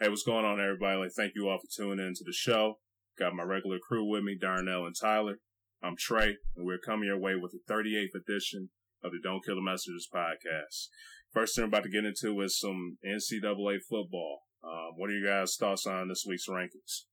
Hey, 0.00 0.08
what's 0.08 0.22
going 0.22 0.44
on, 0.44 0.60
everybody? 0.60 0.96
Like, 0.96 1.10
thank 1.16 1.32
you 1.34 1.48
all 1.48 1.58
for 1.58 1.66
tuning 1.66 2.06
in 2.06 2.14
to 2.14 2.22
the 2.24 2.32
show. 2.32 2.78
Got 3.18 3.34
my 3.34 3.42
regular 3.42 3.78
crew 3.80 4.08
with 4.08 4.22
me, 4.22 4.38
Darnell 4.40 4.86
and 4.86 4.94
Tyler. 4.94 5.40
I'm 5.82 5.96
Trey, 5.98 6.36
and 6.54 6.64
we're 6.64 6.78
coming 6.78 7.08
your 7.08 7.18
way 7.18 7.32
with 7.34 7.50
the 7.50 7.58
38th 7.68 8.14
edition 8.14 8.70
of 9.02 9.10
the 9.10 9.18
Don't 9.20 9.44
Kill 9.44 9.56
the 9.56 9.60
Messengers 9.60 10.06
podcast. 10.14 10.86
First 11.34 11.56
thing 11.56 11.64
I'm 11.64 11.70
about 11.70 11.82
to 11.82 11.90
get 11.90 12.04
into 12.04 12.40
is 12.42 12.60
some 12.60 12.98
NCAA 13.04 13.78
football. 13.90 14.42
Um, 14.62 14.92
what 14.94 15.10
are 15.10 15.14
you 15.14 15.26
guys' 15.26 15.56
thoughts 15.58 15.84
on 15.84 16.06
this 16.06 16.24
week's 16.24 16.46
rankings? 16.48 17.06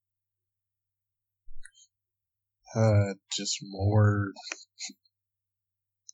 Uh, 2.72 3.14
just 3.36 3.58
more 3.62 4.28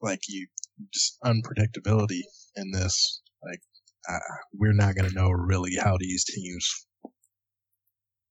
like 0.01 0.21
you, 0.27 0.47
just 0.91 1.19
unpredictability 1.23 2.23
in 2.57 2.71
this. 2.73 3.21
Like, 3.45 3.61
we're 4.53 4.73
not 4.73 4.95
going 4.95 5.09
to 5.09 5.15
know 5.15 5.31
really 5.31 5.77
how 5.77 5.97
these 5.99 6.25
teams 6.25 6.87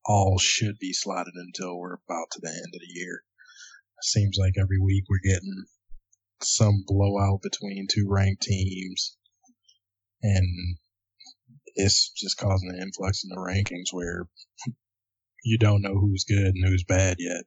all 0.06 0.38
should 0.40 0.78
be 0.80 0.94
slotted 0.94 1.34
until 1.36 1.78
we're 1.78 1.94
about 1.94 2.28
to 2.32 2.40
the 2.42 2.50
end 2.50 2.74
of 2.74 2.82
the 2.82 3.00
year. 3.00 3.22
Seems 4.02 4.38
like 4.40 4.54
every 4.60 4.80
week 4.84 5.04
we're 5.10 5.32
getting 5.32 5.66
some 6.42 6.84
blowout 6.88 7.42
between 7.44 7.88
two 7.92 8.08
ranked 8.10 8.42
teams, 8.42 9.16
and 10.24 10.78
it's 11.76 12.12
just 12.18 12.38
causing 12.38 12.70
an 12.70 12.82
influx 12.82 13.24
in 13.24 13.30
the 13.30 13.36
rankings 13.36 13.94
where 13.94 14.26
you 15.44 15.58
don't 15.58 15.82
know 15.82 15.94
who's 16.00 16.26
good 16.28 16.54
and 16.56 16.66
who's 16.66 16.84
bad 16.84 17.18
yet. 17.20 17.44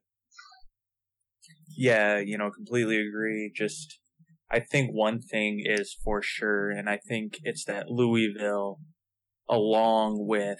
Yeah, 1.77 2.19
you 2.19 2.37
know, 2.37 2.51
completely 2.51 3.05
agree. 3.05 3.51
Just, 3.53 3.99
I 4.51 4.59
think 4.59 4.91
one 4.91 5.21
thing 5.21 5.61
is 5.63 5.97
for 6.03 6.21
sure, 6.21 6.69
and 6.69 6.89
I 6.89 6.97
think 6.97 7.39
it's 7.43 7.65
that 7.65 7.89
Louisville, 7.89 8.79
along 9.49 10.27
with 10.27 10.59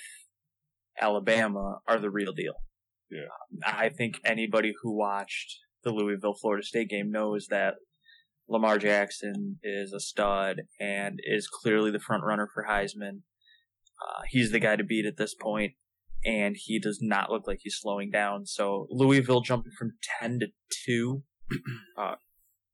Alabama, 0.99 1.79
are 1.87 1.99
the 1.99 2.09
real 2.09 2.33
deal. 2.33 2.55
Yeah. 3.11 3.27
I 3.65 3.89
think 3.89 4.19
anybody 4.25 4.73
who 4.81 4.97
watched 4.97 5.59
the 5.83 5.91
Louisville 5.91 6.35
Florida 6.39 6.65
State 6.65 6.89
game 6.89 7.11
knows 7.11 7.47
that 7.49 7.75
Lamar 8.47 8.77
Jackson 8.77 9.59
is 9.63 9.93
a 9.93 9.99
stud 9.99 10.61
and 10.79 11.19
is 11.23 11.47
clearly 11.47 11.91
the 11.91 11.99
front 11.99 12.23
runner 12.23 12.49
for 12.53 12.65
Heisman. 12.67 13.21
Uh, 14.01 14.21
he's 14.29 14.51
the 14.51 14.59
guy 14.59 14.75
to 14.75 14.83
beat 14.83 15.05
at 15.05 15.17
this 15.17 15.33
point, 15.33 15.73
and 16.23 16.55
he 16.57 16.79
does 16.79 16.99
not 17.01 17.31
look 17.31 17.47
like 17.47 17.59
he's 17.61 17.77
slowing 17.79 18.11
down. 18.11 18.45
So 18.45 18.87
Louisville 18.89 19.41
jumping 19.41 19.71
from 19.77 19.93
ten 20.19 20.39
to 20.39 20.47
two, 20.85 21.23
uh, 21.97 22.15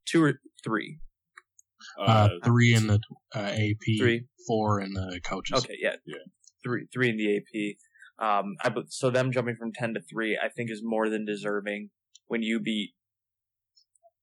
two 0.05 0.23
or 0.23 0.39
three. 0.63 0.99
Uh, 1.99 2.29
three 2.43 2.73
in 2.73 2.87
the 2.87 2.99
uh, 3.35 3.39
AP, 3.39 3.97
Three. 3.99 4.25
four 4.47 4.81
in 4.81 4.93
the 4.93 5.19
coaches. 5.25 5.63
Okay, 5.65 5.77
yeah, 5.81 5.95
Yeah. 6.05 6.17
three, 6.63 6.85
three 6.93 7.09
in 7.09 7.17
the 7.17 7.37
AP. 7.37 7.75
Um, 8.23 8.55
I, 8.63 8.71
so 8.87 9.09
them 9.09 9.31
jumping 9.31 9.55
from 9.55 9.71
ten 9.73 9.93
to 9.95 10.01
three, 10.01 10.37
I 10.41 10.49
think, 10.49 10.69
is 10.69 10.81
more 10.83 11.09
than 11.09 11.25
deserving. 11.25 11.89
When 12.27 12.43
you 12.43 12.59
beat 12.59 12.91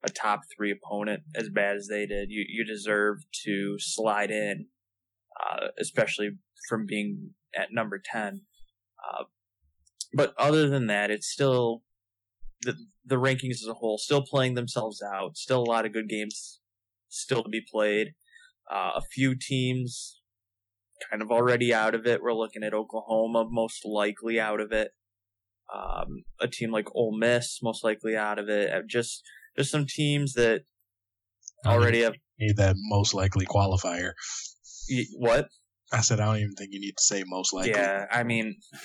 a 0.04 0.08
top 0.08 0.42
three 0.56 0.70
opponent 0.72 1.22
as 1.34 1.48
bad 1.48 1.76
as 1.76 1.88
they 1.88 2.06
did, 2.06 2.30
you 2.30 2.44
you 2.48 2.64
deserve 2.64 3.18
to 3.44 3.74
slide 3.78 4.30
in, 4.30 4.66
uh, 5.40 5.66
especially 5.80 6.30
from 6.68 6.86
being 6.86 7.30
at 7.56 7.68
number 7.72 8.00
ten. 8.02 8.42
Uh, 9.04 9.24
but 10.14 10.32
other 10.38 10.68
than 10.68 10.86
that, 10.86 11.10
it's 11.10 11.26
still 11.28 11.82
the 12.62 12.74
the 13.04 13.16
rankings 13.16 13.60
as 13.62 13.66
a 13.68 13.74
whole 13.74 13.98
still 13.98 14.22
playing 14.22 14.54
themselves 14.54 15.02
out. 15.02 15.36
Still 15.36 15.62
a 15.62 15.70
lot 15.70 15.86
of 15.86 15.92
good 15.92 16.08
games 16.08 16.60
still 17.08 17.42
to 17.42 17.48
be 17.48 17.62
played. 17.72 18.08
Uh, 18.70 18.92
a 18.96 19.02
few 19.12 19.34
teams 19.40 20.20
kind 21.10 21.22
of 21.22 21.30
already 21.30 21.72
out 21.72 21.94
of 21.94 22.06
it. 22.06 22.20
We're 22.22 22.34
looking 22.34 22.62
at 22.62 22.74
Oklahoma 22.74 23.46
most 23.48 23.84
likely 23.84 24.38
out 24.40 24.60
of 24.60 24.72
it. 24.72 24.90
Um, 25.72 26.24
a 26.40 26.48
team 26.48 26.70
like 26.72 26.88
Ole 26.94 27.16
Miss 27.16 27.58
most 27.62 27.84
likely 27.84 28.16
out 28.16 28.38
of 28.38 28.48
it. 28.48 28.72
Uh, 28.72 28.80
Just 28.86 29.22
just 29.56 29.70
some 29.70 29.86
teams 29.88 30.34
that 30.34 30.62
already 31.66 32.02
have 32.02 32.12
think 32.12 32.22
need 32.38 32.56
that 32.56 32.74
most 32.76 33.14
likely 33.14 33.46
qualifier. 33.46 34.12
y- 34.90 35.04
what? 35.16 35.48
I 35.92 36.00
said 36.02 36.20
I 36.20 36.26
don't 36.26 36.36
even 36.36 36.54
think 36.54 36.70
you 36.72 36.80
need 36.80 36.96
to 36.96 37.02
say 37.02 37.22
most 37.26 37.52
likely. 37.54 37.70
Yeah, 37.72 38.04
I 38.10 38.22
mean, 38.22 38.56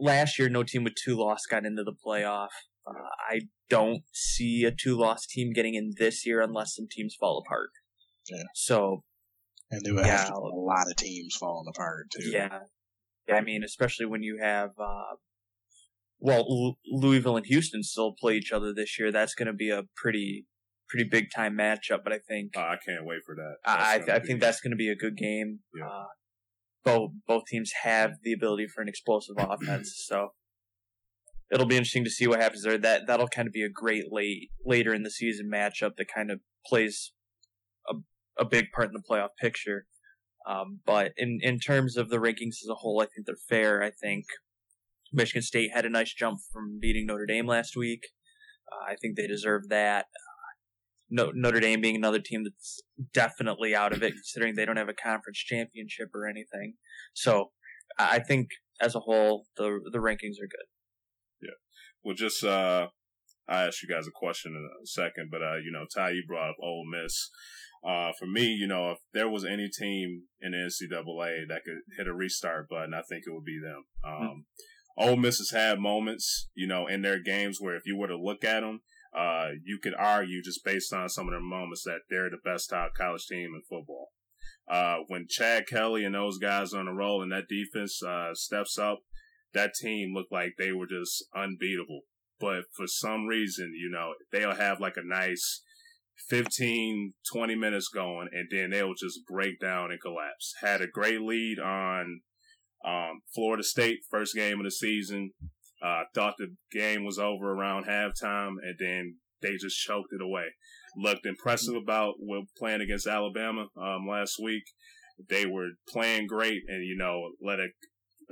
last 0.00 0.38
year 0.38 0.48
no 0.48 0.62
team 0.62 0.84
with 0.84 0.94
two 0.94 1.16
loss 1.16 1.46
got 1.46 1.64
into 1.64 1.84
the 1.84 1.92
playoff. 2.04 2.48
Uh, 2.86 2.92
I 3.30 3.42
don't 3.68 4.02
see 4.12 4.64
a 4.64 4.70
two 4.72 4.96
loss 4.96 5.26
team 5.26 5.52
getting 5.52 5.74
in 5.74 5.92
this 5.98 6.26
year 6.26 6.40
unless 6.40 6.74
some 6.74 6.86
teams 6.90 7.14
fall 7.18 7.42
apart. 7.46 7.70
Yeah. 8.28 8.42
So 8.54 9.04
And 9.70 9.82
there 9.84 9.94
Yeah. 9.94 10.28
a 10.30 10.38
lot 10.38 10.90
of 10.90 10.96
teams 10.96 11.36
falling 11.38 11.66
apart 11.68 12.06
too. 12.10 12.28
Yeah. 12.30 12.60
Yeah, 13.28 13.36
I 13.36 13.40
mean, 13.42 13.62
especially 13.62 14.06
when 14.06 14.22
you 14.24 14.38
have, 14.42 14.70
uh, 14.78 15.14
well, 16.18 16.40
L- 16.50 16.78
Louisville 16.90 17.36
and 17.36 17.46
Houston 17.46 17.82
still 17.84 18.12
play 18.18 18.36
each 18.36 18.50
other 18.50 18.72
this 18.74 18.98
year. 18.98 19.12
That's 19.12 19.34
going 19.34 19.46
to 19.46 19.52
be 19.52 19.70
a 19.70 19.84
pretty, 19.94 20.46
pretty 20.88 21.08
big 21.08 21.26
time 21.34 21.56
matchup. 21.56 22.02
But 22.02 22.12
I 22.12 22.18
think, 22.18 22.56
Uh, 22.56 22.60
I 22.62 22.76
can't 22.84 23.04
wait 23.04 23.20
for 23.24 23.36
that. 23.36 23.56
I, 23.64 23.76
That's 23.76 23.86
I, 23.86 23.94
I 23.94 23.98
gonna 24.18 24.26
think 24.26 24.40
that's 24.40 24.60
going 24.60 24.72
to 24.72 24.76
be 24.76 24.88
a 24.88 24.96
good 24.96 25.16
game. 25.16 25.60
Yeah. 25.78 26.04
Both 26.84 27.10
both 27.26 27.42
teams 27.46 27.72
have 27.82 28.12
the 28.22 28.32
ability 28.32 28.66
for 28.66 28.80
an 28.80 28.88
explosive 28.88 29.36
offense, 29.38 30.02
so 30.06 30.30
it'll 31.52 31.66
be 31.66 31.76
interesting 31.76 32.04
to 32.04 32.10
see 32.10 32.26
what 32.26 32.40
happens 32.40 32.62
there. 32.62 32.78
That 32.78 33.06
that'll 33.06 33.28
kind 33.28 33.46
of 33.46 33.52
be 33.52 33.62
a 33.62 33.68
great 33.68 34.04
late 34.10 34.50
later 34.64 34.94
in 34.94 35.02
the 35.02 35.10
season 35.10 35.50
matchup 35.52 35.96
that 35.98 36.06
kind 36.14 36.30
of 36.30 36.40
plays 36.66 37.12
a 37.88 37.94
a 38.38 38.44
big 38.44 38.66
part 38.74 38.88
in 38.88 38.94
the 38.94 39.02
playoff 39.08 39.30
picture. 39.38 39.86
Um, 40.46 40.80
but 40.86 41.12
in 41.16 41.38
in 41.42 41.58
terms 41.58 41.96
of 41.96 42.08
the 42.08 42.16
rankings 42.16 42.62
as 42.62 42.68
a 42.70 42.76
whole, 42.76 43.02
I 43.02 43.06
think 43.06 43.26
they're 43.26 43.36
fair. 43.48 43.82
I 43.82 43.90
think 43.90 44.24
Michigan 45.12 45.42
State 45.42 45.70
had 45.74 45.84
a 45.84 45.90
nice 45.90 46.14
jump 46.14 46.38
from 46.52 46.78
beating 46.80 47.06
Notre 47.06 47.26
Dame 47.26 47.46
last 47.46 47.76
week. 47.76 48.08
Uh, 48.70 48.92
I 48.92 48.96
think 48.96 49.16
they 49.16 49.26
deserve 49.26 49.68
that. 49.68 50.06
No, 51.10 51.32
Notre 51.34 51.60
Dame 51.60 51.80
being 51.80 51.96
another 51.96 52.20
team 52.20 52.44
that's 52.44 52.80
definitely 53.12 53.74
out 53.74 53.92
of 53.92 54.02
it, 54.02 54.12
considering 54.12 54.54
they 54.54 54.64
don't 54.64 54.76
have 54.76 54.88
a 54.88 54.94
conference 54.94 55.38
championship 55.38 56.08
or 56.14 56.26
anything. 56.26 56.74
So 57.14 57.50
I 57.98 58.20
think 58.20 58.50
as 58.80 58.94
a 58.94 59.00
whole, 59.00 59.46
the 59.56 59.80
the 59.90 59.98
rankings 59.98 60.38
are 60.40 60.48
good. 60.48 60.66
Yeah. 61.42 61.58
Well, 62.04 62.14
just 62.14 62.44
uh, 62.44 62.88
I 63.48 63.64
ask 63.64 63.82
you 63.82 63.88
guys 63.88 64.06
a 64.06 64.12
question 64.12 64.52
in 64.52 64.68
a 64.82 64.86
second, 64.86 65.28
but 65.30 65.42
uh, 65.42 65.56
you 65.56 65.72
know, 65.72 65.84
Ty, 65.92 66.10
you 66.10 66.24
brought 66.26 66.50
up 66.50 66.56
Ole 66.62 66.84
Miss. 66.90 67.30
Uh, 67.82 68.12
for 68.18 68.26
me, 68.26 68.44
you 68.44 68.66
know, 68.66 68.92
if 68.92 68.98
there 69.14 69.28
was 69.28 69.44
any 69.44 69.68
team 69.68 70.24
in 70.40 70.52
the 70.52 70.58
NCAA 70.58 71.48
that 71.48 71.62
could 71.64 71.78
hit 71.96 72.06
a 72.06 72.12
restart 72.12 72.68
button, 72.68 72.92
I 72.92 73.00
think 73.08 73.24
it 73.26 73.32
would 73.32 73.44
be 73.44 73.58
them. 73.58 73.84
Um, 74.04 74.44
Ole 74.98 75.16
Miss 75.16 75.38
has 75.38 75.50
had 75.50 75.78
moments, 75.78 76.48
you 76.54 76.66
know, 76.66 76.86
in 76.86 77.00
their 77.00 77.22
games 77.22 77.56
where 77.58 77.74
if 77.74 77.82
you 77.86 77.96
were 77.96 78.08
to 78.08 78.18
look 78.18 78.44
at 78.44 78.60
them, 78.60 78.80
uh, 79.16 79.48
you 79.64 79.78
could 79.82 79.94
argue 79.98 80.42
just 80.42 80.64
based 80.64 80.92
on 80.92 81.08
some 81.08 81.26
of 81.26 81.32
their 81.32 81.40
moments 81.40 81.82
that 81.84 82.00
they're 82.08 82.30
the 82.30 82.38
best 82.44 82.70
top 82.70 82.92
college 82.96 83.26
team 83.26 83.50
in 83.54 83.62
football. 83.68 84.12
Uh, 84.70 84.98
when 85.08 85.26
Chad 85.28 85.66
Kelly 85.66 86.04
and 86.04 86.14
those 86.14 86.38
guys 86.38 86.72
on 86.72 86.86
the 86.86 86.92
roll 86.92 87.22
and 87.22 87.32
that 87.32 87.48
defense, 87.48 88.00
uh, 88.02 88.34
steps 88.34 88.78
up, 88.78 89.00
that 89.52 89.74
team 89.74 90.14
looked 90.14 90.32
like 90.32 90.52
they 90.58 90.70
were 90.70 90.86
just 90.86 91.24
unbeatable. 91.34 92.02
But 92.38 92.64
for 92.76 92.86
some 92.86 93.26
reason, 93.26 93.72
you 93.74 93.90
know, 93.90 94.14
they'll 94.32 94.54
have 94.54 94.80
like 94.80 94.96
a 94.96 95.04
nice 95.04 95.62
15, 96.28 97.14
20 97.32 97.54
minutes 97.56 97.88
going 97.92 98.28
and 98.32 98.48
then 98.50 98.70
they'll 98.70 98.94
just 98.94 99.26
break 99.26 99.58
down 99.60 99.90
and 99.90 100.00
collapse. 100.00 100.54
Had 100.60 100.80
a 100.80 100.86
great 100.86 101.20
lead 101.20 101.58
on, 101.58 102.20
um, 102.84 103.22
Florida 103.34 103.64
State 103.64 104.00
first 104.08 104.34
game 104.34 104.60
of 104.60 104.64
the 104.64 104.70
season. 104.70 105.32
Uh, 105.82 106.02
thought 106.14 106.34
the 106.38 106.54
game 106.72 107.04
was 107.04 107.18
over 107.18 107.52
around 107.52 107.86
halftime 107.86 108.54
and 108.62 108.76
then 108.78 109.16
they 109.40 109.56
just 109.56 109.78
choked 109.78 110.12
it 110.12 110.22
away. 110.22 110.46
Looked 110.96 111.24
impressive 111.24 111.74
about 111.74 112.14
when 112.18 112.46
playing 112.58 112.82
against 112.82 113.06
Alabama, 113.06 113.66
um, 113.80 114.06
last 114.08 114.36
week. 114.42 114.64
They 115.28 115.46
were 115.46 115.68
playing 115.88 116.26
great 116.26 116.62
and, 116.68 116.84
you 116.84 116.96
know, 116.96 117.30
let 117.42 117.60
a 117.60 117.68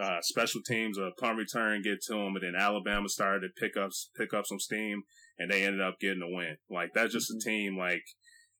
uh, 0.00 0.18
special 0.22 0.60
teams 0.64 0.96
a 0.96 1.10
punt 1.20 1.38
return 1.38 1.82
get 1.82 2.00
to 2.02 2.14
them, 2.14 2.32
but 2.32 2.42
then 2.42 2.54
Alabama 2.56 3.08
started 3.08 3.40
to 3.40 3.60
pick 3.60 3.76
up 3.76 3.90
pick 4.16 4.32
up 4.32 4.46
some 4.46 4.60
steam, 4.60 5.02
and 5.38 5.50
they 5.50 5.64
ended 5.64 5.80
up 5.80 5.98
getting 6.00 6.22
a 6.22 6.34
win. 6.34 6.56
Like 6.70 6.90
that's 6.94 7.12
just 7.12 7.30
a 7.30 7.40
team. 7.44 7.76
Like 7.76 8.02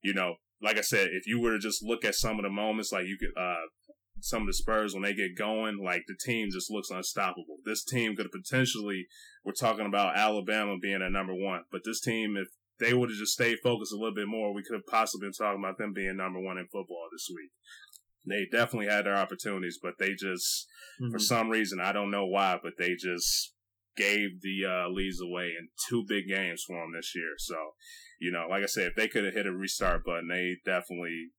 you 0.03 0.15
know, 0.15 0.35
like 0.61 0.79
I 0.79 0.83
said, 0.83 1.09
if 1.13 1.27
you 1.27 1.41
were 1.41 1.53
to 1.53 1.59
just 1.59 1.83
look 1.83 2.05
at 2.05 2.15
some 2.15 2.39
of 2.39 2.43
the 2.43 2.51
moments, 2.51 2.93
like 2.93 3.07
you 3.07 3.17
could, 3.19 3.41
uh, 3.41 3.67
some 4.21 4.43
of 4.43 4.47
the 4.49 4.55
Spurs 4.55 4.95
when 4.95 5.03
they 5.03 5.15
get 5.15 5.37
going, 5.37 5.83
like 5.83 6.03
the 6.07 6.17
team 6.19 6.49
just 6.53 6.71
looks 6.71 6.91
unstoppable. 6.91 7.59
This 7.65 7.85
team 7.85 8.17
could 8.17 8.27
have 8.27 8.43
potentially. 8.43 9.07
We're 9.45 9.53
talking 9.53 9.87
about 9.87 10.17
Alabama 10.17 10.77
being 10.81 11.03
at 11.03 11.13
number 11.13 11.35
one, 11.35 11.63
but 11.71 11.83
this 11.85 12.01
team, 12.01 12.37
if 12.37 12.49
they 12.81 12.95
would 12.95 13.11
have 13.11 13.19
just 13.19 13.33
stayed 13.33 13.59
focused 13.63 13.93
a 13.93 13.97
little 13.97 14.15
bit 14.15 14.29
more, 14.29 14.55
we 14.55 14.63
could 14.63 14.75
have 14.75 14.87
possibly 14.87 15.27
been 15.27 15.33
talking 15.33 15.61
about 15.63 15.79
them 15.79 15.93
being 15.93 16.17
number 16.17 16.41
one 16.41 16.59
in 16.59 16.67
football 16.67 17.09
this 17.13 17.29
week. 17.35 17.51
They 18.27 18.47
definitely 18.51 18.89
had 18.89 19.07
their 19.07 19.17
opportunities, 19.17 19.79
but 19.83 19.95
they 19.99 20.15
just 20.15 20.67
for 21.11 21.19
some 21.19 21.49
reason, 21.49 21.81
I 21.81 21.93
don't 21.93 22.11
know 22.11 22.27
why, 22.27 22.59
but 22.63 22.73
they 22.79 22.95
just 22.95 23.55
gave 23.97 24.41
the 24.43 24.65
uh, 24.65 24.89
leads 24.89 25.21
away 25.21 25.53
in 25.59 25.69
two 25.89 26.05
big 26.07 26.29
games 26.29 26.65
for 26.67 26.77
them 26.77 26.93
this 26.95 27.13
year. 27.15 27.35
So, 27.39 27.57
you 28.21 28.31
know, 28.31 28.47
like 28.49 28.63
I 28.63 28.67
said, 28.67 28.89
if 28.89 28.97
they 28.97 29.09
could 29.09 29.25
have 29.25 29.35
hit 29.35 29.47
a 29.47 29.53
restart 29.53 30.05
button, 30.05 30.29
they 30.29 30.57
definitely 30.65 31.31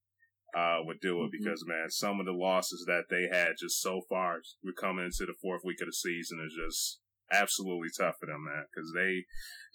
uh, 0.56 0.78
would 0.84 1.00
do 1.02 1.22
it 1.22 1.28
mm-hmm. 1.28 1.44
because 1.44 1.64
man, 1.68 1.90
some 1.90 2.20
of 2.20 2.26
the 2.26 2.32
losses 2.34 2.86
that 2.88 3.06
they 3.10 3.28
had 3.32 3.54
just 3.60 3.82
so 3.82 4.02
far, 4.10 4.40
we're 4.64 4.74
coming 4.74 5.06
into 5.06 5.26
the 5.26 5.38
fourth 5.42 5.62
week 5.64 5.82
of 5.82 5.88
the 5.88 5.94
season 5.94 6.40
is 6.46 6.54
just 6.54 7.00
absolutely 7.32 7.90
tough 7.98 8.16
for 8.20 8.26
them, 8.26 8.46
man, 8.46 8.66
because 8.74 8.92
they 8.96 9.26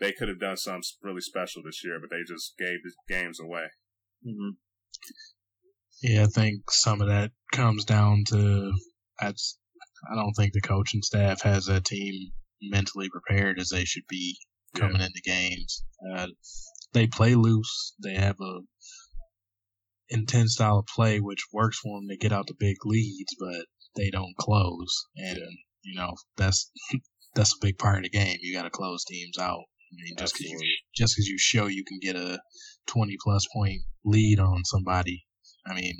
they 0.00 0.12
could 0.12 0.28
have 0.28 0.40
done 0.40 0.56
something 0.56 0.82
really 1.02 1.20
special 1.20 1.62
this 1.64 1.82
year, 1.84 1.98
but 2.00 2.10
they 2.10 2.22
just 2.26 2.54
gave 2.58 2.78
the 2.82 2.92
games 3.08 3.38
away. 3.40 3.66
Mm-hmm. 4.26 4.50
Yeah, 6.02 6.24
I 6.24 6.26
think 6.26 6.70
some 6.70 7.00
of 7.00 7.08
that 7.08 7.30
comes 7.52 7.84
down 7.84 8.24
to 8.28 8.72
I, 9.20 9.28
I 9.28 10.14
don't 10.14 10.34
think 10.34 10.52
the 10.52 10.60
coaching 10.60 11.02
staff 11.02 11.42
has 11.42 11.68
a 11.68 11.80
team 11.80 12.32
mentally 12.62 13.08
prepared 13.10 13.58
as 13.58 13.68
they 13.68 13.84
should 13.84 14.06
be 14.08 14.36
coming 14.74 15.00
yeah. 15.00 15.06
into 15.06 15.20
games. 15.22 15.84
Uh, 16.14 16.26
they 16.92 17.06
play 17.06 17.34
loose. 17.34 17.94
They 18.02 18.14
have 18.14 18.36
a 18.40 18.60
intense 20.08 20.54
style 20.54 20.78
of 20.78 20.86
play, 20.86 21.20
which 21.20 21.44
works 21.52 21.78
for 21.78 21.98
them 21.98 22.08
to 22.08 22.16
get 22.16 22.32
out 22.32 22.46
the 22.46 22.54
big 22.58 22.76
leads, 22.84 23.34
but 23.38 23.66
they 23.96 24.10
don't 24.10 24.36
close. 24.38 25.06
And 25.16 25.38
you 25.82 25.94
know 25.94 26.14
that's 26.36 26.70
that's 27.34 27.54
a 27.54 27.64
big 27.64 27.78
part 27.78 27.98
of 27.98 28.02
the 28.04 28.10
game. 28.10 28.38
You 28.40 28.56
got 28.56 28.64
to 28.64 28.70
close 28.70 29.04
teams 29.04 29.38
out. 29.38 29.62
I 29.92 29.96
mean, 30.02 30.14
just 30.18 30.34
because 30.34 30.50
you 30.50 30.76
just 30.94 31.14
because 31.14 31.28
you 31.28 31.38
show 31.38 31.66
you 31.66 31.84
can 31.84 31.98
get 32.00 32.16
a 32.16 32.40
twenty 32.86 33.16
plus 33.22 33.46
point 33.54 33.80
lead 34.04 34.40
on 34.40 34.64
somebody. 34.64 35.24
I 35.66 35.74
mean, 35.74 35.94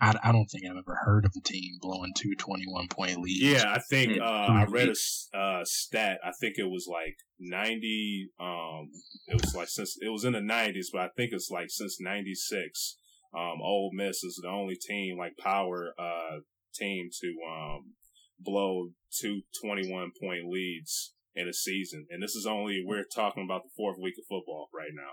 I, 0.00 0.14
I 0.22 0.32
don't 0.32 0.46
think 0.46 0.64
I've 0.66 0.76
ever 0.76 0.98
heard 1.04 1.24
of 1.24 1.32
a 1.36 1.40
team 1.40 1.78
blowing 1.80 2.12
two 2.16 2.34
21 2.36 2.88
point 2.88 3.18
leads. 3.18 3.40
Yeah, 3.40 3.72
I 3.72 3.78
think 3.78 4.20
uh, 4.20 4.24
I 4.24 4.64
read 4.64 4.88
a 4.88 5.38
uh, 5.38 5.64
stat. 5.64 6.18
I 6.24 6.30
think 6.40 6.58
it 6.58 6.68
was 6.68 6.86
like 6.90 7.16
90. 7.40 8.30
Um, 8.40 8.90
it 9.28 9.40
was 9.40 9.54
like 9.54 9.68
since 9.68 9.96
it 10.00 10.10
was 10.10 10.24
in 10.24 10.34
the 10.34 10.40
90s, 10.40 10.86
but 10.92 11.02
I 11.02 11.08
think 11.16 11.32
it's 11.32 11.50
like 11.50 11.70
since 11.70 12.00
96. 12.00 12.98
Um, 13.36 13.60
Ole 13.62 13.90
Miss 13.92 14.22
is 14.22 14.40
the 14.42 14.48
only 14.48 14.76
team 14.76 15.18
like 15.18 15.36
power 15.36 15.92
uh, 15.98 16.38
team 16.74 17.08
to 17.20 17.34
um, 17.48 17.94
blow 18.38 18.90
two 19.10 19.42
21 19.62 20.12
point 20.20 20.48
leads 20.48 21.14
in 21.34 21.48
a 21.48 21.52
season, 21.52 22.06
and 22.10 22.22
this 22.22 22.34
is 22.34 22.46
only 22.46 22.82
we're 22.86 23.04
talking 23.04 23.44
about 23.44 23.62
the 23.64 23.70
fourth 23.76 23.96
week 24.00 24.14
of 24.18 24.24
football 24.28 24.68
right 24.72 24.92
now. 24.94 25.12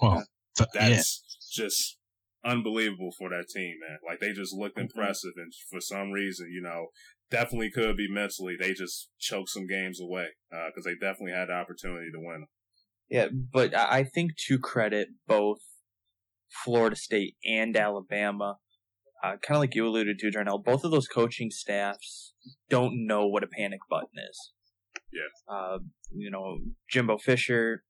Well, 0.00 0.24
that's 0.74 1.22
yeah. 1.56 1.64
just 1.64 1.98
unbelievable 2.44 3.12
for 3.16 3.30
that 3.30 3.48
team, 3.48 3.76
man. 3.80 3.98
Like 4.06 4.18
they 4.20 4.32
just 4.32 4.54
looked 4.54 4.76
mm-hmm. 4.76 4.86
impressive, 4.86 5.32
and 5.36 5.52
for 5.70 5.80
some 5.80 6.10
reason, 6.10 6.50
you 6.52 6.62
know, 6.62 6.86
definitely 7.30 7.70
could 7.70 7.96
be 7.96 8.08
mentally. 8.10 8.56
They 8.58 8.72
just 8.72 9.08
choked 9.18 9.50
some 9.50 9.66
games 9.66 10.00
away 10.00 10.28
because 10.50 10.86
uh, 10.86 10.90
they 10.90 10.94
definitely 10.94 11.32
had 11.32 11.48
the 11.48 11.54
opportunity 11.54 12.10
to 12.12 12.18
win. 12.18 12.46
Yeah, 13.08 13.28
but 13.30 13.74
I 13.74 14.04
think 14.04 14.36
to 14.48 14.58
credit 14.58 15.08
both 15.26 15.58
Florida 16.64 16.96
State 16.96 17.36
and 17.44 17.76
Alabama, 17.76 18.58
uh, 19.22 19.36
kind 19.46 19.56
of 19.56 19.60
like 19.60 19.74
you 19.74 19.86
alluded 19.86 20.18
to, 20.18 20.30
Darnell, 20.30 20.58
both 20.58 20.84
of 20.84 20.90
those 20.90 21.08
coaching 21.08 21.50
staffs 21.50 22.34
don't 22.68 23.06
know 23.06 23.26
what 23.26 23.44
a 23.44 23.46
panic 23.46 23.80
button 23.88 24.08
is. 24.28 24.52
Yeah. 25.12 25.54
Uh, 25.54 25.78
you 26.14 26.30
know, 26.30 26.58
Jimbo 26.90 27.18
Fisher 27.18 27.84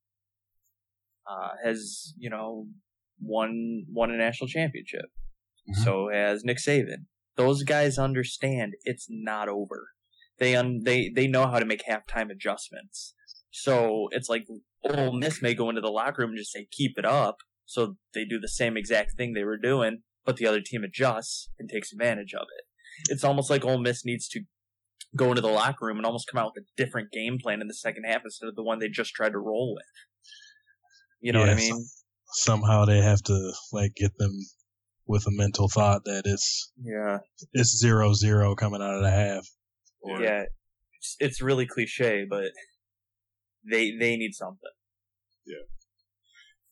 uh, 1.29 1.51
has, 1.65 2.15
you 2.19 2.31
know, 2.31 2.67
won 3.21 3.87
won 3.89 4.11
a 4.11 4.17
national 4.17 4.49
championship. 4.49 5.07
Mm-hmm. 5.69 5.83
So 5.83 6.09
has 6.13 6.45
Nick 6.45 6.59
Saban. 6.59 7.07
Those 7.37 7.63
guys 7.63 7.99
understand 7.99 8.75
it's 8.85 9.07
not 9.09 9.49
over. 9.49 9.91
They 10.39 10.57
un- 10.57 10.83
they 10.85 11.11
they 11.15 11.27
know 11.27 11.47
how 11.47 11.59
to 11.59 11.65
make 11.65 11.85
halftime 11.89 12.31
adjustments. 12.31 13.15
So 13.51 14.09
it's 14.11 14.29
like 14.29 14.45
Ole 14.83 15.13
Miss 15.13 15.41
may 15.41 15.55
go 15.55 15.69
into 15.69 15.81
the 15.81 15.89
locker 15.89 16.23
room 16.23 16.31
and 16.31 16.39
just 16.39 16.53
say 16.53 16.67
keep 16.71 16.99
it 16.99 17.05
up. 17.05 17.37
So 17.67 17.97
they 18.15 18.25
do 18.25 18.39
the 18.39 18.49
same 18.49 18.77
exact 18.77 19.13
thing 19.17 19.33
they 19.33 19.45
were 19.45 19.59
doing, 19.59 20.03
but 20.25 20.37
the 20.37 20.47
other 20.47 20.61
team 20.61 20.85
adjusts 20.85 21.49
and 21.59 21.69
takes 21.69 21.93
advantage 21.93 22.35
of 22.35 22.47
it. 22.57 22.65
It's 23.11 23.25
almost 23.25 23.51
like 23.51 23.65
Ole 23.65 23.79
Miss 23.79 24.05
needs 24.05 24.29
to 24.29 24.43
go 25.17 25.29
into 25.29 25.41
the 25.41 25.49
locker 25.49 25.87
room 25.87 25.97
and 25.97 26.07
almost 26.07 26.29
come 26.31 26.43
out 26.43 26.53
with 26.55 26.65
a 26.65 26.83
different 26.83 27.11
game 27.13 27.39
plan 27.39 27.61
in 27.61 27.69
the 27.69 27.75
second 27.75 28.05
half 28.05 28.23
instead 28.25 28.49
of 28.49 28.55
the 28.55 28.63
one 28.63 28.79
they 28.79 28.89
just 28.89 29.15
tried 29.15 29.33
to 29.33 29.39
roll 29.39 29.75
with. 29.75 29.85
You 31.21 31.33
know 31.33 31.41
yeah, 31.41 31.55
what 31.55 31.57
I 31.57 31.61
mean? 31.61 31.87
somehow 32.33 32.85
they 32.85 33.01
have 33.01 33.23
to 33.23 33.53
like 33.73 33.95
get 33.95 34.17
them 34.19 34.33
with 35.07 35.27
a 35.27 35.31
mental 35.31 35.69
thought 35.69 36.05
that 36.05 36.23
it's 36.25 36.73
yeah 36.83 37.19
it's 37.53 37.79
zero 37.79 38.15
zero 38.15 38.55
coming 38.55 38.83
out 38.83 38.97
of 38.97 39.03
the 39.03 39.11
half. 39.11 39.47
Or, 40.01 40.21
yeah, 40.21 40.45
it's, 40.99 41.17
it's 41.21 41.43
really 41.43 41.67
cliche, 41.67 42.27
but 42.29 42.51
they 43.71 43.97
they 43.97 44.17
need 44.17 44.35
something. 44.35 44.71
Yeah. 45.47 45.63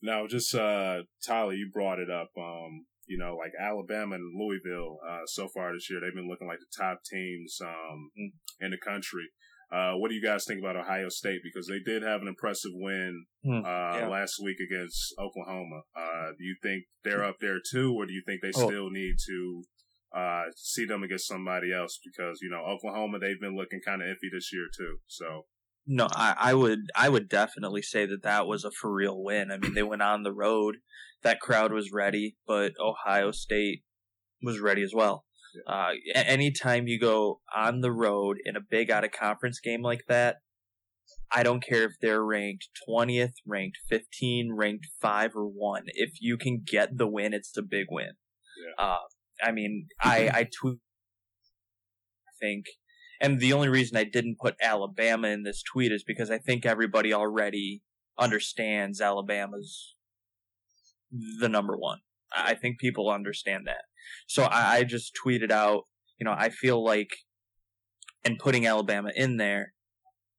Now, 0.01 0.25
just 0.27 0.53
uh, 0.55 1.03
Tyler, 1.25 1.53
you 1.53 1.69
brought 1.71 1.99
it 1.99 2.09
up. 2.09 2.29
Um, 2.37 2.85
you 3.07 3.17
know, 3.17 3.35
like 3.35 3.51
Alabama 3.59 4.15
and 4.15 4.39
Louisville, 4.39 4.97
uh, 5.07 5.25
so 5.25 5.47
far 5.53 5.73
this 5.73 5.89
year, 5.89 5.99
they've 5.99 6.15
been 6.15 6.29
looking 6.29 6.47
like 6.47 6.59
the 6.59 6.83
top 6.83 6.99
teams 7.11 7.57
um, 7.61 8.11
mm. 8.17 8.29
in 8.61 8.71
the 8.71 8.77
country. 8.77 9.27
Uh, 9.71 9.93
what 9.93 10.09
do 10.09 10.15
you 10.15 10.23
guys 10.23 10.43
think 10.45 10.59
about 10.59 10.75
Ohio 10.75 11.07
State? 11.07 11.39
Because 11.43 11.67
they 11.67 11.79
did 11.79 12.03
have 12.03 12.21
an 12.21 12.27
impressive 12.27 12.71
win 12.73 13.25
hmm, 13.43 13.63
uh, 13.63 13.99
yeah. 13.99 14.07
last 14.09 14.35
week 14.43 14.57
against 14.59 15.13
Oklahoma. 15.17 15.83
Uh, 15.95 16.31
do 16.37 16.43
you 16.43 16.57
think 16.61 16.83
they're 17.05 17.23
up 17.23 17.37
there 17.39 17.59
too, 17.71 17.93
or 17.95 18.05
do 18.05 18.11
you 18.11 18.21
think 18.25 18.41
they 18.41 18.51
oh. 18.53 18.67
still 18.67 18.89
need 18.89 19.15
to 19.27 19.63
uh, 20.13 20.43
see 20.57 20.85
them 20.85 21.03
against 21.03 21.27
somebody 21.27 21.73
else? 21.73 21.99
Because 22.03 22.39
you 22.41 22.49
know 22.49 22.65
Oklahoma, 22.65 23.19
they've 23.19 23.39
been 23.39 23.55
looking 23.55 23.79
kind 23.85 24.01
of 24.01 24.09
iffy 24.09 24.27
this 24.33 24.51
year 24.51 24.67
too. 24.77 24.97
So 25.07 25.45
no, 25.93 26.07
I, 26.09 26.35
I 26.39 26.53
would 26.53 26.79
I 26.95 27.09
would 27.09 27.27
definitely 27.27 27.81
say 27.81 28.05
that 28.05 28.23
that 28.23 28.47
was 28.47 28.63
a 28.63 28.71
for 28.71 28.91
real 28.93 29.21
win. 29.21 29.51
I 29.51 29.57
mean, 29.57 29.73
they 29.73 29.83
went 29.83 30.01
on 30.01 30.23
the 30.23 30.31
road. 30.31 30.77
That 31.21 31.41
crowd 31.41 31.73
was 31.73 31.91
ready, 31.91 32.37
but 32.47 32.71
Ohio 32.79 33.31
State 33.31 33.83
was 34.41 34.61
ready 34.61 34.83
as 34.83 34.93
well. 34.95 35.25
Uh, 35.67 35.91
anytime 36.15 36.87
you 36.87 36.97
go 36.97 37.41
on 37.53 37.81
the 37.81 37.91
road 37.91 38.37
in 38.45 38.55
a 38.55 38.61
big 38.61 38.89
out 38.89 39.03
of 39.03 39.11
conference 39.11 39.59
game 39.59 39.81
like 39.81 40.05
that, 40.07 40.37
I 41.29 41.43
don't 41.43 41.61
care 41.61 41.83
if 41.83 41.91
they're 42.01 42.23
ranked 42.23 42.69
20th, 42.87 43.33
ranked 43.45 43.77
15, 43.89 44.53
ranked 44.55 44.87
5 45.01 45.35
or 45.35 45.45
1. 45.45 45.83
If 45.87 46.21
you 46.21 46.37
can 46.37 46.63
get 46.65 46.97
the 46.97 47.07
win, 47.07 47.33
it's 47.33 47.55
a 47.57 47.61
big 47.61 47.87
win. 47.89 48.11
Yeah. 48.57 48.85
Uh, 48.85 48.97
I 49.43 49.51
mean, 49.51 49.87
I, 50.01 50.31
I 50.33 50.43
tweet, 50.43 50.79
I 52.27 52.31
think, 52.39 52.65
and 53.21 53.39
the 53.39 53.53
only 53.53 53.69
reason 53.69 53.97
I 53.97 54.03
didn't 54.03 54.39
put 54.39 54.55
Alabama 54.61 55.27
in 55.27 55.43
this 55.43 55.61
tweet 55.61 55.91
is 55.91 56.03
because 56.03 56.31
I 56.31 56.39
think 56.39 56.65
everybody 56.65 57.13
already 57.13 57.83
understands 58.17 58.99
Alabama's 58.99 59.95
the 61.39 61.47
number 61.47 61.77
one. 61.77 61.99
I 62.35 62.55
think 62.55 62.79
people 62.79 63.09
understand 63.09 63.67
that. 63.67 63.83
So 64.27 64.43
I, 64.43 64.77
I 64.77 64.83
just 64.83 65.13
tweeted 65.23 65.51
out, 65.51 65.83
you 66.19 66.25
know, 66.25 66.33
I 66.35 66.49
feel 66.49 66.83
like, 66.83 67.09
and 68.25 68.39
putting 68.39 68.65
Alabama 68.65 69.11
in 69.15 69.37
there, 69.37 69.73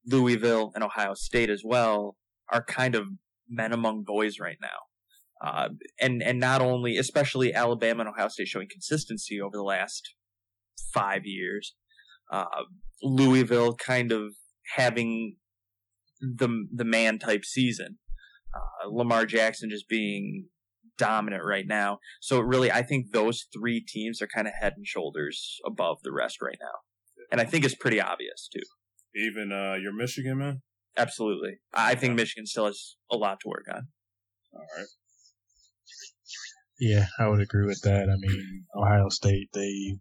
Louisville 0.06 0.72
and 0.74 0.82
Ohio 0.82 1.14
State 1.14 1.50
as 1.50 1.62
well 1.64 2.16
are 2.50 2.64
kind 2.64 2.96
of 2.96 3.06
men 3.48 3.72
among 3.72 4.02
boys 4.04 4.40
right 4.40 4.58
now. 4.60 5.48
Uh, 5.48 5.68
and 6.00 6.22
and 6.22 6.38
not 6.38 6.60
only, 6.60 6.96
especially 6.96 7.52
Alabama 7.52 8.00
and 8.00 8.10
Ohio 8.10 8.28
State 8.28 8.48
showing 8.48 8.68
consistency 8.70 9.40
over 9.40 9.56
the 9.56 9.62
last 9.62 10.14
five 10.92 11.22
years. 11.24 11.74
Uh, 12.32 12.64
Louisville 13.02 13.74
kind 13.74 14.10
of 14.10 14.32
having 14.76 15.36
the 16.20 16.48
the 16.74 16.84
man 16.84 17.18
type 17.18 17.44
season. 17.44 17.98
Uh, 18.54 18.88
Lamar 18.90 19.26
Jackson 19.26 19.70
just 19.70 19.88
being 19.88 20.46
dominant 20.98 21.42
right 21.44 21.66
now. 21.66 21.98
So 22.20 22.40
really, 22.40 22.72
I 22.72 22.82
think 22.82 23.12
those 23.12 23.46
three 23.52 23.84
teams 23.86 24.22
are 24.22 24.26
kind 24.26 24.46
of 24.46 24.54
head 24.58 24.74
and 24.76 24.86
shoulders 24.86 25.58
above 25.66 25.98
the 26.02 26.12
rest 26.12 26.40
right 26.40 26.58
now, 26.60 26.78
and 27.30 27.40
I 27.40 27.44
think 27.44 27.64
it's 27.64 27.74
pretty 27.74 28.00
obvious 28.00 28.48
too. 28.52 28.62
Even 29.14 29.52
uh, 29.52 29.74
your 29.74 29.92
Michigan 29.92 30.38
man. 30.38 30.62
Absolutely, 30.96 31.58
I 31.74 31.94
think 31.94 32.14
Michigan 32.14 32.46
still 32.46 32.66
has 32.66 32.96
a 33.10 33.16
lot 33.16 33.40
to 33.40 33.48
work 33.48 33.66
on. 33.70 33.88
All 34.54 34.66
right. 34.76 34.86
Yeah, 36.78 37.06
I 37.18 37.28
would 37.28 37.40
agree 37.40 37.66
with 37.66 37.82
that. 37.82 38.08
I 38.08 38.16
mean, 38.18 38.64
Ohio 38.76 39.08
State 39.08 39.50
they 39.52 39.98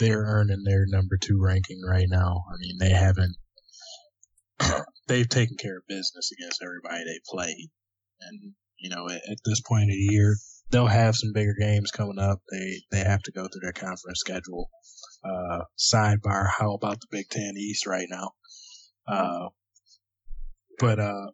they're 0.00 0.24
earning 0.26 0.64
their 0.64 0.86
number 0.86 1.18
two 1.20 1.38
ranking 1.40 1.80
right 1.86 2.08
now. 2.08 2.44
I 2.50 2.56
mean, 2.58 2.78
they 2.80 2.90
haven't 2.90 3.36
they've 5.06 5.28
taken 5.28 5.56
care 5.56 5.76
of 5.76 5.86
business 5.86 6.30
against 6.32 6.62
everybody 6.62 7.04
they 7.04 7.20
played, 7.28 7.68
and 8.20 8.54
you 8.78 8.90
know, 8.90 9.08
at, 9.08 9.20
at 9.30 9.38
this 9.44 9.60
point 9.60 9.84
of 9.84 9.90
the 9.90 10.08
year, 10.10 10.36
they'll 10.70 10.86
have 10.86 11.14
some 11.14 11.32
bigger 11.32 11.54
games 11.58 11.90
coming 11.90 12.18
up. 12.18 12.40
They 12.50 12.80
they 12.90 13.04
have 13.04 13.22
to 13.22 13.32
go 13.32 13.42
through 13.42 13.60
their 13.62 13.72
conference 13.72 14.20
schedule. 14.20 14.70
Uh, 15.22 15.60
sidebar: 15.78 16.48
How 16.58 16.72
about 16.74 17.00
the 17.00 17.06
Big 17.10 17.28
Ten 17.28 17.52
East 17.56 17.86
right 17.86 18.08
now? 18.10 18.30
Uh, 19.06 19.48
but 20.78 20.98
uh, 20.98 21.30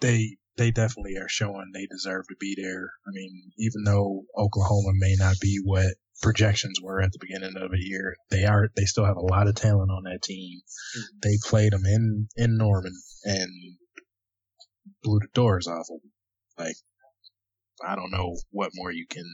they 0.00 0.36
they 0.56 0.72
definitely 0.72 1.16
are 1.16 1.28
showing 1.28 1.70
they 1.72 1.86
deserve 1.86 2.26
to 2.28 2.36
be 2.40 2.56
there. 2.60 2.90
I 3.06 3.10
mean, 3.12 3.52
even 3.58 3.84
though 3.84 4.24
Oklahoma 4.36 4.92
may 4.94 5.14
not 5.16 5.36
be 5.40 5.60
what 5.64 5.94
projections 6.22 6.80
were 6.80 7.02
at 7.02 7.12
the 7.12 7.18
beginning 7.20 7.56
of 7.56 7.70
the 7.70 7.78
year, 7.78 8.14
they 8.30 8.44
are 8.44 8.68
they 8.76 8.84
still 8.84 9.04
have 9.04 9.16
a 9.16 9.20
lot 9.26 9.48
of 9.48 9.54
talent 9.54 9.90
on 9.90 10.04
that 10.04 10.22
team. 10.22 10.60
Mm-hmm. 10.96 11.18
They 11.22 11.36
played 11.44 11.72
them 11.72 11.84
in 11.84 12.28
in 12.36 12.56
Norman 12.56 12.94
and 13.24 13.50
blew 15.02 15.18
the 15.18 15.28
doors 15.34 15.66
off 15.66 15.86
them. 15.88 16.12
Like, 16.58 16.76
I 17.86 17.96
don't 17.96 18.10
know 18.10 18.36
what 18.50 18.70
more 18.74 18.92
you 18.92 19.06
can 19.08 19.24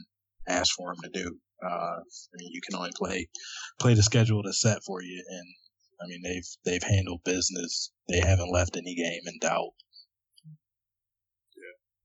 ask 0.47 0.73
for 0.75 0.93
them 0.93 1.11
to 1.11 1.23
do. 1.23 1.37
Uh, 1.63 1.99
I 1.99 2.35
mean, 2.37 2.51
you 2.51 2.61
can 2.67 2.77
only 2.77 2.91
play 2.95 3.29
play 3.79 3.93
the 3.93 4.03
schedule 4.03 4.41
that's 4.43 4.61
set 4.61 4.79
for 4.85 5.01
you, 5.01 5.23
and 5.29 5.45
I 6.01 6.07
mean 6.07 6.21
they've 6.23 6.47
they've 6.65 6.83
handled 6.83 7.21
business. 7.23 7.91
They 8.07 8.19
haven't 8.19 8.51
left 8.51 8.77
any 8.77 8.95
game 8.95 9.21
in 9.25 9.39
doubt. 9.39 9.73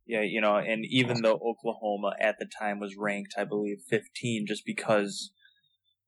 Yeah, 0.06 0.22
you 0.22 0.40
know, 0.40 0.56
and 0.56 0.84
even 0.84 1.22
though 1.22 1.40
Oklahoma 1.42 2.12
at 2.20 2.36
the 2.38 2.46
time 2.46 2.78
was 2.78 2.94
ranked, 2.98 3.34
I 3.38 3.44
believe, 3.44 3.78
15 3.88 4.44
just 4.46 4.64
because 4.66 5.32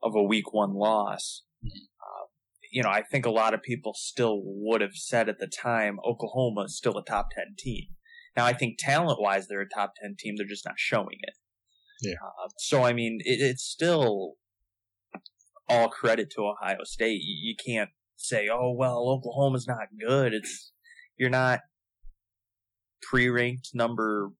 of 0.02 0.14
a 0.14 0.22
week 0.22 0.52
one 0.52 0.74
loss, 0.74 1.44
uh, 1.64 2.26
you 2.70 2.82
know, 2.82 2.90
I 2.90 3.02
think 3.02 3.24
a 3.24 3.30
lot 3.30 3.54
of 3.54 3.62
people 3.62 3.94
still 3.94 4.40
would 4.44 4.82
have 4.82 4.94
said 4.94 5.30
at 5.30 5.38
the 5.38 5.46
time 5.46 5.98
Oklahoma 6.06 6.64
is 6.64 6.76
still 6.76 6.98
a 6.98 7.04
top 7.04 7.28
10 7.34 7.54
team. 7.58 7.84
Now, 8.36 8.44
I 8.44 8.52
think 8.52 8.76
talent 8.78 9.20
wise, 9.20 9.48
they're 9.48 9.62
a 9.62 9.68
top 9.68 9.94
10 10.02 10.16
team. 10.18 10.34
They're 10.36 10.46
just 10.46 10.66
not 10.66 10.74
showing 10.76 11.18
it. 11.22 11.34
Yeah. 12.02 12.16
Uh, 12.22 12.48
so, 12.58 12.84
I 12.84 12.92
mean, 12.92 13.20
it, 13.24 13.40
it's 13.40 13.64
still 13.64 14.34
all 15.68 15.88
credit 15.88 16.30
to 16.32 16.42
Ohio 16.42 16.84
State. 16.84 17.22
You, 17.22 17.50
you 17.50 17.54
can't 17.56 17.90
say, 18.16 18.48
oh, 18.52 18.74
well, 18.76 19.08
Oklahoma's 19.08 19.66
not 19.66 19.88
good. 20.06 20.34
It's, 20.34 20.72
you're 21.16 21.30
not 21.30 21.60
pre-ranked 23.02 23.70
number 23.74 24.30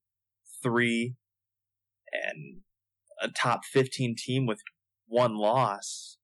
three 0.61 1.15
and 2.11 2.61
a 3.21 3.29
top 3.29 3.65
15 3.65 4.15
team 4.17 4.45
with 4.45 4.61
one 5.07 5.35
loss 5.35 6.17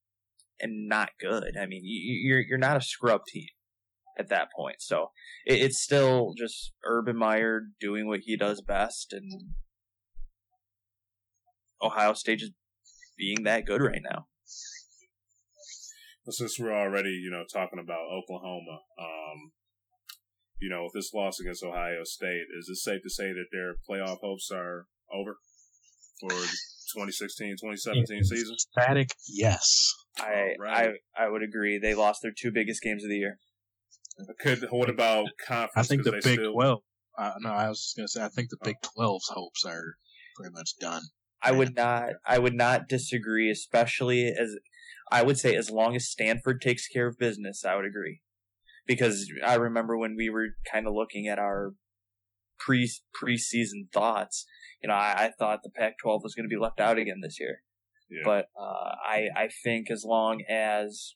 and 0.59 0.87
not 0.87 1.11
good. 1.19 1.55
I 1.59 1.65
mean, 1.65 1.81
you're, 1.83 2.41
you're 2.41 2.57
not 2.57 2.77
a 2.77 2.81
scrub 2.81 3.21
team 3.27 3.47
at 4.17 4.29
that 4.29 4.49
point. 4.55 4.77
So 4.79 5.11
it's 5.45 5.81
still 5.81 6.33
just 6.37 6.71
Urban 6.85 7.17
Meyer 7.17 7.61
doing 7.79 8.07
what 8.07 8.21
he 8.23 8.37
does 8.37 8.61
best 8.61 9.11
and 9.11 9.31
Ohio 11.81 12.13
State 12.13 12.39
just 12.39 12.53
being 13.17 13.43
that 13.43 13.65
good 13.65 13.81
right 13.81 14.01
now. 14.03 14.27
Since 16.29 16.57
we're 16.57 16.73
already, 16.73 17.09
you 17.09 17.29
know, 17.29 17.43
talking 17.51 17.79
about 17.79 18.07
Oklahoma, 18.09 18.79
um, 18.97 19.51
you 20.63 20.69
know, 20.69 20.83
with 20.83 20.93
this 20.93 21.13
loss 21.13 21.41
against 21.41 21.61
Ohio 21.61 22.05
State, 22.05 22.45
is 22.57 22.69
it 22.69 22.77
safe 22.77 23.01
to 23.03 23.09
say 23.09 23.33
that 23.33 23.47
their 23.51 23.75
playoff 23.89 24.19
hopes 24.21 24.49
are 24.49 24.87
over 25.13 25.35
for 26.21 26.29
2016, 26.29 27.57
2017 27.59 28.23
season? 28.23 28.55
Static, 28.57 29.09
yes. 29.27 29.93
I, 30.17 30.53
right. 30.57 30.95
I 31.17 31.25
I 31.25 31.29
would 31.29 31.43
agree. 31.43 31.79
They 31.79 31.95
lost 31.95 32.21
their 32.21 32.31
two 32.31 32.51
biggest 32.53 32.81
games 32.81 33.03
of 33.03 33.09
the 33.09 33.17
year. 33.17 33.39
Could 34.39 34.65
what 34.69 34.89
about 34.89 35.27
conference? 35.45 35.71
I 35.75 35.83
think 35.83 36.03
the 36.03 36.13
Big 36.13 36.21
still... 36.21 36.53
Twelve. 36.53 36.79
Uh, 37.17 37.33
no, 37.41 37.49
I 37.49 37.67
was 37.67 37.81
just 37.81 37.97
gonna 37.97 38.07
say 38.07 38.23
I 38.23 38.29
think 38.29 38.49
the 38.49 38.57
Big 38.63 38.77
12's 38.97 39.29
hopes 39.33 39.65
are 39.65 39.95
pretty 40.37 40.53
much 40.53 40.75
done. 40.79 41.01
I 41.41 41.51
would 41.51 41.75
not. 41.75 42.11
I 42.25 42.39
would 42.39 42.55
not 42.55 42.87
disagree, 42.87 43.51
especially 43.51 44.27
as 44.27 44.55
I 45.11 45.23
would 45.23 45.37
say 45.37 45.57
as 45.57 45.69
long 45.69 45.97
as 45.97 46.09
Stanford 46.09 46.61
takes 46.61 46.87
care 46.87 47.07
of 47.07 47.17
business, 47.17 47.65
I 47.65 47.75
would 47.75 47.85
agree 47.85 48.21
because 48.85 49.31
I 49.45 49.55
remember 49.55 49.97
when 49.97 50.15
we 50.15 50.29
were 50.29 50.49
kind 50.71 50.87
of 50.87 50.93
looking 50.93 51.27
at 51.27 51.39
our 51.39 51.73
pre 52.59 52.89
preseason 53.21 53.91
thoughts. 53.93 54.45
You 54.81 54.89
know, 54.89 54.95
I, 54.95 55.25
I 55.25 55.31
thought 55.37 55.59
the 55.63 55.69
Pac-12 55.69 56.23
was 56.23 56.35
going 56.35 56.45
to 56.45 56.53
be 56.53 56.59
left 56.59 56.79
out 56.79 56.97
again 56.97 57.21
this 57.21 57.39
year, 57.39 57.61
yeah. 58.09 58.21
but 58.25 58.47
uh, 58.59 58.95
I 59.07 59.27
I 59.35 59.49
think 59.63 59.89
as 59.89 60.03
long 60.05 60.43
as 60.49 61.15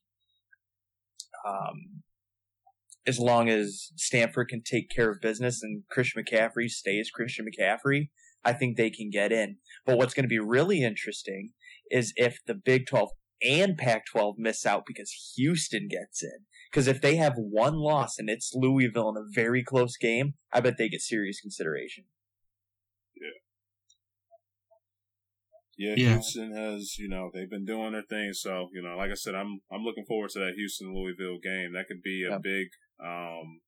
um 1.45 2.03
as 3.05 3.19
long 3.19 3.49
as 3.49 3.91
Stanford 3.95 4.49
can 4.49 4.61
take 4.61 4.89
care 4.89 5.09
of 5.09 5.21
business 5.21 5.63
and 5.63 5.83
Christian 5.89 6.23
McCaffrey 6.23 6.67
stays 6.67 7.09
Christian 7.09 7.45
McCaffrey, 7.45 8.09
I 8.43 8.51
think 8.51 8.75
they 8.75 8.89
can 8.89 9.09
get 9.09 9.31
in. 9.31 9.57
But 9.85 9.97
what's 9.97 10.13
going 10.13 10.25
to 10.25 10.29
be 10.29 10.39
really 10.39 10.83
interesting 10.83 11.51
is 11.89 12.13
if 12.17 12.39
the 12.45 12.53
Big 12.53 12.85
12 12.85 13.09
and 13.41 13.77
Pac 13.77 14.05
12 14.11 14.35
miss 14.37 14.65
out 14.65 14.85
because 14.85 15.33
Houston 15.35 15.87
gets 15.87 16.23
in. 16.23 16.45
Because 16.71 16.87
if 16.87 17.01
they 17.01 17.15
have 17.15 17.33
one 17.35 17.75
loss 17.75 18.19
and 18.19 18.29
it's 18.29 18.53
Louisville 18.53 19.09
in 19.09 19.17
a 19.17 19.25
very 19.33 19.63
close 19.63 19.97
game, 19.97 20.33
I 20.51 20.59
bet 20.59 20.77
they 20.77 20.89
get 20.89 21.01
serious 21.01 21.39
consideration. 21.39 22.05
Yeah. 23.15 23.29
Yeah, 25.77 25.95
Houston 25.95 26.55
has, 26.55 26.97
you 26.97 27.07
know, 27.07 27.29
they've 27.31 27.49
been 27.49 27.65
doing 27.65 27.93
their 27.93 28.01
thing. 28.01 28.33
So, 28.33 28.69
you 28.73 28.81
know, 28.81 28.97
like 28.97 29.11
I 29.11 29.13
said, 29.13 29.35
I'm 29.35 29.61
I'm 29.71 29.83
looking 29.83 30.05
forward 30.05 30.31
to 30.31 30.39
that 30.39 30.53
Houston 30.55 30.93
Louisville 30.93 31.37
game. 31.41 31.73
That 31.73 31.87
could 31.87 32.01
be 32.01 32.25
a 32.25 32.31
yep. 32.31 32.41
big 32.41 32.67
um 32.99 33.61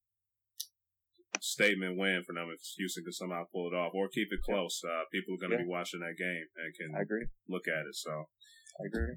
statement 1.39 1.97
win 1.97 2.23
for 2.25 2.33
them 2.33 2.49
if 2.53 2.61
Houston 2.77 3.03
can 3.03 3.13
somehow 3.13 3.43
pull 3.53 3.69
it 3.71 3.75
off 3.75 3.93
or 3.93 4.09
keep 4.09 4.29
it 4.31 4.41
close. 4.43 4.81
Uh, 4.83 5.03
people 5.11 5.35
are 5.35 5.37
going 5.37 5.51
to 5.51 5.57
yeah. 5.57 5.63
be 5.63 5.69
watching 5.69 5.99
that 5.99 6.17
game 6.17 6.45
and 6.57 6.73
can 6.75 6.97
I 6.97 7.01
agree. 7.01 7.25
look 7.47 7.67
at 7.67 7.85
it. 7.85 7.95
So 7.95 8.11
I 8.81 8.87
agree. 8.87 9.15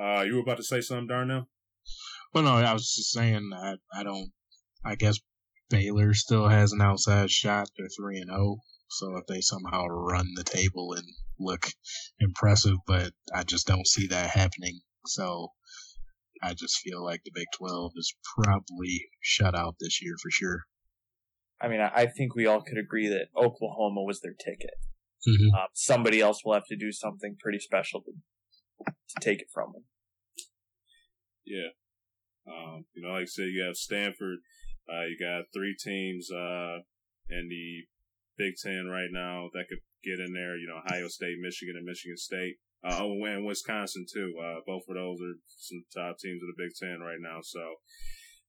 Uh, 0.00 0.22
you 0.22 0.34
were 0.34 0.40
about 0.40 0.56
to 0.56 0.62
say 0.64 0.80
something, 0.80 1.06
Darnell? 1.06 1.48
Well, 2.32 2.44
no, 2.44 2.54
I 2.54 2.72
was 2.72 2.94
just 2.94 3.12
saying 3.12 3.50
I 3.54 3.76
I 3.94 4.02
don't. 4.02 4.30
I 4.84 4.94
guess 4.94 5.18
Baylor 5.70 6.14
still 6.14 6.48
has 6.48 6.72
an 6.72 6.80
outside 6.80 7.30
shot. 7.30 7.68
They're 7.76 7.88
three 7.88 8.18
and 8.18 8.30
zero. 8.30 8.40
Oh, 8.40 8.56
so 8.88 9.16
if 9.16 9.26
they 9.26 9.40
somehow 9.40 9.86
run 9.86 10.26
the 10.34 10.44
table 10.44 10.94
and 10.94 11.06
look 11.38 11.66
impressive, 12.20 12.76
but 12.86 13.12
I 13.34 13.42
just 13.42 13.66
don't 13.66 13.86
see 13.86 14.06
that 14.08 14.30
happening. 14.30 14.80
So 15.06 15.48
I 16.42 16.54
just 16.54 16.78
feel 16.78 17.02
like 17.02 17.22
the 17.24 17.30
Big 17.34 17.46
12 17.56 17.92
is 17.96 18.14
probably 18.36 19.08
shut 19.22 19.54
out 19.54 19.76
this 19.80 20.02
year 20.02 20.14
for 20.22 20.30
sure. 20.30 20.60
I 21.60 21.68
mean, 21.68 21.80
I 21.80 22.06
think 22.06 22.34
we 22.34 22.46
all 22.46 22.60
could 22.60 22.78
agree 22.78 23.08
that 23.08 23.28
Oklahoma 23.36 24.02
was 24.02 24.20
their 24.20 24.34
ticket. 24.34 24.74
Mm-hmm. 25.26 25.54
Uh, 25.54 25.66
somebody 25.74 26.20
else 26.20 26.44
will 26.44 26.54
have 26.54 26.66
to 26.66 26.76
do 26.76 26.90
something 26.90 27.36
pretty 27.40 27.60
special 27.60 28.02
to, 28.02 28.12
to 28.86 29.20
take 29.20 29.40
it 29.40 29.48
from 29.52 29.72
them. 29.72 29.84
Yeah. 31.44 31.74
Um, 32.46 32.84
you 32.94 33.02
know, 33.02 33.14
like 33.14 33.22
I 33.22 33.26
said, 33.26 33.50
you 33.52 33.62
have 33.62 33.76
Stanford. 33.76 34.38
Uh, 34.88 35.06
you 35.06 35.16
got 35.18 35.52
three 35.54 35.76
teams 35.78 36.30
uh, 36.30 36.82
in 37.30 37.48
the 37.48 37.86
Big 38.36 38.54
Ten 38.62 38.86
right 38.86 39.10
now 39.10 39.48
that 39.54 39.68
could 39.68 39.78
get 40.02 40.18
in 40.18 40.32
there. 40.32 40.56
You 40.56 40.66
know, 40.68 40.82
Ohio 40.84 41.08
State, 41.08 41.38
Michigan, 41.40 41.76
and 41.76 41.86
Michigan 41.86 42.16
State. 42.16 42.56
Uh, 42.84 42.98
oh, 43.00 43.24
and 43.24 43.46
Wisconsin 43.46 44.06
too. 44.12 44.34
Uh, 44.42 44.58
both 44.66 44.82
of 44.88 44.96
those 44.96 45.18
are 45.22 45.38
some 45.46 45.84
top 45.94 46.18
teams 46.18 46.42
of 46.42 46.50
the 46.50 46.58
Big 46.58 46.74
Ten 46.74 46.98
right 46.98 47.22
now. 47.22 47.38
So 47.42 47.62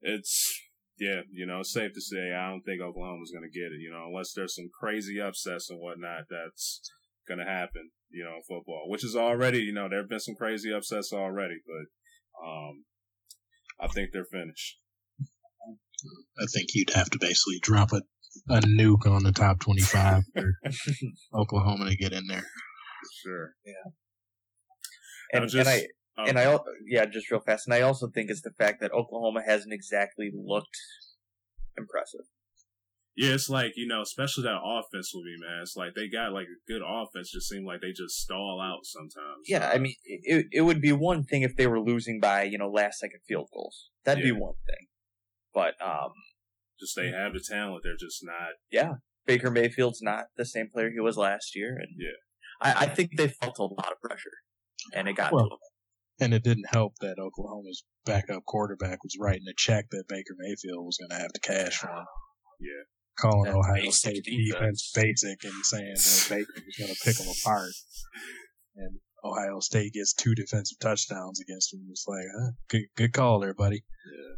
it's 0.01 0.59
yeah, 0.99 1.21
you 1.31 1.45
know, 1.45 1.61
safe 1.63 1.93
to 1.93 2.01
say 2.01 2.33
I 2.33 2.49
don't 2.49 2.61
think 2.61 2.81
Oklahoma's 2.81 3.31
going 3.31 3.49
to 3.49 3.59
get 3.59 3.73
it. 3.73 3.81
You 3.81 3.91
know, 3.91 4.07
unless 4.07 4.33
there's 4.33 4.55
some 4.55 4.69
crazy 4.73 5.19
upsets 5.21 5.69
and 5.69 5.79
whatnot 5.79 6.25
that's 6.29 6.81
going 7.27 7.39
to 7.39 7.45
happen. 7.45 7.91
You 8.13 8.23
know, 8.25 8.35
in 8.35 8.43
football, 8.47 8.85
which 8.87 9.03
is 9.03 9.15
already 9.15 9.59
you 9.59 9.73
know 9.73 9.89
there 9.89 9.99
have 9.99 10.09
been 10.09 10.19
some 10.19 10.35
crazy 10.35 10.71
upsets 10.71 11.11
already, 11.11 11.55
but 11.65 12.47
um, 12.47 12.85
I 13.79 13.87
think 13.87 14.11
they're 14.11 14.25
finished. 14.25 14.77
I 16.39 16.45
think 16.53 16.69
you'd 16.73 16.91
have 16.91 17.09
to 17.11 17.19
basically 17.19 17.59
drop 17.61 17.91
a, 17.93 18.01
a 18.49 18.59
nuke 18.61 19.07
on 19.07 19.23
the 19.23 19.31
top 19.31 19.59
25 19.61 20.23
for 20.35 20.53
Oklahoma 21.33 21.89
to 21.89 21.95
get 21.95 22.11
in 22.11 22.27
there. 22.27 22.45
Sure. 23.23 23.53
Yeah. 23.65 23.91
And, 25.31 25.49
just, 25.49 25.67
and 25.67 25.69
I 25.69 25.87
um, 26.21 26.29
and 26.29 26.39
I 26.39 26.59
yeah, 26.85 27.05
just 27.05 27.31
real 27.31 27.39
fast. 27.39 27.67
And 27.67 27.73
I 27.73 27.81
also 27.81 28.07
think 28.07 28.29
it's 28.29 28.41
the 28.41 28.53
fact 28.57 28.81
that 28.81 28.91
Oklahoma 28.91 29.41
hasn't 29.45 29.73
exactly 29.73 30.31
looked 30.33 30.77
impressive. 31.77 32.25
Yeah, 33.15 33.33
it's 33.33 33.49
like 33.49 33.73
you 33.75 33.87
know, 33.87 34.01
especially 34.01 34.43
that 34.43 34.59
offense 34.63 35.11
will 35.13 35.23
be 35.23 35.35
man. 35.39 35.61
It's 35.61 35.75
like 35.75 35.93
they 35.95 36.09
got 36.09 36.33
like 36.33 36.47
a 36.47 36.71
good 36.71 36.81
offense. 36.85 37.31
Just 37.31 37.47
seem 37.47 37.65
like 37.65 37.81
they 37.81 37.91
just 37.91 38.15
stall 38.15 38.59
out 38.59 38.85
sometimes. 38.85 39.45
Yeah, 39.47 39.69
I 39.71 39.77
mean, 39.77 39.93
it 40.03 40.47
it 40.51 40.61
would 40.61 40.81
be 40.81 40.91
one 40.91 41.23
thing 41.23 41.43
if 41.43 41.55
they 41.55 41.67
were 41.67 41.79
losing 41.79 42.19
by 42.19 42.43
you 42.43 42.57
know 42.57 42.69
last 42.69 42.99
second 42.99 43.19
field 43.27 43.49
goals. 43.53 43.89
That'd 44.03 44.23
yeah. 44.23 44.33
be 44.33 44.39
one 44.39 44.55
thing. 44.65 44.87
But 45.53 45.75
um, 45.85 46.11
just 46.79 46.95
they 46.95 47.09
have 47.09 47.33
the 47.33 47.43
talent. 47.47 47.81
They're 47.83 47.93
just 47.99 48.21
not. 48.23 48.53
Yeah, 48.71 48.93
Baker 49.27 49.51
Mayfield's 49.51 50.01
not 50.01 50.25
the 50.35 50.45
same 50.45 50.69
player 50.73 50.89
he 50.91 50.99
was 50.99 51.15
last 51.15 51.55
year, 51.55 51.77
and 51.77 51.89
yeah, 51.97 52.17
I, 52.61 52.85
I 52.85 52.87
think 52.87 53.11
they 53.15 53.27
felt 53.27 53.59
a 53.59 53.63
lot 53.63 53.91
of 53.91 54.01
pressure, 54.01 54.37
and 54.95 55.07
it 55.07 55.15
got 55.15 55.33
well, 55.33 55.43
to 55.43 55.49
them. 55.49 55.59
And 56.19 56.33
it 56.33 56.43
didn't 56.43 56.69
help 56.71 56.93
that 57.01 57.17
Oklahoma's 57.19 57.83
backup 58.05 58.45
quarterback 58.45 59.03
was 59.03 59.17
writing 59.19 59.45
a 59.49 59.53
check 59.55 59.85
that 59.91 60.05
Baker 60.07 60.35
Mayfield 60.37 60.85
was 60.85 60.97
going 60.97 61.09
to 61.09 61.21
have 61.21 61.33
to 61.33 61.39
cash 61.41 61.77
for. 61.77 61.89
Yeah. 62.59 62.83
Calling 63.17 63.51
that 63.51 63.57
Ohio 63.57 63.89
State 63.91 64.23
defense. 64.23 64.51
defense 64.51 64.91
basic 64.95 65.43
and 65.43 65.65
saying 65.65 65.93
that 65.95 66.25
Baker 66.29 66.63
was 66.65 66.75
going 66.77 66.93
to 66.93 66.99
pick 67.03 67.17
them 67.17 67.27
apart. 67.27 67.71
And 68.75 68.99
Ohio 69.23 69.59
State 69.59 69.93
gets 69.93 70.13
two 70.13 70.33
defensive 70.33 70.79
touchdowns 70.79 71.39
against 71.39 71.73
him. 71.73 71.81
It's 71.91 72.05
like, 72.07 72.25
huh? 72.37 72.51
good, 72.69 72.81
good 72.97 73.13
call 73.13 73.39
there, 73.39 73.53
buddy. 73.53 73.83
Yeah. 74.11 74.35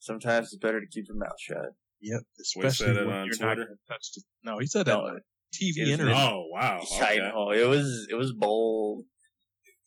Sometimes 0.00 0.46
it's 0.46 0.58
better 0.58 0.80
to 0.80 0.86
keep 0.86 1.06
your 1.08 1.16
mouth 1.16 1.38
shut. 1.38 1.72
Yep, 2.00 2.22
especially 2.40 3.06
when 3.06 3.24
you're 3.24 3.34
Twitter? 3.34 3.46
not 3.46 3.56
going 3.56 3.68
to 3.68 3.92
touch 3.92 4.12
the. 4.14 4.22
No, 4.44 4.58
he 4.58 4.66
said 4.66 4.86
that 4.86 4.96
on 4.96 5.20
TV 5.54 5.88
interview. 5.88 6.14
Oh 6.14 6.44
wow! 6.52 6.80
Okay. 6.82 7.20
I 7.20 7.28
know 7.30 7.50
it 7.50 7.66
was 7.66 8.06
it 8.10 8.14
was 8.14 8.32
bold. 8.32 9.04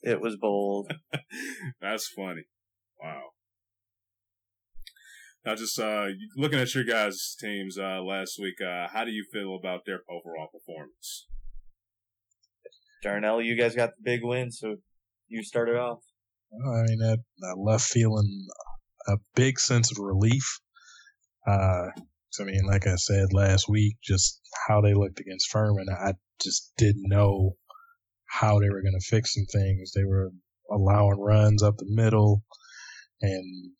It 0.01 0.19
was 0.19 0.35
bold. 0.37 0.91
That's 1.81 2.07
funny. 2.07 2.43
Wow. 3.01 3.21
Now, 5.45 5.55
just 5.55 5.79
uh, 5.79 6.07
looking 6.35 6.59
at 6.59 6.75
your 6.75 6.83
guys' 6.83 7.35
teams 7.39 7.77
uh, 7.77 8.01
last 8.01 8.37
week, 8.39 8.55
uh, 8.61 8.87
how 8.91 9.05
do 9.05 9.11
you 9.11 9.25
feel 9.31 9.55
about 9.55 9.81
their 9.85 10.01
overall 10.09 10.49
performance? 10.51 11.27
Darnell, 13.01 13.41
you 13.41 13.55
guys 13.55 13.75
got 13.75 13.91
the 13.95 14.03
big 14.03 14.19
win, 14.23 14.51
so 14.51 14.75
you 15.29 15.43
started 15.43 15.77
off. 15.77 15.99
I 16.53 16.81
mean, 16.87 16.99
I, 17.03 17.13
I 17.47 17.53
left 17.55 17.85
feeling 17.85 18.47
a 19.07 19.17
big 19.35 19.59
sense 19.59 19.91
of 19.91 19.97
relief. 19.99 20.59
Uh, 21.47 21.87
I 22.39 22.43
mean, 22.43 22.65
like 22.67 22.85
I 22.85 22.95
said 22.95 23.31
last 23.31 23.69
week, 23.69 23.95
just 24.03 24.41
how 24.67 24.81
they 24.81 24.93
looked 24.93 25.19
against 25.19 25.49
Furman, 25.49 25.87
I 25.89 26.13
just 26.43 26.73
didn't 26.77 27.07
know 27.07 27.55
how 28.27 28.59
they 28.59 28.69
were 28.69 28.81
going 28.81 28.99
to 28.99 29.07
fix 29.07 29.33
some 29.33 29.45
things. 29.45 29.93
They 29.93 30.03
were 30.03 30.31
allowing 30.69 31.19
runs 31.19 31.63
up 31.63 31.77
the 31.77 31.85
middle 31.87 32.43
and, 33.21 33.71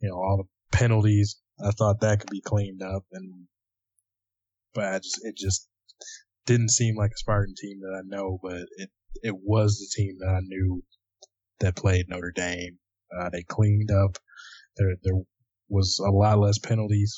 you 0.00 0.08
know, 0.08 0.16
all 0.16 0.38
the 0.38 0.53
penalties. 0.72 1.36
I 1.64 1.70
thought 1.70 2.00
that 2.00 2.20
could 2.20 2.30
be 2.30 2.40
cleaned 2.40 2.82
up 2.82 3.04
and, 3.12 3.46
but 4.74 4.84
I 4.92 4.98
just, 4.98 5.20
it 5.22 5.36
just 5.36 5.68
didn't 6.46 6.70
seem 6.70 6.96
like 6.96 7.10
a 7.12 7.18
Spartan 7.18 7.54
team 7.56 7.80
that 7.80 7.96
I 7.96 8.02
know, 8.04 8.38
but 8.42 8.62
it, 8.76 8.90
it 9.22 9.34
was 9.42 9.78
the 9.78 10.02
team 10.02 10.16
that 10.18 10.28
I 10.28 10.40
knew 10.42 10.82
that 11.60 11.76
played 11.76 12.06
Notre 12.08 12.32
Dame. 12.34 12.78
Uh, 13.16 13.30
they 13.30 13.44
cleaned 13.44 13.90
up. 13.92 14.18
There, 14.76 14.94
there 15.04 15.20
was 15.68 16.00
a 16.04 16.10
lot 16.10 16.40
less 16.40 16.58
penalties, 16.58 17.16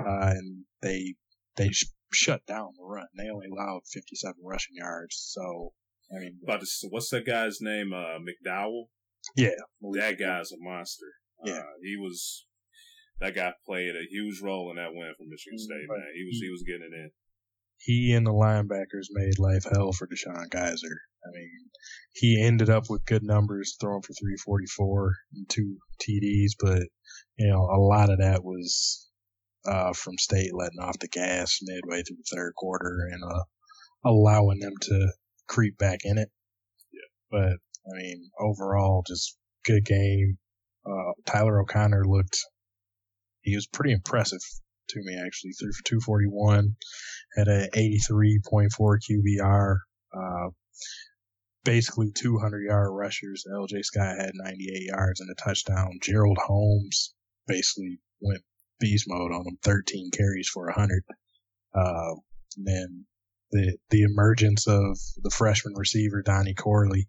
uh, 0.00 0.30
and 0.30 0.64
they, 0.82 1.14
they 1.56 1.68
sh- 1.68 1.84
shut 2.12 2.44
down 2.46 2.70
the 2.76 2.84
run. 2.84 3.06
They 3.16 3.28
only 3.32 3.46
allowed 3.46 3.82
57 3.92 4.34
rushing 4.44 4.74
yards. 4.74 5.16
So, 5.32 5.72
I 6.14 6.18
mean, 6.18 6.38
About 6.42 6.60
to, 6.60 6.66
what's 6.90 7.10
that 7.10 7.24
guy's 7.24 7.58
name? 7.60 7.92
Uh, 7.92 8.18
McDowell. 8.18 8.86
yeah, 9.36 9.50
That 9.92 10.18
guy's 10.18 10.50
a 10.50 10.56
monster. 10.58 11.06
Yeah. 11.44 11.54
Uh, 11.58 11.62
he 11.82 11.96
was. 11.96 12.46
That 13.20 13.34
guy 13.34 13.52
played 13.66 13.94
a 13.94 14.06
huge 14.10 14.40
role 14.42 14.70
in 14.70 14.76
that 14.76 14.92
win 14.94 15.12
for 15.16 15.24
Michigan 15.28 15.58
State. 15.58 15.86
Right. 15.88 15.98
Man, 15.98 16.08
he 16.14 16.24
was 16.24 16.40
he 16.42 16.50
was 16.50 16.62
getting 16.66 16.88
it 16.90 16.94
in. 16.94 17.10
he 17.78 18.12
and 18.14 18.26
the 18.26 18.32
linebackers 18.32 19.06
made 19.10 19.38
life 19.38 19.64
hell 19.72 19.92
for 19.92 20.06
DeShone 20.08 20.48
Kizer. 20.50 20.96
I 21.24 21.30
mean, 21.32 21.50
he 22.14 22.42
ended 22.42 22.68
up 22.68 22.84
with 22.90 23.04
good 23.04 23.22
numbers, 23.22 23.76
throwing 23.80 24.02
for 24.02 24.12
344 24.14 25.14
and 25.34 25.48
two 25.48 25.76
TDs, 26.02 26.52
but 26.58 26.82
you 27.36 27.48
know, 27.48 27.60
a 27.60 27.78
lot 27.78 28.10
of 28.10 28.18
that 28.18 28.42
was 28.42 29.08
uh, 29.66 29.92
from 29.92 30.18
State 30.18 30.50
letting 30.52 30.80
off 30.80 30.98
the 30.98 31.06
gas 31.08 31.58
midway 31.62 32.02
through 32.02 32.16
the 32.16 32.36
third 32.36 32.52
quarter 32.56 33.08
and 33.12 33.22
uh, 33.22 33.44
allowing 34.04 34.58
them 34.58 34.74
to 34.80 35.12
creep 35.48 35.78
back 35.78 36.00
in 36.04 36.18
it. 36.18 36.28
Yeah. 36.92 37.00
But 37.30 37.52
I 37.86 37.96
mean, 37.96 38.30
overall, 38.40 39.04
just 39.06 39.36
good 39.64 39.84
game. 39.84 40.38
Uh, 40.84 41.12
Tyler 41.26 41.60
O'Connor 41.60 42.04
looked, 42.06 42.36
he 43.42 43.54
was 43.54 43.66
pretty 43.66 43.92
impressive 43.92 44.40
to 44.88 45.00
me 45.02 45.14
actually. 45.14 45.52
Threw 45.52 45.72
for 45.72 45.84
241 45.84 46.76
had 47.36 47.48
a 47.48 47.68
83.4 47.70 48.68
QBR, 48.78 49.76
uh, 50.14 50.50
basically 51.64 52.12
200 52.14 52.62
yard 52.68 52.90
rushers. 52.92 53.44
LJ 53.50 53.84
Scott 53.84 54.16
had 54.18 54.32
98 54.34 54.82
yards 54.86 55.20
and 55.20 55.30
a 55.30 55.42
touchdown. 55.42 55.98
Gerald 56.02 56.38
Holmes 56.38 57.14
basically 57.46 58.00
went 58.20 58.42
beast 58.80 59.06
mode 59.08 59.32
on 59.32 59.46
him, 59.46 59.58
13 59.62 60.10
carries 60.10 60.48
for 60.48 60.66
100. 60.66 61.02
Uh, 61.74 62.14
and 62.56 62.66
then 62.66 63.06
the, 63.50 63.76
the 63.90 64.02
emergence 64.02 64.66
of 64.66 64.98
the 65.22 65.30
freshman 65.30 65.74
receiver, 65.74 66.22
Donnie 66.22 66.54
Corley, 66.54 67.08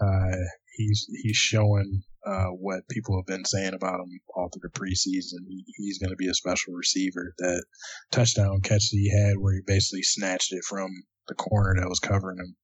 uh, 0.00 0.36
he's, 0.78 1.06
he's 1.22 1.36
showing, 1.36 2.02
uh, 2.26 2.48
what 2.48 2.88
people 2.90 3.16
have 3.16 3.26
been 3.26 3.44
saying 3.44 3.74
about 3.74 4.00
him 4.00 4.20
all 4.34 4.48
through 4.48 4.68
the 4.68 4.78
preseason. 4.78 5.46
He, 5.46 5.64
he's 5.76 5.98
going 5.98 6.10
to 6.10 6.16
be 6.16 6.28
a 6.28 6.34
special 6.34 6.74
receiver. 6.74 7.34
That 7.38 7.64
touchdown 8.10 8.60
catch 8.62 8.90
that 8.90 8.96
he 8.96 9.10
had 9.10 9.36
where 9.38 9.54
he 9.54 9.60
basically 9.66 10.02
snatched 10.02 10.52
it 10.52 10.64
from 10.64 10.90
the 11.28 11.34
corner 11.34 11.74
that 11.78 11.88
was 11.88 12.00
covering 12.00 12.38
him. 12.38 12.56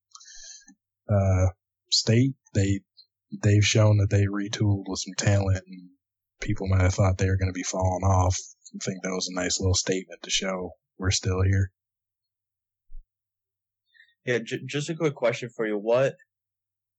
Uh, 1.08 1.46
State, 1.90 2.34
they, 2.54 2.80
they've 3.42 3.64
shown 3.64 3.98
that 3.98 4.10
they 4.10 4.24
retooled 4.24 4.84
with 4.86 5.00
some 5.00 5.14
talent 5.16 5.62
and 5.66 5.90
people 6.40 6.66
might 6.68 6.82
have 6.82 6.94
thought 6.94 7.18
they 7.18 7.28
were 7.28 7.36
going 7.36 7.52
to 7.52 7.52
be 7.52 7.62
falling 7.62 8.04
off. 8.04 8.36
I 8.74 8.84
think 8.84 9.02
that 9.02 9.10
was 9.10 9.28
a 9.28 9.40
nice 9.40 9.60
little 9.60 9.74
statement 9.74 10.22
to 10.22 10.30
show 10.30 10.72
we're 10.98 11.10
still 11.10 11.42
here. 11.42 11.70
Yeah, 14.24 14.38
j- 14.38 14.64
just 14.66 14.90
a 14.90 14.94
quick 14.94 15.14
question 15.14 15.50
for 15.54 15.66
you. 15.66 15.76
What 15.76 16.14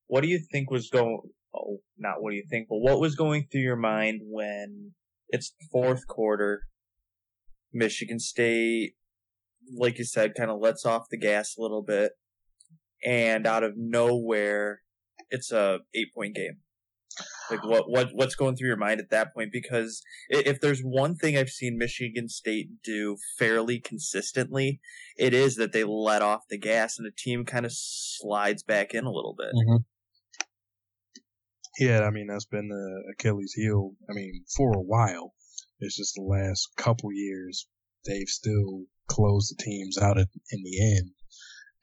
what 0.07 0.21
do 0.21 0.27
you 0.27 0.39
think 0.51 0.69
was 0.69 0.89
going? 0.89 1.19
Oh, 1.55 1.79
not 1.97 2.15
what 2.21 2.31
do 2.31 2.35
you 2.35 2.45
think, 2.49 2.67
but 2.69 2.77
what 2.77 2.99
was 2.99 3.15
going 3.15 3.47
through 3.51 3.61
your 3.61 3.75
mind 3.75 4.21
when 4.23 4.91
it's 5.29 5.53
fourth 5.71 6.07
quarter? 6.07 6.63
Michigan 7.73 8.19
State, 8.19 8.93
like 9.77 9.97
you 9.97 10.05
said, 10.05 10.35
kind 10.35 10.51
of 10.51 10.59
lets 10.59 10.85
off 10.85 11.09
the 11.09 11.17
gas 11.17 11.55
a 11.57 11.61
little 11.61 11.83
bit, 11.83 12.13
and 13.05 13.45
out 13.45 13.63
of 13.63 13.73
nowhere, 13.75 14.81
it's 15.29 15.51
a 15.51 15.79
eight 15.93 16.13
point 16.13 16.35
game. 16.35 16.57
Like 17.49 17.63
what 17.63 17.89
what 17.89 18.09
what's 18.13 18.35
going 18.35 18.55
through 18.55 18.67
your 18.67 18.77
mind 18.77 18.99
at 18.99 19.09
that 19.11 19.33
point? 19.33 19.51
Because 19.51 20.01
if 20.29 20.59
there's 20.59 20.81
one 20.81 21.15
thing 21.15 21.37
I've 21.37 21.49
seen 21.49 21.77
Michigan 21.77 22.27
State 22.27 22.69
do 22.83 23.17
fairly 23.37 23.79
consistently, 23.79 24.81
it 25.17 25.33
is 25.33 25.55
that 25.55 25.71
they 25.71 25.83
let 25.83 26.21
off 26.21 26.41
the 26.49 26.57
gas 26.57 26.97
and 26.97 27.05
the 27.05 27.13
team 27.15 27.45
kind 27.45 27.65
of 27.65 27.71
slides 27.73 28.63
back 28.63 28.93
in 28.93 29.05
a 29.05 29.11
little 29.11 29.35
bit. 29.37 29.53
Mm-hmm. 29.55 29.77
Yeah, 31.79 32.01
I 32.01 32.09
mean 32.09 32.27
that's 32.27 32.45
been 32.45 32.69
the 32.69 33.13
Achilles 33.13 33.53
heel. 33.53 33.91
I 34.09 34.13
mean 34.13 34.43
for 34.55 34.71
a 34.73 34.81
while. 34.81 35.33
It's 35.79 35.97
just 35.97 36.15
the 36.15 36.21
last 36.21 36.69
couple 36.77 37.11
years 37.11 37.67
they've 38.05 38.27
still 38.27 38.83
closed 39.07 39.51
the 39.51 39.63
teams 39.63 39.97
out 39.97 40.17
at, 40.17 40.27
in 40.51 40.63
the 40.63 40.97
end. 40.97 41.11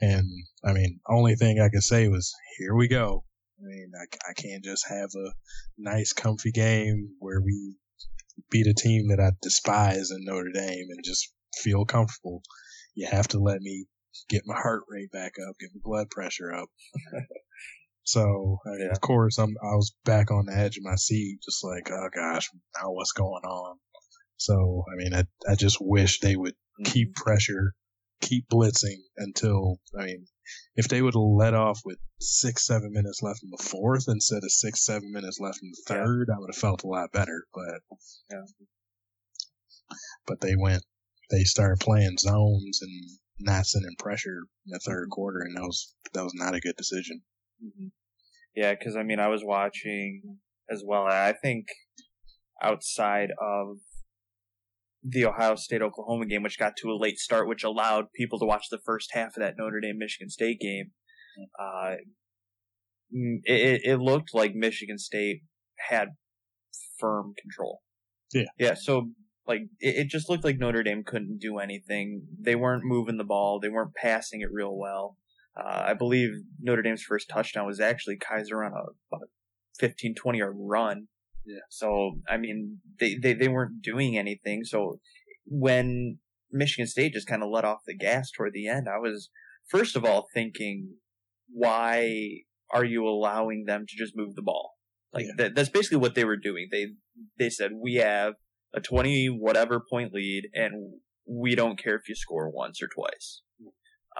And 0.00 0.28
I 0.64 0.72
mean, 0.72 1.00
only 1.08 1.34
thing 1.36 1.60
I 1.60 1.68
could 1.68 1.82
say 1.82 2.08
was, 2.08 2.34
here 2.58 2.74
we 2.74 2.88
go. 2.88 3.24
I 3.60 3.64
mean, 3.64 3.92
I, 3.96 4.30
I 4.30 4.32
can't 4.34 4.64
just 4.64 4.88
have 4.88 5.10
a 5.14 5.32
nice, 5.78 6.12
comfy 6.12 6.50
game 6.50 7.10
where 7.20 7.40
we 7.40 7.74
beat 8.50 8.66
a 8.66 8.74
team 8.74 9.08
that 9.08 9.20
I 9.20 9.30
despise 9.40 10.10
in 10.10 10.24
Notre 10.24 10.50
Dame 10.52 10.86
and 10.90 11.04
just 11.04 11.32
feel 11.56 11.84
comfortable. 11.84 12.42
You 12.94 13.06
have 13.10 13.28
to 13.28 13.38
let 13.38 13.60
me 13.60 13.86
get 14.28 14.42
my 14.44 14.56
heart 14.56 14.82
rate 14.88 15.12
back 15.12 15.34
up, 15.48 15.54
get 15.60 15.70
my 15.74 15.80
blood 15.84 16.10
pressure 16.10 16.52
up. 16.52 16.68
so, 18.04 18.58
Yeah. 18.78 18.90
of 18.90 19.00
course, 19.00 19.38
I'm, 19.38 19.54
I 19.62 19.74
was 19.74 19.94
back 20.04 20.30
on 20.30 20.46
the 20.46 20.56
edge 20.56 20.76
of 20.76 20.82
my 20.82 20.96
seat, 20.96 21.40
just 21.44 21.62
like, 21.64 21.90
oh 21.90 22.08
gosh, 22.14 22.50
now 22.80 22.92
what's 22.92 23.12
going 23.12 23.44
on? 23.44 23.78
So, 24.36 24.84
I 24.92 24.96
mean, 24.96 25.14
I, 25.14 25.24
I 25.48 25.54
just 25.54 25.78
wish 25.80 26.20
they 26.20 26.36
would 26.36 26.54
keep 26.84 27.08
mm-hmm. 27.08 27.22
pressure, 27.22 27.74
keep 28.20 28.48
blitzing 28.48 28.98
until, 29.16 29.78
I 29.98 30.06
mean, 30.06 30.26
if 30.74 30.88
they 30.88 31.00
would 31.00 31.14
have 31.14 31.20
let 31.20 31.54
off 31.54 31.80
with 31.84 31.98
six, 32.20 32.66
seven 32.66 32.92
minutes 32.92 33.22
left 33.22 33.42
in 33.42 33.50
the 33.50 33.62
fourth 33.62 34.04
instead 34.08 34.42
of 34.42 34.50
six, 34.50 34.84
seven 34.84 35.12
minutes 35.12 35.38
left 35.38 35.60
in 35.62 35.70
the 35.70 35.94
Yeah. 35.94 36.04
third, 36.04 36.28
I 36.34 36.38
would 36.38 36.50
have 36.52 36.60
felt 36.60 36.82
a 36.82 36.88
lot 36.88 37.12
better. 37.12 37.44
But, 37.54 37.82
Yeah. 38.30 38.44
but 40.26 40.40
they 40.40 40.56
went, 40.56 40.82
they 41.30 41.44
started 41.44 41.78
playing 41.80 42.18
zones 42.18 42.80
and 42.82 43.18
not 43.38 43.66
sending 43.66 43.94
pressure 43.98 44.38
in 44.66 44.72
the 44.72 44.80
third 44.80 45.04
mm-hmm. 45.04 45.12
quarter, 45.12 45.40
and 45.40 45.56
that 45.56 45.62
was 45.62 45.94
that 46.12 46.22
was 46.22 46.34
not 46.34 46.54
a 46.54 46.60
good 46.60 46.76
decision. 46.76 47.22
Mhm. 47.62 47.92
Yeah, 48.54 48.74
because 48.74 48.96
I 48.96 49.02
mean, 49.02 49.18
I 49.18 49.28
was 49.28 49.42
watching 49.44 50.38
as 50.70 50.82
well. 50.86 51.06
I 51.06 51.32
think 51.32 51.66
outside 52.62 53.30
of 53.40 53.78
the 55.02 55.24
Ohio 55.24 55.56
State 55.56 55.82
Oklahoma 55.82 56.26
game, 56.26 56.42
which 56.42 56.58
got 56.58 56.76
to 56.76 56.90
a 56.90 56.96
late 56.96 57.18
start, 57.18 57.48
which 57.48 57.64
allowed 57.64 58.12
people 58.14 58.38
to 58.38 58.46
watch 58.46 58.66
the 58.70 58.78
first 58.84 59.10
half 59.12 59.36
of 59.36 59.40
that 59.42 59.54
Notre 59.58 59.80
Dame 59.80 59.98
Michigan 59.98 60.30
State 60.30 60.60
game, 60.60 60.92
uh, 61.58 61.96
mm, 63.14 63.40
it, 63.44 63.80
it 63.84 63.98
looked 63.98 64.34
like 64.34 64.54
Michigan 64.54 64.98
State 64.98 65.42
had 65.88 66.08
firm 66.98 67.34
control. 67.40 67.80
Yeah. 68.32 68.44
Yeah. 68.58 68.74
So 68.74 69.10
like 69.46 69.62
it, 69.80 69.96
it 69.96 70.08
just 70.08 70.30
looked 70.30 70.44
like 70.44 70.58
Notre 70.58 70.82
Dame 70.82 71.02
couldn't 71.04 71.38
do 71.38 71.58
anything. 71.58 72.26
They 72.40 72.54
weren't 72.54 72.84
moving 72.84 73.18
the 73.18 73.24
ball. 73.24 73.58
They 73.60 73.68
weren't 73.68 73.94
passing 73.94 74.40
it 74.40 74.52
real 74.52 74.76
well. 74.76 75.16
Uh, 75.56 75.82
I 75.88 75.94
believe 75.94 76.30
Notre 76.60 76.82
Dame's 76.82 77.02
first 77.02 77.28
touchdown 77.28 77.66
was 77.66 77.80
actually 77.80 78.16
Kizer 78.16 78.64
on 78.64 78.72
a, 78.72 79.16
a 79.16 79.18
15, 79.78 80.14
20 80.14 80.38
yard 80.38 80.54
run. 80.58 81.08
Yeah. 81.44 81.58
So, 81.70 82.20
I 82.28 82.36
mean, 82.36 82.78
they, 83.00 83.16
they, 83.20 83.34
they 83.34 83.48
weren't 83.48 83.82
doing 83.82 84.16
anything. 84.16 84.64
So 84.64 85.00
when 85.44 86.18
Michigan 86.50 86.86
State 86.86 87.12
just 87.12 87.26
kind 87.26 87.42
of 87.42 87.50
let 87.50 87.64
off 87.64 87.80
the 87.86 87.96
gas 87.96 88.30
toward 88.30 88.52
the 88.52 88.68
end, 88.68 88.86
I 88.88 88.98
was, 88.98 89.28
first 89.68 89.96
of 89.96 90.04
all, 90.04 90.26
thinking, 90.32 90.94
why 91.50 92.42
are 92.72 92.84
you 92.84 93.06
allowing 93.06 93.64
them 93.66 93.84
to 93.86 93.96
just 93.96 94.16
move 94.16 94.34
the 94.34 94.42
ball? 94.42 94.74
Like 95.12 95.26
Yeah. 95.26 95.32
that, 95.38 95.54
that's 95.54 95.68
basically 95.68 95.98
what 95.98 96.14
they 96.14 96.24
were 96.24 96.36
doing. 96.36 96.68
They, 96.70 96.86
they 97.38 97.50
said, 97.50 97.72
we 97.74 97.94
have 97.96 98.34
a 98.72 98.80
20 98.80 99.26
whatever 99.26 99.82
point 99.90 100.14
lead 100.14 100.48
and 100.54 100.94
we 101.26 101.54
don't 101.54 101.78
care 101.78 101.96
if 101.96 102.08
you 102.08 102.14
score 102.14 102.50
once 102.50 102.80
or 102.82 102.88
twice. 102.88 103.42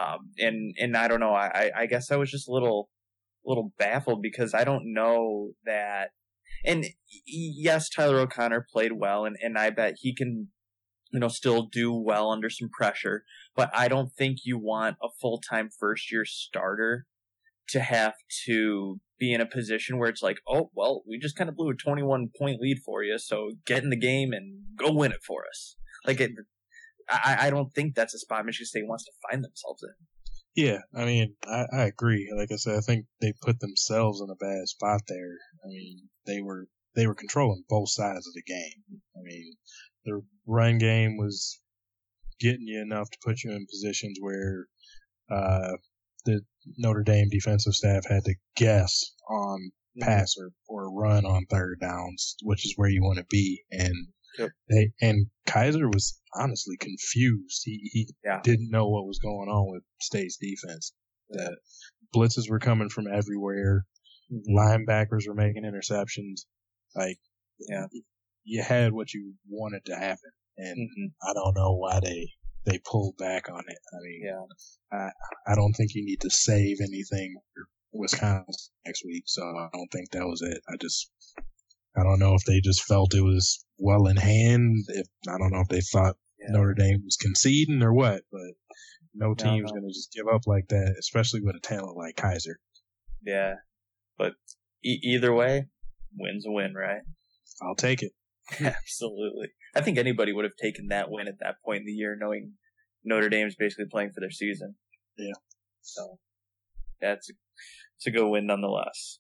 Um, 0.01 0.31
and, 0.39 0.75
and 0.79 0.97
I 0.97 1.09
don't 1.09 1.21
know, 1.21 1.35
I, 1.35 1.71
I- 1.77 1.87
guess 1.87 2.11
I 2.11 2.17
was 2.17 2.31
just 2.31 2.49
a 2.49 2.53
little, 2.53 2.89
little 3.45 3.73
baffled 3.79 4.23
because 4.23 4.55
I 4.55 4.65
don't 4.65 4.93
know 4.93 5.51
that, 5.65 6.11
and 6.65 6.87
yes, 7.27 7.89
Tyler 7.89 8.21
O'Connor 8.21 8.67
played 8.73 8.93
well 8.93 9.25
and, 9.25 9.37
and 9.43 9.59
I 9.59 9.71
bet 9.71 9.97
he 10.01 10.15
can, 10.15 10.49
you 11.13 11.21
know, 11.21 11.29
still 11.29 11.63
do 11.71 11.93
well 11.93 12.31
under 12.31 12.49
some 12.49 12.69
pressure, 12.71 13.25
but 13.57 13.71
I 13.75 13.89
don't 13.89 14.11
think 14.13 14.39
you 14.45 14.59
want 14.59 14.97
a 15.03 15.09
full-time 15.21 15.71
first 15.79 16.11
year 16.13 16.25
starter 16.25 17.07
to 17.69 17.81
have 17.81 18.15
to 18.47 19.01
be 19.19 19.33
in 19.33 19.41
a 19.41 19.47
position 19.47 19.99
where 19.99 20.09
it's 20.09 20.23
like, 20.23 20.39
oh, 20.49 20.71
well, 20.75 21.03
we 21.09 21.19
just 21.19 21.37
kind 21.37 21.49
of 21.51 21.57
blew 21.57 21.71
a 21.71 21.75
21 21.75 22.31
point 22.39 22.61
lead 22.61 22.79
for 22.85 23.03
you, 23.03 23.19
so 23.19 23.53
get 23.67 23.83
in 23.83 23.91
the 23.91 23.97
game 23.97 24.33
and 24.33 24.63
go 24.77 24.93
win 24.93 25.13
it 25.13 25.23
for 25.27 25.45
us. 25.49 25.77
Like, 26.07 26.21
it, 26.21 26.33
I, 27.13 27.47
I 27.47 27.51
don't 27.51 27.73
think 27.75 27.95
that's 27.95 28.15
a 28.15 28.19
spot 28.19 28.47
Michigan 28.47 28.67
State 28.67 28.89
wants 28.89 29.05
to 29.05 29.13
find 29.31 29.45
themselves 29.45 29.83
in. 29.83 29.95
Yeah, 30.55 30.79
I 30.95 31.05
mean, 31.05 31.35
I, 31.47 31.67
I 31.73 31.83
agree. 31.85 32.31
Like 32.37 32.51
I 32.53 32.57
said, 32.57 32.77
I 32.77 32.81
think 32.81 33.07
they 33.21 33.33
put 33.41 33.61
themselves 33.61 34.21
in 34.21 34.29
a 34.31 34.37
bad 34.37 34.69
spot 34.69 35.01
there. 35.09 35.37
I 35.65 35.69
mean, 35.69 36.09
they 36.27 36.43
were 36.43 36.67
they 36.95 37.07
were 37.07 37.15
controlling 37.15 37.65
both 37.69 37.89
sides 37.91 38.27
of 38.27 38.35
the 38.35 38.43
game. 38.43 39.01
I 39.17 39.21
mean, 39.23 39.55
the 40.05 40.23
run 40.47 40.79
game 40.79 41.17
was 41.17 41.61
getting 42.39 42.67
you 42.67 42.83
enough 42.83 43.09
to 43.11 43.19
put 43.25 43.43
you 43.43 43.53
in 43.53 43.67
positions 43.71 44.19
where 44.21 44.67
uh, 45.31 45.77
the 46.27 46.43
Notre 46.77 47.03
Dame 47.03 47.29
defensive 47.31 47.75
staff 47.75 48.05
had 48.09 48.25
to 48.25 48.35
guess 48.57 49.15
on 49.31 49.71
pass 50.01 50.35
or, 50.39 50.51
or 50.69 50.93
run 50.93 51.25
on 51.25 51.47
third 51.47 51.79
downs, 51.81 52.37
which 52.43 52.65
is 52.67 52.75
where 52.77 52.89
you 52.89 53.03
want 53.03 53.19
to 53.19 53.27
be. 53.31 53.63
And 53.71 53.95
Yep. 54.39 54.51
they 54.71 54.93
and 55.01 55.27
Kizer 55.47 55.93
was 55.93 56.21
honestly 56.35 56.77
confused. 56.79 57.63
He 57.65 57.81
he 57.93 58.09
Yeah. 58.25 58.41
didn't 58.43 58.71
know 58.71 58.89
what 58.89 59.07
was 59.07 59.19
going 59.19 59.49
on 59.49 59.71
with 59.73 59.83
State's 60.01 60.37
defense. 60.39 60.93
The 61.31 61.57
blitzes 62.15 62.49
were 62.49 62.59
coming 62.59 62.89
from 62.89 63.07
everywhere. 63.07 63.85
Linebackers 64.49 65.27
were 65.29 65.35
making 65.35 65.65
interceptions. 65.65 66.43
Like 66.95 67.19
Yeah. 67.59 67.87
you 68.45 68.63
had 68.63 68.93
what 68.93 69.13
you 69.13 69.35
wanted 69.49 69.85
to 69.87 69.97
happen, 69.97 70.31
and 70.57 70.79
Mhm. 70.79 71.13
I 71.23 71.33
don't 71.35 71.55
know 71.55 71.75
why 71.77 72.01
they 72.01 72.29
they 72.65 72.79
pulled 72.85 73.17
back 73.17 73.49
on 73.51 73.65
it. 73.67 73.79
I 73.93 73.97
mean, 74.03 74.23
Yeah. 74.25 75.11
I 75.49 75.55
don't 75.57 75.73
think 75.73 75.95
you 75.95 76.05
need 76.05 76.21
to 76.21 76.31
save 76.31 76.77
anything 76.81 77.35
for 77.55 77.65
Wisconsin 77.93 78.73
next 78.87 79.05
week, 79.05 79.25
so 79.27 79.43
I 79.43 79.69
don't 79.73 79.89
think 79.91 80.11
that 80.13 80.27
was 80.27 80.43
it. 80.43 80.63
I 80.69 80.77
just, 80.81 81.11
I 81.97 82.03
don't 82.03 82.19
know 82.19 82.35
if 82.35 82.45
they 82.45 82.61
just 82.61 82.85
felt 82.85 83.15
it 83.15 83.23
was 83.23 83.65
well 83.79 84.07
in 84.07 84.17
hand. 84.17 84.77
If 84.89 85.07
I 85.29 85.39
don't 85.39 85.53
know 85.53 85.61
if 85.61 85.69
they 85.69 85.81
thought 85.81 86.17
Yeah. 86.41 86.49
Notre 86.51 86.75
Dame 86.75 87.03
was 87.05 87.17
conceding 87.17 87.83
or 87.83 87.93
what, 87.93 88.23
but 88.31 88.41
no 89.15 89.35
team's 89.35 89.71
no. 89.73 89.81
going 89.81 89.89
to 89.89 89.95
just 89.95 90.13
give 90.13 90.27
up 90.33 90.47
like 90.47 90.69
that, 90.69 90.97
especially 90.99 91.41
with 91.43 91.57
a 91.57 91.61
talent 91.61 91.97
like 91.97 92.17
Kizer. 92.17 92.55
Yeah. 93.25 93.57
But 94.17 94.33
e- 94.85 95.01
either 95.03 95.33
way, 95.35 95.67
win's 96.17 96.47
a 96.47 96.51
win, 96.51 96.75
right? 96.75 97.03
I'll 97.61 97.75
take 97.75 98.03
it. 98.03 98.13
Absolutely. 98.61 99.49
I 99.75 99.81
think 99.83 99.99
anybody 99.99 100.33
would 100.33 100.45
have 100.45 100.57
taken 100.61 100.89
that 100.89 101.11
win 101.11 101.29
at 101.29 101.39
that 101.41 101.57
point 101.65 101.81
in 101.81 101.87
the 101.87 101.93
year, 101.93 102.17
knowing 102.19 102.55
Notre 103.05 103.29
Dame's 103.29 103.55
basically 103.57 103.87
playing 103.91 104.11
for 104.15 104.21
their 104.21 104.31
season. 104.31 104.75
Yeah. 105.19 105.33
So 105.83 106.19
that's 107.01 107.31
a, 107.31 107.35
it's 107.99 108.07
a 108.07 108.11
good 108.11 108.29
win 108.29 108.47
nonetheless. 108.47 109.19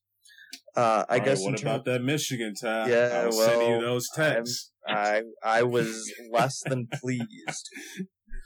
Uh, 0.74 1.04
I 1.08 1.18
All 1.18 1.24
guess 1.24 1.38
right, 1.40 1.52
what 1.52 1.60
in 1.60 1.66
about 1.66 1.84
that 1.84 2.02
Michigan 2.02 2.54
tie? 2.54 2.88
Yeah, 2.88 3.22
I 3.22 3.26
was 3.26 3.36
sending 3.36 3.68
you 3.68 3.76
well, 3.76 3.80
those 3.82 4.08
texts. 4.14 4.72
I 4.86 5.22
I 5.44 5.62
was 5.64 6.10
less 6.32 6.62
than 6.64 6.88
pleased. 6.92 7.68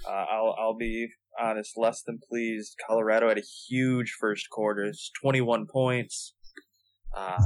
Uh, 0.06 0.24
I'll 0.30 0.56
I'll 0.58 0.76
be 0.76 1.08
honest, 1.40 1.74
less 1.76 2.02
than 2.02 2.18
pleased. 2.28 2.76
Colorado 2.84 3.28
had 3.28 3.38
a 3.38 3.42
huge 3.68 4.16
first 4.18 4.50
quarter, 4.50 4.84
it's 4.84 5.10
twenty 5.20 5.40
one 5.40 5.66
points. 5.72 6.34
A 7.14 7.38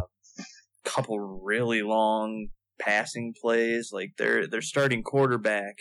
couple 0.85 1.21
really 1.21 1.83
long 1.83 2.49
passing 2.81 3.35
plays. 3.41 3.91
Like 3.93 4.13
their 4.17 4.47
their 4.47 4.63
starting 4.63 5.03
quarterback, 5.03 5.75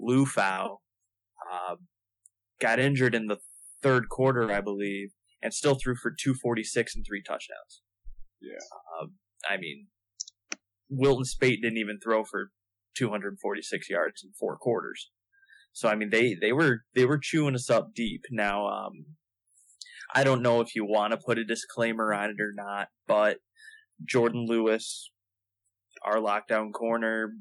Liufau, 0.00 0.78
uh, 1.52 1.76
got 2.60 2.80
injured 2.80 3.14
in 3.14 3.28
the 3.28 3.38
third 3.82 4.08
quarter, 4.08 4.50
I 4.50 4.60
believe, 4.60 5.10
and 5.40 5.54
still 5.54 5.76
threw 5.76 5.94
for 5.94 6.12
two 6.18 6.34
forty 6.34 6.64
six 6.64 6.96
and 6.96 7.04
three 7.06 7.22
touchdowns. 7.22 7.82
Yeah. 8.40 8.58
Um, 9.00 9.14
I 9.48 9.56
mean, 9.56 9.88
Wilton 10.88 11.24
Speight 11.24 11.62
didn't 11.62 11.78
even 11.78 11.98
throw 12.02 12.24
for 12.24 12.50
246 12.96 13.90
yards 13.90 14.22
in 14.24 14.32
four 14.38 14.56
quarters. 14.56 15.10
So 15.72 15.88
I 15.88 15.96
mean, 15.96 16.10
they 16.10 16.34
they 16.40 16.52
were 16.52 16.84
they 16.94 17.04
were 17.04 17.18
chewing 17.18 17.56
us 17.56 17.68
up 17.68 17.94
deep. 17.94 18.22
Now, 18.30 18.68
um, 18.68 19.06
I 20.14 20.22
don't 20.22 20.42
know 20.42 20.60
if 20.60 20.76
you 20.76 20.84
want 20.84 21.12
to 21.12 21.16
put 21.18 21.38
a 21.38 21.44
disclaimer 21.44 22.14
on 22.14 22.30
it 22.30 22.40
or 22.40 22.52
not, 22.54 22.88
but 23.08 23.38
Jourdan 24.08 24.46
Lewis, 24.46 25.10
our 26.04 26.16
lockdown 26.16 26.72
corner, 26.72 27.32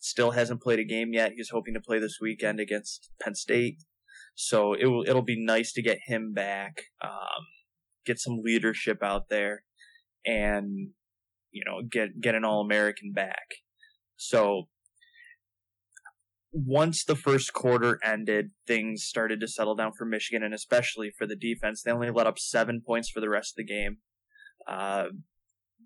still 0.00 0.32
hasn't 0.32 0.60
played 0.60 0.80
a 0.80 0.84
game 0.84 1.12
yet. 1.12 1.32
He's 1.36 1.50
hoping 1.50 1.74
to 1.74 1.80
play 1.80 2.00
this 2.00 2.18
weekend 2.20 2.58
against 2.58 3.10
Penn 3.22 3.36
State. 3.36 3.84
So 4.34 4.72
it 4.74 4.86
will 4.86 5.04
it'll 5.06 5.22
be 5.22 5.42
nice 5.42 5.72
to 5.74 5.82
get 5.82 5.98
him 6.06 6.32
back, 6.32 6.82
um, 7.00 7.46
get 8.04 8.18
some 8.18 8.40
leadership 8.42 9.02
out 9.04 9.28
there, 9.28 9.62
and 10.26 10.90
you 11.50 11.64
know 11.64 11.82
get 11.90 12.20
get 12.20 12.34
an 12.34 12.44
All 12.44 12.60
American 12.60 13.12
back. 13.12 13.46
So 14.16 14.64
once 16.52 17.04
the 17.04 17.16
first 17.16 17.52
quarter 17.52 17.98
ended, 18.02 18.50
things 18.66 19.04
started 19.04 19.40
to 19.40 19.48
settle 19.48 19.74
down 19.74 19.92
for 19.96 20.04
Michigan, 20.04 20.42
and 20.42 20.54
especially 20.54 21.12
for 21.16 21.26
the 21.26 21.36
defense. 21.36 21.82
They 21.82 21.90
only 21.90 22.10
let 22.10 22.26
up 22.26 22.38
seven 22.38 22.82
points 22.84 23.10
for 23.10 23.20
the 23.20 23.28
rest 23.28 23.52
of 23.52 23.56
the 23.56 23.72
game. 23.72 23.98
Uh, 24.66 25.04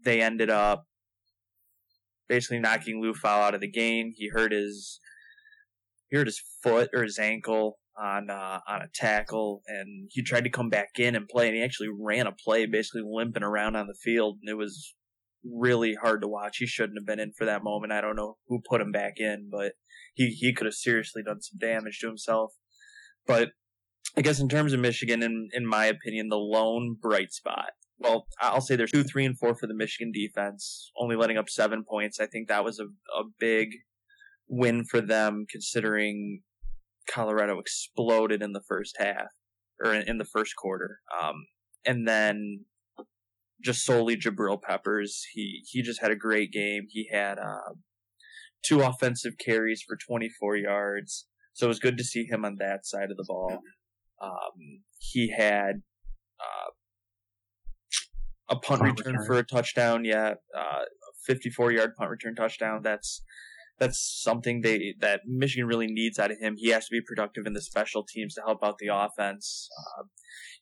they 0.04 0.22
ended 0.22 0.50
up 0.50 0.86
basically 2.28 2.58
knocking 2.58 3.02
Liufau 3.02 3.42
out 3.42 3.54
of 3.54 3.60
the 3.60 3.70
game. 3.70 4.12
He 4.14 4.28
hurt 4.28 4.52
his 4.52 5.00
he 6.08 6.16
hurt 6.16 6.26
his 6.26 6.42
foot 6.62 6.90
or 6.94 7.02
his 7.02 7.18
ankle 7.18 7.78
on 8.00 8.30
uh, 8.30 8.60
on 8.68 8.82
a 8.82 8.88
tackle, 8.94 9.62
and 9.66 10.08
he 10.10 10.22
tried 10.22 10.44
to 10.44 10.50
come 10.50 10.68
back 10.68 10.98
in 10.98 11.14
and 11.14 11.28
play, 11.28 11.48
and 11.48 11.56
he 11.56 11.62
actually 11.62 11.90
ran 11.98 12.26
a 12.26 12.32
play, 12.32 12.66
basically 12.66 13.02
limping 13.04 13.42
around 13.42 13.76
on 13.76 13.86
the 13.86 13.98
field, 14.02 14.38
and 14.42 14.50
it 14.50 14.56
was 14.56 14.94
really 15.44 15.94
hard 15.94 16.22
to 16.22 16.28
watch. 16.28 16.58
He 16.58 16.66
shouldn't 16.66 16.98
have 16.98 17.06
been 17.06 17.20
in 17.20 17.32
for 17.36 17.44
that 17.44 17.64
moment. 17.64 17.92
I 17.92 18.00
don't 18.00 18.16
know 18.16 18.36
who 18.46 18.62
put 18.68 18.80
him 18.80 18.92
back 18.92 19.14
in, 19.18 19.48
but 19.50 19.72
he 20.14 20.28
he 20.28 20.52
could 20.54 20.66
have 20.66 20.74
seriously 20.74 21.22
done 21.22 21.40
some 21.40 21.58
damage 21.58 21.98
to 22.00 22.06
himself. 22.06 22.52
But 23.26 23.50
I 24.16 24.22
guess 24.22 24.40
in 24.40 24.48
terms 24.48 24.72
of 24.72 24.80
Michigan, 24.80 25.22
in 25.22 25.48
in 25.52 25.66
my 25.66 25.86
opinion, 25.86 26.28
the 26.28 26.36
lone 26.36 26.96
bright 27.00 27.32
spot. 27.32 27.70
Well, 27.98 28.26
I'll 28.40 28.60
say 28.60 28.74
there's 28.74 28.90
two, 28.90 29.04
three, 29.04 29.24
and 29.24 29.38
four 29.38 29.54
for 29.54 29.68
the 29.68 29.76
Michigan 29.76 30.10
defense, 30.12 30.90
only 30.98 31.14
letting 31.14 31.38
up 31.38 31.48
seven 31.48 31.84
points. 31.88 32.18
I 32.18 32.26
think 32.26 32.48
that 32.48 32.64
was 32.64 32.80
a 32.80 32.84
a 32.84 33.24
big 33.38 33.68
win 34.48 34.84
for 34.84 35.00
them, 35.00 35.46
considering 35.48 36.42
Colorado 37.10 37.58
exploded 37.58 38.42
in 38.42 38.52
the 38.52 38.62
first 38.68 38.96
half 38.98 39.28
or 39.82 39.94
in, 39.94 40.08
in 40.08 40.18
the 40.18 40.24
first 40.24 40.54
quarter. 40.56 41.00
Um, 41.20 41.46
and 41.84 42.06
then 42.06 42.64
just 43.62 43.84
solely 43.84 44.16
Jabril 44.16 44.60
Peppers. 44.60 45.24
He 45.32 45.62
he 45.68 45.82
just 45.82 46.00
had 46.00 46.10
a 46.10 46.16
great 46.16 46.52
game. 46.52 46.86
He 46.88 47.08
had 47.12 47.38
uh, 47.38 47.74
two 48.62 48.80
offensive 48.80 49.34
carries 49.38 49.82
for 49.86 49.96
24 49.96 50.56
yards, 50.56 51.26
so 51.52 51.66
it 51.66 51.68
was 51.68 51.78
good 51.78 51.96
to 51.98 52.04
see 52.04 52.24
him 52.24 52.44
on 52.44 52.56
that 52.58 52.86
side 52.86 53.10
of 53.10 53.16
the 53.16 53.24
ball. 53.26 53.58
Um, 54.20 54.82
he 54.98 55.30
had 55.30 55.82
uh, 56.40 56.70
a 58.50 58.56
punt, 58.56 58.80
Punt 58.80 58.82
return, 58.82 59.12
return. 59.14 59.26
for 59.26 59.38
a 59.38 59.44
touchdown. 59.44 60.04
Yeah, 60.04 60.34
uh, 60.56 60.84
54 61.26 61.72
yard 61.72 61.94
punt 61.96 62.10
return 62.10 62.34
touchdown. 62.34 62.82
That's 62.82 63.22
that's 63.82 64.22
something 64.22 64.60
they 64.60 64.94
that 65.00 65.22
Michigan 65.26 65.66
really 65.66 65.88
needs 65.88 66.16
out 66.16 66.30
of 66.30 66.38
him. 66.38 66.54
He 66.56 66.68
has 66.68 66.86
to 66.86 66.92
be 66.92 67.00
productive 67.00 67.46
in 67.46 67.52
the 67.52 67.60
special 67.60 68.04
teams 68.04 68.34
to 68.34 68.42
help 68.42 68.62
out 68.62 68.78
the 68.78 68.86
offense. 68.86 69.68
Uh, 69.76 70.04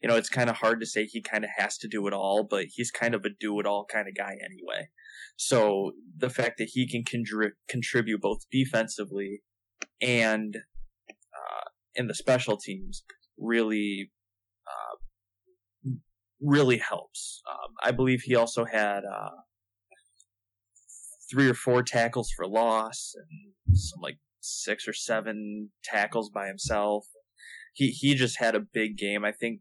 you 0.02 0.08
know, 0.08 0.16
it's 0.16 0.30
kind 0.30 0.48
of 0.48 0.56
hard 0.56 0.80
to 0.80 0.86
say 0.86 1.04
he 1.04 1.20
kind 1.20 1.44
of 1.44 1.50
has 1.58 1.76
to 1.78 1.88
do 1.88 2.06
it 2.06 2.14
all, 2.14 2.46
but 2.48 2.64
he's 2.70 2.90
kind 2.90 3.14
of 3.14 3.26
a 3.26 3.28
do 3.28 3.60
it 3.60 3.66
all 3.66 3.84
kind 3.84 4.08
of 4.08 4.14
guy 4.16 4.38
anyway. 4.42 4.88
So 5.36 5.92
the 6.16 6.30
fact 6.30 6.56
that 6.58 6.70
he 6.72 6.88
can 6.88 7.04
contri- 7.04 7.52
contribute 7.68 8.22
both 8.22 8.46
defensively 8.50 9.42
and 10.00 10.56
uh, 10.56 11.68
in 11.94 12.06
the 12.06 12.14
special 12.14 12.56
teams 12.56 13.04
really 13.36 14.10
uh, 14.66 15.90
really 16.40 16.78
helps. 16.78 17.42
Um, 17.46 17.74
I 17.82 17.90
believe 17.90 18.22
he 18.22 18.34
also 18.34 18.64
had 18.64 19.00
uh, 19.00 19.30
three 21.30 21.48
or 21.48 21.54
four 21.54 21.82
tackles 21.82 22.30
for 22.34 22.46
loss 22.46 23.14
and 23.14 23.76
some 23.76 24.00
like 24.02 24.18
six 24.40 24.88
or 24.88 24.92
seven 24.92 25.70
tackles 25.84 26.30
by 26.30 26.46
himself. 26.46 27.06
He 27.74 27.90
he 27.90 28.14
just 28.14 28.38
had 28.38 28.54
a 28.54 28.60
big 28.60 28.96
game. 28.96 29.24
I 29.24 29.32
think 29.32 29.60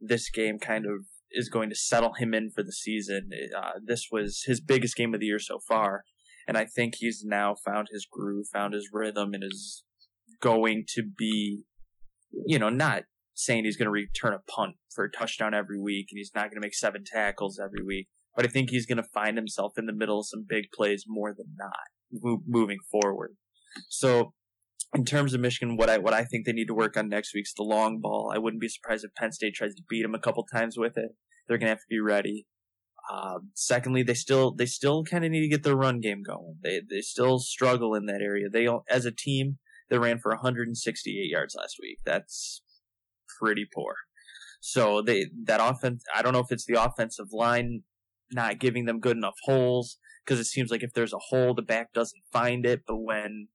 this 0.00 0.30
game 0.30 0.58
kind 0.58 0.86
of 0.86 1.06
is 1.30 1.48
going 1.48 1.68
to 1.68 1.76
settle 1.76 2.14
him 2.14 2.32
in 2.32 2.50
for 2.50 2.62
the 2.62 2.72
season. 2.72 3.30
Uh, 3.56 3.72
this 3.84 4.08
was 4.10 4.44
his 4.46 4.60
biggest 4.60 4.96
game 4.96 5.14
of 5.14 5.20
the 5.20 5.26
year 5.26 5.38
so 5.38 5.58
far, 5.58 6.04
and 6.46 6.56
I 6.56 6.64
think 6.64 6.94
he's 6.96 7.22
now 7.24 7.54
found 7.54 7.88
his 7.92 8.06
groove, 8.10 8.46
found 8.52 8.74
his 8.74 8.90
rhythm, 8.92 9.34
and 9.34 9.44
is 9.44 9.84
going 10.40 10.84
to 10.94 11.02
be, 11.02 11.62
you 12.46 12.58
know, 12.58 12.68
not 12.68 13.04
saying 13.34 13.64
he's 13.64 13.76
going 13.76 13.86
to 13.86 13.90
return 13.90 14.32
a 14.32 14.50
punt 14.50 14.76
for 14.94 15.04
a 15.04 15.10
touchdown 15.10 15.54
every 15.54 15.80
week 15.80 16.08
and 16.10 16.18
he's 16.18 16.30
not 16.34 16.44
going 16.44 16.54
to 16.54 16.60
make 16.60 16.74
seven 16.74 17.02
tackles 17.04 17.58
every 17.58 17.84
week, 17.84 18.08
but 18.36 18.44
I 18.44 18.48
think 18.48 18.70
he's 18.70 18.86
going 18.86 18.98
to 18.98 19.08
find 19.14 19.36
himself 19.36 19.72
in 19.76 19.86
the 19.86 19.92
middle 19.92 20.20
of 20.20 20.26
some 20.26 20.44
big 20.48 20.64
plays 20.74 21.04
more 21.06 21.34
than 21.36 21.54
not 21.58 22.22
mo- 22.22 22.42
moving 22.46 22.78
forward. 22.90 23.36
So 23.88 24.32
in 24.94 25.04
terms 25.04 25.34
of 25.34 25.40
Michigan, 25.40 25.76
what 25.76 25.90
I 25.90 25.98
what 25.98 26.14
I 26.14 26.24
think 26.24 26.46
they 26.46 26.52
need 26.52 26.66
to 26.66 26.74
work 26.74 26.96
on 26.96 27.08
next 27.08 27.34
week's 27.34 27.54
the 27.54 27.62
long 27.62 28.00
ball. 28.00 28.32
I 28.34 28.38
wouldn't 28.38 28.60
be 28.60 28.68
surprised 28.68 29.04
if 29.04 29.14
Penn 29.14 29.32
State 29.32 29.54
tries 29.54 29.74
to 29.74 29.82
beat 29.88 30.02
them 30.02 30.14
a 30.14 30.20
couple 30.20 30.44
times 30.44 30.76
with 30.78 30.96
it. 30.96 31.12
They're 31.46 31.58
going 31.58 31.66
to 31.66 31.72
have 31.72 31.78
to 31.78 31.90
be 31.90 32.00
ready. 32.00 32.46
Um, 33.12 33.50
secondly, 33.54 34.02
they 34.02 34.14
still 34.14 34.54
they 34.54 34.66
still 34.66 35.04
kind 35.04 35.24
of 35.24 35.30
need 35.30 35.42
to 35.42 35.48
get 35.48 35.62
their 35.62 35.76
run 35.76 36.00
game 36.00 36.22
going. 36.22 36.56
They 36.62 36.80
they 36.88 37.00
still 37.00 37.38
struggle 37.38 37.94
in 37.94 38.06
that 38.06 38.22
area. 38.22 38.48
They 38.50 38.68
as 38.88 39.04
a 39.04 39.12
team 39.12 39.58
they 39.90 39.98
ran 39.98 40.18
for 40.18 40.30
168 40.30 41.30
yards 41.30 41.54
last 41.54 41.76
week. 41.80 41.98
That's 42.04 42.62
pretty 43.38 43.66
poor. 43.72 43.94
So 44.60 45.02
they 45.02 45.26
that 45.44 45.60
offense. 45.60 46.04
I 46.14 46.22
don't 46.22 46.32
know 46.32 46.40
if 46.40 46.50
it's 46.50 46.64
the 46.64 46.82
offensive 46.82 47.28
line 47.32 47.82
not 48.32 48.58
giving 48.58 48.84
them 48.84 49.00
good 49.00 49.16
enough 49.16 49.36
holes 49.44 49.98
because 50.24 50.40
it 50.40 50.46
seems 50.46 50.70
like 50.70 50.82
if 50.82 50.92
there's 50.94 51.12
a 51.12 51.18
hole, 51.18 51.54
the 51.54 51.62
back 51.62 51.92
doesn't 51.92 52.22
find 52.32 52.64
it. 52.64 52.82
But 52.86 52.96
when 52.96 53.48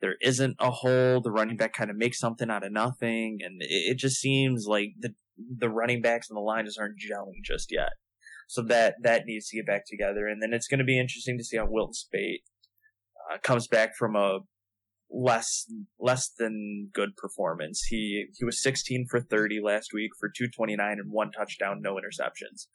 there 0.00 0.16
isn't 0.20 0.56
a 0.58 0.70
hole, 0.70 1.20
the 1.20 1.30
running 1.30 1.56
back 1.56 1.72
kind 1.72 1.90
of 1.90 1.96
makes 1.96 2.18
something 2.18 2.50
out 2.50 2.64
of 2.64 2.72
nothing, 2.72 3.38
and 3.42 3.62
it, 3.62 3.92
it 3.92 3.98
just 3.98 4.20
seems 4.20 4.66
like 4.66 4.90
the 4.98 5.14
the 5.36 5.70
running 5.70 6.00
backs 6.00 6.28
and 6.30 6.36
the 6.36 6.40
line 6.40 6.64
just 6.66 6.78
aren't 6.78 6.98
gelling 6.98 7.42
just 7.42 7.72
yet. 7.72 7.90
So 8.48 8.62
that 8.62 8.96
that 9.02 9.24
needs 9.26 9.48
to 9.48 9.56
get 9.56 9.66
back 9.66 9.84
together, 9.86 10.26
and 10.26 10.42
then 10.42 10.52
it's 10.52 10.68
going 10.68 10.78
to 10.78 10.84
be 10.84 10.98
interesting 10.98 11.38
to 11.38 11.44
see 11.44 11.56
how 11.56 11.66
Wilton 11.66 11.94
Speight 11.94 12.42
uh, 13.32 13.38
comes 13.42 13.66
back 13.66 13.96
from 13.96 14.16
a 14.16 14.40
less 15.10 15.64
less 15.98 16.30
than 16.38 16.90
good 16.92 17.16
performance. 17.16 17.84
He 17.88 18.26
he 18.36 18.44
was 18.44 18.62
16 18.62 19.06
for 19.10 19.20
30 19.20 19.60
last 19.64 19.90
week 19.94 20.10
for 20.18 20.28
229 20.28 20.98
and 20.98 21.12
one 21.12 21.30
touchdown, 21.30 21.80
no 21.80 21.94
interceptions. 21.94 22.66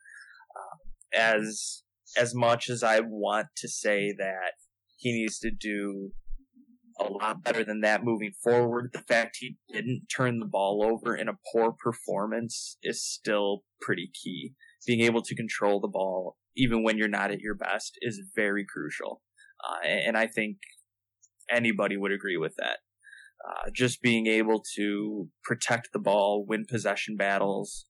As 1.14 1.84
as 2.18 2.34
much 2.36 2.70
as 2.70 2.84
I 2.84 3.02
want 3.02 3.48
to 3.58 3.68
say 3.68 4.14
that 4.18 4.54
he 4.98 5.12
needs 5.12 5.40
to 5.40 5.52
do 5.52 6.12
a 7.00 7.06
lot 7.06 7.44
better 7.44 7.64
than 7.64 7.82
that 7.82 8.04
moving 8.04 8.32
forward, 8.44 8.90
the 8.94 9.02
fact 9.02 9.38
he 9.40 9.58
didn't 9.72 10.08
turn 10.16 10.40
the 10.40 10.46
ball 10.46 10.84
over 10.84 11.16
in 11.16 11.30
a 11.30 11.38
poor 11.54 11.72
performance 11.72 12.78
is 12.84 13.04
still 13.04 13.64
pretty 13.82 14.12
key. 14.24 14.54
Being 14.86 15.02
able 15.02 15.22
to 15.22 15.36
control 15.36 15.80
the 15.80 15.88
ball, 15.88 16.36
even 16.58 16.84
when 16.84 16.98
you're 16.98 17.08
not 17.08 17.32
at 17.32 17.40
your 17.40 17.56
best, 17.56 17.98
is 18.02 18.22
very 18.36 18.66
crucial. 18.66 19.22
Uh, 19.64 19.88
and 19.88 20.18
I 20.18 20.28
think 20.28 20.58
anybody 21.50 21.96
would 21.96 22.12
agree 22.12 22.38
with 22.38 22.56
that. 22.58 22.80
Uh, 23.48 23.70
just 23.74 24.02
being 24.02 24.28
able 24.28 24.62
to 24.76 25.30
protect 25.44 25.90
the 25.94 26.00
ball, 26.00 26.46
win 26.46 26.66
possession 26.70 27.16
battles, 27.16 27.86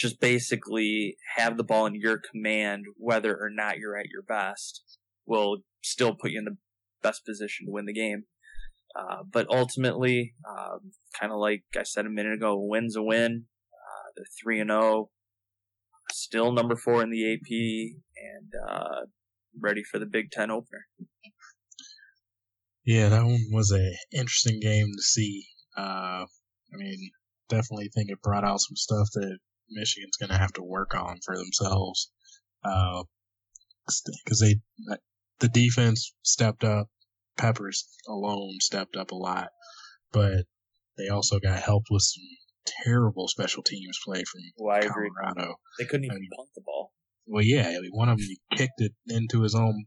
just 0.00 0.18
basically 0.18 1.16
have 1.36 1.58
the 1.58 1.64
ball 1.64 1.84
in 1.84 1.94
your 1.94 2.18
command, 2.18 2.86
whether 2.96 3.34
or 3.34 3.50
not 3.50 3.76
you're 3.76 3.98
at 3.98 4.08
your 4.08 4.22
best, 4.22 4.82
will 5.26 5.58
still 5.82 6.14
put 6.14 6.30
you 6.30 6.38
in 6.38 6.46
the 6.46 6.56
best 7.02 7.24
position 7.26 7.66
to 7.66 7.72
win 7.72 7.84
the 7.84 7.92
game. 7.92 8.24
Uh, 8.98 9.18
but 9.30 9.46
ultimately, 9.50 10.34
um, 10.48 10.92
kind 11.18 11.32
of 11.32 11.38
like 11.38 11.64
I 11.78 11.82
said 11.82 12.06
a 12.06 12.10
minute 12.10 12.32
ago, 12.32 12.58
win's 12.58 12.96
a 12.96 13.02
win. 13.02 13.44
Uh, 13.72 14.08
they're 14.16 14.24
three 14.42 14.58
and 14.58 14.70
zero, 14.70 14.80
oh. 14.80 15.10
still 16.10 16.50
number 16.50 16.76
four 16.76 17.02
in 17.02 17.10
the 17.10 17.34
AP, 17.34 17.50
and 18.16 18.52
uh, 18.68 19.00
ready 19.60 19.82
for 19.84 19.98
the 19.98 20.06
Big 20.06 20.30
Ten 20.30 20.50
opener. 20.50 20.86
Yeah, 22.86 23.10
that 23.10 23.24
one 23.24 23.44
was 23.52 23.70
a 23.70 24.16
interesting 24.18 24.60
game 24.60 24.86
to 24.96 25.02
see. 25.02 25.44
Uh, 25.76 26.24
I 26.72 26.76
mean, 26.76 27.10
definitely 27.48 27.90
think 27.94 28.08
it 28.08 28.22
brought 28.22 28.44
out 28.44 28.60
some 28.60 28.76
stuff 28.76 29.06
that 29.14 29.38
Michigan's 29.70 30.16
going 30.16 30.30
to 30.30 30.38
have 30.38 30.52
to 30.54 30.62
work 30.62 30.94
on 30.94 31.18
for 31.24 31.36
themselves. 31.36 32.10
Because 32.62 34.42
uh, 34.42 34.46
they, 34.46 34.54
the 35.40 35.48
defense 35.48 36.14
stepped 36.22 36.64
up. 36.64 36.88
Peppers 37.36 37.88
alone 38.06 38.56
stepped 38.60 38.96
up 38.96 39.12
a 39.12 39.14
lot, 39.14 39.48
but 40.12 40.44
they 40.98 41.08
also 41.08 41.38
got 41.38 41.62
helped 41.62 41.86
with 41.90 42.02
some 42.02 42.24
terrible 42.84 43.28
special 43.28 43.62
teams 43.62 43.98
play 44.04 44.18
from 44.18 44.42
well, 44.58 44.76
I 44.76 44.80
Colorado. 44.80 45.40
Agree. 45.40 45.54
They 45.78 45.84
couldn't 45.86 46.04
even 46.04 46.16
I 46.16 46.20
mean, 46.20 46.28
punt 46.36 46.48
the 46.54 46.60
ball. 46.66 46.92
Well, 47.26 47.42
yeah, 47.42 47.78
one 47.92 48.10
of 48.10 48.18
them 48.18 48.26
kicked 48.52 48.80
it 48.80 48.92
into 49.06 49.42
his 49.42 49.54
own 49.54 49.86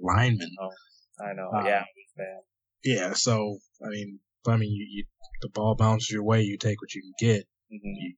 lineman. 0.00 0.50
Oh, 0.60 0.70
I 1.24 1.32
know. 1.32 1.50
Uh, 1.52 1.64
yeah, 1.64 1.84
bad. 2.16 2.42
Yeah, 2.84 3.12
so 3.14 3.58
I 3.84 3.88
mean, 3.88 4.20
I 4.46 4.56
mean, 4.56 4.70
you, 4.70 4.86
you, 4.88 5.04
the 5.40 5.48
ball 5.48 5.74
bounces 5.74 6.10
your 6.10 6.22
way, 6.22 6.42
you 6.42 6.58
take 6.58 6.80
what 6.80 6.94
you 6.94 7.02
can 7.02 7.28
get. 7.28 7.46
Mm-hmm. 7.72 7.94
You, 7.96 8.14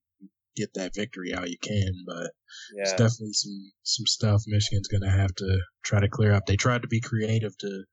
get 0.57 0.75
that 0.75 0.95
victory 0.95 1.33
how 1.33 1.45
you 1.45 1.57
can, 1.61 1.93
but 2.07 2.31
yeah. 2.75 2.83
it's 2.83 2.93
definitely 2.93 3.33
some 3.33 3.73
some 3.83 4.07
stuff 4.07 4.43
Michigan's 4.47 4.89
going 4.89 5.03
to 5.03 5.11
have 5.11 5.35
to 5.37 5.59
try 5.85 6.01
to 6.01 6.09
clear 6.09 6.33
up. 6.33 6.47
They 6.47 6.57
tried 6.57 6.83
to 6.83 6.89
be 6.89 7.01
creative 7.01 7.57
to 7.59 7.85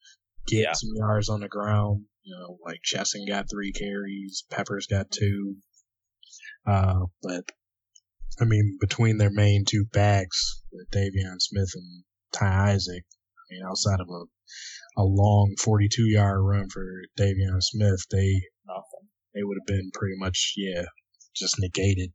get 0.47 0.63
yeah. 0.63 0.73
some 0.73 0.89
yards 0.95 1.29
on 1.29 1.41
the 1.41 1.47
ground. 1.47 2.05
You 2.23 2.35
know, 2.37 2.57
like 2.65 2.79
Chesson 2.83 3.25
got 3.27 3.49
three 3.49 3.71
carries, 3.71 4.43
Peppers 4.49 4.87
got 4.87 5.11
two. 5.11 5.55
Uh, 6.67 7.05
but 7.23 7.43
I 8.39 8.45
mean, 8.45 8.77
between 8.79 9.17
their 9.17 9.31
main 9.31 9.65
two 9.67 9.85
backs, 9.91 10.63
De'Veon 10.93 11.39
Smith 11.39 11.71
and 11.73 12.03
Ty 12.31 12.73
Isaac, 12.73 13.03
I 13.03 13.43
mean, 13.49 13.63
outside 13.67 13.99
of 13.99 14.07
a 14.07 14.23
a 14.97 15.03
long 15.03 15.55
42 15.63 16.03
yard 16.09 16.39
run 16.41 16.67
for 16.69 16.85
De'Veon 17.17 17.61
Smith, 17.61 18.05
they 18.11 18.41
Nothing. 18.67 19.09
they 19.33 19.43
would 19.43 19.57
have 19.59 19.67
been 19.67 19.89
pretty 19.93 20.15
much 20.17 20.53
yeah 20.57 20.83
just 21.35 21.55
negated. 21.59 22.11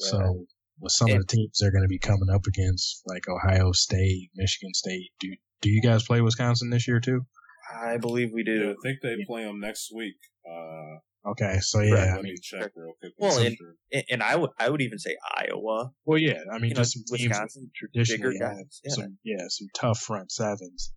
Yeah. 0.00 0.10
So 0.10 0.46
with 0.80 0.92
some 0.92 1.08
and, 1.08 1.18
of 1.18 1.26
the 1.26 1.36
teams 1.36 1.58
they're 1.60 1.72
going 1.72 1.84
to 1.84 1.88
be 1.88 1.98
coming 1.98 2.30
up 2.32 2.46
against, 2.46 3.02
like 3.06 3.22
Ohio 3.28 3.72
State, 3.72 4.30
Michigan 4.34 4.74
State, 4.74 5.10
do 5.20 5.34
do 5.62 5.70
you 5.70 5.80
guys 5.80 6.04
play 6.04 6.20
Wisconsin 6.20 6.70
this 6.70 6.86
year 6.86 7.00
too? 7.00 7.26
I 7.74 7.96
believe 7.96 8.30
we 8.32 8.44
do. 8.44 8.52
Yeah, 8.52 8.70
I 8.70 8.74
think 8.82 8.98
they 9.02 9.16
play 9.26 9.44
them 9.44 9.60
next 9.60 9.90
week. 9.94 10.16
Uh, 10.48 11.30
okay, 11.30 11.58
so 11.60 11.80
yeah, 11.80 11.94
right, 11.94 12.14
let 12.16 12.22
me 12.22 12.36
check 12.40 12.70
real 12.76 12.92
quick. 13.00 13.12
Well, 13.18 13.38
and, 13.38 14.04
and 14.10 14.22
I 14.22 14.36
would 14.36 14.50
I 14.58 14.70
would 14.70 14.82
even 14.82 14.98
say 14.98 15.16
Iowa. 15.34 15.90
Well, 16.04 16.18
yeah, 16.18 16.40
I 16.52 16.58
mean, 16.58 16.70
you 16.70 16.76
just 16.76 16.96
know, 16.96 17.02
some 17.06 17.28
Wisconsin 17.28 17.70
traditionally 17.74 18.38
have 18.40 18.56
yeah. 18.84 18.94
some 18.94 19.18
yeah 19.24 19.44
some 19.48 19.68
tough 19.74 19.98
front 19.98 20.30
sevens 20.30 20.92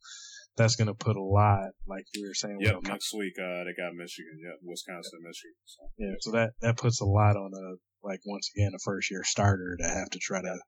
that's 0.57 0.75
going 0.75 0.87
to 0.87 0.93
put 0.93 1.15
a 1.15 1.23
lot, 1.23 1.71
like 1.87 2.03
we 2.15 2.27
were 2.27 2.33
saying. 2.33 2.57
Yep, 2.59 2.83
next 2.83 3.13
week 3.13 3.33
uh, 3.39 3.63
they 3.63 3.73
got 3.77 3.95
Michigan. 3.95 4.37
Yep, 4.43 4.59
Wisconsin, 4.63 5.19
Michigan. 5.23 5.55
So. 5.65 5.81
Yeah, 5.97 6.15
so 6.19 6.31
that 6.31 6.49
that 6.61 6.77
puts 6.77 7.01
a 7.01 7.05
lot 7.05 7.35
on 7.35 7.51
a 7.55 7.75
like 8.03 8.19
once 8.25 8.49
again 8.55 8.71
a 8.75 8.79
first 8.79 9.11
year 9.11 9.23
starter 9.23 9.77
to 9.79 9.87
have 9.87 10.09
to 10.11 10.19
try 10.19 10.41
to 10.41 10.59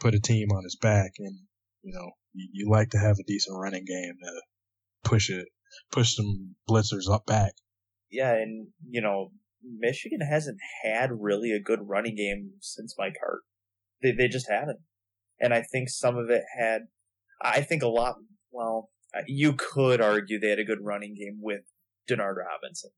put 0.00 0.14
a 0.14 0.20
team 0.20 0.48
on 0.50 0.64
his 0.64 0.76
back, 0.76 1.12
and 1.18 1.40
you 1.82 1.92
know 1.92 2.10
you, 2.32 2.48
you 2.52 2.70
like 2.70 2.90
to 2.90 2.98
have 2.98 3.16
a 3.18 3.26
decent 3.26 3.58
running 3.58 3.84
game 3.84 4.14
to 4.22 4.42
push 5.08 5.30
it, 5.30 5.48
push 5.92 6.14
some 6.14 6.56
blitzers 6.68 7.10
up 7.10 7.26
back. 7.26 7.52
Yeah, 8.10 8.32
and 8.32 8.68
you 8.88 9.00
know 9.00 9.30
Michigan 9.62 10.20
hasn't 10.20 10.58
had 10.84 11.10
really 11.12 11.52
a 11.52 11.60
good 11.60 11.80
running 11.82 12.16
game 12.16 12.52
since 12.60 12.94
Mike 12.98 13.16
Hart. 13.20 13.42
They 14.02 14.12
they 14.12 14.28
just 14.28 14.50
haven't, 14.50 14.80
and 15.40 15.52
I 15.52 15.62
think 15.62 15.88
some 15.88 16.16
of 16.16 16.30
it 16.30 16.42
had. 16.58 16.82
I 17.42 17.62
think 17.62 17.82
a 17.82 17.88
lot. 17.88 18.16
Well, 18.50 18.90
you 19.26 19.54
could 19.54 20.00
argue 20.00 20.38
they 20.38 20.50
had 20.50 20.58
a 20.58 20.64
good 20.64 20.82
running 20.82 21.14
game 21.14 21.40
with 21.40 21.62
Denard 22.10 22.36
Robinson. 22.36 22.90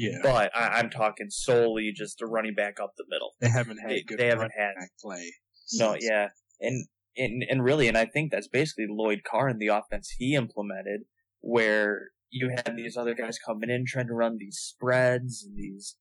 Yeah. 0.00 0.18
But 0.22 0.50
I, 0.56 0.80
am 0.80 0.88
talking 0.88 1.28
solely 1.28 1.92
just 1.94 2.22
a 2.22 2.26
running 2.26 2.54
back 2.54 2.80
up 2.80 2.92
the 2.96 3.04
middle. 3.10 3.32
They 3.38 3.50
haven't 3.50 3.78
had 3.78 3.90
they, 3.90 4.04
they 4.16 4.26
haven't 4.28 4.52
had 4.56 4.72
play. 5.02 5.30
No, 5.74 5.94
yeah. 6.00 6.28
And, 6.58 6.86
and 7.18 7.44
and 7.48 7.62
really, 7.62 7.86
and 7.86 7.98
I 7.98 8.06
think 8.06 8.32
that's 8.32 8.48
basically 8.48 8.86
Lloyd 8.88 9.20
Carr 9.30 9.48
and 9.48 9.60
the 9.60 9.66
offense 9.66 10.14
he 10.16 10.34
implemented, 10.34 11.02
where 11.40 12.08
you 12.30 12.48
had 12.48 12.76
these 12.76 12.96
other 12.96 13.14
guys 13.14 13.38
coming 13.38 13.68
in 13.68 13.84
trying 13.86 14.06
to 14.06 14.14
run 14.14 14.38
these 14.38 14.56
spreads 14.58 15.44
and 15.44 15.54
these 15.58 15.96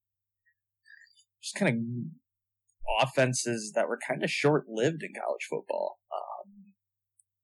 just 1.44 1.56
kind 1.56 1.76
of 1.76 3.06
offenses 3.06 3.74
that 3.76 3.90
were 3.90 4.00
kind 4.08 4.24
of 4.24 4.32
short 4.32 4.66
lived 4.70 5.04
in 5.04 5.10
college 5.14 5.46
football. 5.50 5.98
Um, 6.14 6.74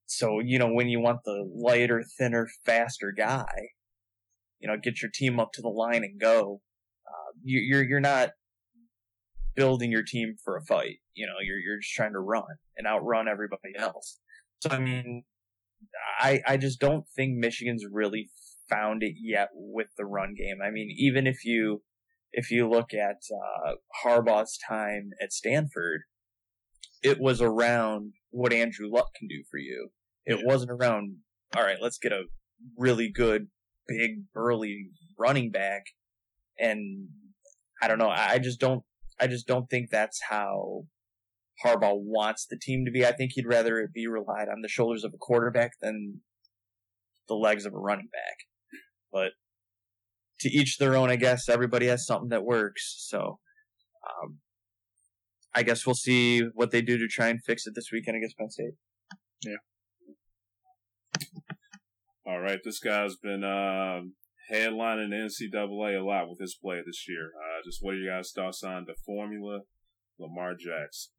so, 0.05 0.39
you 0.39 0.57
know, 0.57 0.71
when 0.71 0.87
you 0.87 1.01
want 1.01 1.19
the 1.25 1.49
lighter, 1.53 2.03
thinner, 2.17 2.47
faster 2.65 3.13
guy, 3.15 3.69
you 4.65 4.71
know, 4.71 4.77
get 4.81 4.99
your 4.99 5.11
team 5.13 5.39
up 5.39 5.51
to 5.53 5.61
the 5.61 5.69
line 5.69 6.03
and 6.03 6.19
go. 6.19 6.61
Uh, 7.07 7.31
you, 7.43 7.59
you're 7.59 7.83
you're 7.83 7.99
not 7.99 8.31
building 9.55 9.91
your 9.91 10.01
team 10.01 10.37
for 10.43 10.57
a 10.57 10.65
fight. 10.65 10.97
You 11.13 11.27
know, 11.27 11.33
you're 11.39 11.59
you're 11.59 11.77
just 11.77 11.93
trying 11.93 12.13
to 12.13 12.19
run 12.19 12.43
and 12.75 12.87
outrun 12.87 13.27
everybody 13.27 13.73
else. 13.77 14.19
So 14.61 14.71
I 14.71 14.79
mean, 14.79 15.23
I 16.19 16.41
I 16.47 16.57
just 16.57 16.79
don't 16.79 17.05
think 17.15 17.37
Michigan's 17.37 17.85
really 17.89 18.31
found 18.67 19.03
it 19.03 19.13
yet 19.21 19.49
with 19.53 19.89
the 19.99 20.05
run 20.05 20.33
game. 20.35 20.57
I 20.65 20.71
mean, 20.71 20.89
even 20.97 21.27
if 21.27 21.45
you 21.45 21.83
if 22.33 22.49
you 22.49 22.67
look 22.67 22.91
at 22.91 23.21
uh, 23.31 23.73
Harbaugh's 24.03 24.57
time 24.67 25.11
at 25.21 25.31
Stanford, 25.31 26.01
it 27.03 27.19
was 27.19 27.39
around 27.39 28.13
what 28.31 28.51
Andrew 28.51 28.89
Luck 28.91 29.11
can 29.15 29.27
do 29.27 29.43
for 29.51 29.59
you. 29.59 29.89
It 30.25 30.39
yeah. 30.39 30.43
wasn't 30.43 30.71
around, 30.71 31.17
all 31.55 31.63
right, 31.63 31.77
let's 31.79 31.99
get 31.99 32.11
a 32.11 32.23
really 32.77 33.11
good, 33.11 33.47
big, 33.87 34.31
burly 34.33 34.89
running 35.17 35.51
back. 35.51 35.83
And 36.59 37.09
I 37.81 37.87
don't 37.87 37.99
know. 37.99 38.09
I 38.09 38.39
just 38.39 38.59
don't, 38.59 38.83
I 39.19 39.27
just 39.27 39.47
don't 39.47 39.69
think 39.69 39.89
that's 39.89 40.19
how 40.29 40.85
Harbaugh 41.63 41.97
wants 41.97 42.45
the 42.49 42.57
team 42.57 42.85
to 42.85 42.91
be. 42.91 43.05
I 43.05 43.11
think 43.11 43.31
he'd 43.33 43.47
rather 43.47 43.79
it 43.79 43.93
be 43.93 44.07
relied 44.07 44.49
on 44.49 44.61
the 44.61 44.67
shoulders 44.67 45.03
of 45.03 45.13
a 45.13 45.17
quarterback 45.17 45.71
than 45.81 46.21
the 47.27 47.35
legs 47.35 47.65
of 47.65 47.73
a 47.73 47.77
running 47.77 48.09
back. 48.11 48.79
But 49.11 49.31
to 50.41 50.49
each 50.49 50.77
their 50.77 50.95
own, 50.95 51.09
I 51.09 51.15
guess. 51.15 51.47
Everybody 51.49 51.87
has 51.87 52.05
something 52.05 52.29
that 52.29 52.43
works. 52.43 52.95
So, 53.07 53.39
um, 54.05 54.39
I 55.53 55.63
guess 55.63 55.85
we'll 55.85 55.95
see 55.95 56.41
what 56.53 56.71
they 56.71 56.81
do 56.81 56.97
to 56.97 57.07
try 57.07 57.29
and 57.29 57.41
fix 57.43 57.65
it 57.65 57.73
this 57.75 57.89
weekend 57.91 58.17
against 58.17 58.37
Penn 58.37 58.49
State. 58.49 58.73
All 62.27 62.39
right, 62.39 62.59
this 62.63 62.79
guy's 62.79 63.15
been 63.17 63.43
um, 63.43 64.13
headlining 64.51 65.09
the 65.11 65.29
NCAA 65.55 65.99
a 65.99 66.03
lot 66.03 66.27
with 66.29 66.39
his 66.39 66.57
play 66.61 66.81
this 66.85 67.05
year. 67.07 67.31
Uh, 67.37 67.61
just 67.63 67.79
what 67.81 67.93
are 67.93 67.97
your 67.97 68.15
guys' 68.15 68.31
thoughts 68.35 68.63
on 68.63 68.85
the 68.87 68.95
formula, 69.05 69.59
Lamar 70.19 70.53
Jackson? 70.53 71.11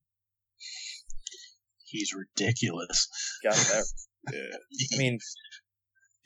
He's 1.84 2.12
ridiculous. 2.12 3.08
Got 3.42 3.54
that. 3.54 3.84
Yeah, 4.32 4.56
I 4.92 4.98
mean, 4.98 5.18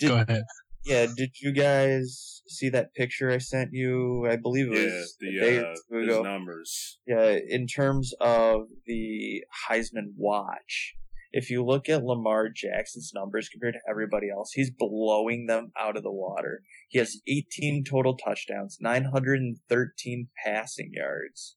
Go 0.01 0.14
ahead. 0.14 0.45
yeah. 0.87 1.05
Did 1.14 1.33
you 1.43 1.53
guys 1.53 2.40
see 2.49 2.71
that 2.71 2.95
picture 2.95 3.31
I 3.31 3.37
sent 3.37 3.75
you? 3.75 4.27
I 4.27 4.37
believe 4.37 4.73
it 4.73 4.79
yeah, 4.79 4.85
was 4.87 5.16
a 5.23 5.38
day 5.38 5.57
the 5.59 5.66
or 5.90 5.99
uh, 5.99 6.01
his 6.07 6.09
ago. 6.09 6.23
numbers. 6.23 6.99
Yeah, 7.07 7.37
in 7.47 7.66
terms 7.66 8.14
of 8.19 8.62
the 8.87 9.43
Heisman 9.69 10.14
watch, 10.16 10.95
if 11.33 11.51
you 11.51 11.64
look 11.64 11.88
at 11.88 12.05
Lamar 12.05 12.49
Jackson's 12.49 13.12
numbers 13.14 13.49
compared 13.49 13.75
to 13.75 13.90
everybody 13.90 14.29
else, 14.31 14.53
he's 14.53 14.71
blowing 14.71 15.47
them 15.47 15.73
out 15.79 15.97
of 15.97 16.03
the 16.03 16.12
water. 16.12 16.62
He 16.88 16.99
has 16.99 17.21
18 17.27 17.85
total 17.88 18.16
touchdowns, 18.16 18.79
913 18.81 20.29
passing 20.45 20.90
yards, 20.93 21.57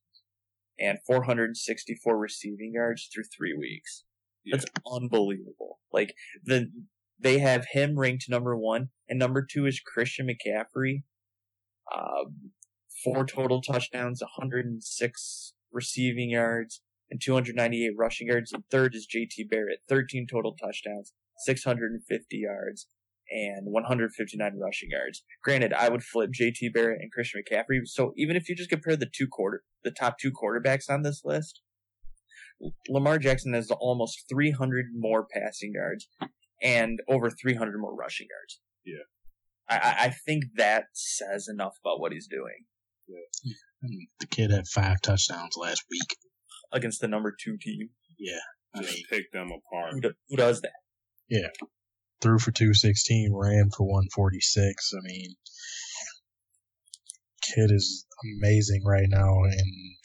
and 0.79 0.99
464 1.07 2.17
receiving 2.17 2.73
yards 2.75 3.09
through 3.11 3.23
three 3.35 3.55
weeks. 3.57 4.03
Yeah. 4.45 4.57
That's 4.57 4.69
unbelievable. 4.91 5.79
Like 5.91 6.13
the 6.43 6.69
they 7.19 7.39
have 7.39 7.67
him 7.71 7.97
ranked 7.97 8.25
number 8.29 8.55
one, 8.57 8.89
and 9.07 9.17
number 9.17 9.45
two 9.49 9.65
is 9.65 9.79
Christian 9.79 10.27
McCaffrey. 10.27 11.03
Um, 11.95 12.51
four 13.03 13.25
total 13.25 13.61
touchdowns, 13.61 14.21
106 14.21 15.53
receiving 15.71 16.31
yards, 16.31 16.81
and 17.09 17.21
298 17.21 17.91
rushing 17.97 18.27
yards. 18.27 18.51
And 18.51 18.63
third 18.71 18.95
is 18.95 19.07
JT 19.07 19.49
Barrett, 19.49 19.79
13 19.89 20.27
total 20.29 20.55
touchdowns, 20.55 21.13
650 21.39 22.37
yards, 22.37 22.87
and 23.29 23.65
159 23.65 24.59
rushing 24.59 24.89
yards. 24.91 25.23
Granted, 25.43 25.73
I 25.73 25.89
would 25.89 26.03
flip 26.03 26.31
JT 26.39 26.73
Barrett 26.73 27.01
and 27.01 27.11
Christian 27.11 27.41
McCaffrey. 27.41 27.79
So 27.85 28.13
even 28.17 28.35
if 28.35 28.49
you 28.49 28.55
just 28.55 28.69
compare 28.69 28.95
the 28.95 29.09
two 29.11 29.27
quarter, 29.27 29.63
the 29.83 29.91
top 29.91 30.17
two 30.19 30.31
quarterbacks 30.31 30.89
on 30.89 31.01
this 31.03 31.21
list, 31.23 31.61
Lamar 32.89 33.17
Jackson 33.17 33.53
has 33.53 33.71
almost 33.71 34.25
300 34.29 34.87
more 34.95 35.25
passing 35.25 35.73
yards 35.73 36.07
and 36.61 36.99
over 37.09 37.29
300 37.29 37.79
more 37.79 37.95
rushing 37.95 38.27
yards. 38.29 38.59
Yeah. 38.85 39.03
I, 39.69 40.05
I- 40.05 40.09
think 40.25 40.43
that 40.55 40.85
says 40.93 41.47
enough 41.47 41.73
about 41.83 41.99
what 41.99 42.11
he's 42.11 42.27
doing 42.27 42.65
And 43.81 44.07
The 44.19 44.27
kid 44.27 44.51
had 44.51 44.67
five 44.67 45.01
touchdowns 45.01 45.55
last 45.57 45.83
week. 45.89 46.17
Against 46.73 47.01
the 47.01 47.07
number 47.07 47.33
two 47.39 47.57
team. 47.57 47.89
Yeah. 48.19 48.81
Just 48.81 48.93
mean, 48.93 49.03
pick 49.09 49.31
them 49.31 49.51
apart. 49.51 49.93
Who, 49.93 50.01
do, 50.01 50.13
who 50.29 50.37
does 50.37 50.61
that? 50.61 50.73
Yeah. 51.29 51.49
Threw 52.21 52.39
for 52.39 52.51
216, 52.51 53.31
ran 53.33 53.69
for 53.75 53.85
146. 53.85 54.91
I 54.93 54.99
mean, 55.03 55.35
kid 57.43 57.71
is 57.71 58.05
amazing 58.39 58.83
right 58.85 59.07
now, 59.07 59.43
and 59.43 59.95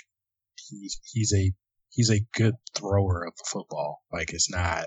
he's 0.69 1.01
he's 1.13 1.33
a 1.35 1.53
he's 1.91 2.11
a 2.11 2.25
good 2.35 2.55
thrower 2.75 3.25
of 3.25 3.35
the 3.37 3.45
football. 3.51 4.03
Like 4.13 4.33
it's 4.33 4.51
not 4.51 4.87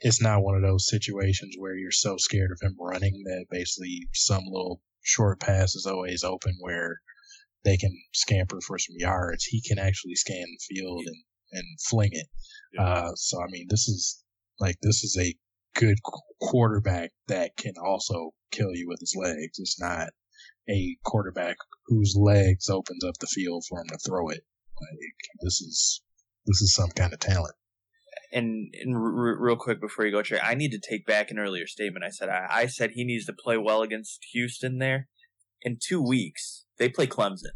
it's 0.00 0.22
not 0.22 0.42
one 0.42 0.54
of 0.54 0.62
those 0.62 0.88
situations 0.88 1.56
where 1.58 1.76
you're 1.76 1.90
so 1.90 2.16
scared 2.18 2.50
of 2.52 2.60
him 2.60 2.76
running 2.78 3.22
that 3.24 3.46
basically 3.50 4.08
some 4.12 4.44
little 4.44 4.80
short 5.02 5.40
pass 5.40 5.74
is 5.74 5.86
always 5.86 6.24
open 6.24 6.54
where 6.60 7.00
they 7.64 7.76
can 7.76 7.96
scamper 8.12 8.60
for 8.60 8.78
some 8.78 8.96
yards. 8.98 9.44
He 9.44 9.62
can 9.62 9.78
actually 9.78 10.14
scan 10.14 10.44
the 10.46 10.74
field 10.74 11.04
and 11.06 11.16
and 11.52 11.64
fling 11.88 12.10
it. 12.12 12.26
Yeah. 12.74 12.82
Uh, 12.84 13.12
so 13.14 13.40
I 13.40 13.46
mean, 13.48 13.66
this 13.68 13.88
is 13.88 14.22
like 14.58 14.76
this 14.82 15.02
is 15.04 15.16
a 15.20 15.34
good 15.78 15.98
quarterback 16.40 17.10
that 17.28 17.56
can 17.56 17.74
also 17.82 18.30
kill 18.50 18.74
you 18.74 18.86
with 18.88 19.00
his 19.00 19.14
legs. 19.16 19.58
It's 19.58 19.80
not 19.80 20.08
a 20.68 20.96
quarterback 21.04 21.56
whose 21.86 22.16
legs 22.16 22.68
opens 22.68 23.04
up 23.04 23.14
the 23.20 23.26
field 23.26 23.64
for 23.68 23.80
him 23.80 23.88
to 23.88 23.98
throw 23.98 24.28
it. 24.28 24.44
Like 24.80 24.98
this 25.42 25.60
is 25.60 26.02
this 26.46 26.60
is 26.60 26.74
some 26.74 26.90
kind 26.90 27.12
of 27.12 27.20
talent. 27.20 27.54
And, 28.32 28.74
and 28.82 28.96
r- 28.96 29.28
r- 29.28 29.38
real 29.38 29.56
quick 29.56 29.80
before 29.80 30.04
you 30.04 30.10
go, 30.10 30.22
Trey, 30.22 30.40
I 30.40 30.54
need 30.54 30.72
to 30.72 30.80
take 30.80 31.06
back 31.06 31.30
an 31.30 31.38
earlier 31.38 31.68
statement. 31.68 32.04
I 32.04 32.10
said 32.10 32.28
I, 32.28 32.46
I 32.50 32.66
said 32.66 32.90
he 32.90 33.04
needs 33.04 33.26
to 33.26 33.32
play 33.32 33.56
well 33.56 33.82
against 33.82 34.24
Houston 34.32 34.78
there. 34.78 35.08
In 35.62 35.78
two 35.80 36.02
weeks, 36.02 36.63
they 36.78 36.88
play 36.88 37.06
Clemson. 37.06 37.52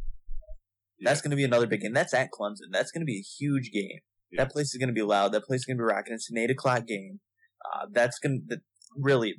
That's 1.01 1.21
going 1.21 1.31
to 1.31 1.37
be 1.37 1.45
another 1.45 1.67
big 1.67 1.83
game. 1.83 1.93
That's 1.93 2.15
at 2.15 2.31
Clemson. 2.31 2.73
That's 2.73 2.91
going 2.91 3.03
to 3.03 3.07
be 3.07 3.19
a 3.19 3.45
huge 3.45 3.71
game. 3.73 4.01
Yeah. 4.31 4.43
That 4.43 4.53
place 4.53 4.75
is 4.75 4.79
going 4.79 4.89
to 4.89 4.95
be 4.95 5.03
loud. 5.03 5.33
That 5.33 5.45
place 5.45 5.61
is 5.61 5.65
going 5.65 5.77
to 5.77 5.83
be 5.83 5.87
rocking. 5.87 6.15
It's 6.15 6.31
an 6.31 6.39
eight 6.39 6.51
o'clock 6.51 6.87
game. 6.87 7.21
Uh, 7.65 7.87
that's 7.93 8.19
going 8.19 8.45
to 8.49 8.59
really 8.97 9.37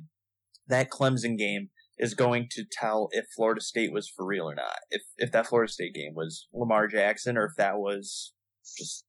that 0.68 0.90
Clemson 0.90 1.36
game 1.36 1.68
is 1.98 2.14
going 2.14 2.48
to 2.52 2.64
tell 2.70 3.08
if 3.12 3.26
Florida 3.36 3.60
State 3.60 3.92
was 3.92 4.08
for 4.08 4.26
real 4.26 4.48
or 4.48 4.54
not. 4.54 4.78
If 4.90 5.02
if 5.18 5.32
that 5.32 5.46
Florida 5.46 5.70
State 5.70 5.94
game 5.94 6.14
was 6.14 6.48
Lamar 6.52 6.88
Jackson 6.88 7.36
or 7.36 7.44
if 7.44 7.52
that 7.56 7.78
was 7.78 8.32
just 8.76 9.04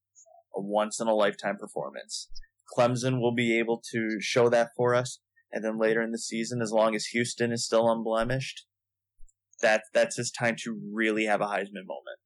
a 0.54 0.60
once 0.60 1.00
in 1.00 1.08
a 1.08 1.14
lifetime 1.14 1.56
performance. 1.56 2.28
Clemson 2.76 3.20
will 3.20 3.34
be 3.34 3.58
able 3.58 3.82
to 3.92 4.18
show 4.20 4.48
that 4.48 4.70
for 4.76 4.94
us, 4.94 5.18
and 5.50 5.64
then 5.64 5.78
later 5.78 6.00
in 6.00 6.10
the 6.10 6.18
season, 6.18 6.62
as 6.62 6.72
long 6.72 6.94
as 6.94 7.06
Houston 7.06 7.52
is 7.52 7.66
still 7.66 7.90
unblemished, 7.90 8.66
that 9.62 9.82
that's 9.94 10.16
his 10.16 10.30
time 10.30 10.56
to 10.64 10.78
really 10.92 11.24
have 11.24 11.40
a 11.40 11.46
Heisman 11.46 11.86
moment. 11.86 12.18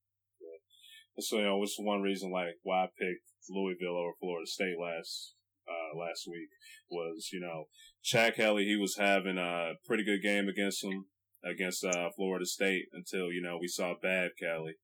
So 1.18 1.38
you 1.38 1.44
know, 1.44 1.62
it's 1.62 1.76
one 1.78 2.02
reason 2.02 2.30
like 2.30 2.56
why 2.62 2.84
I 2.84 2.86
picked 2.98 3.22
Louisville 3.48 3.96
over 3.96 4.12
Florida 4.20 4.46
State 4.46 4.76
last 4.80 5.34
uh 5.68 5.98
last 5.98 6.26
week 6.30 6.48
was 6.90 7.30
you 7.32 7.40
know 7.40 7.64
Chad 8.02 8.36
Kelly 8.36 8.64
he 8.64 8.76
was 8.76 8.96
having 8.96 9.38
a 9.38 9.72
pretty 9.84 10.04
good 10.04 10.22
game 10.22 10.48
against 10.48 10.84
him 10.84 11.06
against 11.44 11.84
uh 11.84 12.10
Florida 12.16 12.44
State 12.44 12.86
until 12.92 13.32
you 13.32 13.40
know 13.42 13.58
we 13.60 13.68
saw 13.68 13.94
bad 14.00 14.30
Kelly. 14.38 14.74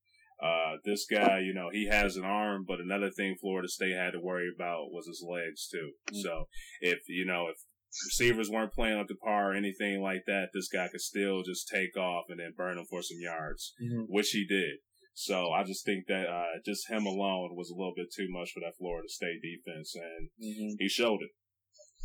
Uh, 0.41 0.75
this 0.83 1.05
guy, 1.09 1.39
you 1.39 1.53
know, 1.53 1.69
he 1.71 1.87
has 1.87 2.17
an 2.17 2.25
arm, 2.25 2.65
but 2.67 2.81
another 2.81 3.09
thing 3.09 3.37
Florida 3.39 3.67
State 3.69 3.95
had 3.95 4.11
to 4.11 4.19
worry 4.19 4.49
about 4.53 4.91
was 4.91 5.07
his 5.07 5.23
legs 5.25 5.69
too. 5.69 5.91
So 6.11 6.47
if 6.81 7.07
you 7.07 7.25
know 7.25 7.47
if 7.49 7.57
receivers 8.05 8.49
weren't 8.49 8.73
playing 8.73 8.99
up 8.99 9.07
to 9.07 9.15
par 9.15 9.51
or 9.51 9.55
anything 9.55 10.01
like 10.01 10.23
that, 10.27 10.49
this 10.53 10.67
guy 10.67 10.87
could 10.91 11.01
still 11.01 11.43
just 11.43 11.67
take 11.67 11.95
off 11.97 12.25
and 12.29 12.39
then 12.39 12.53
burn 12.57 12.75
them 12.75 12.85
for 12.89 13.01
some 13.01 13.17
yards, 13.21 13.73
which 14.07 14.29
he 14.29 14.45
did. 14.47 14.77
So 15.15 15.51
I 15.51 15.63
just 15.63 15.85
think 15.85 16.05
that 16.07 16.27
uh, 16.27 16.59
just 16.65 16.89
him 16.89 17.05
alone 17.05 17.55
was 17.55 17.69
a 17.69 17.75
little 17.77 17.93
bit 17.95 18.07
too 18.15 18.27
much 18.29 18.51
for 18.51 18.61
that 18.61 18.73
Florida 18.79 19.07
State 19.09 19.39
defense, 19.41 19.93
and 19.95 20.29
Mm-hmm. 20.43 20.75
he 20.79 20.89
showed 20.89 21.19
it. 21.21 21.31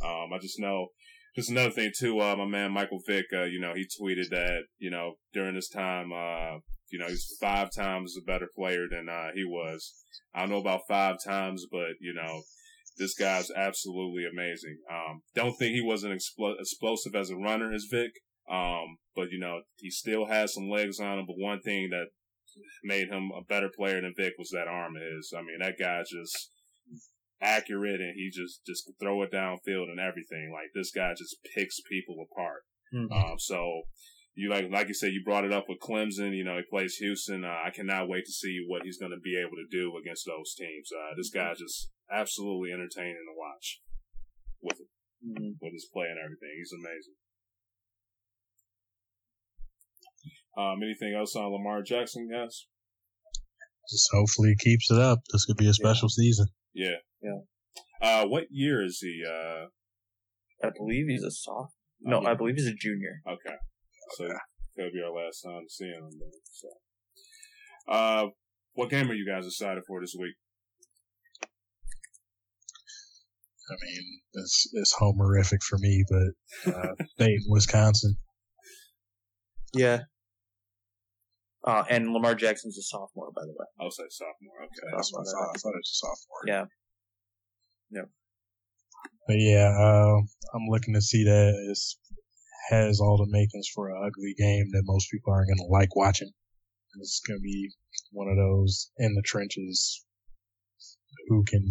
Um, 0.04 0.32
I 0.32 0.38
just 0.38 0.60
know. 0.60 0.88
Just 1.36 1.50
another 1.50 1.70
thing 1.70 1.92
too, 1.96 2.18
uh, 2.20 2.34
my 2.36 2.46
man 2.46 2.72
Michael 2.72 3.00
Vick, 3.06 3.26
uh, 3.32 3.44
you 3.44 3.60
know, 3.60 3.72
he 3.74 3.84
tweeted 3.84 4.28
that, 4.30 4.62
you 4.78 4.90
know, 4.90 5.14
during 5.32 5.54
this 5.54 5.68
time, 5.68 6.10
uh, 6.12 6.58
you 6.90 6.98
know, 6.98 7.06
he's 7.06 7.36
five 7.40 7.68
times 7.70 8.16
a 8.18 8.24
better 8.24 8.48
player 8.56 8.86
than, 8.90 9.08
uh, 9.08 9.28
he 9.34 9.44
was. 9.44 9.94
I 10.34 10.40
don't 10.40 10.50
know 10.50 10.56
about 10.58 10.80
five 10.88 11.16
times, 11.24 11.64
but, 11.70 11.90
you 12.00 12.12
know, 12.12 12.42
this 12.98 13.14
guy's 13.14 13.50
absolutely 13.50 14.24
amazing. 14.30 14.78
Um, 14.90 15.22
don't 15.34 15.54
think 15.54 15.72
he 15.72 15.82
wasn't 15.82 16.14
expl- 16.14 16.58
explosive 16.58 17.14
as 17.14 17.30
a 17.30 17.36
runner 17.36 17.72
as 17.72 17.86
Vick. 17.90 18.12
Um, 18.50 18.96
but 19.14 19.30
you 19.30 19.38
know, 19.38 19.60
he 19.76 19.90
still 19.90 20.26
has 20.26 20.54
some 20.54 20.68
legs 20.68 20.98
on 21.00 21.18
him. 21.18 21.26
But 21.26 21.36
one 21.38 21.60
thing 21.60 21.90
that 21.90 22.06
made 22.82 23.08
him 23.08 23.30
a 23.36 23.44
better 23.44 23.68
player 23.74 24.00
than 24.00 24.14
Vick 24.16 24.34
was 24.38 24.50
that 24.50 24.68
arm 24.68 24.96
of 24.96 25.02
his. 25.02 25.32
I 25.36 25.40
mean, 25.40 25.58
that 25.60 25.78
guy's 25.78 26.10
just 26.10 26.50
accurate 27.40 28.00
and 28.00 28.14
he 28.16 28.30
just, 28.32 28.64
just 28.66 28.90
throw 29.00 29.22
it 29.22 29.32
downfield 29.32 29.90
and 29.90 30.00
everything. 30.00 30.50
Like 30.52 30.70
this 30.74 30.90
guy 30.90 31.12
just 31.16 31.36
picks 31.54 31.80
people 31.90 32.16
apart. 32.30 32.62
Mhm. 32.92 33.12
Um, 33.12 33.38
so 33.38 33.82
you 34.34 34.48
like, 34.50 34.66
like 34.72 34.88
you 34.88 34.94
said, 34.94 35.12
you 35.12 35.22
brought 35.24 35.44
it 35.44 35.52
up 35.52 35.66
with 35.68 35.78
Clemson, 35.78 36.36
you 36.36 36.44
know, 36.44 36.56
he 36.56 36.62
plays 36.70 36.96
Houston. 36.96 37.44
Uh, 37.44 37.48
I 37.64 37.70
cannot 37.70 38.08
wait 38.08 38.24
to 38.24 38.32
see 38.32 38.58
what 38.66 38.82
he's 38.82 38.98
going 38.98 39.12
to 39.12 39.20
be 39.22 39.36
able 39.38 39.56
to 39.56 39.66
do 39.70 39.92
against 40.00 40.26
those 40.26 40.54
teams. 40.54 40.90
Uh, 40.92 41.14
this 41.16 41.30
guy's 41.30 41.58
just 41.58 41.90
absolutely 42.10 42.72
entertaining 42.72 43.24
to 43.28 43.34
watch 43.36 43.80
with, 44.60 44.80
Mhm. 45.24 45.56
with 45.60 45.72
his 45.72 45.88
play 45.92 46.06
and 46.08 46.18
everything. 46.18 46.54
He's 46.56 46.72
amazing. 46.72 47.14
Um, 50.56 50.82
anything 50.82 51.14
else 51.14 51.36
on 51.36 51.52
Lamar 51.52 51.82
Jackson, 51.82 52.28
guys? 52.30 52.66
Just 53.90 54.08
hopefully 54.12 54.50
he 54.50 54.56
keeps 54.70 54.90
it 54.90 54.98
up. 54.98 55.20
This 55.32 55.44
could 55.46 55.56
be 55.56 55.68
a 55.68 55.72
special 55.72 56.08
season. 56.08 56.48
Yeah. 56.74 56.96
Yeah. 57.22 57.40
Uh, 58.02 58.26
what 58.26 58.44
year 58.50 58.84
is 58.84 58.98
he? 59.00 59.22
Uh, 59.26 59.66
I 60.62 60.70
believe 60.76 61.06
he's 61.08 61.22
a 61.22 61.30
sophomore. 61.30 61.70
No, 62.00 62.20
I 62.22 62.34
believe 62.34 62.56
he's 62.56 62.66
a 62.66 62.74
junior. 62.74 63.20
okay. 63.26 63.56
So 64.16 64.28
could 64.76 64.92
be 64.92 65.00
our 65.02 65.12
last 65.12 65.42
time 65.42 65.62
seeing 65.68 65.92
him. 65.92 66.10
Then, 66.18 66.30
so, 66.44 66.68
uh, 67.88 68.26
what 68.74 68.90
game 68.90 69.10
are 69.10 69.14
you 69.14 69.26
guys 69.26 69.46
excited 69.46 69.82
for 69.86 70.00
this 70.00 70.14
week? 70.18 70.34
I 73.70 73.76
mean, 73.84 74.20
it's 74.34 74.70
it's 74.72 74.94
homerific 74.94 75.62
for 75.62 75.78
me, 75.78 76.04
but 76.08 76.74
uh, 76.74 76.94
Dayton, 77.18 77.44
Wisconsin. 77.48 78.16
Yeah. 79.74 80.00
Uh, 81.66 81.84
and 81.90 82.12
Lamar 82.12 82.34
Jackson's 82.34 82.78
a 82.78 82.82
sophomore, 82.82 83.30
by 83.34 83.42
the 83.42 83.54
way. 83.58 83.66
I'll 83.80 83.90
say 83.90 84.04
sophomore. 84.08 84.62
Okay. 84.64 84.96
That's 84.96 85.12
what 85.12 85.20
I 85.20 85.24
thought. 85.24 85.50
I 85.54 85.58
thought 85.58 85.74
it 85.74 85.84
was 85.84 85.92
a 85.92 86.00
sophomore. 86.06 86.44
Yeah. 86.46 86.64
Yep. 87.90 88.08
But 89.26 89.36
yeah, 89.38 89.68
uh, 89.68 90.16
I'm 90.54 90.66
looking 90.68 90.94
to 90.94 91.02
see 91.02 91.24
that 91.24 91.52
it 91.54 91.78
has 92.70 93.00
all 93.00 93.18
the 93.18 93.26
makings 93.28 93.68
for 93.74 93.90
an 93.90 94.02
ugly 94.06 94.34
game 94.38 94.70
that 94.72 94.82
most 94.84 95.10
people 95.10 95.32
aren't 95.32 95.48
going 95.48 95.58
to 95.58 95.72
like 95.72 95.94
watching. 95.94 96.30
It's 97.00 97.20
going 97.26 97.38
to 97.38 97.42
be 97.42 97.70
one 98.12 98.28
of 98.28 98.36
those 98.36 98.90
in 98.98 99.14
the 99.14 99.22
trenches 99.22 100.04
who 101.28 101.44
can, 101.44 101.68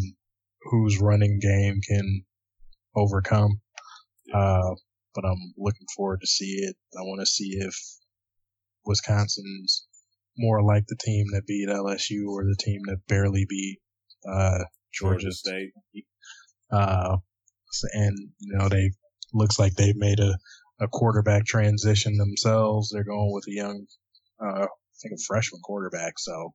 whose 0.70 1.00
running 1.00 1.40
game 1.40 1.80
can 1.88 2.24
overcome. 2.96 3.62
Uh, 4.34 4.76
but 5.16 5.26
I'm 5.26 5.54
looking 5.58 5.88
forward 5.96 6.22
to 6.22 6.28
see 6.28 6.60
it. 6.60 6.76
I 6.98 7.02
want 7.02 7.22
to 7.22 7.26
see 7.26 7.58
if 7.60 7.76
Wisconsin's 8.86 9.88
more 10.38 10.64
like 10.64 10.86
the 10.88 10.98
team 11.00 11.26
that 11.32 11.48
beat 11.48 11.70
LSU 11.70 12.28
or 12.30 12.44
the 12.44 12.58
team 12.60 12.82
that 12.86 13.08
barely 13.08 13.46
beat 13.50 13.80
uh, 14.30 14.64
Georgia, 14.94 15.32
State. 15.32 15.72
Uh, 16.72 17.18
and 17.94 18.18
you 18.40 18.58
know 18.58 18.70
they 18.70 18.92
looks 19.34 19.60
like 19.60 19.74
they've 19.74 19.96
made 19.96 20.20
a, 20.20 20.38
a 20.80 20.88
quarterback 20.88 21.46
transition 21.46 22.18
themselves. 22.18 22.92
They're 22.92 23.04
going 23.04 23.32
with 23.34 23.46
a 23.48 23.54
young, 23.54 23.86
uh, 24.42 24.64
I 24.64 24.68
think 25.02 25.14
a 25.14 25.24
freshman 25.26 25.62
quarterback. 25.64 26.14
So 26.18 26.54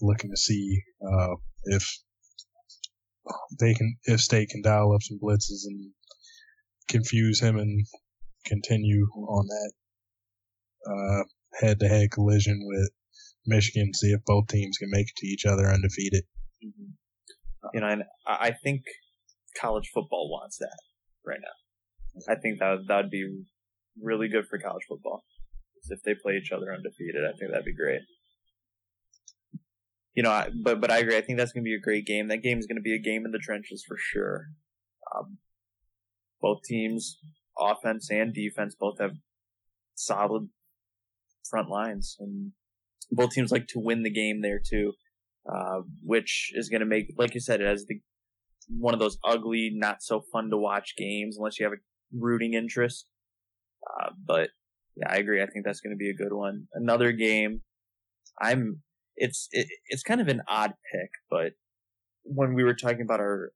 looking 0.00 0.30
to 0.30 0.36
see 0.36 0.82
uh, 1.06 1.34
if 1.64 1.86
they 3.58 3.74
can 3.74 3.96
if 4.04 4.20
State 4.20 4.48
can 4.50 4.62
dial 4.62 4.92
up 4.92 5.02
some 5.02 5.18
blitzes 5.22 5.64
and 5.66 5.90
confuse 6.88 7.40
him 7.40 7.56
and 7.56 7.86
continue 8.46 9.06
on 9.14 9.46
that 9.46 9.72
uh, 10.90 11.22
head-to-head 11.60 12.10
collision 12.10 12.60
with 12.62 12.90
Michigan. 13.46 13.92
See 13.94 14.08
if 14.08 14.20
both 14.26 14.48
teams 14.48 14.78
can 14.78 14.88
make 14.90 15.06
it 15.06 15.16
to 15.18 15.26
each 15.26 15.46
other 15.46 15.66
undefeated. 15.66 16.24
Mm-hmm. 16.64 17.68
You 17.74 17.80
know, 17.80 17.88
and 17.88 18.02
I 18.26 18.52
think 18.62 18.82
college 19.60 19.90
football 19.92 20.30
wants 20.30 20.58
that 20.58 20.78
right 21.26 21.40
now. 21.40 22.32
I 22.32 22.38
think 22.40 22.58
that 22.58 22.78
that 22.88 22.96
would 22.96 23.10
be 23.10 23.44
really 24.02 24.28
good 24.28 24.46
for 24.48 24.58
college 24.58 24.84
football. 24.88 25.22
If 25.88 26.02
they 26.02 26.14
play 26.14 26.34
each 26.36 26.52
other 26.52 26.72
undefeated, 26.72 27.22
I 27.24 27.36
think 27.38 27.50
that'd 27.50 27.64
be 27.64 27.74
great. 27.74 28.00
You 30.14 30.22
know, 30.22 30.30
I, 30.30 30.50
but 30.54 30.80
but 30.80 30.90
I 30.90 30.98
agree. 30.98 31.16
I 31.16 31.20
think 31.20 31.38
that's 31.38 31.52
going 31.52 31.64
to 31.64 31.68
be 31.68 31.74
a 31.74 31.80
great 31.80 32.06
game. 32.06 32.28
That 32.28 32.42
game 32.42 32.58
is 32.58 32.66
going 32.66 32.76
to 32.76 32.82
be 32.82 32.94
a 32.94 32.98
game 32.98 33.24
in 33.24 33.32
the 33.32 33.38
trenches 33.38 33.84
for 33.86 33.96
sure. 33.98 34.48
Um, 35.14 35.38
both 36.40 36.62
teams, 36.64 37.18
offense 37.58 38.10
and 38.10 38.34
defense, 38.34 38.74
both 38.78 38.98
have 39.00 39.12
solid 39.94 40.48
front 41.48 41.68
lines, 41.68 42.16
and 42.18 42.52
both 43.10 43.30
teams 43.30 43.52
like 43.52 43.68
to 43.68 43.78
win 43.78 44.02
the 44.02 44.10
game 44.10 44.40
there 44.42 44.60
too, 44.64 44.92
uh, 45.50 45.80
which 46.02 46.50
is 46.54 46.68
going 46.68 46.80
to 46.80 46.86
make, 46.86 47.12
like 47.16 47.34
you 47.34 47.40
said, 47.40 47.60
it 47.60 47.66
has 47.66 47.86
the 47.86 48.00
one 48.68 48.94
of 48.94 49.00
those 49.00 49.18
ugly, 49.24 49.70
not 49.74 50.02
so 50.02 50.22
fun 50.32 50.50
to 50.50 50.56
watch 50.56 50.94
games 50.96 51.36
unless 51.36 51.58
you 51.58 51.66
have 51.66 51.72
a 51.72 51.82
rooting 52.16 52.54
interest. 52.54 53.06
Uh, 53.86 54.10
but 54.26 54.50
yeah, 54.96 55.10
I 55.10 55.16
agree. 55.16 55.42
I 55.42 55.46
think 55.46 55.64
that's 55.64 55.80
going 55.80 55.94
to 55.94 55.98
be 55.98 56.10
a 56.10 56.14
good 56.14 56.32
one. 56.32 56.66
Another 56.74 57.12
game. 57.12 57.62
I'm. 58.40 58.82
It's 59.20 59.48
it, 59.52 59.68
it's 59.88 60.02
kind 60.02 60.20
of 60.20 60.28
an 60.28 60.42
odd 60.48 60.72
pick, 60.92 61.10
but 61.30 61.52
when 62.22 62.54
we 62.54 62.64
were 62.64 62.74
talking 62.74 63.02
about 63.02 63.20
our 63.20 63.52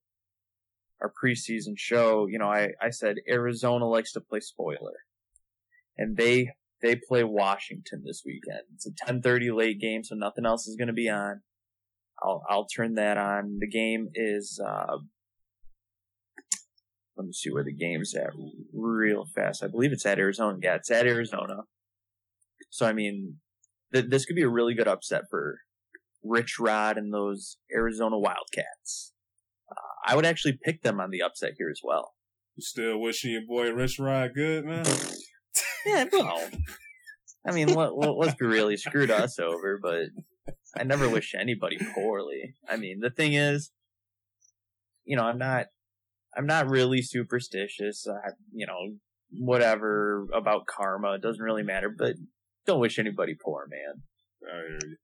our 1.01 1.13
preseason 1.23 1.73
show, 1.77 2.27
you 2.27 2.39
know, 2.39 2.49
I 2.49 2.73
I 2.81 2.91
said 2.91 3.17
Arizona 3.29 3.87
likes 3.87 4.13
to 4.13 4.21
play 4.21 4.41
spoiler, 4.41 4.99
and 5.97 6.17
they 6.17 6.51
they 6.83 6.97
play 6.97 7.25
Washington 7.25 8.03
this 8.05 8.23
weekend. 8.27 8.61
It's 8.75 8.87
a 8.87 9.13
10:30 9.13 9.57
late 9.57 9.81
game, 9.81 10.05
so 10.05 10.15
nothing 10.15 10.45
else 10.45 10.67
is 10.67 10.77
going 10.77 10.89
to 10.89 10.95
be 10.95 11.09
on. 11.09 11.41
I'll 12.23 12.43
I'll 12.49 12.67
turn 12.67 12.95
that 12.97 13.17
on. 13.17 13.59
The 13.59 13.69
game 13.69 14.11
is 14.15 14.61
uh, 14.63 14.99
let 17.17 17.27
me 17.27 17.33
see 17.33 17.51
where 17.51 17.65
the 17.65 17.73
game's 17.73 18.15
at 18.15 18.33
real 18.75 19.25
fast. 19.35 19.63
I 19.65 19.69
believe 19.69 19.93
it's 19.93 20.05
at 20.05 20.19
Arizona. 20.19 20.59
Yeah, 20.63 20.75
it's 20.75 20.91
at 20.91 21.07
Arizona. 21.07 21.63
So 22.71 22.87
I 22.87 22.93
mean, 22.93 23.39
th- 23.95 24.11
this 24.11 24.27
could 24.27 24.37
be 24.37 24.43
a 24.43 24.49
really 24.49 24.75
good 24.75 24.89
upset 24.89 25.23
for 25.31 25.61
Rich 26.23 26.59
Rod 26.59 26.99
and 26.99 27.13
those 27.13 27.57
Arizona 27.75 28.19
Wildcats. 28.19 29.13
Uh, 29.71 30.13
I 30.13 30.17
would 30.17 30.27
actually 30.27 30.59
pick 30.63 30.83
them 30.83 31.01
on 31.01 31.11
the 31.11 31.23
upset 31.23 31.53
here 31.57 31.71
as 31.71 31.81
well. 31.83 32.13
You 32.57 32.63
still 32.63 33.01
wishing 33.01 33.33
your 33.33 33.47
boy 33.47 33.71
Rich 33.71 33.99
Rod 33.99 34.33
good, 34.35 34.65
man? 34.65 34.85
yeah, 35.87 36.05
well, 36.13 36.49
I 37.47 37.53
mean, 37.53 37.69
let, 37.69 37.91
us 37.93 38.35
be 38.35 38.47
real. 38.47 38.69
He 38.69 38.77
screwed 38.77 39.11
us 39.11 39.39
over, 39.39 39.79
but 39.83 40.07
I 40.77 40.85
never 40.85 41.09
wish 41.09 41.35
anybody 41.39 41.79
poorly. 41.95 42.57
I 42.69 42.77
mean, 42.77 43.01
the 43.01 43.11
thing 43.11 43.35
is, 43.35 43.71
you 45.05 45.17
know, 45.17 45.25
I'm 45.25 45.39
not, 45.39 45.67
I'm 46.37 46.47
not 46.47 46.71
really 46.71 47.03
superstitious. 47.03 48.07
I, 48.09 48.31
you 48.53 48.67
know, 48.67 48.97
whatever 49.31 50.27
about 50.33 50.67
karma, 50.67 51.15
it 51.15 51.23
doesn't 51.23 51.43
really 51.43 51.63
matter, 51.63 51.95
but 51.97 52.15
don't 52.67 52.81
wish 52.81 52.99
anybody 52.99 53.35
poor, 53.43 53.67
man. 53.71 54.03
I 54.51 54.57
hear 54.57 54.79
you. 54.83 54.97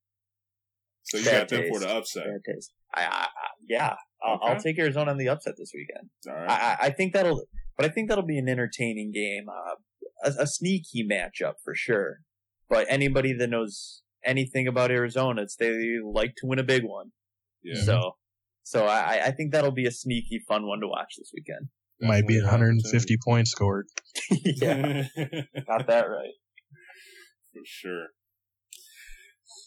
So 1.03 1.19
you 1.19 1.25
Bad 1.25 1.49
got 1.49 1.49
them 1.49 1.69
for 1.73 1.81
the 1.81 1.89
upset. 1.89 2.25
Bad 2.25 2.55
taste. 2.55 2.73
I, 2.95 3.03
I, 3.03 3.07
I 3.07 3.27
yeah, 3.69 3.95
I'll, 4.23 4.35
okay. 4.37 4.47
I'll, 4.47 4.61
take 4.61 4.79
Arizona 4.79 5.11
on 5.11 5.19
the 5.19 5.29
upset 5.29 5.55
this 5.57 5.73
weekend. 5.75 6.11
All 6.29 6.35
right. 6.35 6.51
I, 6.51 6.87
I 6.87 6.91
think 6.91 7.15
that'll, 7.15 7.45
but 7.77 7.87
I 7.87 7.89
think 7.89 8.09
that'll 8.09 8.27
be 8.27 8.39
an 8.39 8.49
entertaining 8.49 9.13
game, 9.13 9.47
uh, 9.49 10.31
a, 10.31 10.43
a 10.43 10.47
sneaky 10.47 11.07
matchup 11.09 11.55
for 11.65 11.75
sure. 11.75 12.19
But 12.69 12.87
anybody 12.89 13.33
that 13.33 13.49
knows 13.49 14.03
anything 14.25 14.67
about 14.67 14.91
Arizona. 14.91 15.43
It's 15.43 15.57
they 15.57 15.97
like 16.05 16.35
to 16.37 16.47
win 16.47 16.59
a 16.59 16.65
big 16.65 16.85
one. 16.85 17.13
Yeah. 17.63 17.83
So, 17.83 18.13
so 18.63 18.87
I, 18.87 19.27
I 19.27 19.31
think 19.33 19.53
that'll 19.53 19.73
be 19.73 19.87
a 19.87 19.91
sneaky, 19.91 20.41
fun 20.47 20.67
one 20.67 20.81
to 20.81 20.89
watch 20.89 21.15
this 21.19 21.31
weekend. 21.35 21.69
Might 22.03 22.27
be 22.27 22.41
150 22.41 23.17
points 23.27 23.51
scored. 23.51 23.87
yeah, 24.31 25.05
got 25.67 25.87
that 25.87 26.09
right. 26.09 26.33
For 27.53 27.63
sure. 27.65 28.07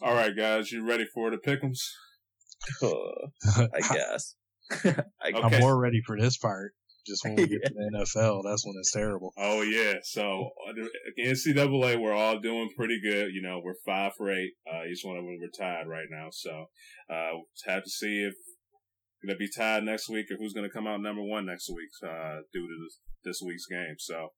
All 0.01 0.13
right, 0.13 0.35
guys, 0.35 0.71
you 0.71 0.85
ready 0.85 1.05
for 1.13 1.29
the 1.29 1.37
pickums? 1.37 1.79
Uh, 2.81 3.67
I 3.73 3.93
guess. 3.93 4.35
I 5.21 5.31
guess. 5.31 5.43
I'm 5.43 5.59
more 5.59 5.77
ready 5.77 6.01
for 6.05 6.17
this 6.19 6.37
part. 6.37 6.73
Just 7.05 7.25
when 7.25 7.35
we 7.35 7.47
get 7.47 7.65
to 7.65 7.73
the 7.75 7.97
NFL, 7.99 8.43
that's 8.45 8.65
when 8.65 8.75
it's 8.79 8.93
terrible. 8.93 9.33
Oh 9.37 9.61
yeah. 9.61 9.95
So 10.03 10.51
NCAA, 11.19 11.99
we're 11.99 12.13
all 12.13 12.39
doing 12.39 12.69
pretty 12.77 13.01
good. 13.01 13.33
You 13.33 13.41
know, 13.41 13.59
we're 13.63 13.75
five 13.85 14.13
for 14.17 14.31
eight. 14.31 14.53
Uh, 14.65 14.85
each 14.89 15.01
one 15.03 15.17
of 15.17 15.23
them 15.25 15.37
we're 15.39 15.49
tied 15.49 15.87
right 15.87 16.07
now. 16.09 16.27
So 16.31 16.67
uh, 17.09 17.29
we'll 17.33 17.43
have 17.67 17.83
to 17.83 17.89
see 17.89 18.23
if 18.23 18.33
gonna 19.25 19.37
be 19.37 19.49
tied 19.49 19.83
next 19.83 20.09
week 20.09 20.27
or 20.31 20.37
who's 20.37 20.53
gonna 20.53 20.69
come 20.69 20.87
out 20.87 21.01
number 21.01 21.21
one 21.21 21.45
next 21.45 21.69
week 21.69 21.89
uh, 22.03 22.39
due 22.53 22.67
to 22.67 22.75
this, 22.83 22.99
this 23.23 23.41
week's 23.45 23.65
game. 23.65 23.95
So 23.97 24.29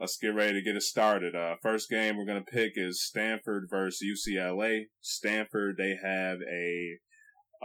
let's 0.00 0.16
get 0.16 0.34
ready 0.34 0.54
to 0.54 0.62
get 0.62 0.76
it 0.76 0.82
started. 0.82 1.34
Uh, 1.34 1.56
first 1.62 1.88
game 1.88 2.16
we're 2.16 2.24
gonna 2.24 2.42
pick 2.42 2.72
is 2.76 3.04
Stanford 3.04 3.68
versus 3.70 4.02
UCLA. 4.02 4.84
Stanford 5.00 5.76
they 5.78 5.96
have 6.02 6.38
a 6.40 6.98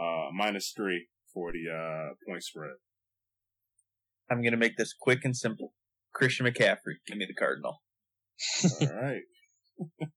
uh, 0.00 0.30
minus 0.32 0.72
three 0.76 1.06
for 1.32 1.52
the 1.52 1.70
uh, 1.70 2.14
point 2.26 2.42
spread. 2.42 2.74
I'm 4.30 4.40
going 4.40 4.52
to 4.52 4.58
make 4.58 4.76
this 4.76 4.94
quick 4.98 5.24
and 5.24 5.36
simple. 5.36 5.72
Christian 6.14 6.46
McCaffrey, 6.46 6.96
give 7.06 7.18
me 7.18 7.26
the 7.26 7.34
Cardinal. 7.34 7.82
All 8.80 8.88
right. 8.88 9.22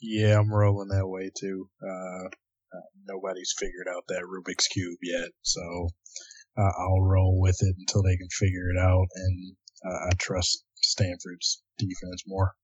yeah, 0.00 0.38
I'm 0.38 0.52
rolling 0.52 0.88
that 0.88 1.06
way 1.06 1.30
too. 1.38 1.68
Uh, 1.82 2.26
uh, 2.26 2.88
nobody's 3.06 3.54
figured 3.58 3.86
out 3.90 4.04
that 4.08 4.22
Rubik's 4.22 4.66
Cube 4.68 4.98
yet, 5.02 5.28
so 5.42 5.88
uh, 6.56 6.70
I'll 6.78 7.00
roll 7.00 7.40
with 7.40 7.56
it 7.60 7.74
until 7.78 8.02
they 8.02 8.16
can 8.16 8.28
figure 8.30 8.70
it 8.74 8.78
out, 8.78 9.06
and 9.14 9.56
uh, 9.84 10.06
I 10.06 10.10
trust 10.18 10.64
Stanford's 10.82 11.62
defense 11.78 12.24
more. 12.26 12.54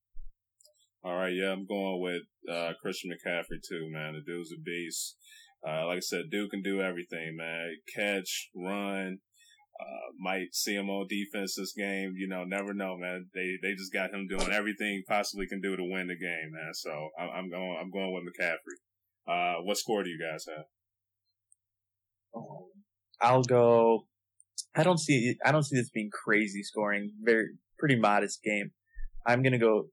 All 1.05 1.15
right, 1.15 1.35
yeah, 1.35 1.53
I'm 1.53 1.67
going 1.67 2.01
with 2.01 2.23
uh, 2.51 2.73
Christian 2.81 3.11
McCaffrey 3.11 3.61
too, 3.69 3.91
man. 3.91 4.15
The 4.15 4.23
dude's 4.23 4.53
a 4.53 4.61
beast. 4.61 5.17
Uh, 5.67 5.87
like 5.87 5.99
I 5.99 6.01
said, 6.01 6.31
dude 6.31 6.51
can 6.51 6.63
do 6.63 6.81
everything, 6.81 7.37
man. 7.37 7.77
Catch, 7.95 8.51
run, 8.55 9.19
uh, 9.81 10.13
might 10.19 10.55
see 10.55 10.75
him 10.75 10.89
on 10.89 11.07
defense 11.09 11.57
this 11.57 11.73
game. 11.73 12.15
You 12.17 12.29
know, 12.29 12.45
never 12.45 12.73
know, 12.73 12.97
man. 12.97 13.27
They 13.35 13.55
they 13.63 13.75
just 13.75 13.93
got 13.93 14.13
him 14.13 14.27
doing 14.29 14.53
everything 14.53 15.03
possibly 15.09 15.47
can 15.47 15.61
do 15.61 15.77
to 15.77 15.83
win 15.83 16.07
the 16.07 16.17
game, 16.17 16.53
man. 16.53 16.73
So 16.75 16.91
I'm, 17.19 17.29
I'm 17.31 17.51
going 17.51 17.79
I'm 17.81 17.91
going 17.91 18.15
with 18.15 18.25
McCaffrey. 18.25 18.79
Uh, 19.27 19.63
what 19.63 19.77
score 19.77 20.05
do 20.05 20.11
you 20.11 20.19
guys 20.19 20.47
have? 20.47 20.65
Oh, 22.35 22.69
I'll 23.21 23.43
go. 23.43 24.07
I 24.77 24.83
don't 24.83 24.99
see 24.99 25.37
I 25.45 25.53
don't 25.53 25.65
see 25.65 25.77
this 25.77 25.91
being 25.91 26.11
crazy 26.11 26.63
scoring. 26.63 27.13
Very 27.23 27.49
pretty 27.79 27.97
modest 27.97 28.43
game. 28.43 28.71
I'm 29.27 29.43
gonna 29.43 29.59
go 29.59 29.89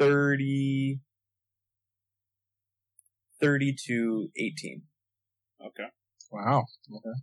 30, 0.00 0.98
30 3.40 3.76
to 3.86 4.28
18. 4.34 4.82
Okay. 5.66 5.88
Wow. 6.32 6.64
Okay. 6.90 7.18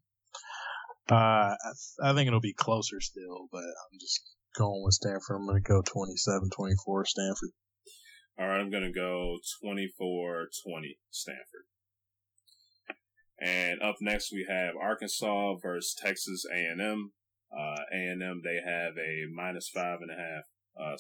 Uh, 1.10 1.16
I, 1.16 1.58
I, 2.04 2.14
think 2.14 2.28
it'll 2.28 2.40
be 2.40 2.54
closer 2.54 3.02
still, 3.02 3.48
but 3.52 3.64
I'm 3.64 4.00
just 4.00 4.22
going 4.56 4.84
with 4.84 4.94
Stanford. 4.94 5.38
I'm 5.38 5.48
going 5.48 5.64
to 5.64 5.68
go 5.68 5.82
27-24 5.82 7.08
Stanford. 7.08 7.50
All 8.38 8.48
right, 8.48 8.60
I'm 8.60 8.70
going 8.70 8.84
to 8.84 8.92
go 8.92 9.38
24-20 9.64 10.48
Stanford. 11.10 11.66
And 13.40 13.82
up 13.82 13.96
next 14.02 14.32
we 14.32 14.46
have 14.50 14.76
Arkansas 14.82 15.56
versus 15.62 15.96
Texas 15.98 16.46
A&M. 16.52 17.12
Uh, 17.52 17.82
A&M, 17.94 18.42
they 18.44 18.60
have 18.66 18.94
a 18.98 19.26
minus 19.34 19.70
five 19.70 20.00
and 20.02 20.12
a 20.12 20.16
half, 20.16 20.44
uh, 20.80 20.98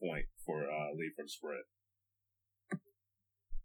point 0.00 0.26
for, 0.44 0.62
uh, 0.62 0.92
lead 0.94 1.12
for 1.16 1.24
the 1.24 1.28
spread. 1.28 2.80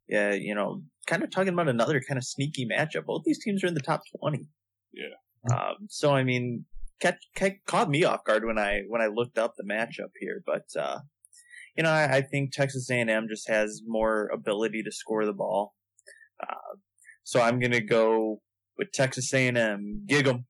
Yeah, 0.07 0.33
you 0.33 0.55
know, 0.55 0.81
kind 1.05 1.23
of 1.23 1.31
talking 1.31 1.53
about 1.53 1.69
another 1.69 2.01
kind 2.05 2.17
of 2.17 2.23
sneaky 2.23 2.67
matchup. 2.67 3.05
Both 3.05 3.23
these 3.25 3.41
teams 3.43 3.63
are 3.63 3.67
in 3.67 3.75
the 3.75 3.81
top 3.81 4.01
20. 4.19 4.47
Yeah. 4.93 5.55
Um, 5.55 5.87
so 5.89 6.11
I 6.13 6.23
mean, 6.23 6.65
catch, 6.99 7.17
catch, 7.35 7.57
caught 7.67 7.89
me 7.89 8.03
off 8.03 8.23
guard 8.23 8.45
when 8.45 8.57
I, 8.57 8.81
when 8.87 9.01
I 9.01 9.07
looked 9.07 9.37
up 9.37 9.53
the 9.55 9.63
matchup 9.63 10.11
here, 10.19 10.41
but, 10.45 10.65
uh, 10.79 10.99
you 11.75 11.83
know, 11.83 11.91
I, 11.91 12.17
I 12.17 12.21
think 12.21 12.51
Texas 12.51 12.89
A&M 12.89 13.27
just 13.29 13.47
has 13.47 13.81
more 13.85 14.29
ability 14.33 14.83
to 14.83 14.91
score 14.91 15.25
the 15.25 15.33
ball. 15.33 15.75
Uh, 16.41 16.77
so 17.31 17.39
I'm 17.39 17.59
going 17.59 17.71
to 17.71 17.79
go 17.79 18.41
with 18.77 18.91
Texas 18.91 19.33
A&M. 19.33 20.03
Gig 20.05 20.27
'em. 20.27 20.45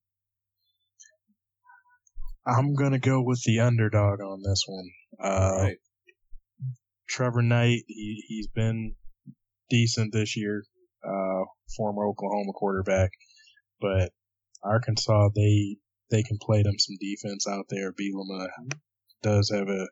I'm 2.48 2.74
going 2.74 2.94
to 2.94 3.00
go 3.00 3.22
with 3.22 3.40
the 3.44 3.60
underdog 3.60 4.20
on 4.20 4.42
this 4.42 4.64
one. 4.66 4.90
Uh, 5.24 5.58
right. 5.60 5.78
Trevor 7.08 7.44
Knight, 7.44 7.84
he, 7.88 8.24
he's 8.28 8.48
been 8.48 8.96
decent 9.70 10.12
this 10.12 10.36
year, 10.36 10.64
uh, 11.08 11.44
former 11.78 12.08
Oklahoma 12.08 12.52
quarterback, 12.54 13.12
but 13.80 14.12
Arkansas, 14.64 15.30
they, 15.36 15.78
they 16.10 16.24
can 16.24 16.40
play 16.42 16.64
them 16.64 16.80
some 16.80 16.96
defense 17.00 17.46
out 17.48 17.66
there. 17.70 17.94
Bielema 17.94 18.48
does 19.22 19.52
have 19.54 19.68
a, 19.70 19.88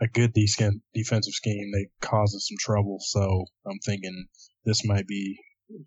a 0.00 0.06
good 0.06 0.32
decent 0.32 0.82
defensive 0.94 1.34
scheme 1.34 1.72
that 1.72 1.86
causes 2.00 2.46
some 2.46 2.58
trouble. 2.60 2.98
So 3.00 3.46
I'm 3.66 3.80
thinking 3.84 4.26
this 4.64 4.86
might 4.86 5.08
be 5.08 5.40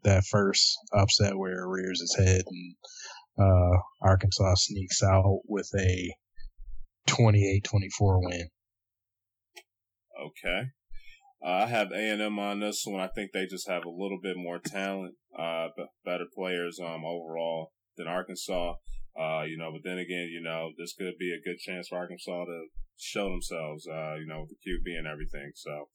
that 0.04 0.26
first 0.26 0.78
upset 0.94 1.38
where 1.38 1.64
it 1.64 1.68
rears 1.68 2.02
its 2.02 2.18
head 2.18 2.42
and, 2.46 2.76
uh, 3.38 3.78
Arkansas 4.02 4.56
sneaks 4.56 5.02
out 5.02 5.42
with 5.46 5.70
a 5.78 6.14
28-24 7.08 8.20
win. 8.22 8.50
Okay. 10.20 10.68
Uh, 11.44 11.64
I 11.64 11.66
have 11.68 11.92
A 11.92 12.12
and 12.12 12.22
M 12.22 12.38
on 12.38 12.60
this 12.60 12.84
one. 12.86 13.00
I 13.00 13.08
think 13.08 13.32
they 13.32 13.46
just 13.46 13.70
have 13.70 13.86
a 13.86 13.90
little 13.90 14.20
bit 14.22 14.36
more 14.36 14.60
talent, 14.60 15.16
uh, 15.38 15.68
b- 15.76 15.86
better 16.04 16.26
players 16.36 16.80
um 16.84 17.06
overall 17.06 17.72
than 17.96 18.08
Arkansas. 18.08 18.74
Uh, 19.18 19.44
you 19.44 19.58
know, 19.58 19.72
but 19.72 19.82
then 19.84 19.98
again, 19.98 20.30
you 20.32 20.42
know, 20.42 20.72
this 20.78 20.94
could 20.98 21.14
be 21.18 21.32
a 21.32 21.42
good 21.42 21.58
chance 21.60 21.88
for 21.88 21.98
Arkansas 21.98 22.46
to 22.46 22.66
show 22.98 23.30
themselves. 23.30 23.88
Uh, 23.88 24.16
you 24.16 24.28
know, 24.28 24.42
with 24.42 24.50
the 24.50 24.60
QB 24.70 24.98
and 24.98 25.08
everything. 25.08 25.52
So, 25.56 25.88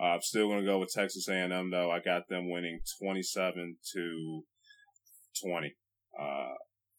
uh, 0.00 0.14
I'm 0.14 0.22
still 0.22 0.48
going 0.48 0.60
to 0.60 0.66
go 0.66 0.78
with 0.78 0.92
Texas 0.92 1.28
A 1.28 1.34
and 1.34 1.52
M 1.52 1.70
though. 1.70 1.90
I 1.90 2.00
got 2.00 2.28
them 2.28 2.50
winning 2.50 2.80
27 3.02 3.76
to 3.94 4.42
20. 5.44 5.74
Uh, 6.18 6.54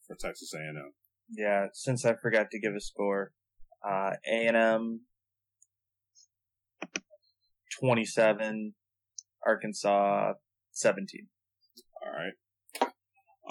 for 0.08 0.16
Texas 0.16 0.54
A 0.54 0.58
and 0.58 0.78
M. 0.78 0.94
Yeah, 1.30 1.68
since 1.74 2.06
I 2.06 2.14
forgot 2.22 2.52
to 2.52 2.60
give 2.60 2.74
a 2.76 2.80
score, 2.80 3.32
uh, 3.88 4.12
A&M 4.28 5.02
27, 7.80 8.74
Arkansas 9.46 10.34
17. 10.72 11.28
All 12.06 12.12
right. 12.12 12.34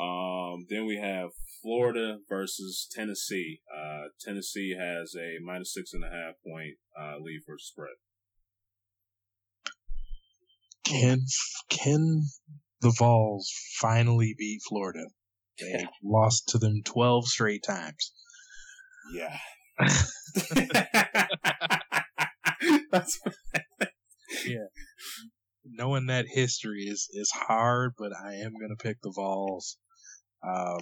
Um, 0.00 0.66
then 0.68 0.86
we 0.86 0.96
have 0.96 1.30
Florida 1.62 2.18
versus 2.28 2.88
Tennessee. 2.90 3.60
Uh, 3.74 4.08
Tennessee 4.20 4.76
has 4.78 5.14
a 5.16 5.42
minus 5.44 5.72
six 5.72 5.92
and 5.92 6.04
a 6.04 6.08
half 6.08 6.34
point 6.46 6.76
uh, 6.98 7.16
lead 7.20 7.40
for 7.46 7.56
spread. 7.58 7.94
Can 11.00 11.20
can 11.68 12.24
the 12.80 12.94
Vols 12.98 13.52
finally 13.80 14.34
beat 14.36 14.60
Florida? 14.68 15.06
They 15.60 15.86
lost 16.02 16.48
to 16.48 16.58
them 16.58 16.82
twelve 16.84 17.26
straight 17.26 17.62
times. 17.64 18.12
Yeah. 19.12 19.36
That's 22.90 23.20
yeah. 24.46 24.66
Knowing 25.64 26.06
that 26.06 26.26
history 26.28 26.84
is 26.84 27.08
is 27.12 27.30
hard, 27.30 27.94
but 27.98 28.12
I 28.14 28.34
am 28.34 28.52
gonna 28.60 28.76
pick 28.78 28.98
the 29.02 29.12
Vols. 29.14 29.78
Uh, 30.46 30.78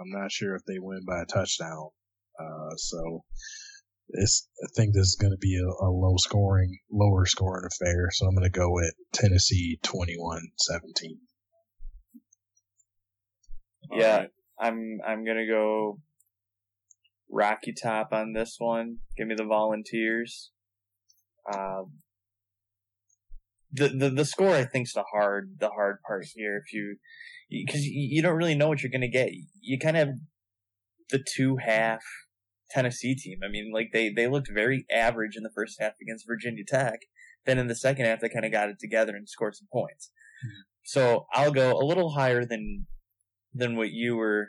I'm 0.00 0.10
not 0.10 0.32
sure 0.32 0.54
if 0.54 0.62
they 0.66 0.78
win 0.78 1.02
by 1.06 1.22
a 1.22 1.26
touchdown. 1.26 1.88
Uh, 2.38 2.74
so 2.76 3.24
this 4.12 4.48
I 4.62 4.68
think 4.76 4.94
this 4.94 5.08
is 5.08 5.18
going 5.20 5.32
to 5.32 5.38
be 5.38 5.56
a, 5.56 5.84
a, 5.84 5.90
low 5.90 6.16
scoring, 6.18 6.78
lower 6.90 7.26
scoring 7.26 7.64
affair. 7.66 8.08
So 8.12 8.26
I'm 8.26 8.34
going 8.34 8.50
to 8.50 8.58
go 8.58 8.70
with 8.70 8.92
Tennessee 9.12 9.78
21-17. 9.84 11.18
Yeah, 13.92 14.16
right. 14.16 14.28
I'm 14.58 15.00
I'm 15.06 15.24
gonna 15.24 15.46
go 15.46 15.98
Rocky 17.30 17.72
Top 17.72 18.08
on 18.12 18.32
this 18.32 18.56
one. 18.58 18.98
Give 19.16 19.26
me 19.26 19.34
the 19.34 19.44
Volunteers. 19.44 20.50
Um, 21.52 21.98
the 23.72 23.88
the 23.88 24.10
the 24.10 24.24
score 24.24 24.54
I 24.54 24.64
think 24.64 24.86
is 24.86 24.92
the 24.92 25.04
hard 25.12 25.56
the 25.58 25.70
hard 25.70 25.96
part 26.06 26.26
here. 26.34 26.62
If 26.64 26.72
you 26.72 26.96
because 27.50 27.84
you, 27.84 27.92
you 28.16 28.22
don't 28.22 28.36
really 28.36 28.54
know 28.54 28.68
what 28.68 28.82
you're 28.82 28.92
gonna 28.92 29.08
get. 29.08 29.30
You 29.60 29.78
kind 29.78 29.96
of 29.96 30.08
have 30.08 30.16
the 31.10 31.24
two 31.36 31.56
half 31.56 32.02
Tennessee 32.72 33.14
team. 33.14 33.40
I 33.44 33.48
mean, 33.48 33.70
like 33.72 33.90
they 33.92 34.08
they 34.08 34.26
looked 34.26 34.50
very 34.52 34.86
average 34.90 35.36
in 35.36 35.42
the 35.42 35.52
first 35.54 35.80
half 35.80 35.92
against 36.00 36.26
Virginia 36.26 36.64
Tech. 36.66 37.00
Then 37.44 37.58
in 37.58 37.66
the 37.66 37.74
second 37.74 38.06
half, 38.06 38.20
they 38.20 38.28
kind 38.28 38.44
of 38.44 38.52
got 38.52 38.68
it 38.68 38.78
together 38.80 39.14
and 39.14 39.28
scored 39.28 39.54
some 39.54 39.68
points. 39.72 40.10
Mm-hmm. 40.44 40.60
So 40.84 41.26
I'll 41.32 41.52
go 41.52 41.72
a 41.72 41.84
little 41.84 42.10
higher 42.10 42.44
than 42.44 42.86
than 43.52 43.76
what 43.76 43.90
you 43.90 44.16
were 44.16 44.48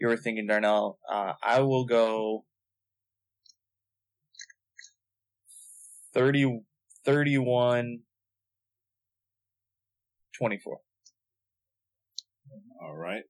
you 0.00 0.08
were 0.08 0.16
thinking, 0.16 0.46
Darnell. 0.46 0.98
Uh, 1.10 1.32
I 1.42 1.60
will 1.60 1.84
go 1.84 2.44
30, 6.14 6.60
31, 7.04 8.00
24. 10.36 10.78
All 12.80 12.96
right. 12.96 13.22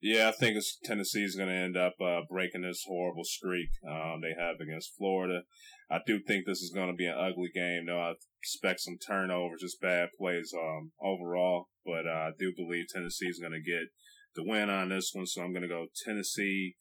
Yeah, 0.00 0.28
I 0.28 0.32
think 0.32 0.56
Tennessee 0.84 1.24
is 1.24 1.34
going 1.34 1.48
to 1.48 1.54
end 1.54 1.76
up 1.76 1.94
uh, 2.00 2.20
breaking 2.30 2.62
this 2.62 2.84
horrible 2.86 3.24
streak 3.24 3.70
um, 3.88 4.20
they 4.22 4.34
have 4.38 4.60
against 4.60 4.94
Florida. 4.96 5.42
I 5.90 5.98
do 6.06 6.20
think 6.20 6.46
this 6.46 6.60
is 6.60 6.70
going 6.72 6.88
to 6.88 6.94
be 6.94 7.06
an 7.06 7.18
ugly 7.18 7.50
game, 7.52 7.86
though. 7.86 8.00
I 8.00 8.12
expect 8.40 8.80
some 8.80 8.98
turnovers, 9.04 9.62
just 9.62 9.80
bad 9.80 10.10
plays 10.16 10.54
um, 10.56 10.92
overall. 11.02 11.68
But 11.84 12.06
uh, 12.06 12.28
I 12.28 12.30
do 12.38 12.52
believe 12.56 12.86
Tennessee 12.88 13.26
is 13.26 13.40
going 13.40 13.52
to 13.52 13.60
get 13.60 13.88
the 14.36 14.44
win 14.44 14.70
on 14.70 14.90
this 14.90 15.10
one, 15.12 15.26
so 15.26 15.42
I'm 15.42 15.52
going 15.52 15.62
to 15.62 15.68
go 15.68 15.86
Tennessee 16.04 16.76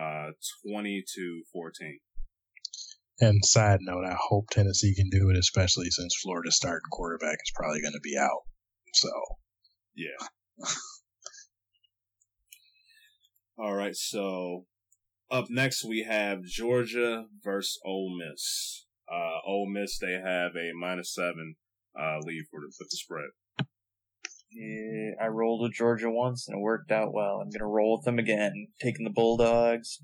uh, 0.00 0.30
20 0.70 1.02
to 1.16 1.42
14. 1.52 1.98
And 3.20 3.44
side 3.44 3.80
note, 3.82 4.04
I 4.06 4.16
hope 4.16 4.48
Tennessee 4.50 4.94
can 4.94 5.10
do 5.10 5.28
it, 5.30 5.36
especially 5.36 5.90
since 5.90 6.14
Florida's 6.22 6.56
starting 6.56 6.88
quarterback 6.90 7.34
is 7.44 7.52
probably 7.54 7.82
going 7.82 7.94
to 7.94 8.00
be 8.00 8.16
out. 8.16 8.42
So, 8.94 9.10
yeah. 9.96 10.66
All 13.62 13.74
right, 13.74 13.94
so 13.94 14.64
up 15.30 15.50
next 15.50 15.84
we 15.84 16.06
have 16.08 16.44
Georgia 16.44 17.26
versus 17.44 17.78
Ole 17.84 18.16
Miss. 18.16 18.86
Uh, 19.06 19.36
Ole 19.46 19.68
Miss 19.70 19.98
they 19.98 20.14
have 20.14 20.52
a 20.56 20.70
minus 20.72 21.14
seven 21.14 21.56
uh, 21.94 22.20
lead 22.24 22.44
for 22.50 22.60
the, 22.60 22.72
for 22.78 22.84
the 22.84 22.96
spread. 22.96 23.66
Yeah, 24.50 25.10
I 25.22 25.26
rolled 25.26 25.60
with 25.60 25.74
Georgia 25.74 26.08
once 26.08 26.48
and 26.48 26.56
it 26.56 26.62
worked 26.62 26.90
out 26.90 27.12
well. 27.12 27.42
I'm 27.42 27.50
gonna 27.50 27.70
roll 27.70 27.98
with 27.98 28.06
them 28.06 28.18
again, 28.18 28.68
taking 28.80 29.04
the 29.04 29.10
Bulldogs. 29.10 30.00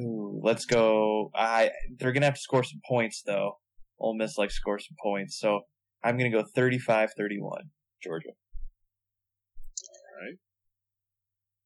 Ooh, 0.00 0.40
let's 0.42 0.66
go. 0.66 1.30
I 1.32 1.70
they're 1.96 2.12
gonna 2.12 2.26
have 2.26 2.34
to 2.34 2.40
score 2.40 2.64
some 2.64 2.80
points 2.88 3.22
though. 3.24 3.58
Ole 4.00 4.16
Miss 4.16 4.36
like 4.36 4.50
score 4.50 4.80
some 4.80 4.96
points, 5.00 5.38
so 5.38 5.60
I'm 6.02 6.18
gonna 6.18 6.28
go 6.28 6.42
35-31, 6.56 7.08
Georgia. 8.02 8.30
All 8.30 10.26
right. 10.26 10.38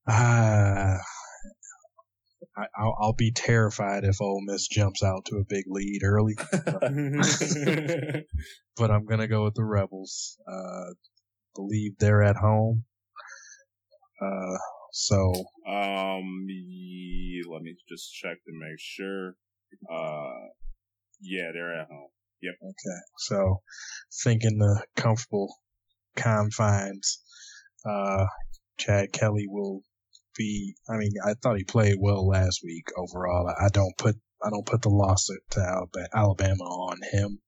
Uh, 0.08 0.98
I, 2.56 2.66
I'll, 2.78 2.96
I'll 3.00 3.12
be 3.12 3.32
terrified 3.32 4.04
if 4.04 4.20
Ole 4.20 4.42
Miss 4.44 4.68
jumps 4.68 5.02
out 5.02 5.26
to 5.26 5.36
a 5.36 5.44
big 5.44 5.64
lead 5.66 6.02
early. 6.04 6.34
but 8.76 8.90
I'm 8.90 9.04
gonna 9.04 9.28
go 9.28 9.44
with 9.44 9.54
the 9.54 9.64
Rebels. 9.64 10.38
Uh, 10.50 10.94
believe 11.54 11.98
they're 11.98 12.22
at 12.22 12.36
home. 12.36 12.84
Uh, 14.20 14.58
so. 14.92 15.32
Um, 15.68 16.46
let 17.50 17.62
me 17.62 17.74
just 17.88 18.12
check 18.14 18.36
to 18.44 18.52
make 18.52 18.78
sure. 18.78 19.34
Uh, 19.90 20.48
yeah, 21.20 21.50
they're 21.52 21.80
at 21.80 21.88
home. 21.88 22.08
Yep. 22.42 22.54
Okay. 22.62 23.00
So, 23.18 23.62
thinking 24.22 24.58
the 24.58 24.84
comfortable 24.94 25.54
confines, 26.16 27.20
uh, 27.84 28.26
Chad 28.78 29.12
Kelly 29.12 29.46
will 29.48 29.82
be. 30.36 30.74
I 30.88 30.96
mean, 30.96 31.12
I 31.24 31.34
thought 31.34 31.56
he 31.56 31.64
played 31.64 31.96
well 31.98 32.26
last 32.26 32.60
week 32.64 32.86
overall. 32.96 33.48
I 33.48 33.68
don't 33.68 33.96
put 33.98 34.16
I 34.44 34.50
don't 34.50 34.66
put 34.66 34.82
the 34.82 34.90
loss 34.90 35.26
to 35.50 35.86
Alabama 36.14 36.64
on 36.64 36.98
him. 37.10 37.38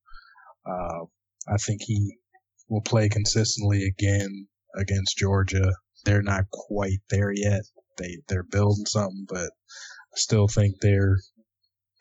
Uh, 0.66 1.04
I 1.48 1.56
think 1.58 1.82
he 1.82 2.16
will 2.68 2.82
play 2.82 3.08
consistently 3.08 3.84
again 3.84 4.48
against 4.76 5.18
Georgia. 5.18 5.74
They're 6.04 6.22
not 6.22 6.50
quite 6.50 7.00
there 7.10 7.32
yet. 7.32 7.62
They 7.96 8.18
they're 8.28 8.44
building 8.44 8.86
something, 8.86 9.26
but 9.28 9.50
I 10.14 10.16
still 10.16 10.48
think 10.48 10.76
they're 10.80 11.18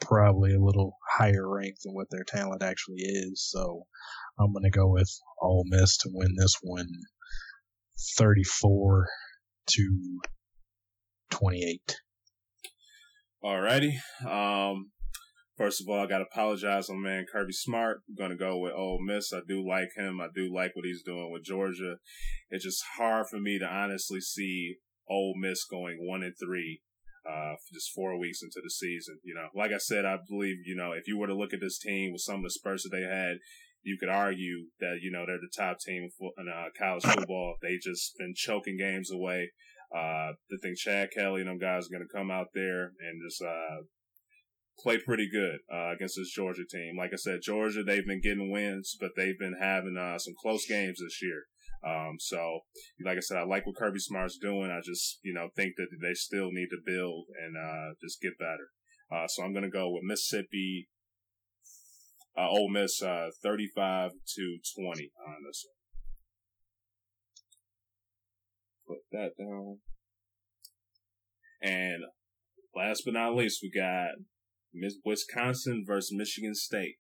probably 0.01 0.53
a 0.53 0.63
little 0.63 0.97
higher 1.09 1.49
ranked 1.49 1.79
than 1.83 1.93
what 1.93 2.07
their 2.11 2.23
talent 2.23 2.61
actually 2.61 3.01
is. 3.01 3.47
So 3.49 3.83
I'm 4.39 4.53
going 4.53 4.63
to 4.63 4.69
go 4.69 4.88
with 4.88 5.09
Ole 5.41 5.65
Miss 5.67 5.97
to 5.97 6.09
win 6.11 6.35
this 6.38 6.55
one 6.61 6.88
34 8.17 9.07
to 9.69 10.19
28. 11.30 11.97
Alrighty. 13.43 13.93
Um, 14.25 14.91
first 15.57 15.82
of 15.82 15.88
all, 15.88 16.03
I 16.03 16.07
got 16.07 16.19
to 16.19 16.25
apologize 16.32 16.89
on 16.89 17.01
man 17.01 17.25
Kirby 17.32 17.53
Smart. 17.53 18.01
I'm 18.09 18.15
going 18.15 18.32
to 18.32 18.38
go 18.38 18.57
with 18.57 18.73
Ole 18.73 18.99
Miss. 19.05 19.32
I 19.34 19.39
do 19.47 19.67
like 19.67 19.89
him. 19.95 20.19
I 20.21 20.28
do 20.34 20.53
like 20.53 20.75
what 20.75 20.86
he's 20.86 21.03
doing 21.03 21.32
with 21.32 21.43
Georgia. 21.43 21.97
It's 22.49 22.65
just 22.65 22.84
hard 22.97 23.28
for 23.30 23.39
me 23.39 23.59
to 23.59 23.65
honestly 23.65 24.21
see 24.21 24.75
Ole 25.09 25.36
Miss 25.38 25.65
going 25.65 25.97
one 26.01 26.23
and 26.23 26.34
three 26.39 26.82
uh, 27.28 27.55
just 27.73 27.91
four 27.93 28.17
weeks 28.17 28.41
into 28.41 28.61
the 28.63 28.69
season. 28.69 29.19
You 29.23 29.36
know, 29.36 29.47
like 29.55 29.71
I 29.71 29.78
said, 29.78 30.05
I 30.05 30.17
believe, 30.28 30.57
you 30.65 30.75
know, 30.75 30.93
if 30.93 31.07
you 31.07 31.17
were 31.17 31.28
to 31.28 31.36
look 31.36 31.53
at 31.53 31.59
this 31.61 31.78
team 31.78 32.13
with 32.13 32.21
some 32.21 32.38
of 32.38 32.43
the 32.43 32.49
spurs 32.49 32.84
that 32.84 32.95
they 32.95 33.03
had, 33.03 33.38
you 33.84 33.97
could 33.99 34.09
argue 34.09 34.67
that, 34.80 34.99
you 35.01 35.11
know, 35.11 35.25
they're 35.25 35.38
the 35.38 35.51
top 35.55 35.80
team 35.80 36.09
in 36.38 36.47
uh, 36.47 36.65
college 36.78 37.03
football. 37.03 37.55
They 37.61 37.78
just 37.82 38.13
been 38.17 38.34
choking 38.36 38.78
games 38.78 39.11
away. 39.11 39.51
Uh, 39.93 40.33
I 40.35 40.57
think 40.61 40.77
Chad 40.77 41.09
Kelly 41.15 41.41
and 41.41 41.49
them 41.49 41.59
guys 41.59 41.88
are 41.88 41.97
going 41.97 42.07
to 42.07 42.17
come 42.17 42.29
out 42.29 42.47
there 42.53 42.83
and 42.99 43.21
just, 43.25 43.41
uh, 43.41 43.83
play 44.79 44.97
pretty 44.99 45.27
good, 45.31 45.59
uh, 45.73 45.93
against 45.95 46.17
this 46.17 46.31
Georgia 46.31 46.63
team. 46.69 46.95
Like 46.97 47.11
I 47.13 47.15
said, 47.17 47.39
Georgia, 47.41 47.83
they've 47.83 48.05
been 48.05 48.21
getting 48.21 48.51
wins, 48.51 48.95
but 48.99 49.11
they've 49.15 49.39
been 49.39 49.57
having, 49.59 49.97
uh, 49.97 50.19
some 50.19 50.33
close 50.41 50.65
games 50.67 50.99
this 51.01 51.21
year. 51.21 51.45
Um, 51.85 52.17
so, 52.19 52.61
like 53.05 53.17
I 53.17 53.21
said, 53.21 53.38
I 53.38 53.43
like 53.43 53.65
what 53.65 53.75
Kirby 53.75 53.99
Smart's 53.99 54.38
doing. 54.38 54.71
I 54.71 54.81
just, 54.83 55.19
you 55.23 55.33
know, 55.33 55.49
think 55.55 55.73
that 55.77 55.88
they 56.01 56.13
still 56.13 56.51
need 56.51 56.69
to 56.69 56.81
build 56.85 57.25
and, 57.41 57.55
uh, 57.55 57.93
just 58.01 58.21
get 58.21 58.38
better. 58.38 58.69
Uh, 59.11 59.27
so 59.27 59.43
I'm 59.43 59.53
going 59.53 59.63
to 59.63 59.69
go 59.69 59.89
with 59.89 60.03
Mississippi, 60.03 60.89
uh, 62.38 62.49
Ole 62.49 62.69
Miss, 62.69 63.01
uh, 63.01 63.29
35 63.41 64.11
to 64.35 64.57
20 64.75 65.11
on 65.25 65.43
this 65.45 65.65
one. 65.65 65.76
Put 68.88 68.99
that 69.11 69.31
down. 69.38 69.79
And 71.61 72.03
last 72.75 73.03
but 73.03 73.13
not 73.13 73.35
least, 73.35 73.59
we 73.61 73.69
got 73.69 74.11
Miss 74.73 74.95
Wisconsin 75.03 75.83
versus 75.85 76.13
Michigan 76.15 76.55
State. 76.55 76.95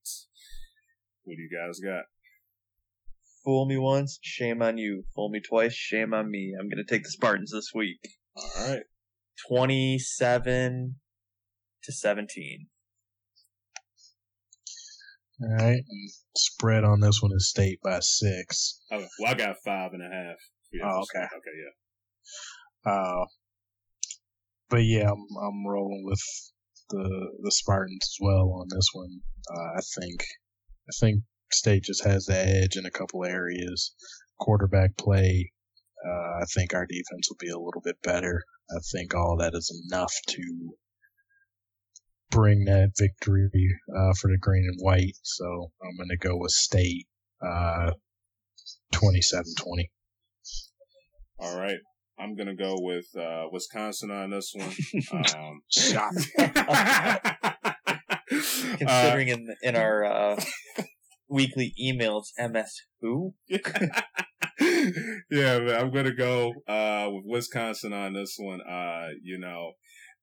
What 1.23 1.35
do 1.35 1.41
you 1.41 1.49
guys 1.49 1.79
got? 1.79 2.05
Fool 3.45 3.65
me 3.65 3.77
once, 3.77 4.19
shame 4.21 4.61
on 4.61 4.77
you. 4.77 5.03
Fool 5.15 5.29
me 5.29 5.39
twice, 5.39 5.73
shame 5.73 6.13
on 6.13 6.29
me. 6.29 6.53
I'm 6.59 6.67
going 6.67 6.83
to 6.85 6.93
take 6.93 7.03
the 7.03 7.09
Spartans 7.09 7.51
this 7.51 7.71
week. 7.73 7.99
All 8.35 8.69
right. 8.69 8.83
27 9.47 10.95
to 11.83 11.91
17. 11.91 12.67
All 15.41 15.55
right. 15.55 15.83
Spread 16.35 16.83
on 16.83 16.99
this 16.99 17.21
one 17.21 17.31
is 17.35 17.49
state 17.49 17.79
by 17.83 17.99
six. 18.01 18.81
Okay. 18.91 19.07
Well, 19.19 19.31
I 19.31 19.35
got 19.35 19.55
five 19.63 19.91
and 19.93 20.01
a 20.01 20.13
half. 20.13 20.37
Oh, 20.83 21.03
okay. 21.03 21.25
Okay, 21.25 21.55
yeah. 22.85 22.91
Uh, 22.91 23.25
but 24.69 24.83
yeah, 24.83 25.09
I'm, 25.09 25.25
I'm 25.41 25.65
rolling 25.65 26.03
with 26.05 26.21
the 26.89 27.31
the 27.41 27.51
Spartans 27.51 28.03
as 28.03 28.17
well 28.21 28.51
on 28.59 28.67
this 28.69 28.89
one. 28.93 29.21
Uh, 29.49 29.77
I 29.77 29.81
think 29.99 30.21
I 30.87 30.93
think 30.99 31.23
State 31.51 31.83
just 31.83 32.03
has 32.03 32.25
the 32.25 32.37
edge 32.37 32.75
in 32.75 32.85
a 32.85 32.91
couple 32.91 33.23
areas. 33.25 33.93
Quarterback 34.39 34.97
play, 34.97 35.51
uh, 36.05 36.41
I 36.41 36.45
think 36.53 36.73
our 36.73 36.85
defense 36.85 37.29
will 37.29 37.37
be 37.39 37.49
a 37.49 37.57
little 37.57 37.81
bit 37.83 38.01
better. 38.03 38.43
I 38.69 38.79
think 38.93 39.15
all 39.15 39.37
that 39.37 39.55
is 39.55 39.71
enough 39.89 40.13
to 40.27 40.75
bring 42.29 42.65
that 42.65 42.91
victory 42.97 43.49
uh, 43.95 44.13
for 44.19 44.29
the 44.29 44.37
green 44.37 44.67
and 44.69 44.79
white. 44.81 45.15
So 45.23 45.71
I'm 45.81 45.95
going 45.95 46.09
to 46.09 46.17
go 46.17 46.35
with 46.35 46.51
State 46.51 47.07
uh, 47.41 47.91
27-20. 48.93 49.89
All 51.39 51.57
right. 51.57 51.79
I'm 52.19 52.35
gonna 52.35 52.55
go 52.55 52.75
with 52.79 53.05
uh, 53.15 53.45
Wisconsin 53.51 54.09
on 54.11 54.31
this 54.31 54.53
one. 54.53 54.73
Um, 55.35 55.61
Considering 58.77 59.29
uh, 59.29 59.33
in 59.33 59.55
in 59.61 59.75
our 59.75 60.03
uh, 60.03 60.41
weekly 61.29 61.73
emails. 61.81 62.25
MS 62.39 62.81
who? 63.01 63.33
yeah, 63.47 63.59
man, 65.29 65.79
I'm 65.79 65.91
gonna 65.91 66.13
go 66.13 66.53
uh, 66.67 67.09
with 67.11 67.23
Wisconsin 67.25 67.93
on 67.93 68.13
this 68.13 68.35
one. 68.39 68.61
Uh, 68.61 69.09
you 69.23 69.39
know, 69.39 69.73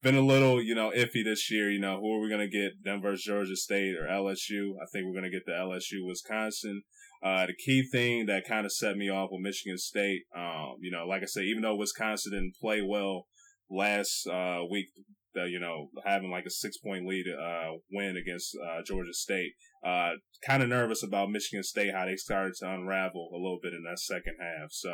been 0.03 0.17
a 0.17 0.21
little, 0.21 0.63
you 0.63 0.75
know, 0.75 0.91
iffy 0.91 1.25
this 1.25 1.51
year. 1.51 1.71
You 1.71 1.81
know, 1.81 1.99
who 2.01 2.17
are 2.17 2.21
we 2.21 2.31
gonna 2.31 2.49
get? 2.49 2.83
Denver, 2.85 3.15
Georgia 3.17 3.57
State, 3.57 3.95
or 3.97 4.07
LSU? 4.07 4.75
I 4.83 4.87
think 4.93 5.07
we're 5.07 5.15
gonna 5.15 5.31
get 5.31 5.47
the 5.47 5.53
LSU, 5.53 6.07
Wisconsin. 6.07 6.83
Uh, 7.25 7.47
the 7.47 7.55
key 7.55 7.83
thing 7.91 8.27
that 8.27 8.47
kind 8.47 8.67
of 8.67 8.73
set 8.73 8.97
me 8.97 9.09
off 9.09 9.31
with 9.33 9.41
Michigan 9.41 9.79
State, 9.79 10.23
um, 10.37 10.75
you 10.81 10.91
know, 10.91 11.07
like 11.07 11.23
I 11.23 11.27
said, 11.27 11.45
even 11.45 11.63
though 11.63 11.77
Wisconsin 11.77 12.33
didn't 12.33 12.57
play 12.61 12.83
well 12.83 13.27
last 13.71 14.27
uh, 14.27 14.61
week, 14.71 14.89
you 15.35 15.59
know, 15.59 15.89
having 16.05 16.31
like 16.31 16.45
a 16.47 16.51
six 16.51 16.77
point 16.79 17.07
lead 17.07 17.25
uh, 17.29 17.73
win 17.91 18.17
against 18.17 18.57
uh, 18.57 18.83
Georgia 18.87 19.13
State. 19.13 19.53
Uh, 19.85 20.13
kind 20.47 20.63
of 20.63 20.69
nervous 20.69 21.03
about 21.03 21.31
Michigan 21.31 21.63
State, 21.63 21.93
how 21.93 22.07
they 22.07 22.17
started 22.17 22.55
to 22.59 22.71
unravel 22.71 23.31
a 23.33 23.37
little 23.37 23.59
bit 23.63 23.73
in 23.75 23.83
that 23.85 23.99
second 23.99 24.37
half. 24.41 24.71
So, 24.71 24.93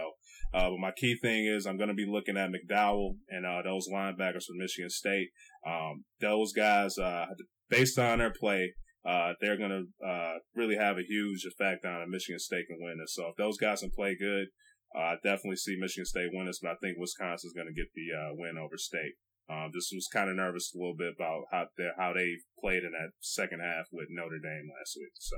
uh, 0.55 0.70
but 0.70 0.78
my 0.78 0.93
key 0.97 1.16
thing 1.20 1.47
is 1.47 1.66
I'm 1.66 1.76
going 1.76 1.89
to 1.89 1.95
be 1.95 2.07
looking 2.09 2.37
at 2.37 2.51
McDowell 2.51 3.16
and 3.28 3.47
uh, 3.47 3.62
those 3.62 3.89
linebackers 3.93 4.47
from 4.47 4.59
Michigan 4.59 4.91
State. 4.91 5.28
Um, 5.66 6.05
those 6.20 6.53
guys, 6.53 6.99
uh, 6.99 7.26
based 7.68 7.99
on 7.99 8.18
their 8.18 8.33
play, 8.33 8.72
Uh, 9.07 9.32
they're 9.40 9.57
going 9.57 9.70
to 9.70 10.07
uh, 10.07 10.34
really 10.55 10.76
have 10.76 10.98
a 10.98 11.07
huge 11.07 11.44
effect 11.44 11.84
on 11.84 12.03
a 12.03 12.07
Michigan 12.07 12.38
State 12.38 12.66
can 12.68 12.78
win 12.80 12.98
this. 13.01 13.14
So 13.14 13.28
if 13.28 13.36
those 13.36 13.57
guys 13.57 13.80
can 13.80 13.90
play 13.90 14.16
good, 14.18 14.48
uh, 14.94 15.14
I 15.14 15.14
definitely 15.22 15.57
see 15.57 15.76
Michigan 15.80 16.05
State 16.05 16.30
win 16.32 16.46
this, 16.46 16.61
but 16.61 16.72
I 16.72 16.76
think 16.82 16.98
Wisconsin's 16.98 17.55
going 17.55 17.68
to 17.68 17.72
get 17.72 17.88
the 17.94 18.36
win 18.36 18.59
over 18.59 18.76
State. 18.76 19.14
Um, 19.51 19.70
just 19.74 19.90
was 19.92 20.07
kind 20.07 20.30
of 20.30 20.36
nervous 20.36 20.72
a 20.74 20.78
little 20.78 20.94
bit 20.94 21.14
about 21.16 21.42
how 21.51 21.66
they 21.76 21.90
how 21.98 22.12
they 22.14 22.38
played 22.61 22.84
in 22.84 22.92
that 22.92 23.11
second 23.18 23.59
half 23.59 23.86
with 23.90 24.07
Notre 24.09 24.38
Dame 24.38 24.70
last 24.78 24.94
week. 24.96 25.11
So, 25.18 25.36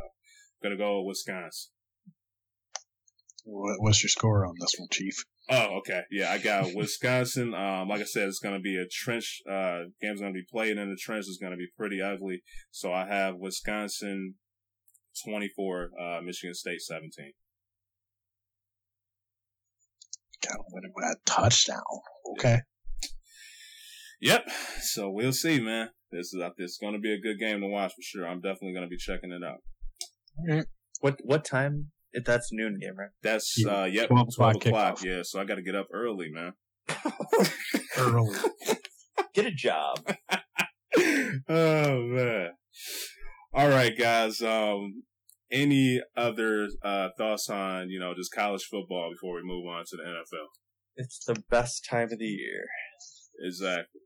gonna 0.62 0.76
go 0.76 1.00
with 1.00 1.16
Wisconsin. 1.16 1.72
What's 3.44 4.02
your 4.02 4.10
score 4.10 4.44
on 4.44 4.54
this 4.60 4.74
one, 4.76 4.88
Chief? 4.90 5.24
Oh, 5.51 5.78
okay. 5.78 6.03
Yeah, 6.11 6.30
I 6.30 6.38
got 6.38 6.74
Wisconsin. 6.74 7.55
Um, 7.62 7.88
like 7.88 8.01
I 8.01 8.05
said, 8.05 8.28
it's 8.28 8.38
going 8.38 8.55
to 8.55 8.61
be 8.61 8.76
a 8.76 8.86
trench. 8.90 9.40
Uh, 9.49 9.84
game's 10.01 10.20
going 10.20 10.32
to 10.32 10.38
be 10.38 10.47
played 10.51 10.78
in 10.78 10.90
the 10.90 10.97
trench. 10.97 11.26
It's 11.28 11.38
going 11.38 11.53
to 11.53 11.57
be 11.57 11.68
pretty 11.76 12.01
ugly. 12.01 12.43
So 12.70 12.93
I 12.93 13.07
have 13.07 13.36
Wisconsin 13.36 14.34
24, 15.26 15.90
uh, 16.01 16.20
Michigan 16.22 16.55
State 16.55 16.80
17. 16.80 17.32
Kind 20.43 20.59
of 20.59 20.64
winning 20.72 20.93
with 20.95 21.05
a 21.05 21.16
touchdown. 21.24 21.82
Okay. 22.32 22.61
Yep. 24.20 24.49
So 24.80 25.11
we'll 25.11 25.32
see, 25.32 25.61
man. 25.61 25.90
This 26.11 26.32
is 26.32 26.43
this 26.59 26.72
is 26.72 26.78
going 26.80 26.95
to 26.95 26.99
be 26.99 27.12
a 27.12 27.20
good 27.20 27.38
game 27.38 27.61
to 27.61 27.66
watch 27.66 27.93
for 27.93 28.03
sure. 28.03 28.26
I'm 28.26 28.40
definitely 28.40 28.72
going 28.72 28.86
to 28.86 28.90
be 28.90 28.97
checking 28.97 29.32
it 29.32 29.43
out. 29.45 29.59
What 31.01 31.18
what 31.24 31.45
time? 31.45 31.90
That's 32.24 32.50
noon 32.52 32.78
game, 32.80 32.96
right? 32.96 33.10
That's 33.22 33.62
uh 33.66 33.88
yep, 33.90 34.08
twelve, 34.08 34.28
12 34.34 34.56
o'clock. 34.56 35.02
Yeah, 35.02 35.22
so 35.22 35.40
I 35.40 35.44
got 35.44 35.56
to 35.56 35.62
get 35.62 35.74
up 35.74 35.88
early, 35.92 36.30
man. 36.30 36.52
early. 37.96 38.36
Get 39.34 39.46
a 39.46 39.50
job. 39.50 39.96
oh 41.48 42.02
man. 42.02 42.50
All 43.54 43.68
right, 43.68 43.96
guys. 43.96 44.42
Um, 44.42 45.04
any 45.50 46.00
other 46.16 46.68
uh, 46.82 47.08
thoughts 47.16 47.48
on 47.48 47.88
you 47.88 47.98
know 47.98 48.14
just 48.14 48.32
college 48.34 48.64
football 48.64 49.10
before 49.10 49.36
we 49.36 49.42
move 49.42 49.66
on 49.66 49.84
to 49.88 49.96
the 49.96 50.02
NFL? 50.02 50.48
It's 50.96 51.24
the 51.24 51.42
best 51.50 51.86
time 51.88 52.12
of 52.12 52.18
the 52.18 52.26
year. 52.26 52.66
Exactly. 53.42 54.00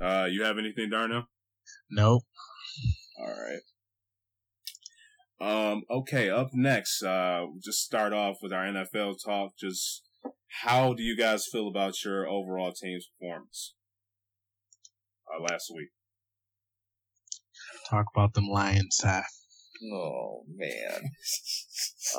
Uh, 0.00 0.26
you 0.30 0.42
have 0.42 0.58
anything, 0.58 0.90
Darnell? 0.90 1.28
Nope. 1.90 2.22
All 3.20 3.28
right. 3.28 3.60
Um, 5.42 5.82
okay, 5.90 6.30
up 6.30 6.50
next, 6.52 7.02
uh, 7.02 7.46
just 7.60 7.80
start 7.80 8.12
off 8.12 8.36
with 8.42 8.52
our 8.52 8.64
NFL 8.64 9.16
talk. 9.24 9.56
Just 9.58 10.02
how 10.62 10.94
do 10.94 11.02
you 11.02 11.16
guys 11.16 11.48
feel 11.50 11.66
about 11.66 12.04
your 12.04 12.28
overall 12.28 12.72
team's 12.72 13.08
performance 13.18 13.74
uh, 15.26 15.42
last 15.42 15.72
week? 15.74 15.88
Talk 17.90 18.06
about 18.14 18.34
them 18.34 18.46
Lions, 18.46 19.00
huh? 19.02 19.22
Oh 19.92 20.44
man, 20.54 21.10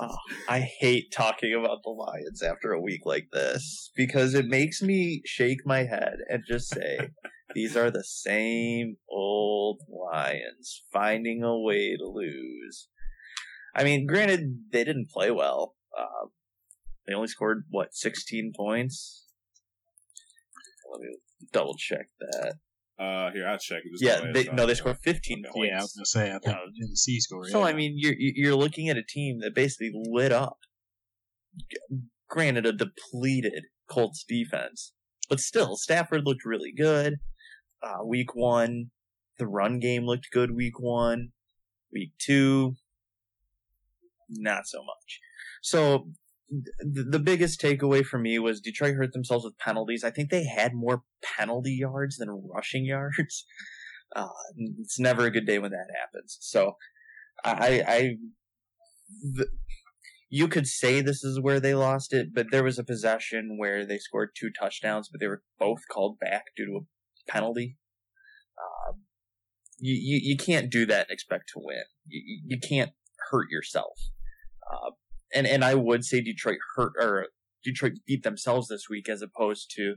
oh, 0.01 0.17
I 0.49 0.59
hate 0.59 1.13
talking 1.13 1.53
about 1.53 1.77
the 1.85 1.91
Lions 1.91 2.43
after 2.43 2.73
a 2.73 2.81
week 2.81 3.05
like 3.05 3.27
this 3.31 3.89
because 3.95 4.33
it 4.33 4.47
makes 4.47 4.81
me 4.81 5.21
shake 5.23 5.65
my 5.65 5.85
head 5.85 6.15
and 6.27 6.43
just 6.45 6.67
say 6.67 7.07
these 7.55 7.77
are 7.77 7.89
the 7.89 8.03
same 8.03 8.97
old 9.09 9.79
Lions 9.87 10.83
finding 10.91 11.41
a 11.41 11.57
way 11.57 11.95
to 11.95 12.05
lose. 12.05 12.89
I 13.75 13.83
mean, 13.83 14.05
granted, 14.05 14.65
they 14.71 14.83
didn't 14.83 15.09
play 15.09 15.31
well. 15.31 15.75
Uh, 15.97 16.27
they 17.07 17.13
only 17.13 17.27
scored 17.27 17.65
what 17.69 17.95
sixteen 17.95 18.53
points. 18.55 19.25
Let 20.91 21.01
me 21.01 21.17
double 21.51 21.75
check 21.75 22.07
that. 22.19 22.55
Uh, 22.99 23.31
here 23.31 23.47
I'll 23.47 23.57
check. 23.57 23.81
This 23.91 24.01
yeah, 24.01 24.31
they, 24.31 24.43
no, 24.53 24.67
they 24.67 24.75
scored 24.75 24.99
15 25.03 25.43
points. 25.51 25.69
Yeah, 25.71 25.79
I 25.79 25.81
was 25.81 25.93
gonna 25.93 26.05
say 26.05 26.29
I 26.29 26.39
think 26.39 26.45
yeah. 26.45 26.57
didn't 26.79 26.97
see 26.97 27.19
score. 27.19 27.47
So 27.49 27.63
I 27.63 27.73
mean, 27.73 27.95
you're 27.97 28.13
you're 28.17 28.55
looking 28.55 28.87
at 28.87 28.97
a 28.97 29.03
team 29.03 29.39
that 29.39 29.55
basically 29.55 29.91
lit 29.93 30.31
up. 30.31 30.59
Granted, 32.29 32.65
a 32.65 32.71
depleted 32.71 33.65
Colts 33.89 34.23
defense, 34.27 34.93
but 35.27 35.39
still, 35.39 35.75
Stafford 35.75 36.25
looked 36.25 36.45
really 36.45 36.71
good. 36.71 37.15
Uh, 37.81 38.05
week 38.05 38.35
one, 38.35 38.91
the 39.39 39.47
run 39.47 39.79
game 39.79 40.05
looked 40.05 40.29
good. 40.31 40.55
Week 40.55 40.79
one, 40.79 41.29
week 41.91 42.11
two, 42.19 42.75
not 44.29 44.67
so 44.67 44.79
much. 44.79 45.19
So 45.61 46.09
the 46.79 47.19
biggest 47.19 47.61
takeaway 47.61 48.05
for 48.05 48.19
me 48.19 48.37
was 48.37 48.61
Detroit 48.61 48.95
hurt 48.95 49.13
themselves 49.13 49.45
with 49.45 49.57
penalties. 49.57 50.03
I 50.03 50.11
think 50.11 50.29
they 50.29 50.45
had 50.45 50.73
more 50.73 51.03
penalty 51.23 51.73
yards 51.73 52.17
than 52.17 52.29
rushing 52.53 52.85
yards. 52.85 53.45
Uh, 54.15 54.27
it's 54.79 54.99
never 54.99 55.25
a 55.25 55.31
good 55.31 55.47
day 55.47 55.57
when 55.59 55.71
that 55.71 55.87
happens. 55.99 56.37
So 56.41 56.73
I, 57.43 57.83
I, 57.87 58.09
you 60.29 60.47
could 60.47 60.67
say 60.67 61.01
this 61.01 61.23
is 61.23 61.39
where 61.39 61.59
they 61.59 61.73
lost 61.73 62.13
it, 62.13 62.33
but 62.33 62.47
there 62.51 62.63
was 62.63 62.77
a 62.77 62.83
possession 62.83 63.57
where 63.57 63.85
they 63.85 63.97
scored 63.97 64.29
two 64.37 64.51
touchdowns, 64.51 65.09
but 65.11 65.19
they 65.19 65.27
were 65.27 65.43
both 65.59 65.81
called 65.91 66.19
back 66.19 66.45
due 66.55 66.65
to 66.65 66.77
a 66.77 67.31
penalty. 67.31 67.77
Um, 68.59 69.01
you, 69.79 69.95
you, 69.95 70.19
you 70.23 70.37
can't 70.37 70.71
do 70.71 70.85
that 70.85 71.07
and 71.07 71.11
expect 71.11 71.49
to 71.53 71.61
win. 71.63 71.83
You, 72.05 72.41
you 72.45 72.59
can't 72.59 72.91
hurt 73.31 73.49
yourself. 73.49 73.97
Uh, 74.71 74.91
and 75.33 75.47
and 75.47 75.63
I 75.63 75.75
would 75.75 76.05
say 76.05 76.21
Detroit 76.21 76.59
hurt 76.75 76.93
or 76.99 77.27
Detroit 77.63 77.93
beat 78.05 78.23
themselves 78.23 78.67
this 78.67 78.87
week 78.89 79.09
as 79.09 79.21
opposed 79.21 79.71
to 79.75 79.95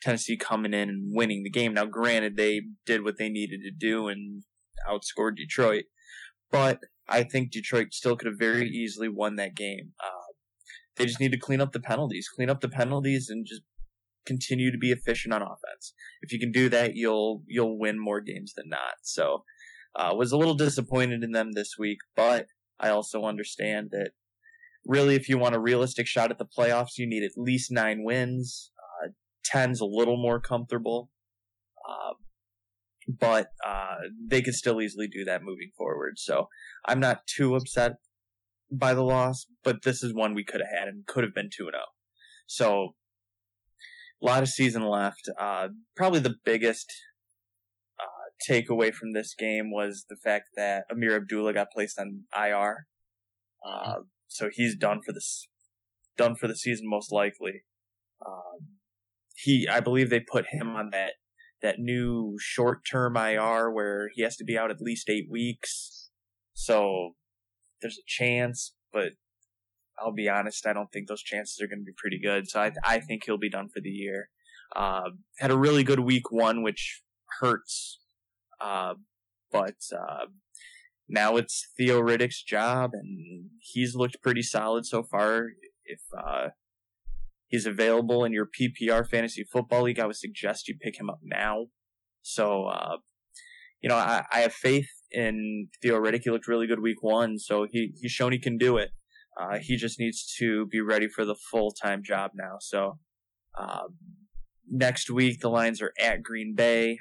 Tennessee 0.00 0.36
coming 0.36 0.72
in 0.72 0.88
and 0.88 1.14
winning 1.14 1.42
the 1.42 1.50
game. 1.50 1.74
Now, 1.74 1.84
granted, 1.84 2.36
they 2.36 2.62
did 2.86 3.04
what 3.04 3.18
they 3.18 3.28
needed 3.28 3.60
to 3.62 3.70
do 3.70 4.08
and 4.08 4.42
outscored 4.88 5.36
Detroit, 5.36 5.84
but 6.50 6.80
I 7.08 7.24
think 7.24 7.50
Detroit 7.50 7.88
still 7.92 8.16
could 8.16 8.26
have 8.26 8.38
very 8.38 8.68
easily 8.68 9.08
won 9.08 9.36
that 9.36 9.54
game. 9.54 9.92
Uh, 10.02 10.32
they 10.96 11.06
just 11.06 11.20
need 11.20 11.32
to 11.32 11.38
clean 11.38 11.60
up 11.60 11.72
the 11.72 11.80
penalties, 11.80 12.28
clean 12.34 12.50
up 12.50 12.60
the 12.60 12.68
penalties, 12.68 13.28
and 13.28 13.46
just 13.46 13.62
continue 14.26 14.70
to 14.70 14.78
be 14.78 14.92
efficient 14.92 15.34
on 15.34 15.42
offense. 15.42 15.94
If 16.22 16.32
you 16.32 16.38
can 16.38 16.52
do 16.52 16.68
that, 16.68 16.94
you'll 16.94 17.42
you'll 17.46 17.78
win 17.78 17.98
more 17.98 18.20
games 18.20 18.52
than 18.54 18.68
not. 18.68 18.94
So, 19.02 19.44
uh, 19.96 20.14
was 20.16 20.32
a 20.32 20.36
little 20.36 20.54
disappointed 20.54 21.22
in 21.24 21.32
them 21.32 21.52
this 21.52 21.74
week, 21.78 21.98
but 22.14 22.46
I 22.80 22.88
also 22.88 23.24
understand 23.24 23.90
that 23.92 24.10
really, 24.86 25.14
if 25.14 25.28
you 25.28 25.38
want 25.38 25.54
a 25.54 25.60
realistic 25.60 26.06
shot 26.06 26.30
at 26.30 26.38
the 26.38 26.46
playoffs, 26.46 26.96
you 26.96 27.06
need 27.06 27.22
at 27.22 27.32
least 27.36 27.70
nine 27.70 28.02
wins. 28.02 28.72
Uh, 28.78 29.08
ten's 29.44 29.80
a 29.80 29.86
little 29.86 30.16
more 30.16 30.40
comfortable, 30.40 31.10
uh, 31.88 32.14
but 33.08 33.48
uh, 33.66 33.96
they 34.26 34.42
could 34.42 34.54
still 34.54 34.80
easily 34.80 35.08
do 35.08 35.24
that 35.24 35.42
moving 35.42 35.70
forward. 35.76 36.14
So 36.16 36.48
I'm 36.86 37.00
not 37.00 37.26
too 37.26 37.54
upset 37.54 37.92
by 38.72 38.94
the 38.94 39.02
loss, 39.02 39.46
but 39.64 39.82
this 39.82 40.02
is 40.02 40.14
one 40.14 40.34
we 40.34 40.44
could 40.44 40.60
have 40.60 40.78
had 40.78 40.88
and 40.88 41.06
could 41.06 41.24
have 41.24 41.34
been 41.34 41.50
two 41.54 41.64
and 41.64 41.72
zero. 41.72 41.82
Oh. 41.86 41.92
So 42.46 42.88
a 44.22 44.26
lot 44.26 44.42
of 44.42 44.48
season 44.48 44.82
left. 44.82 45.28
Uh, 45.38 45.68
probably 45.96 46.20
the 46.20 46.36
biggest 46.44 46.92
takeaway 48.48 48.92
from 48.92 49.12
this 49.12 49.34
game 49.38 49.70
was 49.70 50.06
the 50.08 50.16
fact 50.16 50.50
that 50.56 50.84
Ameer 50.90 51.16
Abdullah 51.16 51.54
got 51.54 51.70
placed 51.70 51.98
on 51.98 52.24
IR. 52.36 52.86
Uh, 53.66 54.00
so 54.28 54.48
he's 54.52 54.76
done 54.76 55.00
for 55.04 55.12
this, 55.12 55.46
done 56.16 56.34
for 56.34 56.48
the 56.48 56.56
season 56.56 56.88
most 56.88 57.12
likely. 57.12 57.64
Um, 58.24 58.68
he, 59.34 59.66
I 59.68 59.80
believe 59.80 60.10
they 60.10 60.20
put 60.20 60.46
him 60.50 60.68
on 60.70 60.90
that 60.90 61.12
that 61.62 61.78
new 61.78 62.36
short 62.40 62.80
term 62.90 63.16
IR 63.16 63.70
where 63.70 64.08
he 64.14 64.22
has 64.22 64.36
to 64.36 64.44
be 64.44 64.56
out 64.56 64.70
at 64.70 64.80
least 64.80 65.10
eight 65.10 65.26
weeks. 65.30 66.10
So 66.54 67.10
there's 67.80 67.98
a 67.98 68.06
chance, 68.06 68.74
but 68.92 69.12
I'll 69.98 70.12
be 70.12 70.28
honest, 70.28 70.66
I 70.66 70.72
don't 70.72 70.90
think 70.92 71.08
those 71.08 71.22
chances 71.22 71.60
are 71.60 71.66
going 71.66 71.80
to 71.80 71.84
be 71.84 71.92
pretty 71.96 72.20
good. 72.20 72.48
So 72.48 72.60
I, 72.60 72.72
I 72.84 73.00
think 73.00 73.24
he'll 73.24 73.38
be 73.38 73.50
done 73.50 73.68
for 73.68 73.80
the 73.80 73.90
year. 73.90 74.30
Uh, 74.74 75.10
had 75.38 75.50
a 75.50 75.58
really 75.58 75.82
good 75.84 76.00
week 76.00 76.30
one, 76.30 76.62
which 76.62 77.02
hurts. 77.40 77.99
Uh, 78.60 78.94
but, 79.50 79.76
uh, 79.92 80.26
now 81.10 81.36
it's 81.36 81.68
Theo 81.76 82.00
Riddick's 82.00 82.42
job, 82.42 82.90
and 82.92 83.50
he's 83.58 83.96
looked 83.96 84.22
pretty 84.22 84.42
solid 84.42 84.86
so 84.86 85.02
far. 85.02 85.48
If 85.84 86.00
uh, 86.16 86.50
he's 87.48 87.66
available 87.66 88.24
in 88.24 88.32
your 88.32 88.46
PPR 88.46 89.06
fantasy 89.08 89.44
football 89.52 89.82
league, 89.82 89.98
I 89.98 90.06
would 90.06 90.16
suggest 90.16 90.68
you 90.68 90.76
pick 90.80 91.00
him 91.00 91.10
up 91.10 91.18
now. 91.22 91.66
So, 92.22 92.66
uh, 92.66 92.98
you 93.80 93.88
know, 93.88 93.96
I, 93.96 94.24
I, 94.32 94.40
have 94.40 94.52
faith 94.52 94.88
in 95.10 95.68
Theo 95.82 95.98
Riddick. 95.98 96.20
He 96.22 96.30
looked 96.30 96.46
really 96.46 96.68
good 96.68 96.80
week 96.80 97.02
one, 97.02 97.38
so 97.38 97.66
he 97.68 97.92
he's 98.00 98.12
shown 98.12 98.32
he 98.32 98.38
can 98.38 98.56
do 98.56 98.76
it. 98.76 98.90
Uh, 99.40 99.58
he 99.60 99.76
just 99.76 99.98
needs 99.98 100.32
to 100.38 100.66
be 100.66 100.80
ready 100.80 101.08
for 101.08 101.24
the 101.24 101.34
full 101.50 101.72
time 101.72 102.02
job 102.04 102.32
now. 102.34 102.58
So, 102.60 102.98
uh, 103.58 103.88
next 104.68 105.10
week 105.10 105.40
the 105.40 105.48
Lions 105.48 105.82
are 105.82 105.92
at 105.98 106.22
Green 106.22 106.54
Bay. 106.54 106.98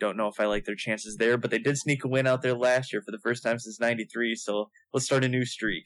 Don't 0.00 0.16
know 0.16 0.28
if 0.28 0.38
I 0.38 0.46
like 0.46 0.64
their 0.64 0.76
chances 0.76 1.16
there, 1.16 1.36
but 1.36 1.50
they 1.50 1.58
did 1.58 1.76
sneak 1.76 2.04
a 2.04 2.08
win 2.08 2.26
out 2.26 2.42
there 2.42 2.54
last 2.54 2.92
year 2.92 3.02
for 3.02 3.10
the 3.10 3.18
first 3.18 3.42
time 3.42 3.58
since 3.58 3.80
'93. 3.80 4.36
So 4.36 4.70
let's 4.92 5.06
start 5.06 5.24
a 5.24 5.28
new 5.28 5.44
streak. 5.44 5.84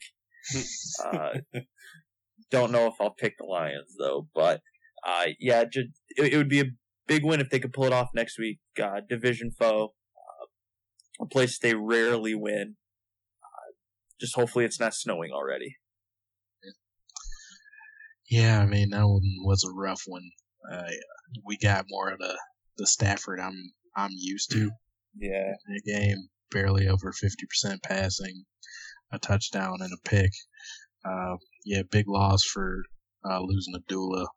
uh, 1.05 1.29
don't 2.51 2.71
know 2.71 2.87
if 2.87 2.95
I'll 2.99 3.13
pick 3.13 3.37
the 3.37 3.45
Lions 3.45 3.95
though, 3.97 4.27
but 4.35 4.61
uh, 5.05 5.27
yeah, 5.39 5.63
just, 5.65 5.87
it, 6.17 6.33
it, 6.33 6.37
would 6.37 6.49
be 6.49 6.61
a 6.61 6.65
big 7.07 7.25
win 7.25 7.41
if 7.41 7.49
they 7.49 7.59
could 7.59 7.73
pull 7.73 7.85
it 7.85 7.93
off 7.93 8.09
next 8.13 8.37
week. 8.37 8.59
Uh, 8.81 9.01
division 9.07 9.51
foe, 9.51 9.93
uh, 10.15 11.23
a 11.23 11.25
place 11.25 11.57
they 11.57 11.73
rarely 11.73 12.35
win. 12.35 12.75
Uh, 13.43 13.71
just 14.19 14.35
hopefully 14.35 14.65
it's 14.65 14.79
not 14.79 14.93
snowing 14.93 15.31
already. 15.31 15.77
Yeah, 18.29 18.61
I 18.61 18.65
mean 18.65 18.89
that 18.91 19.07
one 19.07 19.21
was 19.43 19.63
a 19.63 19.73
rough 19.73 20.03
one. 20.05 20.29
Uh, 20.71 20.89
we 21.45 21.57
got 21.57 21.85
more 21.89 22.09
of 22.09 22.19
the 22.19 22.37
the 22.77 22.87
Stafford 22.87 23.39
I'm 23.39 23.73
I'm 23.95 24.11
used 24.11 24.51
to. 24.51 24.71
Yeah. 25.15 25.53
In 25.67 25.75
a 25.75 25.99
game, 25.99 26.29
barely 26.51 26.87
over 26.87 27.11
50% 27.11 27.83
passing, 27.83 28.45
a 29.11 29.19
touchdown 29.19 29.77
and 29.81 29.91
a 29.93 30.09
pick. 30.09 30.31
Uh, 31.05 31.35
yeah, 31.65 31.83
big 31.91 32.07
loss 32.07 32.43
for 32.43 32.83
uh, 33.29 33.39
losing 33.41 33.75
Abdullah. 33.75 34.27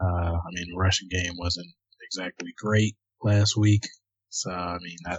Uh, 0.00 0.32
I 0.34 0.48
mean, 0.52 0.66
the 0.70 0.76
rushing 0.78 1.08
game 1.10 1.34
wasn't 1.38 1.68
exactly 2.02 2.52
great 2.58 2.96
last 3.22 3.56
week. 3.56 3.82
So, 4.28 4.50
I 4.50 4.78
mean, 4.80 4.98
I, 5.06 5.16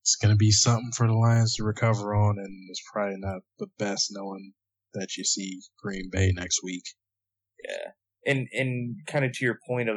it's 0.00 0.16
going 0.16 0.32
to 0.32 0.38
be 0.38 0.50
something 0.50 0.92
for 0.96 1.06
the 1.06 1.12
Lions 1.12 1.54
to 1.56 1.64
recover 1.64 2.14
on, 2.14 2.38
and 2.38 2.70
it's 2.70 2.82
probably 2.92 3.18
not 3.18 3.42
the 3.58 3.68
best 3.78 4.08
knowing 4.10 4.52
that 4.94 5.16
you 5.16 5.24
see 5.24 5.60
Green 5.82 6.08
Bay 6.10 6.32
next 6.34 6.62
week. 6.62 6.84
Yeah. 7.64 7.92
And, 8.26 8.48
and 8.52 8.96
kind 9.06 9.24
of 9.24 9.32
to 9.32 9.44
your 9.44 9.58
point 9.66 9.88
of 9.88 9.96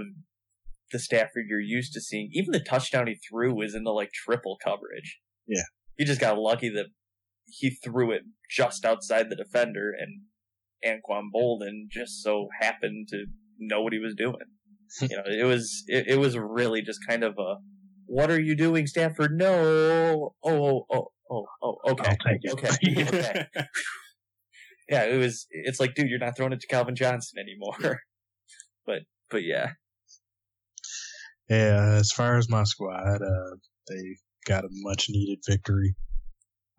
the 0.92 1.00
Stafford 1.00 1.46
you're 1.48 1.60
used 1.60 1.94
to 1.94 2.02
seeing. 2.02 2.30
Even 2.34 2.52
the 2.52 2.60
touchdown 2.60 3.08
he 3.08 3.16
threw 3.16 3.54
was 3.54 3.76
in 3.76 3.84
the 3.84 3.92
like 3.92 4.12
triple 4.12 4.58
coverage. 4.64 5.20
Yeah. 5.48 5.64
He 5.98 6.06
just 6.06 6.22
got 6.22 6.38
lucky 6.38 6.70
that 6.70 6.88
he 7.46 7.70
threw 7.70 8.12
it 8.12 8.24
just 8.50 8.86
outside 8.86 9.30
the 9.30 9.36
defender 9.36 9.92
and 9.98 10.22
Anquan 10.86 11.30
Boldin 11.34 11.90
just 11.90 12.22
so 12.22 12.48
happened 12.60 13.08
to 13.10 13.26
know 13.60 13.82
what 13.82 13.94
he 13.94 14.00
was 14.00 14.16
doing. 14.16 14.36
you 15.02 15.16
know, 15.16 15.24
it 15.26 15.46
was 15.46 15.84
it, 15.88 16.08
it 16.08 16.20
was 16.20 16.38
really 16.38 16.82
just 16.82 17.00
kind 17.08 17.24
of 17.24 17.36
a 17.40 17.56
what 18.08 18.30
are 18.30 18.40
you 18.40 18.56
doing, 18.56 18.86
Stafford? 18.88 19.32
No. 19.36 20.36
Oh, 20.44 20.52
oh, 20.54 20.86
oh, 20.92 21.08
oh, 21.32 21.46
oh 21.64 21.78
okay. 21.92 22.16
Okay. 22.52 22.52
okay. 22.52 23.48
yeah, 24.90 25.06
it 25.06 25.18
was 25.18 25.48
it's 25.50 25.80
like, 25.80 25.96
dude, 25.96 26.10
you're 26.10 26.20
not 26.20 26.38
throwing 26.38 26.54
it 26.54 26.60
to 26.60 26.68
Calvin 26.68 26.96
Johnson 26.96 27.40
anymore. 27.40 28.02
but 28.86 29.00
but 29.30 29.44
yeah. 29.44 29.72
Yeah, 31.50 31.98
as 32.00 32.12
far 32.12 32.38
as 32.38 32.50
my 32.50 32.64
squad, 32.64 33.22
uh, 33.22 33.56
they 33.88 34.18
got 34.48 34.66
a 34.66 34.70
much 34.72 35.08
needed 35.10 35.40
victory. 35.48 35.96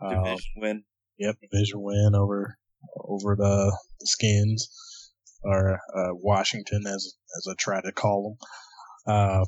Division 0.00 0.34
um, 0.56 0.62
win. 0.62 0.84
Yep, 1.18 1.36
division 1.50 1.82
win 1.82 2.12
over 2.14 2.58
over 2.96 3.36
the, 3.36 3.76
the 4.00 4.06
Skins 4.06 5.12
or 5.42 5.74
uh, 5.96 6.14
Washington, 6.14 6.82
as 6.86 7.14
as 7.36 7.46
I 7.48 7.54
try 7.58 7.80
to 7.80 7.92
call 7.92 8.36
them. 9.06 9.14
Uh, 9.14 9.44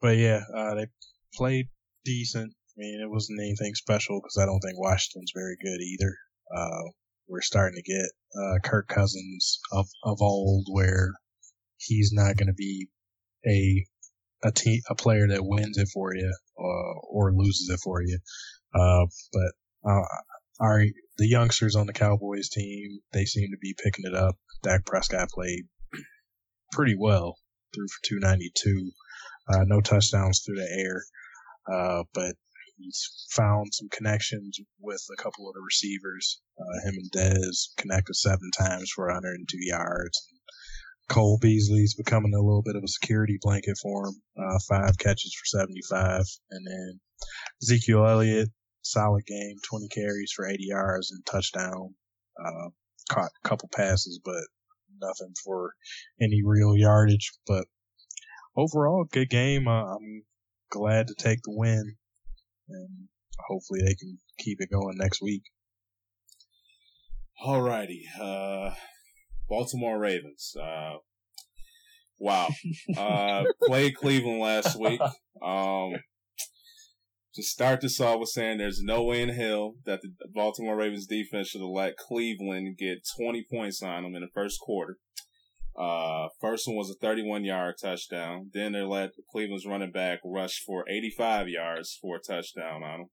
but 0.00 0.16
yeah, 0.18 0.42
uh, 0.54 0.74
they 0.74 0.86
played 1.34 1.68
decent. 2.04 2.52
I 2.52 2.74
mean, 2.76 3.00
it 3.02 3.10
wasn't 3.10 3.40
anything 3.40 3.74
special 3.74 4.20
because 4.20 4.36
I 4.40 4.44
don't 4.44 4.60
think 4.60 4.78
Washington's 4.78 5.32
very 5.34 5.56
good 5.62 5.80
either. 5.80 6.14
Uh, 6.54 6.90
we're 7.26 7.40
starting 7.40 7.82
to 7.82 7.92
get 7.92 8.06
uh, 8.40 8.58
Kirk 8.62 8.88
Cousins 8.88 9.58
of 9.72 9.86
of 10.04 10.20
old, 10.20 10.66
where 10.70 11.14
he's 11.78 12.12
not 12.12 12.36
going 12.36 12.48
to 12.48 12.54
be 12.54 12.88
a 13.46 13.84
a 14.44 14.52
team 14.52 14.80
a 14.90 14.94
player 14.94 15.26
that 15.28 15.44
wins 15.44 15.78
it 15.78 15.88
for 15.92 16.14
you 16.14 16.32
uh, 16.58 16.98
or 17.10 17.32
loses 17.32 17.68
it 17.70 17.80
for 17.82 18.02
you. 18.02 18.18
Uh, 18.74 19.06
but 19.32 19.90
uh, 19.90 20.04
our 20.60 20.84
the 21.18 21.28
youngsters 21.28 21.76
on 21.76 21.86
the 21.86 21.92
Cowboys 21.92 22.48
team 22.48 22.98
they 23.12 23.24
seem 23.24 23.50
to 23.50 23.58
be 23.60 23.74
picking 23.82 24.04
it 24.06 24.14
up. 24.14 24.36
Dak 24.62 24.84
Prescott 24.84 25.28
played 25.30 25.64
pretty 26.72 26.96
well, 26.98 27.36
threw 27.74 27.86
for 27.86 28.08
292, 28.08 28.90
uh, 29.52 29.64
no 29.66 29.80
touchdowns 29.80 30.42
through 30.44 30.56
the 30.56 30.68
air, 30.78 31.02
uh, 31.72 32.02
but 32.12 32.34
he's 32.76 33.26
found 33.30 33.68
some 33.72 33.88
connections 33.90 34.58
with 34.80 35.02
a 35.12 35.22
couple 35.22 35.48
of 35.48 35.54
the 35.54 35.60
receivers. 35.60 36.40
Uh, 36.58 36.88
him 36.88 36.94
and 36.98 37.10
Dez 37.12 37.68
connected 37.76 38.14
seven 38.14 38.50
times 38.58 38.90
for 38.94 39.06
102 39.06 39.56
yards. 39.60 40.26
Cole 41.08 41.38
Beasley's 41.40 41.94
becoming 41.94 42.34
a 42.34 42.42
little 42.42 42.62
bit 42.62 42.76
of 42.76 42.82
a 42.82 42.88
security 42.88 43.38
blanket 43.40 43.76
for 43.80 44.08
him. 44.08 44.22
Uh, 44.36 44.58
five 44.68 44.98
catches 44.98 45.34
for 45.34 45.58
75. 45.58 46.24
And 46.50 46.66
then 46.66 47.00
Ezekiel 47.62 48.06
Elliott, 48.06 48.48
solid 48.82 49.24
game, 49.26 49.56
20 49.68 49.88
carries 49.88 50.32
for 50.34 50.48
80 50.48 50.64
yards 50.64 51.12
and 51.12 51.24
touchdown. 51.24 51.94
Uh, 52.44 52.70
caught 53.08 53.30
a 53.44 53.48
couple 53.48 53.68
passes, 53.72 54.20
but 54.24 54.42
nothing 55.00 55.32
for 55.44 55.74
any 56.20 56.42
real 56.44 56.76
yardage. 56.76 57.32
But 57.46 57.66
overall, 58.56 59.06
good 59.10 59.30
game. 59.30 59.68
Uh, 59.68 59.94
I'm 59.94 60.24
glad 60.70 61.08
to 61.08 61.14
take 61.14 61.38
the 61.42 61.54
win, 61.54 61.96
and 62.68 63.08
hopefully 63.48 63.80
they 63.84 63.94
can 63.94 64.18
keep 64.38 64.60
it 64.60 64.70
going 64.70 64.96
next 64.96 65.22
week. 65.22 65.42
Alrighty, 67.44 68.02
uh, 68.20 68.74
Baltimore 69.48 69.98
Ravens. 69.98 70.54
Uh, 70.60 70.94
wow, 72.18 72.48
uh, 72.96 73.44
played 73.64 73.96
Cleveland 73.96 74.40
last 74.40 74.78
week. 74.78 75.00
Um, 75.42 75.94
to 77.34 77.42
start 77.42 77.82
this 77.82 78.00
off 78.00 78.20
with 78.20 78.30
saying 78.30 78.56
there's 78.56 78.82
no 78.82 79.02
way 79.02 79.20
in 79.20 79.28
hell 79.28 79.74
that 79.84 80.00
the 80.00 80.10
Baltimore 80.32 80.76
Ravens 80.76 81.06
defense 81.06 81.48
should 81.48 81.60
have 81.60 81.68
let 81.68 81.98
Cleveland 81.98 82.78
get 82.78 83.06
20 83.20 83.44
points 83.52 83.82
on 83.82 84.02
them 84.02 84.14
in 84.14 84.22
the 84.22 84.28
first 84.34 84.58
quarter. 84.58 84.96
Uh, 85.78 86.28
first 86.40 86.66
one 86.66 86.76
was 86.76 86.88
a 86.88 87.06
31 87.06 87.44
yard 87.44 87.74
touchdown. 87.80 88.50
Then 88.54 88.72
they 88.72 88.80
let 88.80 89.10
Cleveland's 89.30 89.66
running 89.66 89.92
back 89.92 90.20
rush 90.24 90.62
for 90.66 90.84
85 90.88 91.48
yards 91.48 91.98
for 92.00 92.16
a 92.16 92.20
touchdown 92.20 92.82
on 92.82 93.00
them. 93.00 93.08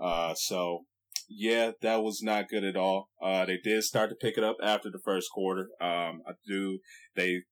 Uh, 0.00 0.34
so 0.34 0.86
yeah, 1.28 1.72
that 1.82 2.02
was 2.02 2.20
not 2.22 2.48
good 2.48 2.64
at 2.64 2.76
all. 2.76 3.08
Uh, 3.22 3.44
they 3.44 3.58
did 3.62 3.82
start 3.82 4.10
to 4.10 4.16
pick 4.16 4.36
it 4.36 4.44
up 4.44 4.56
after 4.62 4.90
the 4.90 5.00
first 5.04 5.28
quarter. 5.32 5.68
Um, 5.80 6.22
I 6.26 6.32
do, 6.46 6.78
they, 7.16 7.42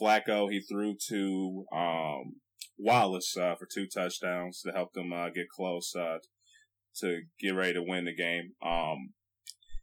Flacco, 0.00 0.50
he 0.50 0.60
threw 0.60 0.96
to, 1.08 1.64
um, 1.74 2.36
Wallace, 2.78 3.36
uh, 3.36 3.54
for 3.56 3.66
two 3.72 3.86
touchdowns 3.86 4.60
to 4.62 4.72
help 4.72 4.92
them, 4.92 5.12
uh, 5.12 5.28
get 5.28 5.48
close, 5.48 5.94
uh, 5.94 6.18
to 7.00 7.22
get 7.40 7.54
ready 7.54 7.74
to 7.74 7.82
win 7.82 8.04
the 8.04 8.14
game. 8.14 8.52
Um, 8.64 9.12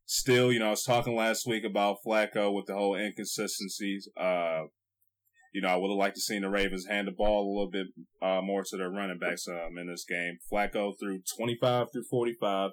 still, 0.06 0.52
you 0.52 0.60
know, 0.60 0.68
I 0.68 0.72
was 0.72 0.84
talking 0.84 1.16
last 1.16 1.48
week 1.48 1.64
about 1.64 1.98
Flacco 2.06 2.54
with 2.54 2.66
the 2.66 2.74
whole 2.74 2.96
inconsistencies. 2.96 4.10
Uh, 4.18 4.64
you 5.54 5.62
know, 5.62 5.70
I 5.70 5.76
would 5.76 5.90
have 5.90 5.98
liked 5.98 6.16
to 6.16 6.22
seen 6.22 6.42
the 6.42 6.50
Ravens 6.50 6.86
hand 6.88 7.08
the 7.08 7.12
ball 7.12 7.44
a 7.44 7.52
little 7.52 7.72
bit 7.72 7.88
uh, 8.22 8.42
more 8.42 8.64
to 8.64 8.78
their 8.78 8.92
running 8.92 9.18
backs 9.18 9.48
um, 9.48 9.78
in 9.78 9.88
this 9.88 10.06
game. 10.08 10.38
Flacco 10.52 10.94
threw 11.00 11.22
25 11.38 11.88
through 11.92 12.04
45 12.10 12.72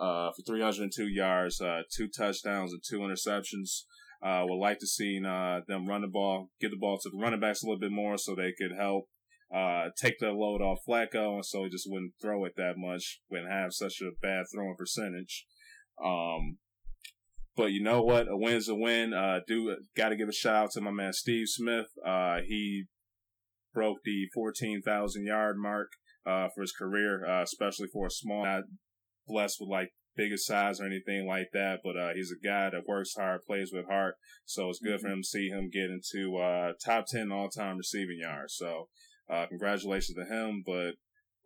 uh, 0.00 0.30
for 0.34 0.42
302 0.46 1.06
yards, 1.08 1.60
uh, 1.60 1.82
two 1.94 2.08
touchdowns, 2.08 2.72
and 2.72 2.82
two 2.82 3.00
interceptions. 3.00 3.82
Uh, 4.22 4.44
would 4.46 4.58
like 4.58 4.78
to 4.78 4.86
see 4.86 5.18
uh, 5.26 5.60
them 5.66 5.86
run 5.86 6.02
the 6.02 6.08
ball, 6.08 6.50
get 6.60 6.70
the 6.70 6.76
ball 6.76 6.98
to 6.98 7.08
the 7.08 7.18
running 7.18 7.40
backs 7.40 7.62
a 7.62 7.66
little 7.66 7.78
bit 7.78 7.92
more 7.92 8.18
so 8.18 8.34
they 8.34 8.52
could 8.52 8.76
help 8.78 9.08
uh, 9.54 9.88
take 9.96 10.18
the 10.18 10.28
load 10.28 10.60
off 10.60 10.80
Flacco, 10.86 11.36
and 11.36 11.44
so 11.44 11.64
he 11.64 11.70
just 11.70 11.86
wouldn't 11.88 12.12
throw 12.20 12.44
it 12.44 12.52
that 12.56 12.74
much, 12.76 13.20
wouldn't 13.30 13.50
have 13.50 13.72
such 13.72 14.02
a 14.02 14.10
bad 14.20 14.44
throwing 14.52 14.76
percentage. 14.76 15.46
Um, 16.04 16.58
but 17.56 17.72
you 17.72 17.82
know 17.82 18.02
what? 18.02 18.28
A 18.28 18.36
win's 18.36 18.68
a 18.68 18.74
win. 18.74 19.14
Uh, 19.14 19.40
do 19.46 19.74
got 19.96 20.10
to 20.10 20.16
give 20.16 20.28
a 20.28 20.32
shout 20.32 20.64
out 20.64 20.70
to 20.72 20.80
my 20.82 20.90
man 20.90 21.12
Steve 21.12 21.48
Smith. 21.48 21.86
He 22.46 22.84
broke 23.72 23.98
the 24.04 24.28
14,000 24.34 25.24
yard 25.24 25.56
mark, 25.58 25.92
for 26.24 26.60
his 26.60 26.72
career, 26.72 27.24
especially 27.42 27.88
for 27.92 28.06
a 28.06 28.10
small, 28.10 28.44
blessed 29.30 29.58
with 29.60 29.68
like 29.70 29.90
bigger 30.16 30.36
size 30.36 30.80
or 30.80 30.86
anything 30.86 31.26
like 31.26 31.48
that, 31.52 31.78
but, 31.84 31.96
uh, 31.96 32.12
he's 32.14 32.32
a 32.32 32.46
guy 32.46 32.70
that 32.70 32.86
works 32.86 33.14
hard, 33.16 33.40
plays 33.46 33.70
with 33.72 33.86
heart. 33.86 34.16
So 34.44 34.68
it's 34.68 34.80
good 34.80 34.98
mm-hmm. 34.98 35.06
for 35.06 35.12
him 35.12 35.22
to 35.22 35.28
see 35.28 35.48
him 35.48 35.70
get 35.72 35.90
into, 35.90 36.36
uh, 36.36 36.72
top 36.84 37.06
10 37.06 37.32
all 37.32 37.48
time 37.48 37.78
receiving 37.78 38.18
yards. 38.20 38.54
So, 38.56 38.88
uh, 39.32 39.46
congratulations 39.46 40.16
to 40.16 40.24
him, 40.24 40.62
but 40.66 40.92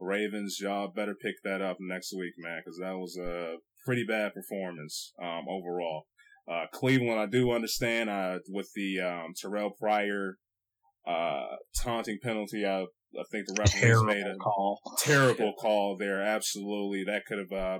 Ravens, 0.00 0.58
y'all 0.60 0.88
better 0.88 1.14
pick 1.14 1.36
that 1.44 1.60
up 1.60 1.76
next 1.78 2.12
week, 2.16 2.34
man, 2.38 2.62
cause 2.64 2.78
that 2.80 2.96
was 2.96 3.16
a 3.16 3.56
pretty 3.84 4.04
bad 4.04 4.34
performance, 4.34 5.12
um, 5.22 5.44
overall. 5.48 6.04
Uh, 6.50 6.66
Cleveland, 6.72 7.20
I 7.20 7.26
do 7.26 7.52
understand, 7.52 8.10
uh, 8.10 8.38
with 8.48 8.70
the, 8.74 9.00
um, 9.00 9.34
Terrelle 9.34 9.76
Pryor, 9.76 10.36
uh, 11.06 11.56
taunting 11.82 12.18
penalty. 12.22 12.64
I, 12.66 12.86
I 13.18 13.24
think 13.30 13.46
the 13.46 13.56
referees 13.58 14.02
made 14.02 14.26
a 14.26 14.36
call. 14.36 14.80
terrible 14.98 15.54
call 15.54 15.96
there. 15.98 16.20
Absolutely. 16.20 17.04
That 17.04 17.24
could 17.26 17.38
have, 17.38 17.52
uh, 17.52 17.78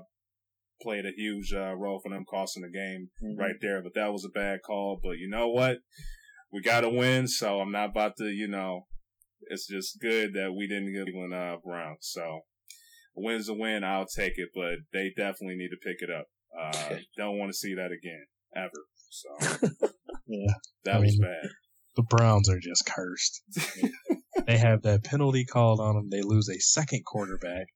played 0.82 1.06
a 1.06 1.12
huge, 1.16 1.52
uh, 1.52 1.74
role 1.74 2.00
for 2.02 2.10
them 2.10 2.24
costing 2.28 2.62
the 2.62 2.70
game 2.70 3.08
mm-hmm. 3.22 3.40
right 3.40 3.56
there. 3.60 3.82
But 3.82 3.94
that 3.94 4.12
was 4.12 4.24
a 4.24 4.28
bad 4.28 4.60
call. 4.66 4.98
But 5.02 5.18
you 5.18 5.28
know 5.28 5.48
what? 5.48 5.78
We 6.52 6.62
got 6.62 6.82
to 6.82 6.90
win. 6.90 7.26
So 7.28 7.60
I'm 7.60 7.72
not 7.72 7.90
about 7.90 8.16
to, 8.18 8.26
you 8.26 8.48
know, 8.48 8.86
it's 9.48 9.66
just 9.66 10.00
good 10.00 10.34
that 10.34 10.54
we 10.56 10.66
didn't 10.66 10.92
get 10.92 11.04
Cleveland, 11.04 11.34
uh, 11.34 11.56
Browns. 11.64 11.98
So, 12.00 12.40
a 13.16 13.20
win's 13.20 13.48
a 13.48 13.54
win. 13.54 13.84
I'll 13.84 14.06
take 14.06 14.34
it, 14.36 14.50
but 14.54 14.76
they 14.92 15.12
definitely 15.16 15.56
need 15.56 15.70
to 15.70 15.76
pick 15.82 15.98
it 16.00 16.10
up. 16.10 16.26
Uh, 16.58 16.96
don't 17.16 17.38
want 17.38 17.50
to 17.50 17.56
see 17.56 17.74
that 17.74 17.90
again 17.92 18.24
ever. 18.56 18.70
So 19.10 19.28
yeah, 20.26 20.52
that 20.84 20.96
I 20.96 20.98
was 20.98 21.18
mean, 21.18 21.22
bad. 21.22 21.50
The 21.96 22.02
Browns 22.02 22.48
are 22.48 22.58
just 22.58 22.86
cursed. 22.86 23.42
they 24.46 24.58
have 24.58 24.82
that 24.82 25.04
penalty 25.04 25.44
called 25.44 25.80
on 25.80 25.94
them. 25.94 26.08
They 26.10 26.22
lose 26.22 26.48
a 26.48 26.58
second 26.58 27.04
quarterback, 27.04 27.66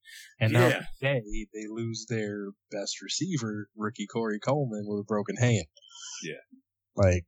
and 0.41 0.53
now 0.53 0.69
yeah. 0.69 0.83
today 1.01 1.47
they 1.55 1.67
lose 1.69 2.07
their 2.09 2.51
best 2.71 3.01
receiver, 3.03 3.69
rookie 3.77 4.07
Corey 4.07 4.41
Coleman, 4.41 4.85
with 4.87 5.01
a 5.01 5.05
broken 5.05 5.37
hand. 5.37 5.67
Yeah, 6.23 6.43
like 6.97 7.25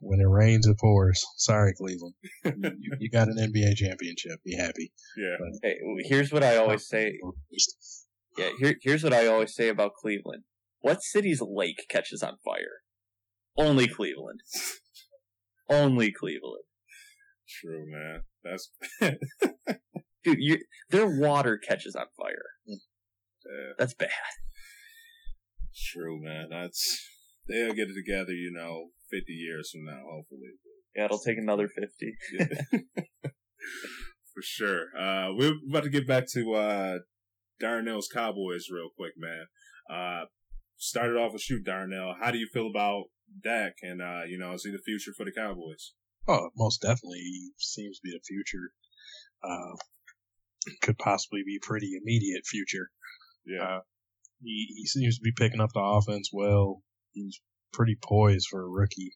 when 0.00 0.20
it 0.20 0.28
rains, 0.28 0.66
it 0.66 0.78
pours. 0.78 1.24
Sorry, 1.36 1.72
Cleveland. 1.74 2.14
you, 2.44 2.92
you, 3.00 3.10
got 3.10 3.28
an 3.28 3.36
NBA 3.36 3.76
championship. 3.76 4.40
Be 4.44 4.56
happy. 4.56 4.92
Yeah. 5.16 5.36
But, 5.38 5.68
hey, 5.68 5.76
here's 6.04 6.32
what 6.32 6.44
I 6.44 6.56
always 6.56 6.86
say. 6.86 7.18
Yeah, 8.36 8.50
here, 8.58 8.76
here's 8.82 9.02
what 9.02 9.12
I 9.12 9.26
always 9.26 9.54
say 9.54 9.68
about 9.68 9.94
Cleveland. 9.94 10.44
What 10.80 11.02
city's 11.02 11.42
lake 11.42 11.86
catches 11.88 12.22
on 12.22 12.36
fire? 12.44 12.82
Only 13.56 13.88
Cleveland. 13.88 14.40
Only 15.68 16.12
Cleveland. 16.12 16.64
True, 17.48 17.84
man. 17.88 18.20
That's 18.50 18.70
dude. 20.24 20.38
You, 20.38 20.58
their 20.90 21.08
water 21.08 21.58
catches 21.58 21.94
on 21.94 22.06
fire. 22.16 22.44
Yeah. 22.66 23.72
That's 23.78 23.94
bad. 23.94 24.10
True, 25.92 26.20
man. 26.22 26.48
That's 26.50 27.08
they'll 27.48 27.74
get 27.74 27.88
it 27.88 27.94
together. 27.94 28.32
You 28.32 28.52
know, 28.52 28.88
fifty 29.10 29.32
years 29.32 29.70
from 29.70 29.84
now, 29.84 30.02
hopefully. 30.10 30.50
Yeah, 30.94 31.06
it'll 31.06 31.18
take 31.18 31.38
another 31.38 31.68
fifty. 31.68 32.14
For 34.34 34.42
sure. 34.42 34.86
Uh, 34.98 35.32
we're 35.34 35.54
about 35.68 35.84
to 35.84 35.90
get 35.90 36.06
back 36.06 36.26
to 36.32 36.54
uh, 36.54 36.98
Darnell's 37.60 38.08
Cowboys 38.08 38.66
real 38.70 38.90
quick, 38.96 39.14
man. 39.16 39.46
Uh, 39.90 40.26
started 40.76 41.16
off 41.16 41.32
with 41.32 41.42
shoot 41.42 41.64
Darnell. 41.64 42.14
How 42.20 42.30
do 42.30 42.38
you 42.38 42.48
feel 42.52 42.68
about 42.68 43.04
Dak? 43.42 43.74
And 43.82 44.00
uh, 44.00 44.22
you 44.28 44.38
know, 44.38 44.52
is 44.52 44.64
he 44.64 44.70
the 44.70 44.78
future 44.78 45.12
for 45.16 45.24
the 45.24 45.32
Cowboys? 45.32 45.94
Oh, 46.28 46.50
most 46.56 46.82
definitely. 46.82 47.20
He 47.20 47.50
seems 47.56 47.96
to 47.96 48.02
be 48.04 48.10
the 48.10 48.20
future. 48.20 48.70
Uh, 49.42 49.76
could 50.82 50.98
possibly 50.98 51.42
be 51.44 51.58
pretty 51.60 51.92
immediate 52.00 52.44
future. 52.44 52.90
Yeah. 53.46 53.62
Uh, 53.62 53.80
he, 54.42 54.66
he 54.76 54.86
seems 54.86 55.16
to 55.16 55.22
be 55.22 55.32
picking 55.32 55.60
up 55.60 55.70
the 55.72 55.80
offense 55.80 56.28
well. 56.32 56.82
He's 57.12 57.40
pretty 57.72 57.96
poised 58.00 58.46
for 58.50 58.62
a 58.62 58.68
rookie, 58.68 59.12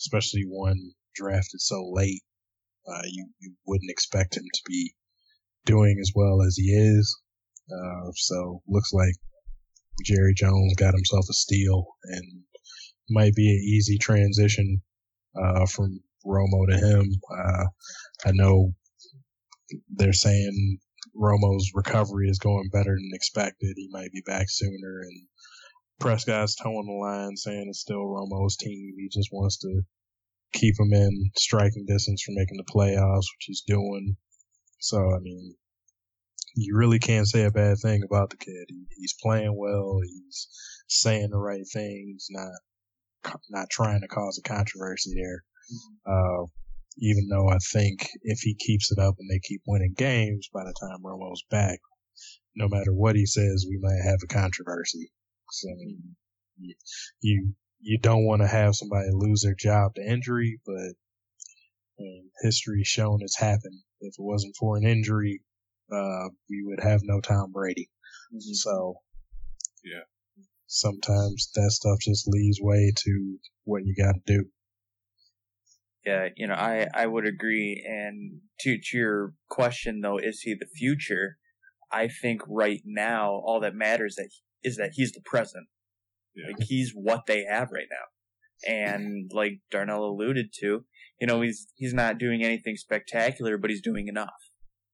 especially 0.00 0.44
one 0.46 0.92
drafted 1.14 1.60
so 1.60 1.90
late. 1.92 2.22
Uh, 2.86 3.02
you, 3.06 3.28
you 3.40 3.54
wouldn't 3.66 3.90
expect 3.90 4.36
him 4.36 4.44
to 4.52 4.60
be 4.66 4.94
doing 5.64 5.98
as 6.00 6.12
well 6.14 6.42
as 6.42 6.56
he 6.56 6.70
is. 6.70 7.20
Uh, 7.70 8.10
so 8.14 8.62
looks 8.68 8.92
like 8.92 9.14
Jerry 10.04 10.34
Jones 10.34 10.74
got 10.76 10.94
himself 10.94 11.26
a 11.28 11.32
steal 11.32 11.86
and 12.04 12.42
might 13.10 13.34
be 13.34 13.50
an 13.50 13.56
easy 13.56 13.98
transition 13.98 14.82
uh, 15.34 15.66
from 15.66 16.00
Romo 16.24 16.66
to 16.68 16.76
him. 16.76 17.10
Uh, 17.30 17.64
I 18.26 18.32
know 18.32 18.74
they're 19.88 20.12
saying 20.12 20.78
Romo's 21.16 21.70
recovery 21.74 22.28
is 22.28 22.38
going 22.38 22.68
better 22.72 22.94
than 22.94 23.10
expected. 23.12 23.74
He 23.76 23.88
might 23.90 24.12
be 24.12 24.22
back 24.26 24.46
sooner, 24.48 25.00
and 25.02 25.26
Prescott's 26.00 26.56
toeing 26.56 26.86
the 26.86 26.92
line, 26.92 27.36
saying 27.36 27.66
it's 27.68 27.80
still 27.80 28.04
Romo's 28.04 28.56
team. 28.56 28.94
He 28.96 29.08
just 29.12 29.30
wants 29.32 29.58
to 29.58 29.82
keep 30.52 30.74
him 30.78 30.92
in 30.92 31.30
striking 31.36 31.84
distance 31.86 32.22
from 32.22 32.34
making 32.36 32.56
the 32.56 32.72
playoffs, 32.72 33.26
which 33.36 33.46
he's 33.46 33.62
doing. 33.66 34.16
So, 34.80 34.98
I 35.14 35.18
mean, 35.20 35.56
you 36.54 36.76
really 36.76 36.98
can't 36.98 37.26
say 37.26 37.44
a 37.44 37.50
bad 37.50 37.78
thing 37.78 38.02
about 38.04 38.30
the 38.30 38.36
kid. 38.36 38.66
He, 38.68 38.86
he's 38.96 39.14
playing 39.20 39.56
well. 39.56 40.00
He's 40.02 40.48
saying 40.88 41.30
the 41.30 41.38
right 41.38 41.66
things, 41.72 42.28
not 42.30 42.52
not 43.50 43.70
trying 43.70 44.00
to 44.02 44.08
cause 44.08 44.38
a 44.38 44.42
controversy 44.48 45.14
there. 45.14 45.44
Uh, 46.06 46.46
even 46.98 47.28
though 47.28 47.48
I 47.48 47.58
think 47.72 48.08
if 48.22 48.40
he 48.40 48.54
keeps 48.54 48.92
it 48.92 48.98
up 48.98 49.14
and 49.18 49.28
they 49.28 49.40
keep 49.42 49.62
winning 49.66 49.94
games 49.96 50.48
by 50.52 50.64
the 50.64 50.74
time 50.80 51.02
Romo's 51.02 51.42
back, 51.50 51.80
no 52.54 52.68
matter 52.68 52.92
what 52.92 53.16
he 53.16 53.26
says, 53.26 53.66
we 53.68 53.78
might 53.80 54.02
have 54.04 54.20
a 54.22 54.26
controversy. 54.26 55.10
So, 55.50 55.68
I 55.70 55.74
mean, 55.76 56.16
you 57.20 57.54
you 57.80 57.98
don't 57.98 58.24
want 58.24 58.42
to 58.42 58.48
have 58.48 58.74
somebody 58.74 59.08
lose 59.12 59.42
their 59.42 59.56
job 59.58 59.94
to 59.94 60.02
injury, 60.02 60.60
but 60.64 60.94
I 61.98 62.02
mean, 62.02 62.30
history's 62.42 62.86
shown 62.86 63.18
it's 63.20 63.38
happened. 63.38 63.80
If 64.00 64.14
it 64.18 64.22
wasn't 64.22 64.56
for 64.58 64.76
an 64.76 64.86
injury, 64.86 65.42
uh, 65.92 66.28
we 66.48 66.62
would 66.64 66.80
have 66.80 67.00
no 67.02 67.20
Tom 67.20 67.52
Brady. 67.52 67.90
Mm-hmm. 68.32 68.54
So, 68.54 68.94
yeah, 69.84 70.04
sometimes 70.66 71.50
that 71.54 71.70
stuff 71.70 71.98
just 72.00 72.26
leaves 72.26 72.58
way 72.60 72.92
to 73.04 73.38
what 73.64 73.84
you 73.84 73.94
got 73.94 74.14
to 74.14 74.20
do. 74.26 74.44
Yeah, 76.06 76.28
you 76.36 76.46
know, 76.46 76.54
I, 76.54 76.86
I 76.94 77.06
would 77.06 77.26
agree. 77.26 77.82
And 77.86 78.40
to, 78.60 78.78
to 78.78 78.96
your 78.96 79.34
question 79.48 80.00
though, 80.02 80.18
is 80.18 80.40
he 80.40 80.54
the 80.54 80.66
future? 80.66 81.38
I 81.90 82.08
think 82.08 82.42
right 82.46 82.82
now, 82.84 83.40
all 83.44 83.60
that 83.60 83.74
matters 83.74 84.16
that 84.16 84.28
is 84.62 84.76
that 84.76 84.90
he's 84.94 85.12
the 85.12 85.22
present. 85.24 85.66
Yeah. 86.34 86.48
Like 86.48 86.66
he's 86.68 86.92
what 86.94 87.22
they 87.26 87.44
have 87.48 87.68
right 87.72 87.86
now. 87.90 88.70
And 88.70 89.30
like 89.32 89.60
Darnell 89.70 90.04
alluded 90.04 90.46
to, 90.60 90.84
you 91.20 91.26
know, 91.26 91.40
he's, 91.40 91.68
he's 91.76 91.94
not 91.94 92.18
doing 92.18 92.42
anything 92.42 92.76
spectacular, 92.76 93.56
but 93.56 93.70
he's 93.70 93.82
doing 93.82 94.08
enough. 94.08 94.30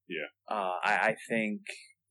Yeah. 0.09 0.55
Uh, 0.55 0.73
I, 0.85 0.93
I 0.93 1.17
think 1.29 1.61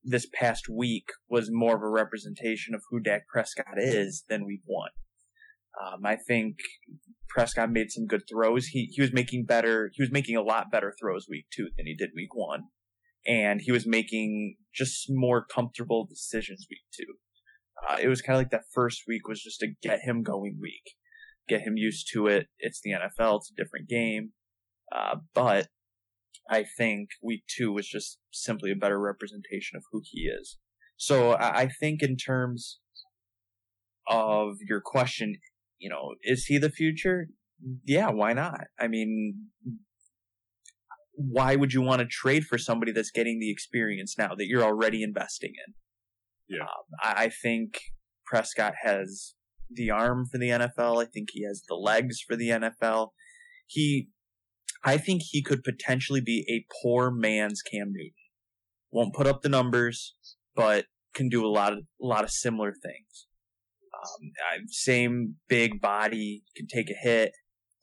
this 0.03 0.27
past 0.33 0.67
week 0.69 1.05
was 1.29 1.49
more 1.51 1.75
of 1.75 1.83
a 1.83 1.89
representation 1.89 2.73
of 2.73 2.81
who 2.89 2.99
Dak 2.99 3.27
Prescott 3.27 3.77
is 3.77 4.23
than 4.27 4.45
week 4.45 4.61
one. 4.65 4.91
Um, 5.79 6.05
I 6.05 6.15
think 6.15 6.55
Prescott 7.29 7.71
made 7.71 7.91
some 7.91 8.05
good 8.05 8.23
throws. 8.29 8.67
He 8.67 8.89
he 8.91 9.01
was 9.01 9.13
making 9.13 9.45
better. 9.45 9.91
He 9.93 10.01
was 10.01 10.11
making 10.11 10.35
a 10.35 10.41
lot 10.41 10.71
better 10.71 10.93
throws 10.99 11.27
week 11.29 11.45
two 11.53 11.69
than 11.77 11.85
he 11.85 11.95
did 11.95 12.09
week 12.15 12.33
one, 12.33 12.63
and 13.25 13.61
he 13.61 13.71
was 13.71 13.87
making 13.87 14.55
just 14.73 15.05
more 15.09 15.45
comfortable 15.45 16.05
decisions 16.09 16.67
week 16.69 16.81
two. 16.93 17.13
Uh, 17.87 17.97
it 18.01 18.07
was 18.07 18.21
kind 18.21 18.35
of 18.35 18.41
like 18.41 18.51
that 18.51 18.65
first 18.73 19.03
week 19.07 19.27
was 19.27 19.41
just 19.41 19.61
a 19.61 19.67
get 19.81 20.01
him 20.01 20.23
going 20.23 20.57
week, 20.61 20.95
get 21.47 21.61
him 21.61 21.77
used 21.77 22.09
to 22.13 22.27
it. 22.27 22.47
It's 22.57 22.81
the 22.83 22.91
NFL. 22.91 23.37
It's 23.37 23.51
a 23.51 23.63
different 23.63 23.87
game, 23.87 24.31
uh, 24.91 25.17
but 25.33 25.67
I 26.49 26.65
think 26.77 27.09
week 27.21 27.43
two 27.47 27.71
was 27.71 27.87
just 27.87 28.17
simply 28.31 28.71
a 28.71 28.75
better 28.75 28.99
representation 28.99 29.77
of 29.77 29.83
who 29.91 30.01
he 30.03 30.21
is. 30.21 30.57
So 30.97 31.33
I, 31.33 31.61
I 31.61 31.69
think 31.79 32.01
in 32.01 32.17
terms 32.17 32.79
of 34.07 34.57
your 34.67 34.81
question, 34.81 35.35
you 35.79 35.89
know, 35.89 36.15
is 36.23 36.45
he 36.45 36.57
the 36.57 36.69
future? 36.69 37.27
Yeah, 37.85 38.09
why 38.09 38.33
not? 38.33 38.65
I 38.79 38.87
mean, 38.87 39.47
why 41.13 41.55
would 41.55 41.73
you 41.73 41.81
want 41.81 41.99
to 41.99 42.07
trade 42.07 42.45
for 42.45 42.57
somebody 42.57 42.91
that's 42.91 43.11
getting 43.11 43.39
the 43.39 43.51
experience 43.51 44.15
now 44.17 44.29
that 44.29 44.45
you're 44.47 44.63
already 44.63 45.03
investing 45.03 45.51
in? 45.67 45.73
Yeah. 46.47 46.63
Um, 46.63 46.67
I, 47.03 47.25
I 47.25 47.29
think 47.29 47.79
Prescott 48.25 48.73
has 48.83 49.35
the 49.69 49.91
arm 49.91 50.25
for 50.31 50.37
the 50.37 50.49
NFL. 50.49 51.01
I 51.01 51.05
think 51.05 51.29
he 51.31 51.43
has 51.45 51.63
the 51.67 51.75
legs 51.75 52.21
for 52.25 52.35
the 52.35 52.49
NFL. 52.49 53.09
He, 53.67 54.09
I 54.83 54.97
think 54.97 55.21
he 55.29 55.43
could 55.43 55.63
potentially 55.63 56.21
be 56.21 56.45
a 56.49 56.65
poor 56.81 57.11
man's 57.11 57.61
Cam 57.61 57.91
Newton. 57.91 58.13
Won't 58.91 59.13
put 59.13 59.27
up 59.27 59.41
the 59.41 59.49
numbers, 59.49 60.15
but 60.55 60.85
can 61.13 61.29
do 61.29 61.45
a 61.45 61.49
lot 61.49 61.73
of 61.73 61.79
a 62.01 62.05
lot 62.05 62.23
of 62.23 62.31
similar 62.31 62.71
things. 62.71 63.27
Um, 63.99 64.65
same 64.67 65.35
big 65.47 65.81
body, 65.81 66.43
can 66.55 66.67
take 66.67 66.89
a 66.89 66.93
hit. 66.93 67.33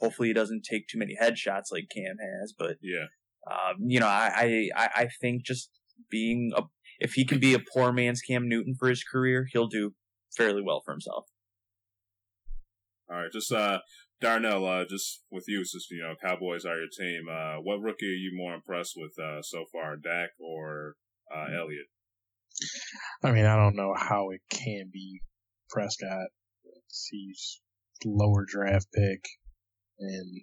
Hopefully, 0.00 0.28
he 0.28 0.34
doesn't 0.34 0.64
take 0.68 0.88
too 0.88 0.98
many 0.98 1.16
headshots 1.20 1.72
like 1.72 1.88
Cam 1.94 2.16
has. 2.20 2.54
But 2.56 2.76
yeah, 2.82 3.06
um, 3.50 3.76
you 3.86 4.00
know, 4.00 4.06
I, 4.06 4.68
I 4.74 4.88
I 4.94 5.08
think 5.20 5.44
just 5.44 5.70
being 6.10 6.52
a 6.56 6.62
if 6.98 7.12
he 7.12 7.24
can 7.24 7.38
be 7.38 7.54
a 7.54 7.58
poor 7.58 7.92
man's 7.92 8.20
Cam 8.20 8.48
Newton 8.48 8.74
for 8.78 8.88
his 8.88 9.04
career, 9.04 9.46
he'll 9.52 9.68
do 9.68 9.94
fairly 10.36 10.62
well 10.62 10.82
for 10.84 10.92
himself. 10.92 11.24
All 13.10 13.16
right, 13.16 13.32
just 13.32 13.52
uh, 13.52 13.78
Darnell, 14.20 14.66
uh, 14.66 14.84
just 14.84 15.22
with 15.30 15.44
you, 15.46 15.64
since 15.64 15.88
you 15.90 16.02
know 16.02 16.14
Cowboys 16.22 16.64
are 16.64 16.76
your 16.76 16.88
team, 16.88 17.26
uh, 17.30 17.56
what 17.62 17.80
rookie 17.80 18.06
are 18.06 18.08
you 18.08 18.32
more 18.34 18.54
impressed 18.54 18.94
with 18.96 19.12
uh, 19.18 19.42
so 19.42 19.64
far, 19.72 19.96
Dak 19.96 20.30
or 20.40 20.94
uh, 21.34 21.46
Elliott? 21.54 21.86
I 23.22 23.32
mean, 23.32 23.44
I 23.44 23.56
don't 23.56 23.76
know 23.76 23.94
how 23.96 24.30
it 24.30 24.40
can 24.50 24.90
be 24.92 25.20
Prescott. 25.76 26.28
He's 27.10 27.60
lower 28.02 28.46
draft 28.48 28.86
pick 28.94 29.26
and 29.98 30.40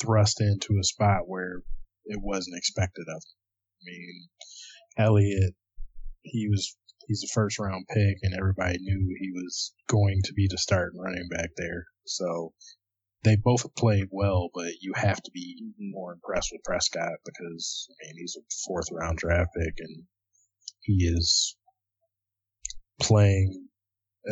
thrust 0.00 0.40
into 0.40 0.78
a 0.80 0.84
spot 0.84 1.28
where 1.28 1.62
it 2.06 2.18
wasn't 2.20 2.56
expected 2.56 3.06
of 3.08 3.22
him. 3.22 3.36
I 3.80 3.84
mean, 3.86 4.28
Elliott, 4.98 5.54
he 6.22 6.48
was 6.48 6.76
he's 7.06 7.22
a 7.22 7.32
first 7.32 7.60
round 7.60 7.86
pick, 7.88 8.16
and 8.22 8.34
everybody 8.34 8.78
knew 8.80 9.14
he 9.20 9.30
was 9.30 9.72
going 9.86 10.22
to 10.24 10.32
be 10.32 10.48
the 10.50 10.58
starting 10.58 11.00
running 11.00 11.28
back 11.28 11.50
there. 11.56 11.86
So 12.04 12.52
they 13.22 13.36
both 13.36 13.72
played 13.76 14.08
well, 14.10 14.50
but 14.52 14.72
you 14.80 14.92
have 14.96 15.22
to 15.22 15.30
be 15.32 15.62
mm-hmm. 15.62 15.92
more 15.92 16.14
impressed 16.14 16.50
with 16.50 16.64
Prescott 16.64 17.18
because 17.24 17.86
I 17.90 18.06
mean 18.06 18.16
he's 18.18 18.36
a 18.36 18.42
fourth 18.66 18.88
round 18.90 19.18
draft 19.18 19.50
pick 19.56 19.74
and 19.78 20.02
he 20.80 21.04
is 21.04 21.56
playing 23.00 23.67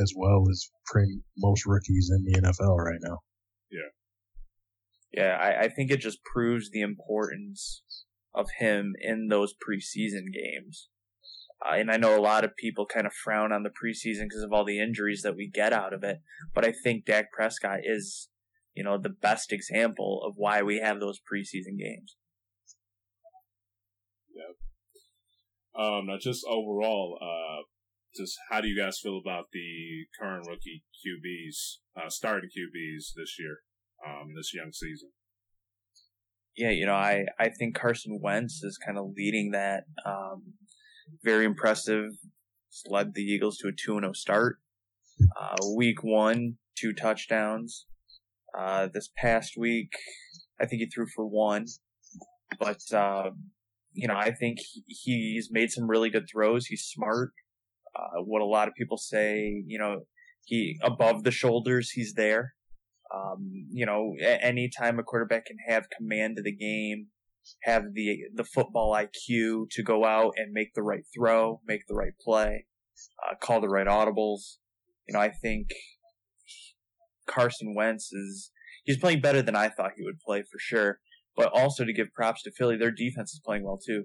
as 0.02 0.12
well 0.16 0.44
as 0.50 0.68
pretty, 0.86 1.20
most 1.36 1.66
rookies 1.66 2.10
in 2.12 2.24
the 2.24 2.40
NFL 2.40 2.76
right 2.76 3.00
now. 3.02 3.18
Yeah. 3.70 3.90
Yeah, 5.12 5.38
I, 5.40 5.64
I 5.64 5.68
think 5.68 5.90
it 5.90 6.00
just 6.00 6.18
proves 6.24 6.70
the 6.70 6.82
importance 6.82 7.82
of 8.34 8.46
him 8.58 8.94
in 9.00 9.28
those 9.28 9.54
preseason 9.54 10.32
games. 10.32 10.88
Uh, 11.64 11.76
and 11.76 11.90
I 11.90 11.96
know 11.96 12.18
a 12.18 12.20
lot 12.20 12.44
of 12.44 12.56
people 12.56 12.86
kind 12.86 13.06
of 13.06 13.14
frown 13.14 13.50
on 13.50 13.62
the 13.62 13.70
preseason 13.70 14.24
because 14.24 14.42
of 14.42 14.52
all 14.52 14.64
the 14.64 14.80
injuries 14.80 15.22
that 15.22 15.36
we 15.36 15.50
get 15.52 15.72
out 15.72 15.94
of 15.94 16.04
it. 16.04 16.18
But 16.54 16.66
I 16.66 16.72
think 16.84 17.06
Dak 17.06 17.32
Prescott 17.32 17.80
is, 17.82 18.28
you 18.74 18.84
know, 18.84 18.98
the 18.98 19.08
best 19.08 19.52
example 19.52 20.20
of 20.26 20.34
why 20.36 20.62
we 20.62 20.80
have 20.80 21.00
those 21.00 21.18
preseason 21.18 21.78
games. 21.78 22.16
Yeah. 24.34 25.82
Um, 25.82 26.06
now 26.06 26.18
just 26.20 26.44
overall, 26.46 27.18
uh, 27.22 27.64
just 28.16 28.38
how 28.50 28.60
do 28.60 28.68
you 28.68 28.80
guys 28.80 28.98
feel 29.02 29.18
about 29.18 29.46
the 29.52 30.06
current 30.18 30.46
rookie 30.46 30.84
QBs, 31.04 31.78
uh, 31.96 32.08
starting 32.08 32.50
QBs 32.50 33.12
this 33.16 33.36
year, 33.38 33.58
um, 34.06 34.34
this 34.36 34.54
young 34.54 34.72
season? 34.72 35.10
Yeah, 36.56 36.70
you 36.70 36.86
know, 36.86 36.94
I, 36.94 37.26
I 37.38 37.50
think 37.50 37.76
Carson 37.76 38.18
Wentz 38.22 38.62
is 38.62 38.78
kind 38.78 38.98
of 38.98 39.12
leading 39.14 39.50
that. 39.50 39.84
Um, 40.06 40.54
very 41.22 41.44
impressive. 41.44 42.10
Led 42.88 43.14
the 43.14 43.22
Eagles 43.22 43.58
to 43.58 43.68
a 43.68 43.72
2 43.72 44.00
0 44.00 44.12
start. 44.12 44.58
Uh, 45.38 45.56
week 45.76 46.02
one, 46.02 46.56
two 46.78 46.92
touchdowns. 46.92 47.86
Uh, 48.56 48.88
this 48.92 49.10
past 49.16 49.52
week, 49.58 49.92
I 50.60 50.66
think 50.66 50.80
he 50.80 50.86
threw 50.86 51.06
for 51.14 51.26
one. 51.26 51.66
But, 52.58 52.80
uh, 52.92 53.30
you 53.92 54.08
know, 54.08 54.16
I 54.16 54.30
think 54.30 54.58
he, 54.86 55.34
he's 55.34 55.48
made 55.50 55.70
some 55.70 55.88
really 55.88 56.10
good 56.10 56.26
throws. 56.30 56.66
He's 56.66 56.84
smart. 56.84 57.32
Uh, 57.96 58.22
what 58.22 58.42
a 58.42 58.46
lot 58.46 58.68
of 58.68 58.74
people 58.74 58.98
say, 58.98 59.62
you 59.66 59.78
know, 59.78 60.00
he 60.44 60.78
above 60.82 61.24
the 61.24 61.30
shoulders, 61.30 61.90
he's 61.90 62.14
there. 62.14 62.54
Um, 63.14 63.66
you 63.70 63.86
know, 63.86 64.14
anytime 64.20 64.98
a 64.98 65.02
quarterback 65.02 65.46
can 65.46 65.56
have 65.66 65.86
command 65.96 66.38
of 66.38 66.44
the 66.44 66.54
game, 66.54 67.06
have 67.62 67.94
the 67.94 68.18
the 68.34 68.44
football 68.44 68.92
IQ 68.92 69.70
to 69.70 69.82
go 69.82 70.04
out 70.04 70.34
and 70.36 70.52
make 70.52 70.74
the 70.74 70.82
right 70.82 71.04
throw, 71.16 71.60
make 71.66 71.82
the 71.88 71.94
right 71.94 72.12
play, 72.20 72.66
uh, 73.24 73.34
call 73.40 73.60
the 73.60 73.68
right 73.68 73.86
audibles. 73.86 74.58
You 75.08 75.14
know, 75.14 75.20
I 75.20 75.30
think 75.30 75.68
Carson 77.26 77.74
Wentz 77.74 78.12
is 78.12 78.50
he's 78.84 78.98
playing 78.98 79.20
better 79.20 79.42
than 79.42 79.56
I 79.56 79.68
thought 79.68 79.92
he 79.96 80.04
would 80.04 80.20
play 80.20 80.42
for 80.42 80.58
sure. 80.58 81.00
But 81.36 81.50
also 81.52 81.84
to 81.84 81.92
give 81.92 82.12
props 82.14 82.42
to 82.44 82.50
Philly, 82.50 82.76
their 82.76 82.90
defense 82.90 83.32
is 83.32 83.42
playing 83.44 83.64
well 83.64 83.78
too. 83.84 84.04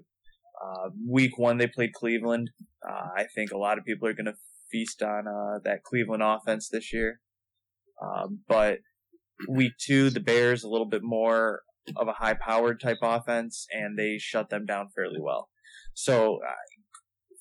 Uh, 0.64 0.90
week 1.08 1.38
one, 1.38 1.58
they 1.58 1.66
played 1.66 1.92
Cleveland. 1.92 2.50
Uh, 2.88 3.08
I 3.16 3.26
think 3.34 3.50
a 3.50 3.58
lot 3.58 3.78
of 3.78 3.84
people 3.84 4.06
are 4.08 4.14
going 4.14 4.26
to 4.26 4.34
feast 4.70 5.02
on 5.02 5.26
uh, 5.26 5.58
that 5.64 5.82
Cleveland 5.82 6.22
offense 6.22 6.68
this 6.68 6.92
year. 6.92 7.20
Um, 8.00 8.40
but 8.48 8.78
week 9.48 9.72
two, 9.80 10.10
the 10.10 10.20
Bears 10.20 10.62
a 10.62 10.68
little 10.68 10.88
bit 10.88 11.02
more 11.02 11.62
of 11.96 12.08
a 12.08 12.12
high-powered 12.12 12.80
type 12.80 12.98
offense, 13.02 13.66
and 13.72 13.98
they 13.98 14.18
shut 14.18 14.50
them 14.50 14.66
down 14.66 14.88
fairly 14.94 15.18
well. 15.20 15.48
So 15.94 16.36
uh, 16.36 16.52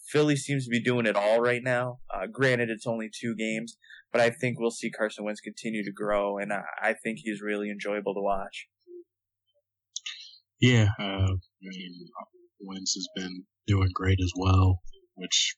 Philly 0.10 0.36
seems 0.36 0.66
to 0.66 0.72
be 0.72 0.82
doing 0.82 1.06
it 1.06 1.16
all 1.16 1.40
right 1.42 1.62
now. 1.64 2.00
Uh, 2.14 2.28
granted, 2.32 2.70
it's 2.70 2.88
only 2.88 3.10
two 3.10 3.36
games, 3.36 3.78
but 4.12 4.20
I 4.20 4.30
think 4.30 4.60
we'll 4.60 4.72
see 4.72 4.90
Carson 4.90 5.26
Wentz 5.26 5.42
continue 5.42 5.84
to 5.84 5.92
grow, 5.92 6.38
and 6.38 6.52
I, 6.52 6.62
I 6.82 6.94
think 6.94 7.20
he's 7.22 7.42
really 7.42 7.70
enjoyable 7.70 8.14
to 8.14 8.22
watch. 8.22 8.68
Yeah, 10.60 10.90
I 11.00 11.28
mean, 11.62 12.08
Wentz 12.64 12.94
has 12.94 13.08
been 13.16 13.46
doing 13.68 13.90
great 13.94 14.20
as 14.22 14.32
well, 14.36 14.80
which 15.16 15.56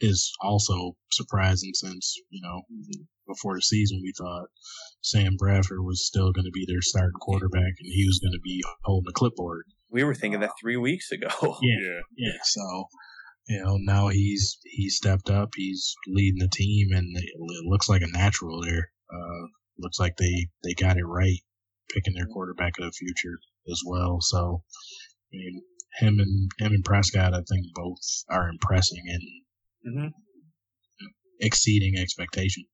is 0.00 0.32
also 0.40 0.92
surprising 1.12 1.70
since, 1.74 2.14
you 2.30 2.40
know, 2.42 2.62
before 3.26 3.54
the 3.54 3.62
season 3.62 4.00
we 4.02 4.12
thought 4.16 4.48
Sam 5.02 5.36
Bradford 5.36 5.82
was 5.82 6.06
still 6.06 6.32
going 6.32 6.44
to 6.44 6.50
be 6.52 6.64
their 6.66 6.82
starting 6.82 7.18
quarterback 7.20 7.74
and 7.80 7.92
he 7.92 8.04
was 8.06 8.20
going 8.22 8.32
to 8.32 8.40
be 8.42 8.62
holding 8.84 9.06
the 9.06 9.12
clipboard. 9.12 9.64
We 9.90 10.04
were 10.04 10.14
thinking 10.14 10.40
that 10.40 10.50
three 10.60 10.76
weeks 10.76 11.10
ago. 11.10 11.28
Yeah, 11.62 12.00
yeah. 12.16 12.38
So, 12.42 12.84
you 13.48 13.62
know, 13.62 13.76
now 13.80 14.08
he's 14.08 14.58
he 14.64 14.90
stepped 14.90 15.30
up. 15.30 15.50
He's 15.54 15.94
leading 16.08 16.40
the 16.40 16.50
team, 16.52 16.88
and 16.92 17.16
it, 17.16 17.24
it 17.24 17.64
looks 17.64 17.88
like 17.88 18.02
a 18.02 18.08
natural 18.08 18.60
there. 18.62 18.90
Uh, 19.12 19.46
looks 19.78 20.00
like 20.00 20.16
they 20.16 20.48
they 20.64 20.74
got 20.74 20.96
it 20.96 21.04
right, 21.04 21.38
picking 21.90 22.14
their 22.14 22.26
quarterback 22.26 22.72
of 22.78 22.86
the 22.86 22.92
future 22.92 23.38
as 23.70 23.80
well. 23.86 24.18
So, 24.20 24.62
I 25.32 25.36
mean, 25.36 25.62
him 25.98 26.18
and 26.18 26.50
him 26.58 26.72
and 26.72 26.84
Prescott, 26.84 27.34
I 27.34 27.42
think 27.48 27.66
both 27.74 28.24
are 28.28 28.48
impressing 28.48 29.02
and 29.06 29.22
hmm 29.96 30.08
exceeding 31.40 31.98
expectation. 31.98 32.64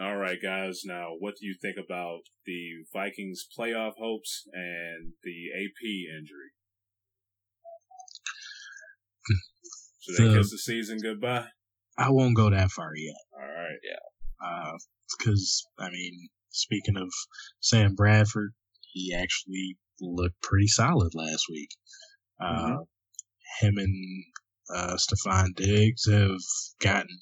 All 0.00 0.16
right, 0.16 0.38
guys. 0.42 0.82
Now, 0.84 1.10
what 1.18 1.34
do 1.38 1.46
you 1.46 1.54
think 1.60 1.76
about 1.76 2.20
the 2.46 2.84
Vikings' 2.92 3.46
playoff 3.58 3.92
hopes 3.98 4.44
and 4.52 5.12
the 5.22 5.50
AP 5.54 5.84
injury? 6.18 6.52
Should 10.00 10.16
they 10.16 10.38
kiss 10.38 10.50
the 10.50 10.58
season 10.58 10.98
goodbye? 11.02 11.46
I 11.98 12.10
won't 12.10 12.36
go 12.36 12.50
that 12.50 12.70
far 12.70 12.92
yet. 12.96 13.14
All 13.34 13.46
right. 13.46 13.78
Yeah. 13.84 14.72
Because 15.18 15.66
I 15.78 15.90
mean, 15.90 16.28
speaking 16.50 16.96
of 16.96 17.10
Sam 17.60 17.94
Bradford, 17.94 18.54
he 18.92 19.14
actually 19.14 19.76
looked 20.00 20.40
pretty 20.42 20.66
solid 20.66 21.14
last 21.14 21.44
week. 21.50 21.70
Uh, 22.40 22.78
him 23.60 23.78
and 23.78 24.24
uh, 24.74 24.96
Stefon 24.96 25.54
Diggs 25.54 26.10
have 26.10 26.40
gotten 26.80 27.18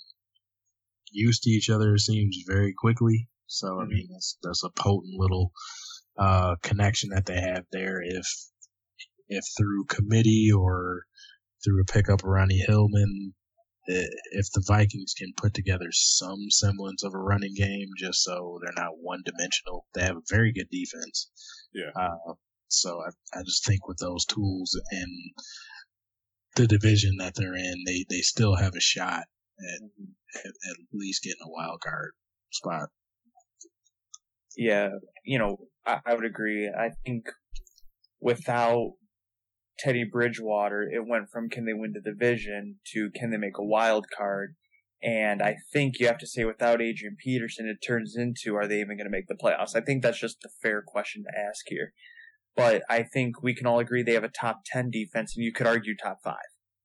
used 1.10 1.42
to 1.42 1.50
each 1.50 1.68
other. 1.68 1.94
It 1.94 2.00
seems 2.00 2.38
very 2.46 2.72
quickly. 2.76 3.28
So 3.46 3.80
I 3.80 3.86
mean, 3.86 4.08
that's 4.10 4.38
that's 4.42 4.64
a 4.64 4.70
potent 4.70 5.14
little 5.18 5.52
uh, 6.16 6.56
connection 6.62 7.10
that 7.10 7.26
they 7.26 7.40
have 7.40 7.64
there. 7.72 8.00
If 8.02 8.26
if 9.28 9.44
through 9.58 9.86
committee 9.86 10.50
or 10.56 11.02
through 11.64 11.82
a 11.82 11.92
pickup 11.92 12.20
of 12.20 12.28
Ronnie 12.28 12.64
Hillman, 12.66 13.34
if 13.86 14.50
the 14.52 14.64
Vikings 14.66 15.14
can 15.16 15.32
put 15.36 15.54
together 15.54 15.88
some 15.90 16.50
semblance 16.50 17.02
of 17.02 17.14
a 17.14 17.18
running 17.18 17.54
game, 17.54 17.88
just 17.98 18.22
so 18.22 18.58
they're 18.62 18.72
not 18.76 18.98
one 19.00 19.22
dimensional, 19.24 19.86
they 19.94 20.02
have 20.02 20.16
a 20.16 20.22
very 20.28 20.52
good 20.52 20.68
defense. 20.70 21.30
Yeah. 21.74 21.90
Uh, 21.96 22.34
so 22.70 23.00
I, 23.00 23.38
I 23.38 23.42
just 23.42 23.66
think 23.66 23.86
with 23.86 23.98
those 23.98 24.24
tools 24.24 24.78
and 24.90 25.10
the 26.56 26.66
division 26.66 27.16
that 27.18 27.34
they're 27.34 27.54
in, 27.54 27.84
they, 27.86 28.04
they 28.08 28.20
still 28.20 28.56
have 28.56 28.74
a 28.74 28.80
shot 28.80 29.24
at, 29.60 29.82
at 30.44 30.46
at 30.46 30.76
least 30.92 31.22
getting 31.22 31.42
a 31.44 31.50
wild 31.50 31.80
card 31.80 32.12
spot. 32.50 32.88
Yeah, 34.56 34.90
you 35.24 35.38
know, 35.38 35.58
I, 35.86 36.00
I 36.06 36.14
would 36.14 36.24
agree. 36.24 36.68
I 36.68 36.90
think 37.04 37.26
without 38.20 38.94
Teddy 39.78 40.04
Bridgewater, 40.04 40.82
it 40.82 41.06
went 41.06 41.30
from 41.30 41.48
can 41.48 41.64
they 41.64 41.72
win 41.72 41.92
the 41.92 42.00
division 42.00 42.76
to 42.92 43.10
can 43.14 43.30
they 43.30 43.36
make 43.36 43.58
a 43.58 43.64
wild 43.64 44.06
card. 44.16 44.56
And 45.02 45.40
I 45.40 45.56
think 45.72 45.98
you 45.98 46.06
have 46.06 46.18
to 46.18 46.26
say 46.26 46.44
without 46.44 46.82
Adrian 46.82 47.16
Peterson, 47.18 47.66
it 47.66 47.84
turns 47.84 48.16
into 48.16 48.54
are 48.54 48.66
they 48.66 48.80
even 48.80 48.98
going 48.98 49.06
to 49.06 49.10
make 49.10 49.28
the 49.28 49.34
playoffs? 49.34 49.74
I 49.74 49.80
think 49.80 50.02
that's 50.02 50.20
just 50.20 50.44
a 50.44 50.50
fair 50.62 50.82
question 50.86 51.22
to 51.22 51.38
ask 51.38 51.64
here. 51.68 51.94
But 52.60 52.82
I 52.90 53.02
think 53.02 53.42
we 53.42 53.54
can 53.54 53.66
all 53.66 53.78
agree 53.78 54.02
they 54.02 54.14
have 54.14 54.24
a 54.24 54.28
top 54.28 54.60
10 54.66 54.90
defense 54.90 55.34
and 55.36 55.44
you 55.44 55.52
could 55.52 55.66
argue 55.66 55.94
top 55.96 56.18
five. 56.22 56.36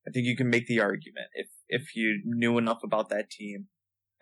I 0.08 0.12
think 0.12 0.26
you 0.26 0.36
can 0.36 0.50
make 0.50 0.68
the 0.68 0.80
argument 0.80 1.28
if, 1.34 1.48
if 1.68 1.96
you 1.96 2.22
knew 2.26 2.58
enough 2.58 2.80
about 2.84 3.10
that 3.10 3.30
team. 3.30 3.68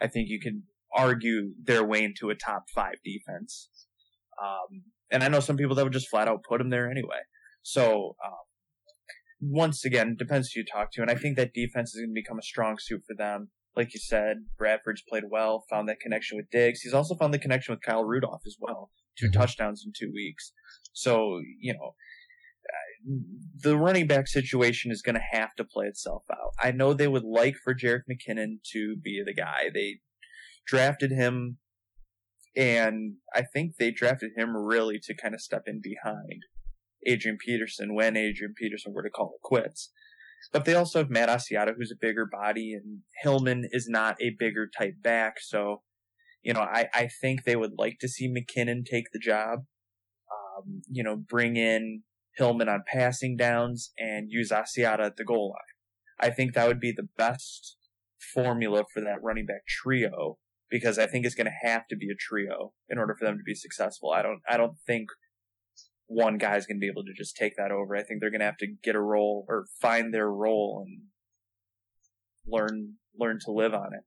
I 0.02 0.08
think 0.08 0.30
you 0.30 0.40
can 0.40 0.64
argue 0.96 1.54
their 1.62 1.84
way 1.84 2.04
into 2.04 2.30
a 2.30 2.36
top 2.36 2.66
five 2.74 2.96
defense. 3.04 3.70
Um, 4.42 4.84
and 5.12 5.24
I 5.24 5.28
know 5.28 5.40
some 5.40 5.58
people 5.58 5.76
that 5.76 5.84
would 5.84 5.94
just 5.94 6.10
flat 6.10 6.28
out 6.28 6.44
put 6.48 6.58
them 6.60 6.70
there 6.70 6.90
anyway. 6.90 7.22
So, 7.62 8.16
um, 8.26 8.34
once 9.40 9.84
again, 9.86 10.16
depends 10.18 10.52
who 10.52 10.62
you 10.62 10.66
talk 10.66 10.92
to. 10.94 11.02
And 11.02 11.12
I 11.12 11.16
think 11.16 11.36
that 11.36 11.54
defense 11.54 11.94
is 11.94 12.02
going 12.02 12.10
to 12.16 12.22
become 12.22 12.40
a 12.40 12.44
strong 12.44 12.78
suit 12.80 13.02
for 13.06 13.16
them. 13.16 13.50
Like 13.76 13.94
you 13.94 14.00
said, 14.00 14.38
Bradford's 14.58 15.04
played 15.08 15.24
well, 15.30 15.66
found 15.70 15.90
that 15.90 16.00
connection 16.00 16.38
with 16.38 16.50
Diggs. 16.52 16.82
He's 16.82 16.94
also 16.94 17.16
found 17.16 17.34
the 17.34 17.40
connection 17.40 17.74
with 17.74 17.82
Kyle 17.82 18.06
Rudolph 18.06 18.44
as 18.46 18.56
well. 18.60 18.92
2 19.20 19.28
Mhm. 19.28 19.34
touchdowns 19.34 19.84
in 19.86 19.92
two 19.98 20.12
weeks. 20.12 20.54
So, 20.94 21.42
you 21.60 21.74
know, 21.74 21.96
the 23.62 23.78
running 23.78 24.08
back 24.08 24.28
situation 24.28 24.92
is 24.92 25.02
going 25.02 25.16
to 25.16 25.38
have 25.38 25.54
to 25.56 25.66
play 25.66 25.88
itself 25.88 26.24
out. 26.32 26.54
I 26.62 26.72
know 26.72 26.94
they 26.94 27.08
would 27.08 27.26
like 27.26 27.56
for 27.62 27.76
Jerick 27.76 28.04
McKinnon 28.10 28.60
to 28.72 28.96
be 28.96 29.22
the 29.26 29.34
guy. 29.34 29.70
They 29.74 30.00
drafted 30.66 31.12
him, 31.12 31.58
and 32.56 33.16
I 33.36 33.42
think 33.42 33.76
they 33.78 33.92
drafted 33.92 34.32
him 34.38 34.56
really 34.56 35.00
to 35.04 35.16
kind 35.16 35.34
of 35.34 35.42
step 35.42 35.64
in 35.68 35.82
behind 35.82 36.44
Adrian 37.06 37.38
Peterson 37.44 37.94
when 37.94 38.16
Adrian 38.16 38.54
Peterson 38.56 38.94
were 38.94 39.04
to 39.04 39.10
call 39.10 39.34
it 39.36 39.44
quits. 39.44 39.92
But 40.52 40.66
they 40.66 40.74
also 40.74 41.00
have 41.00 41.10
Matt 41.10 41.30
Asiata, 41.30 41.74
who's 41.78 41.92
a 41.92 42.00
bigger 42.00 42.26
body, 42.26 42.74
and 42.74 43.00
Hillman 43.22 43.68
is 43.72 43.88
not 43.90 44.18
a 44.22 44.36
bigger 44.38 44.68
type 44.68 44.96
back. 45.02 45.36
So, 45.40 45.82
you 46.42 46.54
know, 46.54 46.62
I, 46.62 46.88
I 46.94 47.10
think 47.22 47.44
they 47.44 47.56
would 47.56 47.74
like 47.78 47.98
to 48.02 48.10
see 48.10 48.30
McKinnon 48.30 48.86
take 48.86 49.06
the 49.12 49.20
job. 49.20 49.60
Um, 50.56 50.82
you 50.90 51.04
know, 51.04 51.16
bring 51.16 51.56
in 51.56 52.04
Hillman 52.38 52.70
on 52.70 52.84
passing 52.88 53.38
downs 53.38 53.92
and 53.98 54.28
use 54.30 54.52
Asiata 54.52 55.06
at 55.06 55.18
the 55.18 55.26
goal 55.26 55.50
line. 55.50 56.30
I 56.30 56.34
think 56.34 56.54
that 56.54 56.68
would 56.68 56.80
be 56.80 56.92
the 56.92 57.08
best 57.18 57.78
formula 58.34 58.84
for 58.94 59.02
that 59.02 59.22
running 59.22 59.46
back 59.46 59.66
trio 59.68 60.38
because 60.70 60.98
I 60.98 61.08
think 61.08 61.26
it's 61.26 61.36
going 61.36 61.46
to 61.46 61.68
have 61.68 61.88
to 61.90 61.96
be 61.96 62.10
a 62.10 62.16
trio 62.18 62.74
in 62.90 62.98
order 62.98 63.16
for 63.18 63.26
them 63.26 63.38
to 63.38 63.44
be 63.44 63.56
successful. 63.56 64.12
I 64.12 64.22
don't, 64.22 64.40
I 64.48 64.58
don't 64.58 64.78
think 64.88 65.10
one 66.08 66.38
guy 66.38 66.56
is 66.56 66.66
going 66.66 66.78
to 66.78 66.82
be 66.82 66.90
able 66.90 67.04
to 67.04 67.14
just 67.16 67.36
take 67.36 67.56
that 67.58 67.72
over. 67.72 67.96
I 67.96 68.04
think 68.04 68.22
they're 68.22 68.32
going 68.32 68.40
to 68.40 68.46
have 68.46 68.58
to 68.58 68.74
get 68.84 68.96
a 68.96 69.02
role 69.02 69.46
or 69.48 69.66
find 69.82 70.14
their 70.14 70.30
role 70.30 70.86
and 70.86 71.02
learn, 72.48 72.94
learn 73.18 73.40
to 73.46 73.52
live 73.52 73.74
on 73.74 73.90
it. 73.94 74.04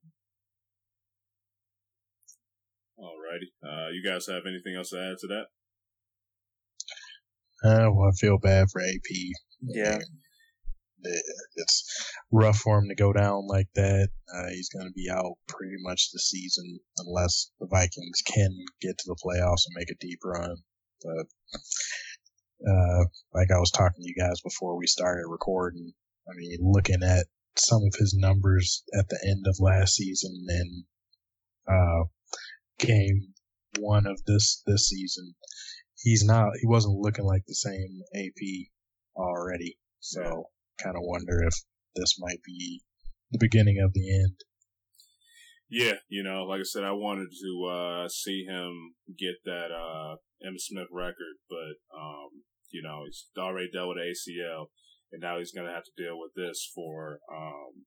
Alrighty. 2.98 3.50
Uh, 3.62 3.90
you 3.90 4.02
guys 4.08 4.26
have 4.26 4.42
anything 4.46 4.74
else 4.76 4.90
to 4.90 4.98
add 4.98 5.18
to 5.20 5.26
that? 5.28 5.46
Uh, 7.64 7.88
well, 7.92 8.08
I 8.08 8.12
feel 8.18 8.38
bad 8.38 8.68
for 8.70 8.80
AP. 8.80 9.32
Yeah. 9.62 9.98
It- 11.02 11.24
It's 11.56 12.10
rough 12.32 12.58
for 12.58 12.78
him 12.78 12.88
to 12.88 12.94
go 12.94 13.12
down 13.12 13.46
like 13.46 13.68
that. 13.74 14.08
Uh, 14.34 14.48
he's 14.50 14.68
going 14.68 14.86
to 14.86 14.92
be 14.92 15.08
out 15.10 15.34
pretty 15.46 15.76
much 15.78 16.10
the 16.12 16.18
season 16.18 16.80
unless 16.98 17.50
the 17.60 17.66
Vikings 17.66 18.22
can 18.26 18.50
get 18.80 18.98
to 18.98 19.04
the 19.06 19.16
playoffs 19.24 19.62
and 19.66 19.74
make 19.76 19.90
a 19.90 19.94
deep 20.00 20.18
run. 20.24 20.56
But, 21.02 21.26
uh, 22.68 23.04
like 23.32 23.50
I 23.50 23.58
was 23.58 23.70
talking 23.70 24.02
to 24.02 24.08
you 24.08 24.14
guys 24.18 24.40
before 24.42 24.76
we 24.76 24.86
started 24.86 25.26
recording, 25.28 25.92
I 26.28 26.32
mean, 26.34 26.58
looking 26.60 27.02
at 27.02 27.26
some 27.56 27.82
of 27.84 27.94
his 27.98 28.14
numbers 28.18 28.82
at 28.98 29.08
the 29.08 29.18
end 29.28 29.46
of 29.46 29.56
last 29.60 29.94
season 29.94 30.44
and, 30.48 30.84
uh, 31.68 32.04
game 32.78 33.34
one 33.78 34.06
of 34.06 34.24
this, 34.24 34.62
this 34.66 34.88
season, 34.88 35.34
he's 36.02 36.24
not, 36.24 36.50
he 36.60 36.66
wasn't 36.66 36.98
looking 36.98 37.24
like 37.24 37.42
the 37.46 37.54
same 37.54 38.00
AP 38.14 38.68
already. 39.16 39.78
So 40.00 40.44
kind 40.82 40.96
of 40.96 41.02
wonder 41.02 41.42
if 41.42 41.54
this 41.94 42.16
might 42.18 42.42
be 42.44 42.82
the 43.30 43.38
beginning 43.38 43.80
of 43.82 43.92
the 43.92 44.14
end. 44.14 44.36
Yeah, 45.68 45.94
you 46.08 46.22
know, 46.22 46.44
like 46.44 46.60
I 46.60 46.64
said, 46.64 46.84
I 46.84 46.92
wanted 46.92 47.28
to 47.42 47.66
uh, 47.66 48.08
see 48.08 48.44
him 48.44 48.94
get 49.18 49.34
that 49.44 49.74
uh, 49.74 50.16
Smith 50.58 50.86
record, 50.92 51.42
but 51.50 51.82
um, 51.90 52.44
you 52.70 52.82
know, 52.82 53.02
he's 53.04 53.26
already 53.36 53.68
dealt 53.72 53.88
with 53.88 53.98
ACL, 53.98 54.70
and 55.12 55.20
now 55.20 55.38
he's 55.38 55.52
going 55.52 55.66
to 55.66 55.72
have 55.72 55.84
to 55.84 55.96
deal 56.02 56.18
with 56.18 56.32
this 56.36 56.70
for, 56.74 57.18
um, 57.32 57.86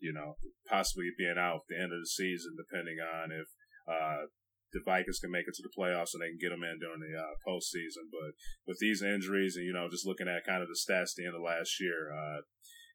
you 0.00 0.12
know, 0.12 0.36
possibly 0.68 1.08
being 1.16 1.36
out 1.38 1.64
at 1.64 1.68
the 1.68 1.76
end 1.76 1.92
of 1.92 2.00
the 2.00 2.10
season, 2.10 2.56
depending 2.56 2.98
on 3.00 3.32
if 3.32 3.48
uh, 3.88 4.28
the 4.72 4.80
Vikings 4.84 5.18
can 5.18 5.30
make 5.30 5.48
it 5.48 5.54
to 5.54 5.62
the 5.62 5.72
playoffs 5.72 6.12
and 6.12 6.20
they 6.20 6.28
can 6.28 6.40
get 6.40 6.50
them 6.50 6.64
in 6.64 6.78
during 6.78 7.00
the 7.00 7.16
uh, 7.16 7.34
postseason. 7.46 8.12
But 8.12 8.36
with 8.66 8.78
these 8.80 9.02
injuries, 9.02 9.56
and 9.56 9.64
you 9.64 9.72
know, 9.72 9.88
just 9.90 10.06
looking 10.06 10.28
at 10.28 10.46
kind 10.46 10.62
of 10.62 10.68
the 10.68 10.78
stats 10.78 11.16
at 11.16 11.16
the 11.16 11.26
end 11.26 11.36
of 11.36 11.42
last 11.42 11.80
year, 11.80 12.12
uh, 12.12 12.44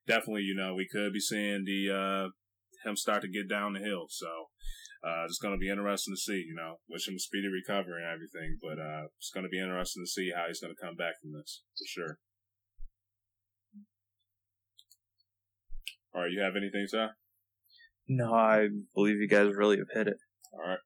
definitely, 0.08 0.44
you 0.44 0.56
know, 0.56 0.76
we 0.76 0.88
could 0.88 1.14
be 1.14 1.20
seeing 1.20 1.66
the 1.66 1.90
uh, 1.90 2.26
him 2.88 2.96
start 2.96 3.22
to 3.22 3.28
get 3.28 3.50
down 3.50 3.74
the 3.74 3.80
hill. 3.80 4.06
So 4.10 4.28
uh, 5.04 5.26
it's 5.26 5.40
going 5.40 5.54
to 5.54 5.62
be 5.62 5.70
interesting 5.70 6.14
to 6.14 6.20
see. 6.20 6.46
You 6.46 6.56
know, 6.56 6.78
wish 6.90 7.08
him 7.08 7.16
a 7.16 7.20
speedy 7.20 7.48
recovery 7.48 8.04
and 8.04 8.12
everything, 8.14 8.58
but 8.62 8.80
uh, 8.80 9.10
it's 9.18 9.32
going 9.34 9.46
to 9.46 9.50
be 9.50 9.60
interesting 9.60 10.04
to 10.04 10.10
see 10.10 10.32
how 10.36 10.46
he's 10.48 10.62
going 10.62 10.74
to 10.74 10.86
come 10.86 10.96
back 10.96 11.20
from 11.22 11.34
this 11.34 11.64
for 11.78 11.88
sure. 11.88 12.18
All 16.14 16.22
right, 16.22 16.32
you 16.32 16.42
have 16.42 16.56
anything, 16.56 16.86
sir? 16.88 17.10
No, 18.08 18.34
I 18.34 18.68
believe 18.94 19.18
you 19.18 19.28
guys 19.28 19.56
really 19.56 19.78
have 19.78 19.90
hit 19.94 20.08
it. 20.08 20.18
All 20.54 20.60
right. 20.60 20.78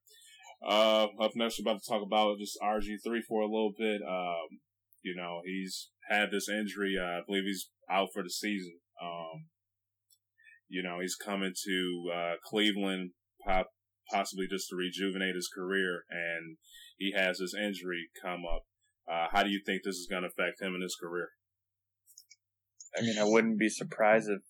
Uh, 0.65 1.07
up 1.21 1.31
next, 1.35 1.59
we're 1.59 1.71
about 1.71 1.81
to 1.81 1.89
talk 1.89 2.01
about 2.05 2.39
just 2.39 2.57
RG3 2.61 3.21
for 3.27 3.41
a 3.41 3.45
little 3.45 3.73
bit. 3.77 4.01
Um, 4.07 4.59
you 5.03 5.15
know, 5.15 5.41
he's 5.45 5.89
had 6.09 6.31
this 6.31 6.49
injury. 6.49 6.95
Uh, 6.99 7.19
I 7.19 7.21
believe 7.25 7.43
he's 7.43 7.69
out 7.89 8.09
for 8.13 8.23
the 8.23 8.29
season. 8.29 8.79
Um, 9.01 9.45
you 10.67 10.83
know, 10.83 10.99
he's 10.99 11.15
coming 11.15 11.53
to 11.65 12.11
uh, 12.13 12.33
Cleveland, 12.43 13.11
pop, 13.45 13.67
possibly 14.11 14.47
just 14.49 14.69
to 14.69 14.75
rejuvenate 14.75 15.35
his 15.35 15.49
career, 15.53 16.03
and 16.09 16.57
he 16.97 17.13
has 17.15 17.37
this 17.39 17.53
injury 17.53 18.09
come 18.21 18.43
up. 18.43 18.63
Uh, 19.09 19.27
how 19.31 19.43
do 19.43 19.49
you 19.49 19.61
think 19.65 19.83
this 19.83 19.95
is 19.95 20.07
going 20.09 20.23
to 20.23 20.29
affect 20.29 20.61
him 20.61 20.75
in 20.75 20.81
his 20.81 20.97
career? 21.01 21.29
I 22.97 23.01
mean, 23.01 23.17
I 23.17 23.23
wouldn't 23.23 23.59
be 23.59 23.69
surprised 23.69 24.27
if 24.29 24.41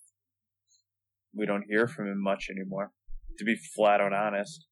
we 1.35 1.45
don't 1.45 1.65
hear 1.69 1.87
from 1.87 2.07
him 2.07 2.21
much 2.21 2.47
anymore. 2.49 2.91
To 3.37 3.45
be 3.45 3.55
flat 3.75 4.01
out 4.01 4.13
honest, 4.13 4.65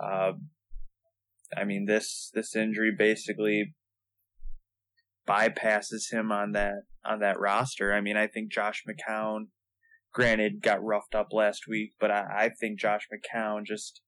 uh, 0.00 0.32
I 1.56 1.64
mean 1.64 1.86
this 1.86 2.30
this 2.34 2.54
injury 2.54 2.92
basically 2.96 3.74
bypasses 5.28 6.10
him 6.10 6.32
on 6.32 6.52
that 6.52 6.82
on 7.04 7.20
that 7.20 7.38
roster. 7.38 7.92
I 7.92 8.00
mean, 8.00 8.16
I 8.16 8.26
think 8.26 8.50
Josh 8.50 8.82
McCown, 8.88 9.48
granted, 10.12 10.62
got 10.62 10.82
roughed 10.82 11.14
up 11.14 11.28
last 11.32 11.62
week, 11.68 11.92
but 12.00 12.10
I, 12.10 12.24
I 12.36 12.50
think 12.60 12.80
Josh 12.80 13.06
McCown 13.12 13.64
just 13.64 14.00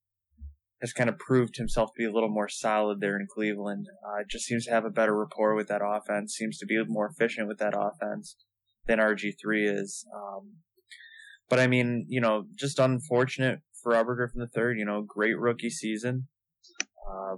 has 0.81 0.93
kind 0.93 1.09
of 1.09 1.19
proved 1.19 1.57
himself 1.57 1.89
to 1.89 1.99
be 1.99 2.05
a 2.05 2.11
little 2.11 2.29
more 2.29 2.49
solid 2.49 2.99
there 2.99 3.15
in 3.15 3.27
Cleveland. 3.31 3.87
Uh, 4.05 4.23
just 4.29 4.45
seems 4.45 4.65
to 4.65 4.71
have 4.71 4.85
a 4.85 4.89
better 4.89 5.15
rapport 5.15 5.55
with 5.55 5.67
that 5.67 5.81
offense. 5.83 6.33
Seems 6.33 6.57
to 6.57 6.65
be 6.65 6.81
more 6.87 7.07
efficient 7.07 7.47
with 7.47 7.59
that 7.59 7.75
offense 7.77 8.35
than 8.87 8.97
RG 8.97 9.33
three 9.39 9.67
is. 9.67 10.05
Um, 10.13 10.57
but 11.49 11.59
I 11.59 11.67
mean, 11.67 12.05
you 12.09 12.19
know, 12.19 12.45
just 12.55 12.79
unfortunate 12.79 13.59
for 13.81 13.93
Robert 13.93 14.15
Griffin 14.15 14.41
III. 14.41 14.79
You 14.79 14.85
know, 14.85 15.03
great 15.07 15.37
rookie 15.37 15.69
season. 15.69 16.27
Uh, 17.09 17.37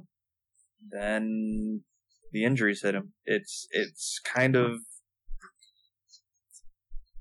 then 0.92 1.84
the 2.32 2.44
injuries 2.44 2.82
hit 2.82 2.96
him. 2.96 3.14
It's 3.26 3.68
it's 3.72 4.20
kind 4.26 4.56
of 4.56 4.80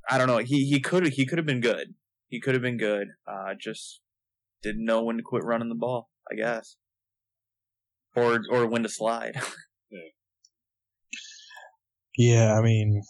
I 0.09 0.19
don't 0.19 0.27
know. 0.27 0.39
He 0.39 0.67
he 0.67 0.81
could 0.81 1.07
he 1.09 1.27
could 1.27 1.39
have 1.39 1.47
been 1.47 1.61
good. 1.61 1.95
He 2.29 2.41
could 2.41 2.55
have 2.55 2.63
been 2.63 2.79
good. 2.79 3.09
Uh, 3.27 3.55
just 3.61 4.01
didn't 4.63 4.85
know 4.85 5.03
when 5.03 5.17
to 5.17 5.23
quit 5.23 5.45
running 5.45 5.69
the 5.69 5.75
ball. 5.75 6.09
I 6.31 6.35
guess, 6.35 6.77
or 8.17 8.41
or 8.51 8.67
when 8.67 8.83
to 8.83 8.89
slide. 8.89 9.37
yeah, 12.17 12.59
I 12.59 12.63
mean, 12.63 13.03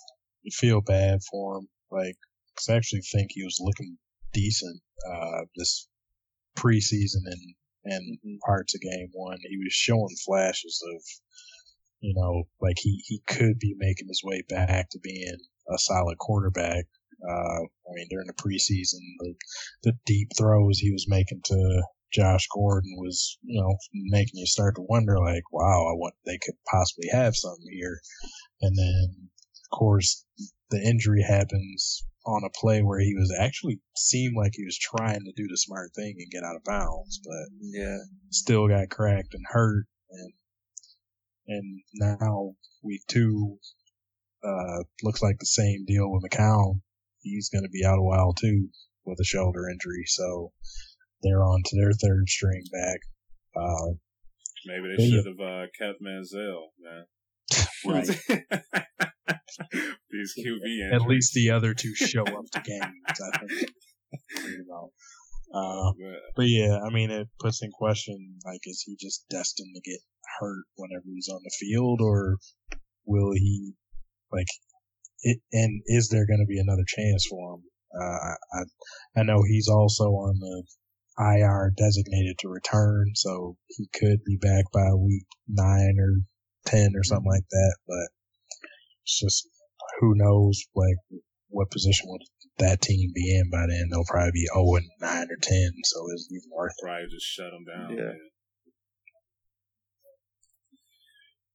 feel 0.51 0.81
bad 0.81 1.21
for 1.31 1.59
him. 1.59 1.69
Like, 1.91 2.17
cause 2.57 2.69
I 2.69 2.77
actually 2.77 3.03
think 3.13 3.29
he 3.31 3.45
was 3.45 3.59
looking 3.61 3.97
decent 4.33 4.81
uh, 5.07 5.43
this 5.57 5.89
preseason 6.57 7.23
and 7.27 7.55
and 7.85 8.19
mm-hmm. 8.19 8.37
parts 8.47 8.75
of 8.75 8.81
game 8.81 9.09
one. 9.13 9.39
He 9.43 9.59
was 9.59 9.73
showing 9.73 10.17
flashes 10.25 10.83
of, 10.95 11.03
you 12.01 12.15
know, 12.17 12.45
like 12.61 12.77
he 12.79 13.03
he 13.07 13.23
could 13.27 13.59
be 13.59 13.75
making 13.79 14.09
his 14.09 14.23
way 14.25 14.43
back 14.49 14.91
to 14.91 14.99
being 15.03 15.39
a 15.69 15.79
solid 15.79 16.19
quarterback. 16.19 16.85
Uh, 17.29 17.61
I 17.63 17.91
mean, 17.95 18.07
during 18.11 18.27
the 18.27 18.33
preseason, 18.33 18.99
the, 19.21 19.35
the 19.85 19.93
deep 20.07 20.29
throws 20.37 20.79
he 20.79 20.91
was 20.91 21.07
making 21.09 21.41
to 21.45 21.83
Josh 22.13 22.47
Gordon 22.53 22.97
was, 22.97 23.39
you 23.43 23.61
know, 23.61 23.77
making 23.93 24.35
you 24.35 24.47
start 24.47 24.75
to 24.75 24.85
wonder, 24.89 25.19
like, 25.19 25.45
wow, 25.53 25.87
I 25.87 25.95
want 25.95 26.15
they 26.27 26.39
could 26.45 26.57
possibly 26.71 27.09
have 27.13 27.37
something 27.37 27.69
here. 27.73 28.01
And 28.61 28.77
then, 28.77 29.31
of 29.73 29.79
course, 29.79 30.25
the 30.71 30.83
injury 30.83 31.23
happens 31.23 32.05
on 32.25 32.45
a 32.45 32.51
play 32.51 32.83
where 32.83 33.01
he 33.01 33.15
was 33.15 33.35
actually 33.39 33.81
seemed 33.97 34.35
like 34.37 34.53
he 34.55 34.65
was 34.65 34.79
trying 34.79 35.21
to 35.21 35.33
do 35.37 35.47
the 35.49 35.57
smart 35.57 35.91
thing 35.95 36.15
and 36.19 36.31
get 36.31 36.45
out 36.45 36.57
of 36.57 36.65
bounds, 36.65 37.21
but 37.25 37.49
yeah, 37.61 37.99
still 38.31 38.69
got 38.69 38.91
cracked 38.91 39.35
and 39.35 39.45
hurt, 39.49 39.87
and 40.11 40.33
and 41.49 41.83
now 41.95 42.53
we 42.83 43.01
too 43.09 43.59
uh, 44.45 44.83
looks 45.03 45.23
like 45.23 45.39
the 45.39 45.47
same 45.47 45.85
deal 45.87 46.11
with 46.11 46.23
McCown. 46.25 46.81
He's 47.21 47.49
going 47.49 47.65
to 47.65 47.71
be 47.71 47.85
out 47.85 47.99
a 47.99 48.03
while 48.03 48.33
too 48.33 48.69
with 49.05 49.19
a 49.21 49.25
shoulder 49.25 49.69
injury, 49.69 50.05
so 50.07 50.53
they're 51.23 51.45
on 51.45 51.63
to 51.65 51.77
their 51.77 51.93
third 51.93 52.29
string 52.29 52.63
back. 52.73 52.99
Uh, 53.57 53.93
Maybe 54.67 54.95
they 54.97 55.09
should 55.09 55.27
have 55.27 55.41
uh, 55.41 55.67
kept 55.79 56.01
Manziel, 56.01 56.69
man. 56.79 57.05
right. 57.87 59.09
These 60.11 60.35
QB 60.39 60.95
At 60.95 61.03
least 61.03 61.35
the 61.35 61.51
other 61.51 61.75
two 61.75 61.95
show 61.95 62.23
up 62.23 62.45
to 62.53 62.61
games. 62.61 63.21
I 63.35 63.39
think. 63.39 63.71
Uh, 65.55 65.59
oh, 65.59 65.93
but 66.35 66.47
yeah, 66.49 66.79
I 66.81 66.89
mean, 66.89 67.11
it 67.11 67.29
puts 67.39 67.63
in 67.63 67.71
question 67.73 68.39
like, 68.47 68.61
is 68.65 68.83
he 68.87 68.97
just 68.99 69.27
destined 69.29 69.75
to 69.75 69.83
get 69.83 70.01
hurt 70.41 70.65
whenever 70.77 71.05
he's 71.15 71.29
on 71.29 71.43
the 71.45 71.53
field, 71.61 72.01
or 72.01 72.39
will 73.05 73.33
he 73.35 73.75
like 74.33 74.47
it? 75.23 75.41
And 75.53 75.83
is 75.87 76.09
there 76.09 76.27
going 76.27 76.41
to 76.41 76.49
be 76.49 76.59
another 76.59 76.85
chance 76.87 77.27
for 77.29 77.55
him? 77.55 77.63
Uh, 77.95 78.35
I 78.55 79.21
I 79.21 79.23
know 79.25 79.43
he's 79.47 79.69
also 79.69 80.05
on 80.05 80.39
the 80.39 80.63
IR 81.19 81.73
designated 81.77 82.39
to 82.39 82.49
return, 82.49 83.13
so 83.15 83.57
he 83.69 83.89
could 83.93 84.25
be 84.25 84.39
back 84.41 84.65
by 84.73 84.95
week 84.95 85.27
nine 85.49 85.97
or 85.99 86.23
ten 86.65 86.93
or 86.97 87.05
something 87.05 87.31
like 87.31 87.49
that. 87.51 87.77
But 87.87 88.09
it's 89.05 89.21
just 89.21 89.49
who 90.01 90.15
knows 90.15 90.63
like 90.75 90.97
what 91.49 91.71
position 91.71 92.07
would 92.09 92.23
that 92.59 92.81
team 92.81 93.11
be 93.15 93.37
in 93.37 93.51
by 93.51 93.67
then? 93.69 93.89
They'll 93.91 94.05
probably 94.05 94.33
be 94.33 94.47
zero 94.53 94.65
oh 94.67 94.77
and 94.77 94.87
nine 95.01 95.27
or 95.31 95.37
ten, 95.41 95.73
so 95.85 96.07
it's 96.13 96.29
even 96.31 96.51
worth 96.55 96.73
it. 96.79 96.85
Probably 96.85 97.07
just 97.11 97.27
shut 97.27 97.51
them 97.51 97.65
down. 97.65 97.97
Yeah. 97.97 98.13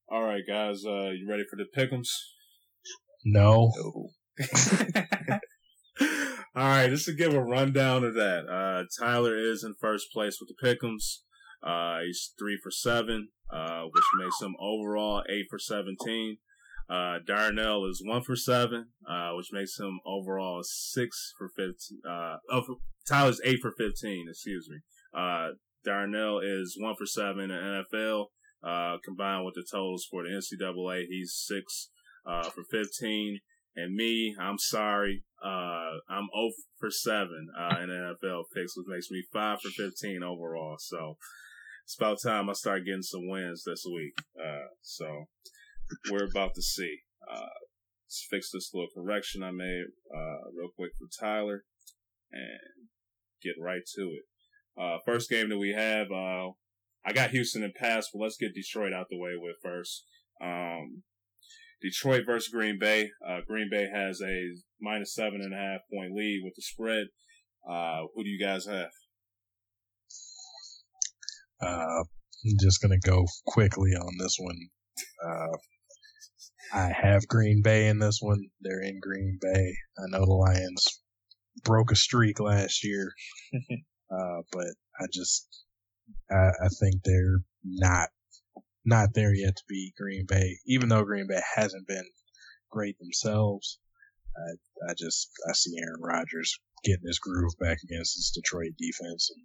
All 0.10 0.24
right, 0.24 0.44
guys, 0.48 0.86
uh, 0.86 1.10
you 1.10 1.28
ready 1.30 1.44
for 1.50 1.58
the 1.58 1.66
pickums? 1.76 2.08
No. 3.26 3.72
no. 3.76 4.10
All 6.56 6.64
right, 6.64 6.90
just 6.90 7.06
to 7.06 7.14
give 7.14 7.34
a 7.34 7.44
rundown 7.44 8.06
of 8.06 8.14
that, 8.14 8.48
uh, 8.48 8.86
Tyler 9.00 9.38
is 9.38 9.66
in 9.66 9.76
first 9.82 10.08
place 10.14 10.38
with 10.40 10.50
the 10.50 10.56
pickums. 10.66 11.18
Uh, 11.62 12.04
he's 12.06 12.34
three 12.40 12.58
for 12.64 12.72
seven, 12.72 13.30
uh, 13.52 13.84
which 13.84 14.04
makes 14.18 14.42
him 14.42 14.56
overall 14.62 15.24
eight 15.30 15.48
for 15.50 15.60
seventeen. 15.60 16.38
Uh, 16.90 17.20
Darnell 17.26 17.86
is 17.86 18.02
one 18.04 18.24
for 18.24 18.36
seven, 18.36 18.88
uh, 19.10 19.32
which 19.34 19.50
makes 19.52 19.78
him 19.78 20.00
overall 20.06 20.62
six 20.64 21.34
for 21.38 21.50
fifteen. 21.50 22.00
Uh, 22.08 22.38
oh, 22.52 22.78
Tyler's 23.08 23.42
eight 23.44 23.60
for 23.62 23.74
fifteen. 23.78 24.28
Excuse 24.30 24.70
me. 24.70 24.78
Uh, 25.14 25.50
Darnell 25.84 26.40
is 26.40 26.78
one 26.80 26.96
for 26.98 27.06
seven 27.06 27.52
in 27.52 27.84
NFL. 27.94 28.28
Uh, 28.64 28.98
combined 29.04 29.46
with 29.46 29.56
the 29.56 29.66
totals 29.70 30.08
for 30.10 30.24
the 30.24 30.30
NCAA, 30.30 31.06
he's 31.10 31.34
six 31.34 31.90
uh, 32.26 32.50
for 32.50 32.64
fifteen. 32.72 33.40
And 33.78 33.94
me, 33.94 34.36
I'm 34.40 34.58
sorry, 34.58 35.24
uh, 35.46 36.02
I'm 36.10 36.28
0 36.36 36.52
for 36.80 36.90
7 36.90 37.30
uh, 37.56 37.76
in 37.80 37.90
NFL 37.90 38.46
picks, 38.56 38.76
which 38.76 38.88
makes 38.88 39.12
me 39.12 39.24
5 39.32 39.62
for 39.62 39.70
15 39.70 40.24
overall. 40.24 40.78
So 40.80 41.18
it's 41.86 41.96
about 41.96 42.18
time 42.22 42.50
I 42.50 42.54
start 42.54 42.86
getting 42.86 43.04
some 43.04 43.30
wins 43.30 43.64
this 43.66 43.86
week. 43.86 44.14
Uh, 44.36 44.66
so 44.82 45.26
we're 46.12 46.26
about 46.26 46.54
to 46.56 46.62
see. 46.62 46.98
Uh, 47.30 47.58
let's 48.06 48.26
fix 48.30 48.52
this 48.52 48.72
little 48.74 48.90
correction 48.94 49.44
I 49.44 49.52
made 49.52 49.86
uh, 50.16 50.50
real 50.58 50.70
quick 50.76 50.92
for 50.98 51.08
Tyler 51.20 51.64
and 52.32 52.88
get 53.44 53.56
right 53.62 53.82
to 53.96 54.02
it. 54.02 54.24
Uh, 54.82 54.98
first 55.06 55.30
game 55.30 55.50
that 55.50 55.58
we 55.58 55.74
have, 55.74 56.08
I 56.12 57.14
got 57.14 57.32
Houston 57.32 57.64
in 57.64 57.72
pass, 57.76 58.10
but 58.14 58.22
let's 58.22 58.38
get 58.38 58.54
Detroit 58.54 58.94
out 58.94 59.08
the 59.10 59.18
way 59.18 59.32
with 59.36 59.56
first. 59.64 60.04
Um, 60.42 61.04
Detroit 61.82 62.26
versus 62.26 62.52
Green 62.52 62.78
Bay. 62.80 63.12
Uh, 63.26 63.40
Green 63.48 63.70
Bay 63.72 63.88
has 63.94 64.22
a 64.22 64.56
minus 64.82 65.14
seven 65.14 65.42
and 65.42 65.54
a 65.54 65.58
half 65.58 65.82
point 65.92 66.14
lead 66.14 66.42
with 66.44 66.54
the 66.56 66.62
spread. 66.62 67.08
Uh, 67.70 68.02
who 68.14 68.24
do 68.24 68.30
you 68.30 68.44
guys 68.44 68.66
have? 68.66 68.90
Uh, 71.62 72.04
I'm 72.46 72.58
just 72.60 72.82
gonna 72.82 73.00
go 73.00 73.26
quickly 73.46 73.92
on 73.92 74.18
this 74.20 74.38
one. 74.40 74.58
I 76.74 76.92
have 77.02 77.28
Green 77.28 77.62
Bay 77.62 77.88
in 77.88 78.00
this 78.00 78.20
one. 78.22 78.50
They're 78.62 78.82
in 78.82 79.00
Green 79.00 79.40
Bay. 79.42 79.76
I 79.98 80.10
know 80.10 80.26
the 80.26 80.34
Lions 80.34 81.02
broke 81.64 81.92
a 81.92 81.96
streak 81.96 82.40
last 82.40 82.84
year, 82.84 83.12
uh, 84.12 84.42
but 84.52 84.68
I 85.00 85.06
just 85.12 85.48
I, 86.32 86.50
I 86.64 86.68
think 86.80 87.04
they're 87.04 87.40
not 87.64 88.10
not 88.86 89.10
there 89.14 89.34
yet 89.34 89.56
to 89.56 89.64
be 89.68 89.94
Green 89.98 90.26
Bay, 90.26 90.58
even 90.66 90.90
though 90.90 91.04
Green 91.04 91.28
Bay 91.28 91.42
hasn't 91.56 91.88
been 91.88 92.06
great 92.72 92.98
themselves. 93.00 93.80
I, 94.36 94.92
I 94.92 94.94
just 94.98 95.30
I 95.50 95.54
see 95.54 95.76
Aaron 95.80 96.02
Rodgers 96.02 96.58
getting 96.84 97.08
his 97.08 97.20
groove 97.20 97.54
back 97.60 97.80
against 97.84 98.16
this 98.16 98.32
Detroit 98.32 98.74
defense, 98.78 99.32
and 99.36 99.44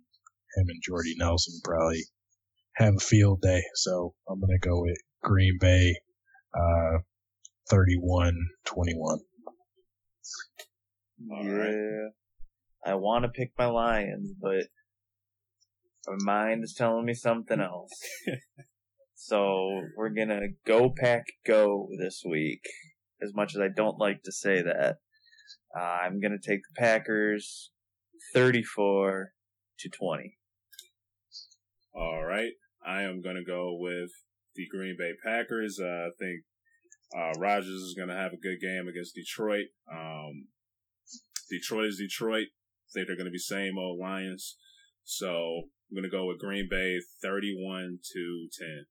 him 0.57 0.71
and 0.71 0.83
Jordy 0.83 1.15
Nelson 1.17 1.61
probably 1.65 2.05
have 2.77 2.95
a 2.97 3.01
field 3.01 3.41
day. 3.43 3.63
So 3.75 4.15
I'm 4.29 4.41
going 4.41 4.59
to 4.61 4.69
go 4.69 4.81
with 4.81 4.99
Green 5.23 5.59
Bay, 5.61 5.95
uh, 6.55 6.99
31 7.69 8.37
21. 8.65 9.19
Yeah. 11.31 12.09
I 12.85 12.95
want 12.95 13.25
to 13.25 13.29
pick 13.29 13.53
my 13.57 13.67
Lions, 13.67 14.33
but 14.41 14.67
my 16.07 16.17
mind 16.25 16.65
is 16.65 16.75
telling 16.75 17.05
me 17.05 17.15
something 17.15 17.61
else. 17.61 17.93
so 19.15 19.83
we're 19.97 20.11
gonna 20.11 20.49
go 20.67 20.93
pack 20.97 21.27
go 21.47 21.89
this 21.99 22.23
week. 22.29 22.63
As 23.23 23.33
much 23.35 23.55
as 23.55 23.61
I 23.61 23.69
don't 23.75 23.99
like 23.99 24.25
to 24.25 24.33
say 24.33 24.63
that, 24.63 24.97
uh, 25.79 25.81
I'm 25.81 26.21
gonna 26.21 26.39
take 26.43 26.63
the 26.63 26.81
Packers 26.81 27.71
34 28.35 29.33
to 29.79 29.89
20. 29.89 30.37
All 31.95 32.25
right. 32.25 32.53
I 32.85 33.03
am 33.03 33.21
going 33.23 33.37
to 33.37 33.45
go 33.45 33.77
with 33.79 34.11
the 34.55 34.67
Green 34.71 34.97
Bay 34.99 35.13
Packers. 35.25 35.79
Uh, 35.81 35.87
I 35.87 36.11
think 36.19 36.43
uh, 37.17 37.33
Rodgers 37.39 37.67
is 37.69 37.95
going 37.97 38.09
to 38.09 38.15
have 38.17 38.33
a 38.33 38.37
good 38.37 38.59
game 38.61 38.89
against 38.89 39.15
Detroit. 39.15 39.67
Um, 39.93 40.49
Detroit 41.51 41.87
is 41.87 41.99
Detroit. 41.99 42.47
I 42.49 42.89
think 42.95 43.07
they're 43.07 43.17
going 43.17 43.27
to 43.27 43.31
be 43.31 43.39
same 43.39 43.79
old 43.79 43.99
Lions. 44.01 44.57
So 45.05 45.29
I'm 45.29 45.95
going 45.95 46.05
to 46.05 46.11
go 46.11 46.27
with 46.27 46.39
Green 46.39 46.69
Bay 46.71 46.99
31 47.23 47.99
to 48.15 48.49
10. 48.59 48.87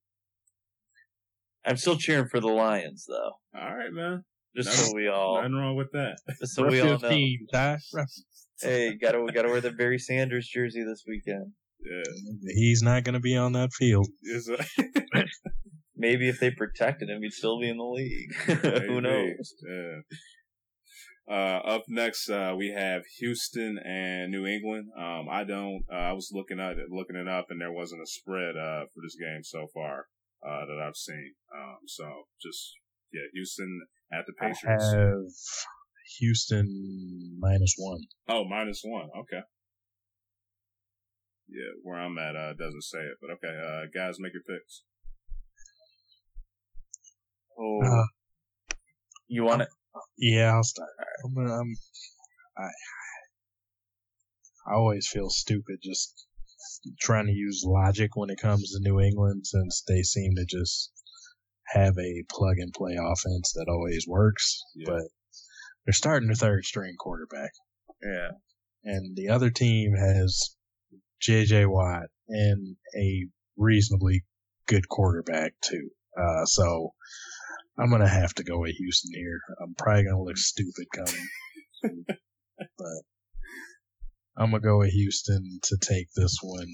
I'm 1.65 1.77
still 1.77 1.97
cheering 1.97 2.27
for 2.27 2.39
the 2.39 2.47
Lions, 2.47 3.05
though. 3.07 3.31
All 3.59 3.75
right, 3.75 3.91
man. 3.91 4.23
Just 4.55 4.69
Nothing- 4.69 4.85
so 4.85 4.95
we 4.95 5.07
all, 5.07 5.37
Nothing 5.37 5.55
wrong 5.55 5.75
with 5.75 5.91
that. 5.93 6.17
just 6.39 6.55
so 6.55 6.65
we 6.67 6.81
all 6.81 6.87
know. 6.89 6.97
15, 6.97 7.47
Ty. 7.53 7.77
Hey, 8.61 8.95
gotta 9.01 9.25
gotta 9.33 9.47
wear 9.47 9.61
the 9.61 9.71
Barry 9.71 9.97
Sanders 9.97 10.47
jersey 10.47 10.83
this 10.83 11.03
weekend. 11.07 11.51
Yeah. 11.83 12.03
He's 12.55 12.83
not 12.83 13.03
going 13.03 13.13
to 13.13 13.19
be 13.19 13.35
on 13.35 13.53
that 13.53 13.71
field. 13.73 14.07
It's 16.01 16.07
a- 16.07 16.07
Maybe 16.07 16.29
if 16.29 16.39
they 16.39 16.51
protected 16.51 17.09
him, 17.09 17.21
he'd 17.21 17.33
still 17.33 17.59
be 17.59 17.69
in 17.69 17.77
the 17.77 17.83
league. 17.83 18.33
Who 18.87 19.01
knows? 19.01 19.53
Yeah. 19.67 19.99
Uh, 21.29 21.59
up 21.75 21.83
next, 21.87 22.29
uh, 22.29 22.53
we 22.57 22.69
have 22.75 23.03
Houston 23.19 23.77
and 23.85 24.31
New 24.31 24.45
England. 24.45 24.89
Um, 24.97 25.27
I 25.31 25.43
don't, 25.45 25.83
uh, 25.91 25.95
I 25.95 26.13
was 26.13 26.29
looking 26.33 26.59
at 26.59 26.77
it, 26.77 26.87
looking 26.89 27.15
it 27.15 27.27
up 27.27 27.45
and 27.49 27.61
there 27.61 27.71
wasn't 27.71 28.01
a 28.01 28.07
spread, 28.07 28.57
uh, 28.57 28.85
for 28.93 29.01
this 29.03 29.15
game 29.15 29.43
so 29.43 29.67
far, 29.73 30.07
uh, 30.45 30.65
that 30.65 30.83
I've 30.85 30.95
seen. 30.97 31.33
Um, 31.55 31.77
so 31.87 32.03
just, 32.41 32.73
yeah, 33.13 33.21
Houston 33.33 33.81
at 34.11 34.25
the 34.25 34.33
Patriots. 34.33 34.83
I 34.93 34.97
have 34.97 35.31
Houston 36.19 37.37
minus 37.39 37.75
one. 37.77 38.01
Oh, 38.27 38.43
minus 38.43 38.81
one. 38.83 39.09
Okay. 39.19 39.41
Yeah, 41.47 41.71
where 41.83 41.99
I'm 41.99 42.17
at, 42.17 42.35
uh, 42.35 42.53
doesn't 42.53 42.83
say 42.83 42.99
it, 42.99 43.17
but 43.21 43.29
okay, 43.31 43.55
uh, 43.55 43.85
guys, 43.93 44.17
make 44.19 44.33
your 44.33 44.43
picks. 44.43 44.83
Oh, 47.59 47.79
Uh, 47.83 48.05
you 49.27 49.43
want 49.43 49.61
it? 49.63 49.69
Yeah, 50.17 50.53
I'll 50.55 50.63
start. 50.63 50.89
I'm, 51.25 51.33
gonna- 51.33 51.63
I, 52.57 52.69
I 54.67 54.73
always 54.75 55.07
feel 55.07 55.29
stupid 55.29 55.79
just 55.83 56.27
trying 56.99 57.25
to 57.27 57.31
use 57.33 57.63
logic 57.65 58.11
when 58.15 58.29
it 58.29 58.39
comes 58.39 58.71
to 58.71 58.79
New 58.81 58.99
England 58.99 59.45
since 59.47 59.83
they 59.87 60.01
seem 60.03 60.35
to 60.35 60.45
just 60.45 60.91
have 61.69 61.97
a 61.97 62.23
plug 62.29 62.57
and 62.57 62.73
play 62.73 62.95
offense 62.99 63.53
that 63.55 63.67
always 63.69 64.05
works. 64.07 64.61
Yeah. 64.75 64.85
But 64.89 65.03
they're 65.85 65.93
starting 65.93 66.27
their 66.27 66.35
third 66.35 66.65
string 66.65 66.95
quarterback. 66.99 67.51
Yeah. 68.03 68.31
and 68.83 69.15
the 69.15 69.29
other 69.29 69.49
team 69.51 69.93
has 69.95 70.55
J.J. 71.21 71.67
Watt 71.67 72.07
and 72.27 72.75
a 72.97 73.27
reasonably 73.57 74.23
good 74.67 74.87
quarterback 74.89 75.53
too. 75.61 75.89
Uh, 76.19 76.45
so 76.45 76.93
I'm 77.79 77.89
gonna 77.89 78.07
have 78.07 78.33
to 78.35 78.43
go 78.43 78.59
with 78.59 78.75
Houston 78.75 79.11
here. 79.13 79.39
I'm 79.61 79.73
probably 79.77 80.03
gonna 80.03 80.21
look 80.21 80.37
stupid 80.37 80.85
coming, 80.95 81.27
but 82.77 83.01
I'm 84.37 84.51
gonna 84.51 84.59
go 84.59 84.79
with 84.79 84.91
Houston 84.91 85.59
to 85.63 85.77
take 85.81 86.07
this 86.15 86.37
one, 86.41 86.67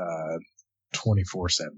uh, 0.00 0.38
24-17. 0.94 1.68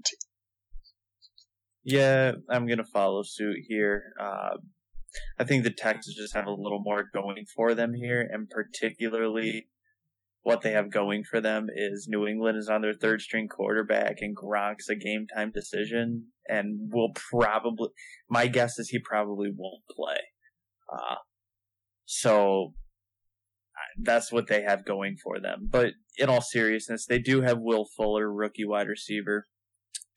Yeah, 1.83 2.33
I'm 2.49 2.67
gonna 2.67 2.85
follow 2.85 3.23
suit 3.23 3.57
here. 3.67 4.13
Uh, 4.19 4.57
I 5.37 5.43
think 5.43 5.63
the 5.63 5.71
Texans 5.71 6.15
just 6.15 6.33
have 6.33 6.47
a 6.47 6.51
little 6.51 6.81
more 6.81 7.03
going 7.13 7.45
for 7.55 7.75
them 7.75 7.93
here, 7.93 8.21
and 8.21 8.49
particularly 8.49 9.67
what 10.43 10.61
they 10.61 10.71
have 10.71 10.91
going 10.91 11.23
for 11.23 11.41
them 11.41 11.67
is 11.73 12.07
New 12.09 12.27
England 12.27 12.57
is 12.57 12.69
on 12.69 12.81
their 12.81 12.93
third 12.93 13.21
string 13.21 13.47
quarterback, 13.47 14.17
and 14.19 14.35
Gronk's 14.35 14.89
a 14.89 14.95
game 14.95 15.25
time 15.33 15.51
decision, 15.51 16.27
and 16.47 16.91
will 16.91 17.11
probably. 17.31 17.89
My 18.29 18.47
guess 18.47 18.77
is 18.77 18.89
he 18.89 18.99
probably 18.99 19.49
won't 19.55 19.83
play. 19.89 20.19
Uh, 20.91 21.15
so 22.05 22.73
that's 23.97 24.31
what 24.31 24.47
they 24.47 24.61
have 24.63 24.85
going 24.85 25.15
for 25.21 25.39
them. 25.39 25.67
But 25.69 25.93
in 26.17 26.29
all 26.29 26.41
seriousness, 26.41 27.05
they 27.05 27.19
do 27.19 27.41
have 27.41 27.59
Will 27.59 27.85
Fuller, 27.95 28.31
rookie 28.31 28.65
wide 28.65 28.87
receiver, 28.87 29.47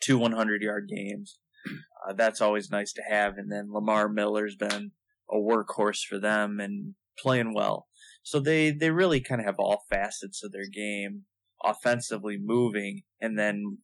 two 0.00 0.18
100 0.18 0.62
yard 0.62 0.88
games. 0.94 1.38
Uh, 1.66 2.12
that's 2.12 2.40
always 2.40 2.70
nice 2.70 2.92
to 2.94 3.02
have. 3.02 3.34
And 3.36 3.50
then 3.50 3.72
Lamar 3.72 4.08
Miller's 4.08 4.56
been 4.56 4.92
a 5.30 5.36
workhorse 5.36 6.04
for 6.08 6.18
them 6.18 6.60
and 6.60 6.94
playing 7.18 7.54
well. 7.54 7.86
So 8.26 8.40
they, 8.40 8.72
they 8.72 8.90
really 8.90 9.20
kind 9.20 9.40
of 9.40 9.46
have 9.46 9.60
all 9.60 9.84
facets 9.88 10.42
of 10.42 10.50
their 10.50 10.66
game 10.66 11.26
offensively 11.62 12.36
moving. 12.42 13.02
And 13.20 13.38
then, 13.38 13.78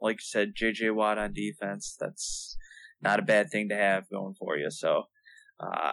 like 0.00 0.18
you 0.18 0.24
said, 0.24 0.52
JJ 0.54 0.94
Watt 0.94 1.18
on 1.18 1.32
defense. 1.32 1.96
That's 1.98 2.56
not 3.02 3.18
a 3.18 3.22
bad 3.22 3.50
thing 3.50 3.68
to 3.70 3.74
have 3.74 4.08
going 4.08 4.34
for 4.38 4.56
you. 4.56 4.70
So, 4.70 5.06
uh, 5.58 5.90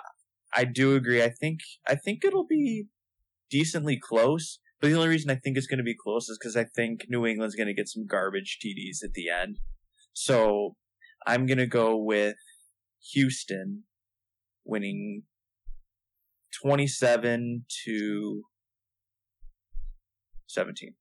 I 0.53 0.65
do 0.65 0.95
agree. 0.95 1.23
I 1.23 1.30
think, 1.30 1.61
I 1.88 1.95
think 1.95 2.23
it'll 2.23 2.45
be 2.45 2.86
decently 3.49 3.99
close. 3.99 4.60
But 4.80 4.90
the 4.90 4.98
only 4.98 5.07
reason 5.07 5.32
I 5.32 5.41
think 5.44 5.57
it's 5.57 5.65
going 5.65 5.80
to 5.80 5.84
be 5.84 5.98
close 5.99 6.30
is 6.30 6.38
because 6.38 6.56
I 6.56 6.64
think 6.64 7.07
New 7.10 7.26
England's 7.26 7.56
going 7.56 7.69
to 7.69 7.73
get 7.73 7.90
some 7.90 8.06
garbage 8.06 8.60
TDs 8.64 9.03
at 9.03 9.14
the 9.14 9.30
end. 9.32 9.57
So 10.14 10.76
I'm 11.26 11.48
going 11.48 11.57
to 11.57 11.65
go 11.65 11.98
with 11.98 12.36
Houston 13.14 13.86
winning 14.64 15.23
27 16.61 17.65
to 17.86 18.44
17. 20.48 20.95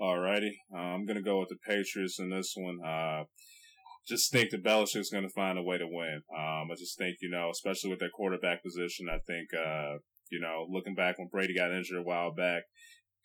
Alrighty. 0.00 0.50
Uh, 0.74 0.78
I'm 0.78 1.06
going 1.06 1.16
to 1.16 1.22
go 1.22 1.40
with 1.40 1.48
the 1.48 1.56
Patriots 1.66 2.18
in 2.18 2.30
this 2.30 2.54
one. 2.56 2.78
Uh, 2.86 3.24
just 4.06 4.30
think 4.30 4.50
that 4.50 4.64
Belichick's 4.64 5.10
going 5.10 5.24
to 5.24 5.32
find 5.34 5.58
a 5.58 5.62
way 5.62 5.78
to 5.78 5.86
win. 5.86 6.22
Um, 6.36 6.68
I 6.70 6.74
just 6.78 6.98
think, 6.98 7.16
you 7.20 7.30
know, 7.30 7.50
especially 7.50 7.90
with 7.90 7.98
their 7.98 8.10
quarterback 8.10 8.62
position, 8.62 9.06
I 9.10 9.18
think, 9.26 9.48
uh, 9.54 9.98
you 10.30 10.40
know, 10.40 10.66
looking 10.70 10.94
back 10.94 11.18
when 11.18 11.28
Brady 11.28 11.56
got 11.56 11.72
injured 11.72 11.98
a 11.98 12.02
while 12.02 12.32
back, 12.32 12.64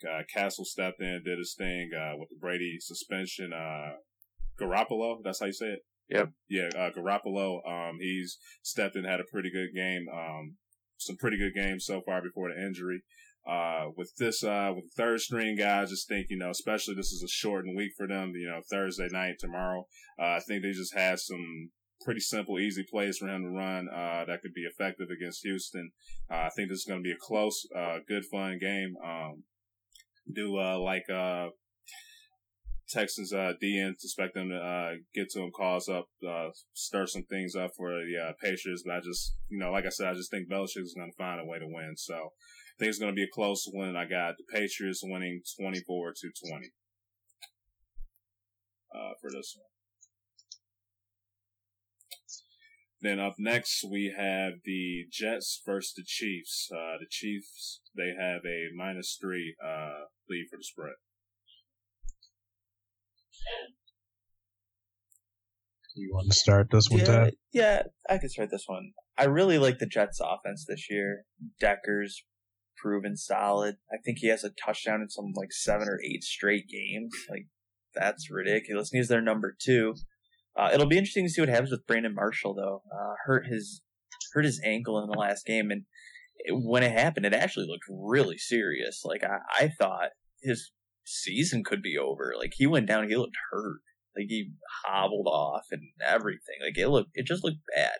uh, 0.09 0.21
Cassel 0.33 0.65
stepped 0.65 1.01
in, 1.01 1.21
did 1.23 1.37
his 1.37 1.55
thing, 1.57 1.91
uh, 1.95 2.17
with 2.17 2.29
the 2.29 2.37
Brady 2.39 2.77
suspension, 2.79 3.51
uh, 3.53 3.93
Garoppolo, 4.59 5.17
that's 5.23 5.39
how 5.39 5.47
you 5.47 5.53
say 5.53 5.67
it? 5.67 5.79
Yep. 6.09 6.31
Yeah, 6.49 6.69
uh, 6.77 6.91
Garoppolo, 6.91 7.59
um, 7.67 7.97
he's 7.99 8.37
stepped 8.63 8.95
in, 8.95 9.05
had 9.05 9.21
a 9.21 9.31
pretty 9.31 9.49
good 9.49 9.69
game, 9.73 10.07
um, 10.13 10.57
some 10.97 11.15
pretty 11.17 11.37
good 11.37 11.53
games 11.53 11.85
so 11.85 12.01
far 12.05 12.21
before 12.21 12.49
the 12.49 12.61
injury. 12.61 13.01
Uh, 13.47 13.85
with 13.97 14.11
this, 14.17 14.43
uh, 14.43 14.71
with 14.75 14.85
the 14.85 15.01
third 15.03 15.19
string 15.19 15.55
guys, 15.55 15.89
just 15.89 16.07
think, 16.07 16.27
you 16.29 16.37
know, 16.37 16.51
especially 16.51 16.93
this 16.93 17.11
is 17.11 17.23
a 17.23 17.27
shortened 17.27 17.75
week 17.75 17.91
for 17.97 18.07
them, 18.07 18.33
you 18.35 18.47
know, 18.47 18.61
Thursday 18.69 19.07
night, 19.11 19.35
tomorrow. 19.39 19.87
Uh, 20.19 20.33
I 20.33 20.39
think 20.47 20.61
they 20.61 20.71
just 20.71 20.93
had 20.93 21.17
some 21.17 21.71
pretty 22.03 22.19
simple, 22.19 22.59
easy 22.59 22.83
plays 22.91 23.17
for 23.17 23.27
him 23.27 23.43
to 23.43 23.49
run, 23.49 23.87
uh, 23.89 24.25
that 24.25 24.41
could 24.41 24.53
be 24.53 24.61
effective 24.61 25.07
against 25.09 25.43
Houston. 25.43 25.91
Uh, 26.29 26.35
I 26.35 26.49
think 26.55 26.69
this 26.69 26.79
is 26.79 26.85
going 26.85 26.99
to 26.99 27.03
be 27.03 27.13
a 27.13 27.19
close, 27.19 27.65
uh, 27.75 27.99
good, 28.07 28.25
fun 28.25 28.59
game. 28.59 28.95
Um, 29.03 29.43
do, 30.31 30.59
uh, 30.59 30.77
like, 30.77 31.09
uh, 31.09 31.47
Texans, 32.91 33.33
uh, 33.33 33.53
DN, 33.61 33.93
expect 33.93 34.33
them 34.33 34.49
to, 34.49 34.55
uh, 34.55 34.91
get 35.13 35.29
to 35.31 35.41
him, 35.41 35.51
cause 35.55 35.87
up, 35.87 36.07
uh, 36.27 36.49
stir 36.73 37.07
some 37.07 37.23
things 37.23 37.55
up 37.55 37.71
for 37.75 37.89
the, 37.89 38.17
uh, 38.17 38.33
Patriots. 38.41 38.83
But 38.85 38.95
I 38.95 38.99
just, 38.99 39.35
you 39.49 39.57
know, 39.57 39.71
like 39.71 39.85
I 39.85 39.89
said, 39.89 40.07
I 40.07 40.13
just 40.13 40.29
think 40.29 40.49
Belichick 40.49 40.83
is 40.83 40.93
going 40.95 41.09
to 41.09 41.17
find 41.17 41.39
a 41.39 41.45
way 41.45 41.59
to 41.59 41.67
win. 41.67 41.93
So 41.95 42.15
I 42.15 42.75
think 42.77 42.89
it's 42.89 42.99
going 42.99 43.11
to 43.11 43.15
be 43.15 43.23
a 43.23 43.33
close 43.33 43.65
win. 43.71 43.95
I 43.95 44.05
got 44.05 44.35
the 44.37 44.43
Patriots 44.51 45.01
winning 45.03 45.41
24 45.59 46.13
to 46.13 46.31
20, 46.47 46.69
uh, 48.93 49.13
for 49.21 49.31
this 49.31 49.55
one. 49.57 49.67
Then 53.03 53.19
up 53.19 53.35
next, 53.39 53.83
we 53.89 54.13
have 54.15 54.61
the 54.63 55.05
Jets 55.11 55.61
versus 55.65 55.93
the 55.95 56.03
Chiefs. 56.05 56.69
Uh, 56.71 56.99
the 56.99 57.07
Chiefs, 57.09 57.81
they 57.97 58.13
have 58.19 58.41
a 58.45 58.67
minus 58.75 59.17
three, 59.19 59.55
lead 60.29 60.47
for 60.51 60.57
the 60.57 60.63
spread. 60.63 60.93
You 65.95 66.11
want 66.13 66.31
to 66.31 66.37
start 66.37 66.67
this 66.71 66.89
one, 66.89 67.01
yeah, 67.01 67.29
yeah, 67.51 67.83
I 68.09 68.17
could 68.17 68.31
start 68.31 68.49
this 68.49 68.63
one. 68.65 68.91
I 69.17 69.25
really 69.25 69.57
like 69.57 69.79
the 69.79 69.85
Jets 69.85 70.21
offense 70.23 70.65
this 70.67 70.87
year. 70.89 71.25
Decker's 71.59 72.23
proven 72.77 73.17
solid. 73.17 73.75
I 73.91 73.97
think 74.03 74.19
he 74.19 74.29
has 74.29 74.43
a 74.43 74.51
touchdown 74.51 75.01
in 75.01 75.09
some 75.09 75.33
like 75.35 75.51
seven 75.51 75.87
or 75.87 75.99
eight 76.03 76.23
straight 76.23 76.67
games. 76.69 77.11
Like 77.29 77.47
that's 77.93 78.31
ridiculous. 78.31 78.91
And 78.91 78.99
he's 78.99 79.09
their 79.09 79.21
number 79.21 79.55
two. 79.59 79.95
Uh, 80.57 80.69
it'll 80.73 80.87
be 80.87 80.97
interesting 80.97 81.25
to 81.25 81.29
see 81.29 81.41
what 81.41 81.49
happens 81.49 81.71
with 81.71 81.85
Brandon 81.87 82.15
Marshall 82.15 82.55
though. 82.55 82.81
Uh, 82.91 83.13
hurt 83.25 83.47
his 83.47 83.81
hurt 84.33 84.45
his 84.45 84.61
ankle 84.65 85.01
in 85.01 85.09
the 85.09 85.17
last 85.17 85.45
game, 85.45 85.71
and 85.71 85.83
it, 86.37 86.53
when 86.53 86.83
it 86.83 86.91
happened, 86.91 87.25
it 87.25 87.33
actually 87.33 87.67
looked 87.67 87.85
really 87.89 88.37
serious. 88.37 89.01
Like 89.05 89.23
I, 89.23 89.65
I 89.65 89.69
thought 89.79 90.09
his 90.41 90.71
season 91.05 91.63
could 91.63 91.81
be 91.81 91.97
over. 91.97 92.33
Like 92.37 92.53
he 92.55 92.67
went 92.67 92.87
down, 92.87 93.09
he 93.09 93.15
looked 93.15 93.37
hurt. 93.51 93.81
Like 94.15 94.27
he 94.27 94.51
hobbled 94.85 95.27
off 95.27 95.67
and 95.71 95.83
everything. 96.05 96.57
Like 96.61 96.77
it 96.77 96.89
looked, 96.89 97.11
it 97.13 97.25
just 97.25 97.43
looked 97.43 97.61
bad. 97.75 97.97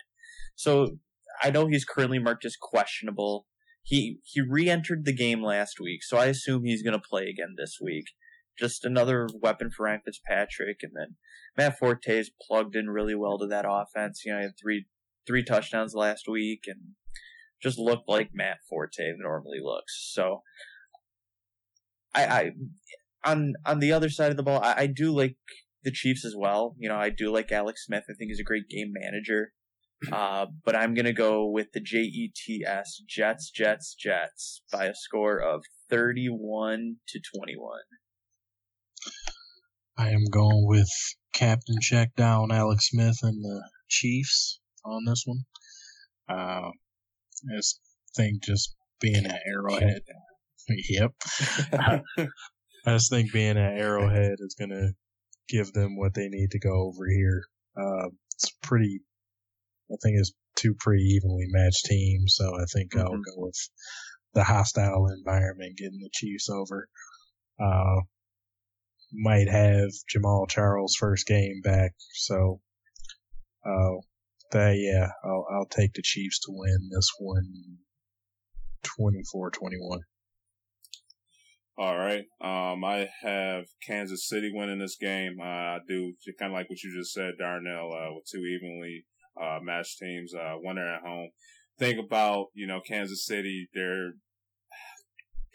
So 0.56 0.98
I 1.42 1.50
know 1.50 1.68
he's 1.68 1.86
currently 1.86 2.20
marked 2.20 2.46
as 2.46 2.56
questionable. 2.56 3.48
He 3.84 4.20
he 4.24 4.42
re-entered 4.42 5.06
the 5.06 5.16
game 5.16 5.42
last 5.42 5.80
week, 5.80 6.04
so 6.04 6.18
I 6.18 6.26
assume 6.26 6.64
he's 6.64 6.84
going 6.84 6.94
to 6.94 7.00
play 7.00 7.24
again 7.24 7.56
this 7.58 7.80
week. 7.82 8.06
Just 8.60 8.86
another 8.86 9.28
weapon 9.42 9.72
for 9.72 9.86
Ryan 9.86 10.02
Fitzpatrick, 10.06 10.80
and 10.84 10.92
then 10.96 11.16
Matt 11.58 11.80
Forte's 11.80 12.30
plugged 12.48 12.76
in 12.76 12.90
really 12.90 13.16
well 13.16 13.40
to 13.40 13.48
that 13.48 13.66
offense. 13.68 14.22
You 14.24 14.34
know, 14.34 14.40
he 14.40 14.44
had 14.44 14.54
three 14.62 14.86
three 15.26 15.44
touchdowns 15.44 15.96
last 15.96 16.28
week, 16.28 16.66
and 16.68 16.96
just 17.62 17.80
looked 17.80 18.08
like 18.08 18.30
Matt 18.34 18.58
Forte 18.70 19.14
normally 19.18 19.60
looks. 19.64 20.12
So, 20.14 20.42
I, 22.14 22.26
I 22.26 22.52
on 23.24 23.54
on 23.66 23.80
the 23.80 23.92
other 23.92 24.10
side 24.10 24.32
of 24.32 24.38
the 24.38 24.44
ball, 24.44 24.62
I, 24.62 24.74
I 24.78 24.88
do 24.88 25.12
like 25.12 25.36
the 25.84 25.92
Chiefs 25.92 26.26
as 26.26 26.36
well. 26.38 26.76
You 26.78 26.90
know, 26.90 26.98
I 26.98 27.10
do 27.10 27.32
like 27.32 27.52
Alex 27.52 27.86
Smith. 27.86 28.04
I 28.10 28.14
think 28.14 28.30
he's 28.30 28.40
a 28.40 28.44
great 28.44 28.68
game 28.70 28.92
manager. 28.94 29.54
Uh, 30.12 30.48
but 30.66 30.76
I'm 30.76 30.96
gonna 30.96 31.14
go 31.14 31.48
with 31.48 31.74
the 31.74 31.80
Jets, 31.80 33.04
Jets, 33.08 33.52
Jets, 33.52 33.94
Jets 33.94 34.64
by 34.72 34.86
a 34.86 34.96
score 34.96 35.38
of 35.38 35.62
31 35.92 36.96
to 37.08 37.22
21. 37.38 37.82
I 39.96 40.10
am 40.10 40.26
going 40.32 40.66
with 40.66 40.90
Captain 41.36 41.76
Check 41.80 42.16
Down 42.16 42.52
Alex 42.52 42.90
Smith 42.90 43.20
and 43.22 43.44
the 43.44 43.70
Chiefs 43.90 44.60
on 44.84 45.06
this 45.06 45.22
one. 45.24 45.42
Uh, 46.28 46.70
I 46.72 47.56
just 47.56 47.80
think 48.16 48.42
just 48.44 48.76
being 49.00 49.28
at 49.28 49.42
Arrowhead. 49.46 50.02
Yep. 50.70 51.12
I 52.86 52.94
just 52.94 53.10
think 53.10 53.32
being 53.32 53.58
at 53.58 53.78
Arrowhead 53.78 54.38
is 54.40 54.56
going 54.58 54.72
to 54.72 54.92
give 55.50 55.72
them 55.74 55.98
what 55.98 56.14
they 56.14 56.28
need 56.30 56.52
to 56.52 56.60
go 56.60 56.88
over 56.88 57.08
here. 57.08 57.44
Uh, 57.78 58.10
it's 58.34 58.52
pretty, 58.64 59.02
I 59.92 59.96
think 60.02 60.18
it's 60.18 60.34
two 60.56 60.74
pretty 60.80 61.04
evenly 61.04 61.46
matched 61.50 61.86
teams, 61.86 62.36
so 62.36 62.56
I 62.56 62.66
think 62.74 62.94
mm-hmm. 62.94 63.06
I'll 63.06 63.12
go 63.12 63.34
with 63.38 63.58
the 64.34 64.44
hostile 64.44 65.08
environment 65.08 65.78
getting 65.78 66.00
the 66.02 66.10
Chiefs 66.14 66.50
over. 66.50 66.88
Uh, 67.60 68.02
might 69.14 69.50
have 69.50 69.90
Jamaal 70.14 70.50
Charles' 70.50 70.96
first 70.98 71.28
game 71.28 71.62
back, 71.64 71.92
so 72.14 72.62
uh, 73.66 73.98
that 74.52 74.78
yeah, 74.78 75.10
I'll 75.24 75.46
I'll 75.52 75.66
take 75.66 75.94
the 75.94 76.02
Chiefs 76.02 76.40
to 76.42 76.52
win 76.52 76.90
this 76.92 77.10
one 77.20 77.78
24-21. 78.84 80.00
All 81.78 81.98
right. 81.98 82.26
Um, 82.42 82.84
I 82.84 83.08
have 83.24 83.66
Kansas 83.86 84.28
City 84.28 84.52
winning 84.54 84.80
this 84.80 84.98
game. 85.00 85.38
Uh, 85.42 85.46
I 85.46 85.80
do 85.88 86.14
kind 86.38 86.52
of 86.52 86.56
like 86.56 86.70
what 86.70 86.84
you 86.84 86.94
just 86.96 87.14
said, 87.14 87.34
Darnell, 87.40 87.92
uh, 87.94 88.14
with 88.14 88.26
two 88.32 88.44
evenly 88.46 89.06
uh, 89.42 89.60
matched 89.62 89.98
teams, 89.98 90.34
uh, 90.36 90.56
winner 90.58 90.86
at 90.86 91.02
home. 91.02 91.30
Think 91.80 91.98
about, 91.98 92.48
you 92.54 92.68
know, 92.68 92.82
Kansas 92.86 93.26
City, 93.26 93.70
they're 93.74 94.14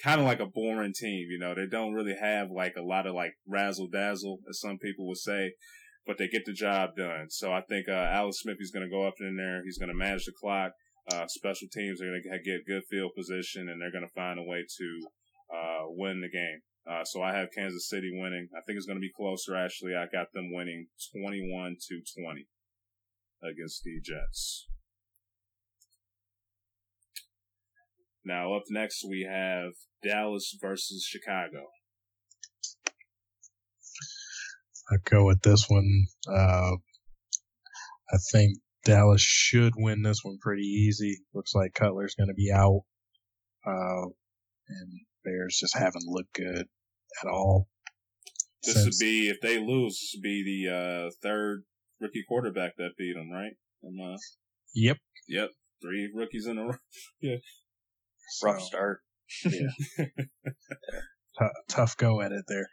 kind 0.02 0.20
of 0.20 0.26
like 0.26 0.40
a 0.40 0.46
boring 0.46 0.94
team. 0.94 1.28
You 1.30 1.38
know, 1.38 1.54
they 1.54 1.66
don't 1.66 1.94
really 1.94 2.16
have 2.20 2.48
like 2.50 2.74
a 2.76 2.82
lot 2.82 3.06
of 3.06 3.14
like 3.14 3.34
razzle 3.46 3.88
dazzle, 3.92 4.38
as 4.48 4.60
some 4.60 4.78
people 4.78 5.06
would 5.08 5.18
say, 5.18 5.52
but 6.06 6.18
they 6.18 6.28
get 6.28 6.46
the 6.46 6.52
job 6.52 6.90
done. 6.96 7.26
So 7.28 7.52
I 7.52 7.60
think 7.60 7.88
uh, 7.88 7.92
Alex 7.92 8.38
Smith 8.38 8.56
is 8.58 8.70
going 8.70 8.86
to 8.86 8.90
go 8.90 9.06
up 9.06 9.14
in 9.20 9.36
there. 9.36 9.62
He's 9.64 9.78
going 9.78 9.90
to 9.90 9.94
manage 9.94 10.24
the 10.24 10.32
clock. 10.32 10.72
Uh, 11.12 11.26
special 11.28 11.68
teams 11.72 12.00
are 12.00 12.06
going 12.06 12.22
to 12.22 12.38
get 12.42 12.66
good 12.66 12.82
field 12.90 13.12
position, 13.16 13.68
and 13.68 13.80
they're 13.80 13.92
going 13.92 14.06
to 14.06 14.12
find 14.14 14.40
a 14.40 14.42
way 14.42 14.64
to 14.78 15.00
uh, 15.52 15.86
win 15.88 16.20
the 16.20 16.28
game. 16.28 16.60
Uh, 16.88 17.04
so 17.04 17.20
I 17.20 17.34
have 17.34 17.48
Kansas 17.56 17.88
City 17.88 18.10
winning. 18.12 18.48
I 18.56 18.60
think 18.64 18.76
it's 18.76 18.86
going 18.86 18.96
to 18.96 19.00
be 19.00 19.12
closer. 19.16 19.56
Actually, 19.56 19.94
I 19.94 20.06
got 20.12 20.28
them 20.32 20.52
winning 20.52 20.86
21 21.12 21.76
to 21.88 22.00
20 22.22 22.46
against 23.42 23.82
the 23.82 24.00
Jets. 24.00 24.68
Now, 28.24 28.54
up 28.54 28.64
next, 28.70 29.04
we 29.08 29.26
have 29.28 29.72
Dallas 30.02 30.56
versus 30.60 31.04
Chicago. 31.08 31.66
I 34.90 34.96
go 35.04 35.26
with 35.26 35.42
this 35.42 35.66
one. 35.68 36.06
Uh, 36.28 36.72
I 38.12 38.16
think 38.32 38.58
Dallas 38.84 39.20
should 39.20 39.74
win 39.76 40.02
this 40.02 40.20
one 40.22 40.38
pretty 40.40 40.62
easy. 40.62 41.18
Looks 41.34 41.54
like 41.54 41.74
Cutler's 41.74 42.14
going 42.14 42.28
to 42.28 42.34
be 42.34 42.52
out, 42.52 42.82
uh, 43.66 44.06
and 44.68 45.00
Bears 45.26 45.58
just 45.60 45.76
haven't 45.76 46.06
looked 46.06 46.34
good 46.34 46.66
at 47.22 47.28
all. 47.30 47.68
This 48.62 48.74
since... 48.74 48.86
would 48.86 49.04
be 49.04 49.28
if 49.28 49.40
they 49.42 49.58
lose. 49.58 49.98
This 50.00 50.12
would 50.14 50.22
be 50.22 50.64
the 50.66 50.74
uh, 50.74 51.10
third 51.22 51.64
rookie 52.00 52.24
quarterback 52.28 52.76
that 52.76 52.96
beat 52.96 53.14
them, 53.14 53.30
right? 53.30 53.52
uh, 53.84 54.16
yep. 54.74 54.98
Yep. 55.28 55.50
Three 55.82 56.10
rookies 56.14 56.46
in 56.46 56.58
a 56.58 56.64
row. 56.66 56.76
yeah. 57.20 57.36
Rough 58.42 58.60
start. 58.60 59.00
Yeah. 59.44 59.68
T- 61.38 61.46
tough 61.68 61.96
go 61.96 62.20
at 62.22 62.32
it 62.32 62.44
there. 62.48 62.66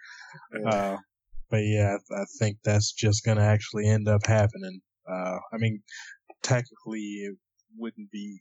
Yeah. 0.53 0.69
Uh, 0.69 0.97
but 1.49 1.63
yeah, 1.63 1.97
I 2.11 2.23
think 2.39 2.57
that's 2.63 2.93
just 2.93 3.23
going 3.25 3.37
to 3.37 3.43
actually 3.43 3.87
end 3.87 4.07
up 4.07 4.25
happening. 4.25 4.79
Uh, 5.07 5.37
I 5.53 5.57
mean, 5.57 5.81
technically 6.41 7.01
it 7.01 7.35
wouldn't 7.77 8.09
be 8.09 8.39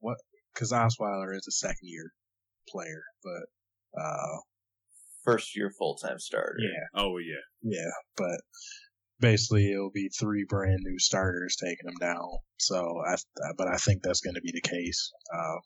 what, 0.00 0.16
cause 0.54 0.72
Osweiler 0.72 1.34
is 1.34 1.46
a 1.48 1.52
second 1.52 1.84
year 1.84 2.12
player, 2.70 3.02
but, 3.22 4.00
uh, 4.00 4.36
first 5.24 5.56
year 5.56 5.70
full 5.78 5.96
time 5.96 6.18
starter. 6.18 6.56
Yeah. 6.60 7.00
Oh 7.02 7.18
yeah. 7.18 7.42
Yeah, 7.62 7.90
but 8.16 8.40
basically 9.20 9.70
it'll 9.70 9.90
be 9.90 10.08
three 10.08 10.44
brand 10.48 10.80
new 10.82 10.98
starters 10.98 11.56
taking 11.56 11.86
them 11.86 11.98
down. 12.00 12.28
So 12.58 13.02
I, 13.06 13.16
but 13.56 13.68
I 13.68 13.76
think 13.76 14.02
that's 14.02 14.20
going 14.20 14.34
to 14.34 14.40
be 14.40 14.52
the 14.52 14.60
case. 14.60 15.10
Uh, 15.32 15.56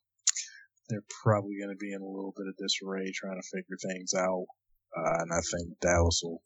they're 0.88 1.04
probably 1.22 1.56
going 1.58 1.70
to 1.74 1.78
be 1.78 1.92
in 1.92 2.02
a 2.02 2.04
little 2.04 2.34
bit 2.36 2.46
of 2.48 2.56
disarray 2.56 3.10
trying 3.14 3.40
to 3.40 3.48
figure 3.56 3.76
things 3.80 4.12
out. 4.14 4.44
Uh, 4.96 5.22
and 5.22 5.32
I 5.32 5.40
think 5.40 5.78
Dallas 5.80 6.20
will 6.22 6.42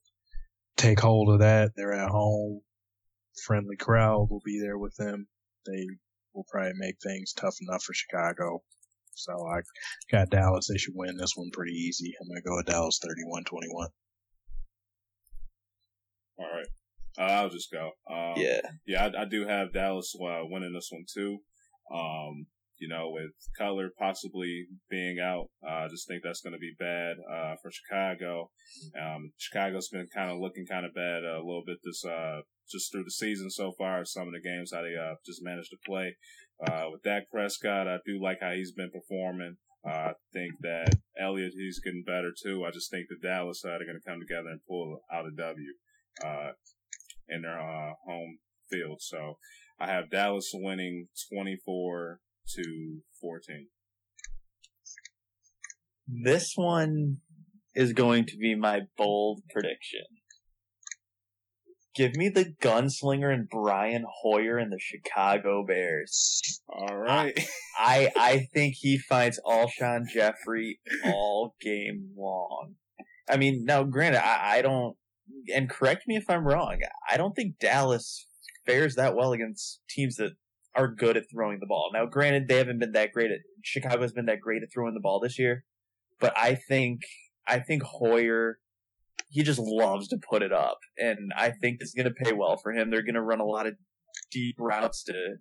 take 0.76 1.00
hold 1.00 1.30
of 1.30 1.40
that. 1.40 1.72
They're 1.76 1.92
at 1.92 2.10
home. 2.10 2.60
Friendly 3.44 3.76
crowd 3.76 4.28
will 4.30 4.42
be 4.44 4.60
there 4.60 4.78
with 4.78 4.94
them. 4.96 5.26
They 5.66 5.86
will 6.34 6.46
probably 6.50 6.72
make 6.76 6.96
things 7.02 7.32
tough 7.32 7.56
enough 7.60 7.82
for 7.82 7.94
Chicago. 7.94 8.62
So 9.18 9.32
I 9.46 9.60
got 10.10 10.30
Dallas. 10.30 10.68
They 10.68 10.78
should 10.78 10.94
win 10.96 11.16
this 11.16 11.32
one 11.34 11.50
pretty 11.52 11.72
easy. 11.72 12.14
I'm 12.20 12.28
going 12.28 12.40
to 12.40 12.48
go 12.48 12.56
with 12.56 12.66
Dallas 12.66 13.00
31-21. 13.04 13.88
All 16.38 16.46
right. 16.46 16.66
Uh, 17.18 17.32
I'll 17.32 17.48
just 17.48 17.72
go. 17.72 17.90
Um, 18.08 18.34
yeah. 18.36 18.60
Yeah, 18.86 19.06
I, 19.06 19.22
I 19.22 19.24
do 19.24 19.46
have 19.46 19.72
Dallas 19.72 20.14
uh, 20.14 20.42
winning 20.44 20.72
this 20.72 20.90
one 20.92 21.04
too. 21.12 21.38
Um, 21.92 22.46
you 22.78 22.88
know, 22.88 23.10
with 23.10 23.32
Cutler 23.56 23.90
possibly 23.98 24.66
being 24.88 25.18
out, 25.18 25.46
uh, 25.66 25.84
I 25.84 25.88
just 25.88 26.06
think 26.06 26.22
that's 26.22 26.40
going 26.40 26.52
to 26.52 26.58
be 26.58 26.74
bad 26.78 27.16
uh, 27.30 27.54
for 27.60 27.70
Chicago. 27.70 28.50
Um, 29.00 29.32
Chicago's 29.36 29.88
been 29.88 30.08
kind 30.14 30.30
of 30.30 30.38
looking 30.38 30.66
kind 30.66 30.86
of 30.86 30.94
bad 30.94 31.24
uh, 31.24 31.38
a 31.38 31.44
little 31.44 31.64
bit 31.66 31.78
this 31.84 32.04
uh, 32.04 32.40
just 32.70 32.92
through 32.92 33.04
the 33.04 33.10
season 33.10 33.50
so 33.50 33.72
far. 33.76 34.04
Some 34.04 34.28
of 34.28 34.34
the 34.34 34.40
games 34.40 34.72
how 34.72 34.82
they 34.82 34.94
uh, 34.94 35.14
just 35.26 35.42
managed 35.42 35.70
to 35.70 35.78
play. 35.84 36.16
Uh, 36.66 36.86
with 36.92 37.02
Dak 37.02 37.30
Prescott, 37.30 37.88
I 37.88 37.98
do 38.06 38.22
like 38.22 38.38
how 38.40 38.52
he's 38.52 38.72
been 38.72 38.90
performing. 38.90 39.56
I 39.86 40.12
think 40.32 40.52
that 40.62 40.92
Elliott 41.18 41.52
he's 41.54 41.80
getting 41.80 42.02
better 42.04 42.32
too. 42.42 42.64
I 42.64 42.70
just 42.70 42.90
think 42.90 43.06
the 43.08 43.26
Dallas 43.26 43.60
side 43.60 43.80
are 43.80 43.86
going 43.86 43.98
to 43.98 44.10
come 44.10 44.20
together 44.20 44.50
and 44.50 44.60
pull 44.68 45.00
out 45.12 45.24
a 45.24 45.30
W 45.30 45.72
in 47.28 47.42
their 47.42 47.58
home 48.04 48.38
field. 48.68 48.98
So 49.00 49.38
I 49.80 49.86
have 49.86 50.10
Dallas 50.10 50.50
winning 50.52 51.08
24 51.32 52.20
to 52.56 53.00
14. 53.20 53.68
This 56.06 56.52
one 56.54 57.18
is 57.74 57.92
going 57.92 58.26
to 58.26 58.36
be 58.36 58.54
my 58.54 58.80
bold 58.96 59.42
prediction. 59.50 60.06
Give 61.94 62.14
me 62.14 62.28
the 62.28 62.54
gunslinger 62.62 63.32
and 63.32 63.48
Brian 63.48 64.04
Hoyer 64.22 64.56
and 64.56 64.72
the 64.72 64.78
Chicago 64.78 65.64
Bears. 65.66 66.60
All 66.68 66.96
right. 66.96 67.38
I 67.78 68.10
I 68.16 68.46
think 68.54 68.76
he 68.78 68.98
finds 68.98 69.40
Alshon 69.44 70.06
Jeffery 70.08 70.80
all 71.04 71.56
game 71.60 72.10
long. 72.16 72.74
I 73.28 73.36
mean, 73.36 73.64
now 73.64 73.82
granted, 73.82 74.24
I, 74.24 74.58
I 74.58 74.62
don't 74.62 74.96
and 75.54 75.68
correct 75.68 76.04
me 76.06 76.16
if 76.16 76.24
I'm 76.28 76.46
wrong, 76.46 76.78
I 77.10 77.16
don't 77.16 77.34
think 77.34 77.58
Dallas 77.58 78.26
fares 78.64 78.94
that 78.94 79.16
well 79.16 79.32
against 79.32 79.80
teams 79.88 80.16
that 80.16 80.32
are 80.78 80.88
good 80.88 81.16
at 81.16 81.24
throwing 81.30 81.58
the 81.58 81.66
ball. 81.66 81.90
Now, 81.92 82.06
granted, 82.06 82.46
they 82.46 82.56
haven't 82.58 82.78
been 82.78 82.92
that 82.92 83.12
great 83.12 83.32
at 83.32 83.40
Chicago's 83.62 84.12
been 84.12 84.26
that 84.26 84.40
great 84.40 84.62
at 84.62 84.68
throwing 84.72 84.94
the 84.94 85.00
ball 85.00 85.18
this 85.18 85.38
year, 85.38 85.64
but 86.20 86.32
I 86.36 86.54
think 86.54 87.00
I 87.46 87.58
think 87.58 87.82
Hoyer 87.82 88.58
he 89.30 89.42
just 89.42 89.58
loves 89.58 90.08
to 90.08 90.16
put 90.16 90.42
it 90.42 90.52
up, 90.52 90.78
and 90.96 91.32
I 91.36 91.50
think 91.50 91.78
it's 91.80 91.92
going 91.92 92.06
to 92.06 92.24
pay 92.24 92.32
well 92.32 92.56
for 92.56 92.72
him. 92.72 92.90
They're 92.90 93.02
going 93.02 93.14
to 93.14 93.22
run 93.22 93.40
a 93.40 93.44
lot 93.44 93.66
of 93.66 93.74
deep 94.30 94.56
routes 94.58 95.02
to 95.04 95.36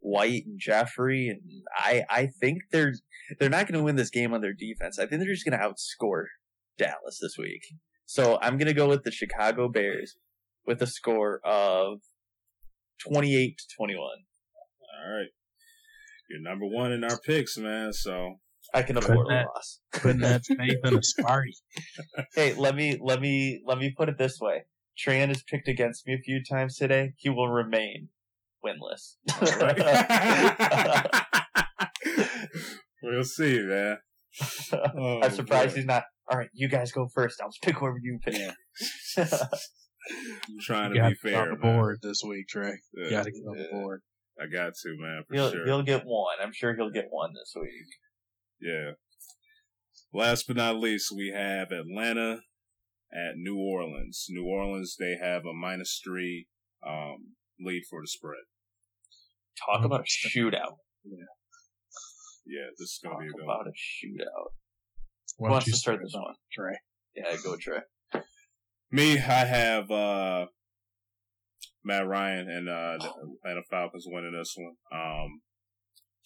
White 0.00 0.46
and 0.46 0.58
Jeffery, 0.58 1.28
and 1.28 1.40
I 1.76 2.04
I 2.08 2.26
think 2.40 2.62
they're 2.72 2.94
they're 3.38 3.50
not 3.50 3.66
going 3.68 3.78
to 3.78 3.84
win 3.84 3.96
this 3.96 4.10
game 4.10 4.32
on 4.32 4.40
their 4.40 4.54
defense. 4.54 4.98
I 4.98 5.06
think 5.06 5.20
they're 5.20 5.34
just 5.34 5.44
going 5.44 5.58
to 5.58 5.64
outscore 5.64 6.24
Dallas 6.78 7.18
this 7.20 7.36
week. 7.38 7.62
So 8.06 8.38
I'm 8.40 8.56
going 8.56 8.66
to 8.66 8.74
go 8.74 8.88
with 8.88 9.04
the 9.04 9.10
Chicago 9.10 9.68
Bears 9.68 10.16
with 10.66 10.80
a 10.82 10.86
score 10.86 11.40
of 11.44 12.00
28 13.06 13.58
to 13.58 13.64
21. 13.76 14.08
All 15.04 15.12
right. 15.16 15.28
You're 16.30 16.40
number 16.40 16.66
one 16.66 16.92
in 16.92 17.04
our 17.04 17.18
picks, 17.18 17.58
man. 17.58 17.92
So 17.92 18.36
I 18.72 18.82
can 18.82 18.96
afford 18.96 19.26
that- 19.28 19.44
a 19.44 19.48
loss. 19.48 19.80
Putting 19.92 20.20
that 20.20 20.44
faith 20.46 20.78
in 20.84 20.94
a 20.94 20.98
Sparty. 21.00 21.52
hey, 22.34 22.54
let 22.54 22.74
me 22.74 22.98
let 23.02 23.20
me 23.20 23.60
let 23.66 23.78
me 23.78 23.92
put 23.96 24.08
it 24.08 24.16
this 24.18 24.38
way. 24.40 24.64
Tran 24.98 25.28
has 25.28 25.42
picked 25.42 25.68
against 25.68 26.06
me 26.06 26.14
a 26.14 26.18
few 26.18 26.42
times 26.42 26.76
today. 26.76 27.12
He 27.16 27.28
will 27.28 27.48
remain 27.48 28.08
winless. 28.64 29.16
we'll 33.02 33.24
see, 33.24 33.58
man. 33.60 33.98
Oh, 34.72 35.20
I'm 35.22 35.30
surprised 35.30 35.70
boy. 35.74 35.76
he's 35.76 35.84
not. 35.86 36.04
All 36.30 36.38
right, 36.38 36.48
you 36.54 36.68
guys 36.68 36.90
go 36.92 37.08
first. 37.14 37.40
I'll 37.42 37.48
just 37.50 37.62
pick 37.62 37.76
whoever 37.76 37.98
you 38.00 38.18
pick. 38.24 38.34
I'm 39.18 40.58
trying 40.60 40.94
You 40.94 41.02
to 41.02 41.08
be 41.10 41.14
fair, 41.16 41.42
on 41.42 41.48
the 41.50 41.56
man. 41.58 41.76
board 41.76 41.98
this 42.02 42.22
week, 42.26 42.48
Trey. 42.48 42.72
Yeah, 42.94 43.04
You 43.04 43.10
got 43.10 43.24
to 43.24 43.30
get 43.30 43.40
on 43.48 43.56
the 43.58 43.68
board. 43.70 44.00
I 44.40 44.46
got 44.52 44.74
to, 44.74 44.96
man, 44.98 45.22
for 45.28 45.34
he'll 45.34 45.50
sure. 45.52 45.64
he'll 45.66 45.82
get 45.82 46.02
one. 46.04 46.36
I'm 46.42 46.52
sure 46.52 46.74
he'll 46.74 46.90
get 46.90 47.06
one 47.10 47.30
this 47.34 47.52
week. 47.54 47.70
Yeah. 48.60 48.92
Last 50.12 50.46
but 50.46 50.56
not 50.56 50.76
least, 50.76 51.12
we 51.14 51.32
have 51.34 51.70
Atlanta 51.70 52.40
at 53.12 53.36
New 53.36 53.56
Orleans. 53.58 54.26
New 54.28 54.44
Orleans, 54.46 54.96
they 54.98 55.16
have 55.20 55.42
a 55.44 55.52
minus 55.52 56.00
three 56.04 56.46
um, 56.86 57.34
lead 57.60 57.82
for 57.88 58.00
the 58.02 58.08
spread. 58.08 58.42
Talk 59.64 59.80
Oh, 59.82 59.86
about 59.86 60.00
a 60.00 60.04
shootout. 60.04 60.76
Yeah, 61.04 61.24
Yeah, 62.46 62.66
this 62.78 62.90
is 62.90 63.00
going 63.02 63.14
Talk 63.14 63.20
to 63.20 63.24
be 63.24 63.28
a 63.28 63.32
good 63.32 63.44
about 63.44 63.58
one. 63.58 63.68
a 63.68 63.70
shootout. 63.70 64.50
Why 65.36 65.38
Who 65.38 65.44
don't 65.46 65.52
wants 65.52 65.66
you 65.68 65.72
to 65.74 65.78
start 65.78 66.00
this 66.02 66.12
one? 66.14 66.34
Trey? 66.52 66.76
Yeah, 67.14 67.36
go 67.42 67.56
Trey. 67.56 67.80
Me, 68.90 69.12
I 69.18 69.44
have 69.44 69.90
uh, 69.90 70.46
Matt 71.84 72.06
Ryan 72.06 72.48
and 72.48 72.68
uh, 72.68 72.96
the 72.98 73.12
Atlanta 73.44 73.62
Falcons 73.70 74.06
winning 74.06 74.32
this 74.32 74.54
one. 74.56 74.74
Um, 74.92 75.40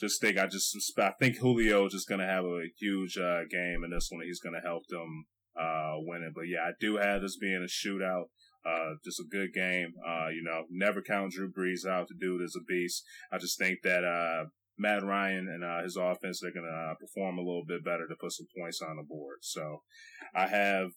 just 0.01 0.21
think, 0.21 0.39
I 0.39 0.47
just 0.47 0.77
I 0.99 1.13
think 1.19 1.39
Julio 1.39 1.87
is 1.87 1.93
just 1.93 2.09
going 2.09 2.21
to 2.21 2.27
have 2.27 2.45
a 2.45 2.63
huge 2.79 3.19
uh, 3.19 3.41
game 3.51 3.83
in 3.85 3.91
this 3.91 4.09
one. 4.11 4.25
He's 4.25 4.41
going 4.41 4.55
to 4.55 4.67
help 4.67 4.85
them 4.89 5.27
uh, 5.59 5.95
win 5.99 6.23
it. 6.23 6.33
But 6.35 6.47
yeah, 6.49 6.61
I 6.61 6.71
do 6.81 6.97
have 6.97 7.23
this 7.23 7.37
being 7.37 7.65
a 7.65 7.67
shootout. 7.67 8.27
Uh, 8.65 8.95
just 9.05 9.21
a 9.21 9.25
good 9.31 9.53
game. 9.53 9.95
Uh, 10.07 10.29
you 10.29 10.43
know, 10.43 10.65
never 10.71 11.03
count 11.03 11.33
Drew 11.33 11.51
Brees 11.51 11.89
out. 11.89 12.09
The 12.09 12.15
dude 12.21 12.43
is 12.43 12.57
a 12.57 12.65
beast. 12.65 13.03
I 13.33 13.39
just 13.39 13.59
think 13.59 13.79
that 13.83 14.05
uh, 14.05 14.49
Matt 14.79 15.03
Ryan 15.03 15.49
and 15.49 15.65
uh, 15.65 15.83
his 15.83 15.97
offense 15.97 16.41
they're 16.41 16.53
going 16.53 16.71
to 16.71 16.93
uh, 16.93 16.95
perform 17.01 17.39
a 17.39 17.43
little 17.43 17.65
bit 17.67 17.85
better 17.85 18.07
to 18.07 18.15
put 18.21 18.33
some 18.33 18.47
points 18.57 18.81
on 18.81 18.97
the 18.97 19.03
board. 19.03 19.39
So 19.43 19.83
I 20.35 20.47
have 20.47 20.91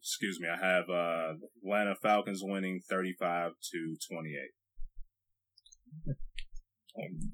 excuse 0.00 0.40
me, 0.40 0.48
I 0.48 0.56
have 0.56 0.88
uh 0.88 1.34
Atlanta 1.62 1.94
Falcons 2.02 2.40
winning 2.42 2.80
35 2.88 3.52
to 3.72 3.96
28. 4.12 4.50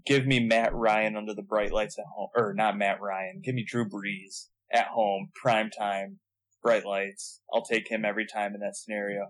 Give 0.05 0.27
me 0.27 0.41
Matt 0.41 0.75
Ryan 0.75 1.17
under 1.17 1.35
the 1.35 1.43
bright 1.43 1.73
lights 1.73 1.99
at 1.99 2.05
home, 2.15 2.29
or 2.37 2.55
not 2.55 2.77
Matt 2.77 3.01
Ryan. 3.01 3.41
Give 3.43 3.55
me 3.55 3.65
Drew 3.67 3.89
Brees 3.89 4.49
at 4.73 4.89
home, 4.89 5.31
prime 5.41 5.71
time, 5.71 6.19
bright 6.63 6.85
lights. 6.85 7.41
I'll 7.53 7.65
take 7.65 7.91
him 7.91 8.05
every 8.05 8.27
time 8.27 8.55
in 8.55 8.61
that 8.61 8.77
scenario. 8.77 9.29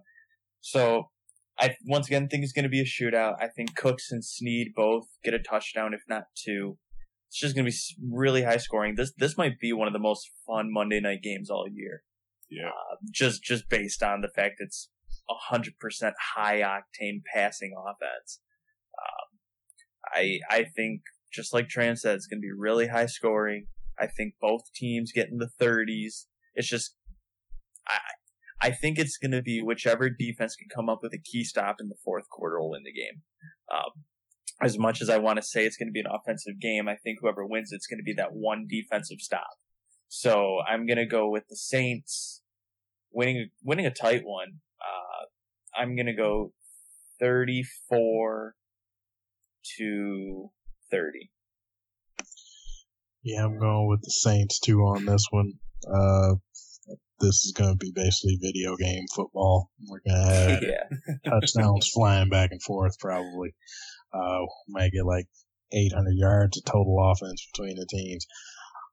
So 0.60 1.10
I 1.58 1.76
once 1.86 2.06
again 2.06 2.28
think 2.28 2.42
it's 2.42 2.52
going 2.52 2.64
to 2.64 2.68
be 2.68 2.80
a 2.80 2.84
shootout. 2.84 3.34
I 3.40 3.48
think 3.48 3.76
Cooks 3.76 4.10
and 4.10 4.24
Snead 4.24 4.72
both 4.74 5.04
get 5.24 5.34
a 5.34 5.38
touchdown, 5.38 5.94
if 5.94 6.02
not 6.08 6.24
two. 6.36 6.76
It's 7.28 7.40
just 7.40 7.54
going 7.54 7.64
to 7.64 7.70
be 7.70 7.76
really 8.12 8.42
high 8.42 8.56
scoring. 8.58 8.94
This 8.96 9.12
this 9.16 9.38
might 9.38 9.58
be 9.60 9.72
one 9.72 9.86
of 9.86 9.92
the 9.92 9.98
most 9.98 10.30
fun 10.46 10.72
Monday 10.72 11.00
night 11.00 11.22
games 11.22 11.50
all 11.50 11.66
year. 11.70 12.02
Yeah. 12.50 12.70
just 13.12 13.42
just 13.42 13.68
based 13.68 14.02
on 14.02 14.20
the 14.20 14.28
fact 14.28 14.56
it's 14.58 14.88
hundred 15.28 15.78
percent 15.78 16.14
high 16.34 16.60
octane 16.60 17.22
passing 17.34 17.72
offense. 17.76 18.40
Um, 18.98 19.38
I 20.14 20.38
I 20.50 20.64
think 20.76 21.02
just 21.32 21.52
like 21.52 21.68
Tran 21.68 21.98
said, 21.98 22.14
it's 22.14 22.26
going 22.26 22.40
to 22.40 22.46
be 22.46 22.52
really 22.56 22.88
high 22.88 23.06
scoring. 23.06 23.66
I 23.98 24.06
think 24.06 24.34
both 24.40 24.72
teams 24.74 25.12
get 25.12 25.28
in 25.28 25.38
the 25.38 25.48
thirties. 25.58 26.28
It's 26.54 26.68
just 26.68 26.94
I 27.88 27.98
I 28.60 28.70
think 28.70 28.98
it's 28.98 29.18
going 29.18 29.32
to 29.32 29.42
be 29.42 29.60
whichever 29.62 30.08
defense 30.08 30.56
can 30.56 30.68
come 30.74 30.88
up 30.88 31.00
with 31.02 31.12
a 31.12 31.18
key 31.18 31.44
stop 31.44 31.76
in 31.80 31.88
the 31.88 31.96
fourth 32.04 32.28
quarter 32.30 32.60
will 32.60 32.70
win 32.70 32.82
the 32.84 32.92
game. 32.92 33.22
Um, 33.72 34.04
as 34.62 34.78
much 34.78 35.02
as 35.02 35.10
I 35.10 35.18
want 35.18 35.36
to 35.36 35.42
say 35.42 35.66
it's 35.66 35.76
going 35.76 35.88
to 35.88 35.92
be 35.92 36.00
an 36.00 36.06
offensive 36.10 36.58
game, 36.60 36.88
I 36.88 36.96
think 36.96 37.18
whoever 37.20 37.46
wins 37.46 37.72
it's 37.72 37.86
going 37.86 37.98
to 37.98 38.04
be 38.04 38.14
that 38.14 38.32
one 38.32 38.66
defensive 38.68 39.18
stop. 39.20 39.58
So 40.08 40.58
I'm 40.66 40.86
gonna 40.86 41.06
go 41.06 41.30
with 41.30 41.44
the 41.48 41.56
Saints 41.56 42.42
winning 43.12 43.50
winning 43.64 43.86
a 43.86 43.90
tight 43.90 44.22
one. 44.24 44.60
Uh, 44.80 45.80
I'm 45.80 45.96
gonna 45.96 46.16
go 46.16 46.52
34 47.20 48.54
to 49.78 50.50
30. 50.90 51.30
Yeah, 53.22 53.44
I'm 53.44 53.58
going 53.58 53.88
with 53.88 54.02
the 54.02 54.10
Saints 54.10 54.60
too 54.60 54.78
on 54.80 55.04
this 55.04 55.26
one. 55.30 55.54
Uh, 55.92 56.34
this 57.18 57.44
is 57.44 57.52
going 57.56 57.70
to 57.70 57.76
be 57.76 57.92
basically 57.94 58.38
video 58.40 58.76
game 58.76 59.04
football. 59.14 59.70
We're 59.88 60.00
going 60.06 60.26
to 60.28 60.34
have 60.34 60.62
yeah, 60.62 61.30
touchdowns 61.30 61.88
flying 61.88 62.28
back 62.28 62.50
and 62.52 62.62
forth 62.62 62.98
probably. 62.98 63.54
Uh, 64.12 64.46
might 64.68 64.92
get 64.92 65.04
like 65.04 65.26
800 65.72 66.12
yards 66.14 66.58
of 66.58 66.64
total 66.64 66.96
offense 67.10 67.46
between 67.52 67.76
the 67.76 67.86
teams. 67.90 68.26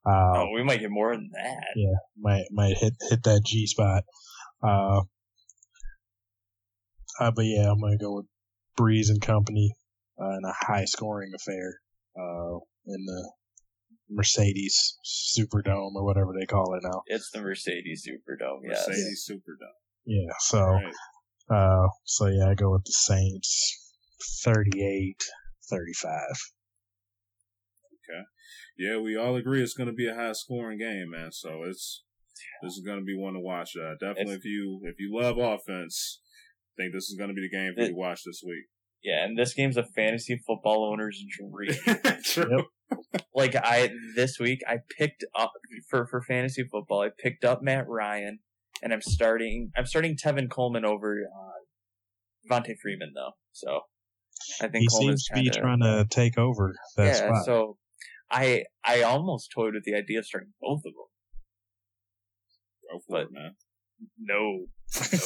Uh, 0.06 0.34
oh, 0.36 0.50
we 0.54 0.64
might 0.64 0.82
get 0.82 0.92
more 0.92 1.16
than 1.16 1.30
that. 1.34 1.68
Yeah, 1.76 1.96
might 2.18 2.46
might 2.52 2.78
hit 2.78 2.94
hit 3.10 3.24
that 3.24 3.42
G 3.46 3.68
spot. 3.68 4.04
Uh, 4.62 5.02
uh, 7.20 7.32
but 7.32 7.46
yeah, 7.46 7.72
I'm 7.72 7.80
gonna 7.80 7.98
go 7.98 8.16
with 8.16 8.26
Brees 8.78 9.10
and 9.10 9.22
company 9.22 9.74
uh, 10.22 10.30
in 10.30 10.42
a 10.46 10.54
high 10.54 10.86
scoring 10.86 11.32
affair 11.36 11.80
uh, 12.20 12.58
in 12.86 13.06
the 13.06 13.32
Mercedes 14.10 14.98
Superdome 15.06 15.96
or 15.96 16.06
whatever 16.06 16.34
they 16.38 16.46
call 16.46 16.76
it 16.76 16.84
now. 16.84 17.02
It's 17.08 17.30
the 17.32 17.42
Mercedes 17.42 18.08
Superdome. 18.08 18.62
Yes. 18.68 18.88
Mercedes 18.88 19.30
Superdome. 19.30 19.80
Yeah, 20.06 20.34
so 20.40 20.60
All 20.60 20.82
right. 20.84 20.94
uh, 21.50 21.88
so 22.04 22.28
yeah, 22.28 22.50
I 22.50 22.56
go 22.56 22.72
with 22.72 22.84
the 22.84 22.92
Saints 22.92 23.94
38 24.44 25.16
35. 25.70 26.20
Yeah, 28.78 28.98
we 28.98 29.16
all 29.16 29.36
agree 29.36 29.62
it's 29.62 29.74
going 29.76 29.88
to 29.88 29.94
be 29.94 30.08
a 30.08 30.16
high 30.16 30.34
scoring 30.34 30.80
game, 30.80 31.12
man. 31.12 31.32
So 31.32 31.64
it's 31.64 32.04
this 32.62 32.74
is 32.74 32.84
going 32.86 33.00
to 33.00 33.06
be 33.06 33.16
one 33.16 33.34
to 33.34 33.40
watch. 33.40 33.72
Uh, 33.76 33.94
definitely, 34.00 34.34
It's- 34.34 34.38
if 34.40 34.46
you 34.46 34.82
if 34.84 34.96
you 35.00 35.12
love 35.14 35.38
offense, 35.38 36.20
I 36.78 36.84
think 36.84 36.94
this 36.94 37.10
is 37.10 37.16
going 37.18 37.30
to 37.30 37.36
be 37.36 37.42
the 37.42 37.56
game 37.56 37.74
for 37.76 37.82
you 37.84 37.90
to 37.90 37.96
watch 37.96 38.22
this 38.26 38.42
week. 38.46 38.66
Yeah, 39.04 39.26
and 39.26 39.38
this 39.38 39.54
game's 39.54 39.76
a 39.78 39.84
fantasy 39.84 40.40
football 40.48 40.90
owner's 40.92 41.22
dream. 41.38 41.78
True. 42.24 42.66
like 43.36 43.56
I 43.56 43.92
this 44.16 44.40
week 44.40 44.62
I 44.68 44.78
picked 44.98 45.26
up 45.38 45.52
for 45.90 46.08
for 46.08 46.22
fantasy 46.22 46.64
football. 46.72 47.02
I 47.02 47.10
picked 47.18 47.44
up 47.44 47.62
Matt 47.62 47.88
Ryan, 47.88 48.40
and 48.82 48.94
I'm 48.94 49.02
starting 49.02 49.72
I'm 49.76 49.86
starting 49.86 50.16
Tevin 50.16 50.50
Coleman 50.50 50.86
over 50.86 51.20
uh, 51.22 52.50
Devonta 52.50 52.76
Freeman 52.82 53.12
though. 53.14 53.32
So 53.52 53.82
I 54.62 54.68
think 54.70 54.84
He 54.84 54.88
Coleman's 54.88 55.26
seems 55.26 55.26
to 55.26 55.34
be 55.34 55.42
kinda, 55.50 55.60
trying 55.60 55.80
to 55.82 56.08
take 56.10 56.38
over 56.38 56.74
that 56.96 57.06
yeah. 57.06 57.14
spot. 57.14 57.46
So 57.46 57.78
I 58.34 58.64
I 58.84 59.04
almost 59.04 59.52
toyed 59.56 59.76
with 59.76 59.84
the 59.84 59.94
idea 59.96 60.20
of 60.20 60.26
starting 60.26 60.54
both 60.60 60.80
of 60.80 60.94
them. 60.94 61.10
Go 62.92 63.00
for 63.08 63.22
it, 63.22 63.28
man. 63.32 63.52
No, 64.20 64.66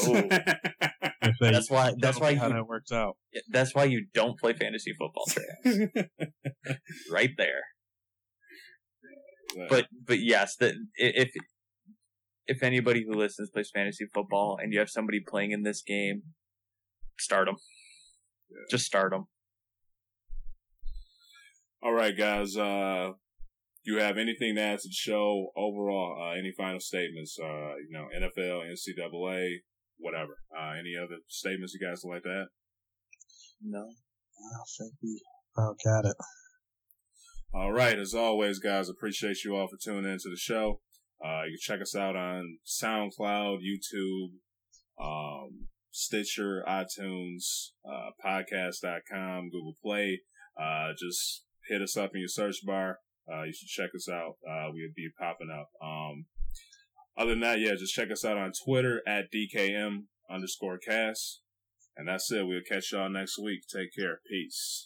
no. 0.06 0.30
They- 1.42 1.52
that's 1.52 1.70
why 1.70 1.94
that's 2.00 2.20
why 2.20 2.36
how 2.36 2.48
you 2.48 2.54
that 2.54 2.68
works 2.68 2.92
out. 2.92 3.18
that's 3.50 3.74
why 3.76 3.84
you 3.86 4.06
don't 4.14 4.40
play 4.40 4.54
fantasy 4.54 4.94
football. 4.98 5.26
Trey. 5.30 5.90
right 7.12 7.32
there. 7.38 7.64
but 9.70 9.88
but 10.06 10.20
yes, 10.20 10.56
the, 10.58 10.74
if 10.96 11.32
if 12.46 12.64
anybody 12.64 13.04
who 13.08 13.14
listens 13.14 13.50
plays 13.50 13.70
fantasy 13.74 14.06
football 14.14 14.58
and 14.62 14.72
you 14.74 14.80
have 14.80 14.90
somebody 14.90 15.20
playing 15.26 15.52
in 15.52 15.64
this 15.64 15.82
game, 15.82 16.22
start 17.20 17.48
them. 17.48 17.58
Just 18.72 18.86
start 18.86 19.12
them. 19.12 19.26
All 21.82 21.94
right, 21.94 22.18
guys. 22.18 22.56
Uh, 22.58 23.12
do 23.86 23.94
you 23.94 24.00
have 24.00 24.18
anything 24.18 24.56
to 24.56 24.62
add 24.62 24.80
to 24.80 24.88
the 24.88 24.94
show 24.94 25.52
overall? 25.56 26.18
Uh, 26.22 26.38
any 26.38 26.52
final 26.58 26.80
statements? 26.80 27.38
Uh, 27.42 27.76
you 27.76 27.92
know, 27.92 28.08
NFL, 28.18 28.70
NCAA, 28.70 29.48
whatever. 29.98 30.38
Uh, 30.58 30.72
any 30.72 30.94
other 31.02 31.18
statements 31.28 31.74
you 31.74 31.88
guys 31.88 32.02
would 32.04 32.16
like 32.16 32.24
to 32.24 32.30
add? 32.30 32.48
No. 33.62 33.80
I 33.80 34.64
think 34.78 34.94
we 35.02 35.22
about 35.56 35.78
got 35.84 36.06
it. 36.06 36.16
All 37.54 37.72
right. 37.72 37.98
As 37.98 38.14
always, 38.14 38.60
guys, 38.60 38.90
appreciate 38.90 39.44
you 39.44 39.56
all 39.56 39.68
for 39.68 39.78
tuning 39.82 40.12
into 40.12 40.30
the 40.30 40.38
show. 40.38 40.82
Uh, 41.24 41.44
you 41.46 41.58
can 41.58 41.76
check 41.76 41.82
us 41.82 41.96
out 41.96 42.16
on 42.16 42.60
SoundCloud, 42.66 43.60
YouTube, 43.62 44.34
um, 45.02 45.68
Stitcher, 45.92 46.64
iTunes, 46.68 47.70
uh, 47.84 48.12
podcast.com, 48.24 49.50
Google 49.50 49.76
Play. 49.82 50.22
Uh, 50.60 50.90
just 51.00 51.46
hit 51.68 51.82
us 51.82 51.98
up 51.98 52.12
in 52.14 52.22
your 52.22 52.30
search 52.30 52.66
bar. 52.66 53.00
Uh, 53.32 53.44
you 53.44 53.54
should 53.54 53.68
check 53.68 53.90
us 53.96 54.08
out. 54.10 54.36
Uh, 54.50 54.68
we'll 54.72 54.90
be 54.96 55.10
popping 55.20 55.50
up. 55.52 55.70
Um, 55.84 56.26
other 57.18 57.32
than 57.32 57.42
that, 57.42 57.60
yeah, 57.60 57.72
just 57.72 57.94
check 57.94 58.12
us 58.12 58.24
out 58.24 58.38
on 58.38 58.52
Twitter 58.64 59.02
at 59.08 59.32
DKM 59.32 60.04
underscore 60.30 60.78
cast. 60.78 61.42
And 61.98 62.08
that's 62.08 62.32
it. 62.32 62.46
We'll 62.46 62.62
catch 62.62 62.92
y'all 62.92 63.10
next 63.10 63.40
week. 63.40 63.62
Take 63.68 63.96
care. 63.96 64.22
Peace. 64.30 64.76